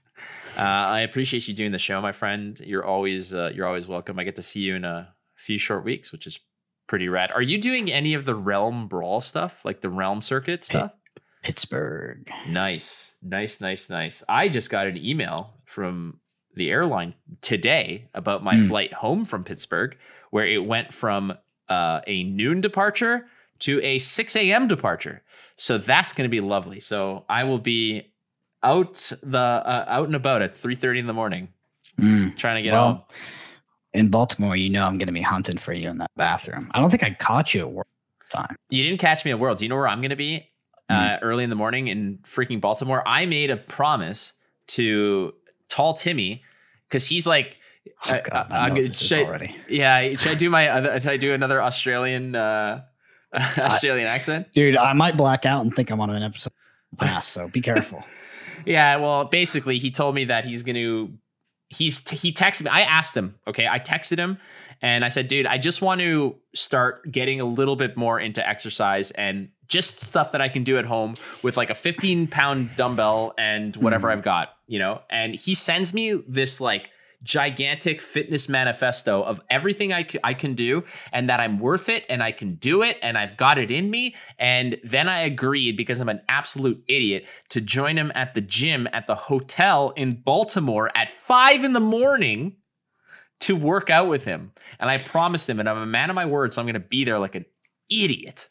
Uh, 0.58 0.62
I 0.62 1.02
appreciate 1.02 1.48
you 1.48 1.54
doing 1.54 1.72
the 1.72 1.78
show, 1.78 2.00
my 2.00 2.12
friend. 2.12 2.60
You're 2.64 2.86
always 2.86 3.34
uh, 3.34 3.52
you're 3.54 3.68
always 3.68 3.88
welcome. 3.88 4.18
I 4.20 4.24
get 4.24 4.36
to 4.38 4.44
see 4.44 4.62
you 4.62 4.76
in 4.76 4.86
a 4.86 5.14
few 5.36 5.58
short 5.58 5.84
weeks, 5.84 6.12
which 6.12 6.26
is 6.26 6.40
pretty 6.88 7.08
rad. 7.10 7.32
Are 7.32 7.42
you 7.42 7.58
doing 7.60 7.92
any 7.92 8.14
of 8.14 8.26
the 8.26 8.36
Realm 8.36 8.88
Brawl 8.88 9.22
stuff, 9.22 9.64
like 9.66 9.82
the 9.82 9.90
Realm 9.90 10.22
Circuit 10.22 10.64
stuff? 10.64 10.92
Pittsburgh. 11.42 12.30
Nice, 12.48 13.16
nice, 13.22 13.60
nice, 13.60 13.90
nice. 13.90 14.24
I 14.30 14.48
just 14.48 14.70
got 14.70 14.88
an 14.88 14.98
email 14.98 15.54
from 15.66 16.20
the 16.56 16.70
airline 16.72 17.16
today 17.42 18.08
about 18.14 18.44
my 18.44 18.58
Hmm. 18.58 18.68
flight 18.68 18.94
home 18.94 19.26
from 19.26 19.44
Pittsburgh, 19.44 19.98
where 20.32 20.48
it 20.48 20.64
went 20.66 20.94
from 20.94 21.34
uh, 21.70 22.02
a 22.08 22.24
noon 22.24 22.62
departure 22.62 23.26
to 23.60 23.82
a 23.82 24.00
6 24.00 24.36
a.m. 24.36 24.68
departure. 24.68 25.22
So 25.56 25.78
that's 25.78 26.14
going 26.14 26.26
to 26.26 26.30
be 26.32 26.42
lovely. 26.42 26.80
So 26.80 27.26
I 27.30 27.44
will 27.44 27.60
be 27.60 28.12
out 28.62 29.12
the 29.22 29.38
uh, 29.38 29.86
out 29.88 30.08
and 30.08 30.16
about 30.16 30.42
at 30.42 30.56
3:30 30.56 31.00
in 31.00 31.08
the 31.08 31.14
morning, 31.14 31.50
Mm, 32.00 32.36
trying 32.38 32.56
to 32.56 32.62
get 32.64 32.74
home. 32.74 33.02
In 33.94 34.10
Baltimore, 34.10 34.56
you 34.56 34.70
know 34.70 34.86
I'm 34.86 34.98
going 34.98 35.08
to 35.08 35.14
be 35.14 35.22
hunting 35.22 35.58
for 35.58 35.72
you 35.74 35.90
in 35.90 35.98
that 36.00 36.10
bathroom. 36.16 36.72
I 36.74 36.80
don't 36.80 36.90
think 36.90 37.04
I 37.04 37.12
caught 37.12 37.54
you 37.54 37.62
at 37.62 37.72
work 37.72 37.88
time. 38.32 38.56
You 38.70 38.84
didn't 38.84 39.00
catch 39.00 39.24
me 39.24 39.32
at 39.32 39.40
Worlds. 39.40 39.62
You 39.62 39.70
know 39.70 39.76
where 39.76 39.88
I'm 39.88 40.02
going 40.02 40.10
to 40.10 40.16
be 40.16 40.50
uh, 40.90 41.18
early 41.22 41.44
in 41.44 41.50
the 41.52 41.56
morning 41.56 41.88
in 41.88 42.18
freaking 42.24 42.60
Baltimore. 42.60 43.08
I 43.08 43.26
made 43.28 43.52
a 43.52 43.58
promise 43.58 44.34
to 44.70 45.34
Tall 45.70 45.94
Timmy 45.94 46.44
because 46.90 47.06
he's 47.06 47.28
like, 47.28 47.58
Oh 48.06 48.14
I- 48.14 48.22
God, 48.22 48.48
I- 48.50 48.56
I, 48.56 48.60
I'm 48.64 48.70
know 48.70 48.76
gonna- 48.76 48.88
this 48.88 49.02
is 49.02 49.08
should 49.08 49.28
already. 49.28 49.56
yeah. 49.70 50.00
Should 50.16 50.32
I 50.32 50.36
do 50.36 50.50
my 50.50 50.70
other? 50.70 51.00
Should 51.00 51.12
I 51.12 51.18
do 51.18 51.34
another 51.34 51.62
Australian 51.62 52.34
uh, 52.36 52.82
Australian 53.34 54.08
accent? 54.08 54.48
Dude, 54.54 54.78
I 54.78 54.94
might 54.94 55.18
black 55.18 55.46
out 55.46 55.64
and 55.66 55.76
think 55.76 55.92
I'm 55.92 56.00
on 56.02 56.10
an 56.10 56.24
episode 56.24 56.54
pass, 56.98 57.28
so 57.28 57.48
be 57.48 57.62
careful. 57.62 58.04
Yeah. 58.66 58.96
Well, 58.98 59.26
basically, 59.26 59.78
he 59.80 59.92
told 59.92 60.16
me 60.16 60.26
that 60.26 60.46
he's 60.46 60.64
going 60.64 60.76
to. 60.76 61.12
He's 61.74 62.08
he 62.10 62.32
texted 62.32 62.64
me. 62.64 62.70
I 62.70 62.82
asked 62.82 63.16
him. 63.16 63.36
Okay, 63.48 63.68
I 63.68 63.80
texted 63.80 64.18
him, 64.18 64.38
and 64.82 65.04
I 65.04 65.10
said, 65.10 65.28
"Dude, 65.28 65.46
I 65.46 65.58
just 65.58 65.82
want 65.82 66.02
to 66.02 66.36
start 66.54 67.12
getting 67.12 67.42
a 67.42 67.46
little 67.46 67.76
bit 67.76 67.98
more 67.98 68.20
into 68.20 68.48
exercise 68.48 69.12
and 69.12 69.50
just 69.68 70.00
stuff 70.06 70.32
that 70.34 70.42
I 70.42 70.50
can 70.50 70.64
do 70.64 70.78
at 70.78 70.86
home 70.86 71.16
with 71.42 71.58
like 71.58 71.70
a 71.70 71.76
15 71.76 72.28
pound 72.28 72.70
dumbbell 72.76 73.34
and 73.38 73.76
whatever 73.78 74.08
Mhm. 74.10 74.12
I've 74.14 74.22
got, 74.24 74.50
you 74.68 74.80
know." 74.80 75.02
And 75.10 75.34
he 75.36 75.56
sends 75.56 75.94
me 75.94 76.14
this 76.28 76.62
like 76.62 76.90
gigantic 77.24 78.02
fitness 78.02 78.50
manifesto 78.50 79.24
of 79.24 79.42
everything 79.50 79.94
I, 79.94 80.06
c- 80.06 80.20
I 80.24 80.34
can 80.34 80.54
do 80.54 80.84
and 81.12 81.30
that 81.30 81.40
I'm 81.40 81.60
worth 81.60 81.90
it 81.90 82.06
and 82.10 82.22
I 82.22 82.32
can 82.32 82.56
do 82.56 82.82
it 82.82 82.98
and 83.02 83.18
I've 83.18 83.38
got 83.38 83.58
it 83.58 83.72
in 83.72 83.90
me. 83.90 84.16
And 84.38 84.78
then 84.84 85.08
I 85.10 85.22
agreed 85.22 85.78
because 85.78 86.00
I'm 86.00 86.10
an 86.10 86.22
absolute 86.30 86.84
idiot 86.88 87.26
to 87.50 87.62
join 87.62 87.98
him 87.98 88.12
at 88.16 88.34
the 88.34 88.42
gym 88.42 88.88
at 88.94 89.08
the 89.08 89.16
hotel 89.16 89.94
in 89.96 90.22
Baltimore 90.22 90.96
at 90.96 91.12
five 91.26 91.64
in 91.64 91.74
the 91.74 91.80
morning 91.80 92.58
to 93.42 93.56
work 93.56 93.90
out 93.90 94.08
with 94.08 94.24
him. 94.24 94.52
And 94.80 94.90
I 94.90 94.98
promised 94.98 95.50
him, 95.50 95.60
and 95.60 95.68
I'm 95.68 95.78
a 95.78 95.86
man 95.86 96.10
of 96.10 96.16
my 96.16 96.26
word, 96.26 96.54
so 96.54 96.62
I'm 96.62 96.66
going 96.66 96.74
to 96.76 96.80
be 96.80 97.04
there 97.04 97.20
like 97.20 97.36
an 97.36 97.46
idiot. 97.90 98.50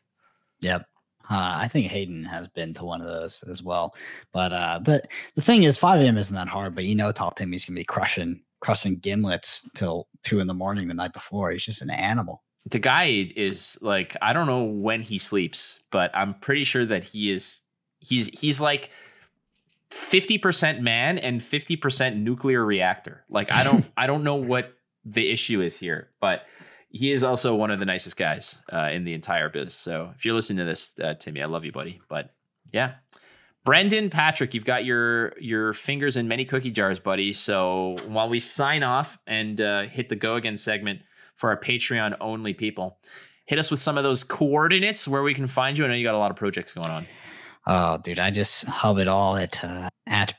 Yep. 0.60 0.82
Uh, 1.30 1.54
I 1.60 1.68
think 1.68 1.90
Hayden 1.90 2.24
has 2.24 2.48
been 2.48 2.74
to 2.74 2.84
one 2.84 3.00
of 3.00 3.06
those 3.06 3.42
as 3.48 3.62
well. 3.62 3.94
But 4.32 4.52
uh, 4.52 4.80
the 4.82 5.02
the 5.34 5.40
thing 5.40 5.62
is, 5.62 5.78
5 5.78 6.00
a.m. 6.00 6.18
isn't 6.18 6.34
that 6.34 6.48
hard. 6.48 6.74
But 6.74 6.84
you 6.84 6.94
know, 6.94 7.12
Tall 7.12 7.30
Timmy's 7.30 7.64
gonna 7.64 7.78
be 7.78 7.84
crushing 7.84 8.40
crushing 8.62 8.96
gimlets 9.00 9.68
till 9.74 10.06
two 10.22 10.38
in 10.38 10.46
the 10.46 10.54
morning 10.54 10.88
the 10.88 10.94
night 10.94 11.12
before. 11.12 11.50
He's 11.50 11.64
just 11.64 11.82
an 11.82 11.90
animal. 11.90 12.44
The 12.70 12.78
guy 12.78 13.32
is 13.34 13.76
like, 13.82 14.16
I 14.22 14.32
don't 14.32 14.46
know 14.46 14.62
when 14.62 15.02
he 15.02 15.18
sleeps, 15.18 15.80
but 15.90 16.12
I'm 16.14 16.34
pretty 16.34 16.64
sure 16.64 16.86
that 16.86 17.02
he 17.02 17.30
is. 17.30 17.60
He's 17.98 18.28
he's 18.28 18.60
like 18.60 18.90
50% 19.90 20.80
man 20.80 21.18
and 21.18 21.40
50% 21.40 22.16
nuclear 22.16 22.64
reactor. 22.64 23.24
Like 23.28 23.52
I 23.52 23.64
don't 23.64 23.84
I 23.96 24.06
don't 24.06 24.22
know 24.22 24.36
what 24.36 24.72
the 25.04 25.30
issue 25.30 25.60
is 25.60 25.76
here, 25.76 26.10
but 26.20 26.42
he 26.88 27.10
is 27.10 27.24
also 27.24 27.56
one 27.56 27.72
of 27.72 27.80
the 27.80 27.86
nicest 27.86 28.16
guys 28.16 28.60
uh, 28.72 28.90
in 28.92 29.02
the 29.02 29.14
entire 29.14 29.48
biz. 29.48 29.74
So 29.74 30.12
if 30.14 30.24
you're 30.24 30.34
listening 30.34 30.58
to 30.58 30.64
this, 30.64 30.94
uh, 31.02 31.14
Timmy, 31.14 31.42
I 31.42 31.46
love 31.46 31.64
you, 31.64 31.72
buddy. 31.72 32.00
But 32.08 32.30
yeah, 32.72 32.94
Brendan 33.64 34.10
Patrick, 34.10 34.54
you've 34.54 34.64
got 34.64 34.84
your 34.84 35.38
your 35.38 35.72
fingers 35.72 36.16
in 36.16 36.26
many 36.26 36.44
cookie 36.44 36.70
jars, 36.70 36.98
buddy. 36.98 37.32
So 37.32 37.96
while 38.08 38.28
we 38.28 38.40
sign 38.40 38.82
off 38.82 39.18
and 39.26 39.60
uh, 39.60 39.82
hit 39.82 40.08
the 40.08 40.16
go 40.16 40.34
again 40.34 40.56
segment 40.56 41.00
for 41.36 41.50
our 41.50 41.60
Patreon 41.60 42.16
only 42.20 42.54
people, 42.54 42.98
hit 43.46 43.58
us 43.58 43.70
with 43.70 43.80
some 43.80 43.96
of 43.96 44.04
those 44.04 44.24
coordinates 44.24 45.06
where 45.06 45.22
we 45.22 45.34
can 45.34 45.46
find 45.46 45.78
you. 45.78 45.84
I 45.84 45.88
know 45.88 45.94
you 45.94 46.04
got 46.04 46.14
a 46.14 46.18
lot 46.18 46.30
of 46.30 46.36
projects 46.36 46.72
going 46.72 46.90
on. 46.90 47.06
Oh, 47.66 47.98
dude, 47.98 48.18
I 48.18 48.30
just 48.30 48.64
hub 48.64 48.98
it 48.98 49.06
all 49.06 49.36
at 49.36 49.62
uh, 49.62 49.88
at. 50.06 50.34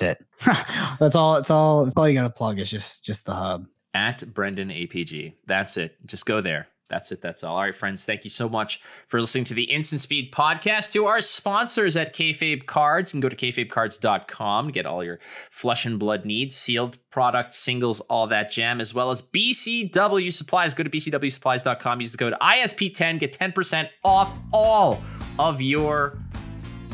That's 0.00 0.18
it. 0.18 0.26
that's 0.98 1.14
all. 1.16 1.34
That's 1.34 1.50
all. 1.50 1.84
That's 1.84 1.96
all 1.96 2.08
you 2.08 2.14
got 2.14 2.22
to 2.22 2.30
plug 2.30 2.58
is 2.58 2.70
just 2.70 3.04
just 3.04 3.26
the 3.26 3.34
hub 3.34 3.66
at 3.92 4.24
Brendan 4.32 4.70
APG. 4.70 5.34
That's 5.46 5.76
it. 5.76 5.96
Just 6.06 6.24
go 6.24 6.40
there. 6.40 6.68
That's 6.90 7.10
it. 7.12 7.22
That's 7.22 7.42
all. 7.42 7.56
All 7.56 7.62
right, 7.62 7.74
friends. 7.74 8.04
Thank 8.04 8.24
you 8.24 8.30
so 8.30 8.48
much 8.48 8.80
for 9.08 9.18
listening 9.18 9.44
to 9.46 9.54
the 9.54 9.64
Instant 9.64 10.02
Speed 10.02 10.32
podcast. 10.32 10.92
To 10.92 11.06
our 11.06 11.20
sponsors 11.22 11.96
at 11.96 12.14
Kayfabe 12.14 12.66
Cards, 12.66 13.12
you 13.12 13.20
can 13.20 13.20
go 13.20 13.34
to 13.34 13.36
kayfabecards.com 13.36 14.68
get 14.70 14.86
all 14.86 15.02
your 15.02 15.18
flesh 15.50 15.86
and 15.86 15.98
blood 15.98 16.24
needs, 16.24 16.54
sealed 16.54 16.98
products, 17.10 17.56
singles, 17.56 18.00
all 18.00 18.26
that 18.26 18.50
jam, 18.50 18.80
as 18.80 18.92
well 18.92 19.10
as 19.10 19.22
BCW 19.22 20.32
Supplies. 20.32 20.74
Go 20.74 20.82
to 20.82 20.90
bcwsupplies.com. 20.90 22.00
Use 22.00 22.12
the 22.12 22.18
code 22.18 22.34
ISP10. 22.40 23.18
Get 23.18 23.32
10% 23.38 23.88
off 24.04 24.36
all 24.52 25.02
of 25.38 25.62
your 25.62 26.18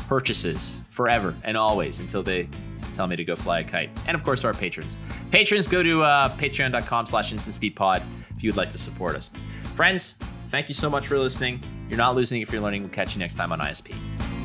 purchases 0.07 0.77
forever 0.91 1.35
and 1.43 1.57
always 1.57 1.99
until 1.99 2.23
they 2.23 2.47
tell 2.93 3.07
me 3.07 3.15
to 3.15 3.23
go 3.23 3.35
fly 3.35 3.59
a 3.59 3.63
kite. 3.63 3.89
And 4.07 4.15
of 4.15 4.23
course, 4.23 4.43
our 4.43 4.53
patrons. 4.53 4.97
Patrons, 5.31 5.67
go 5.67 5.81
to 5.83 6.03
uh, 6.03 6.29
patreon.com 6.37 7.05
slash 7.05 7.33
instantspeedpod 7.33 8.03
if 8.35 8.43
you'd 8.43 8.57
like 8.57 8.71
to 8.71 8.77
support 8.77 9.15
us. 9.15 9.29
Friends, 9.75 10.15
thank 10.49 10.67
you 10.67 10.75
so 10.75 10.89
much 10.89 11.07
for 11.07 11.17
listening. 11.17 11.61
You're 11.89 11.97
not 11.97 12.15
losing 12.15 12.41
if 12.41 12.51
you're 12.51 12.61
learning. 12.61 12.83
We'll 12.83 12.91
catch 12.91 13.15
you 13.15 13.19
next 13.19 13.35
time 13.35 13.51
on 13.51 13.59
ISP. 13.59 13.95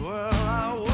Well, 0.03 0.86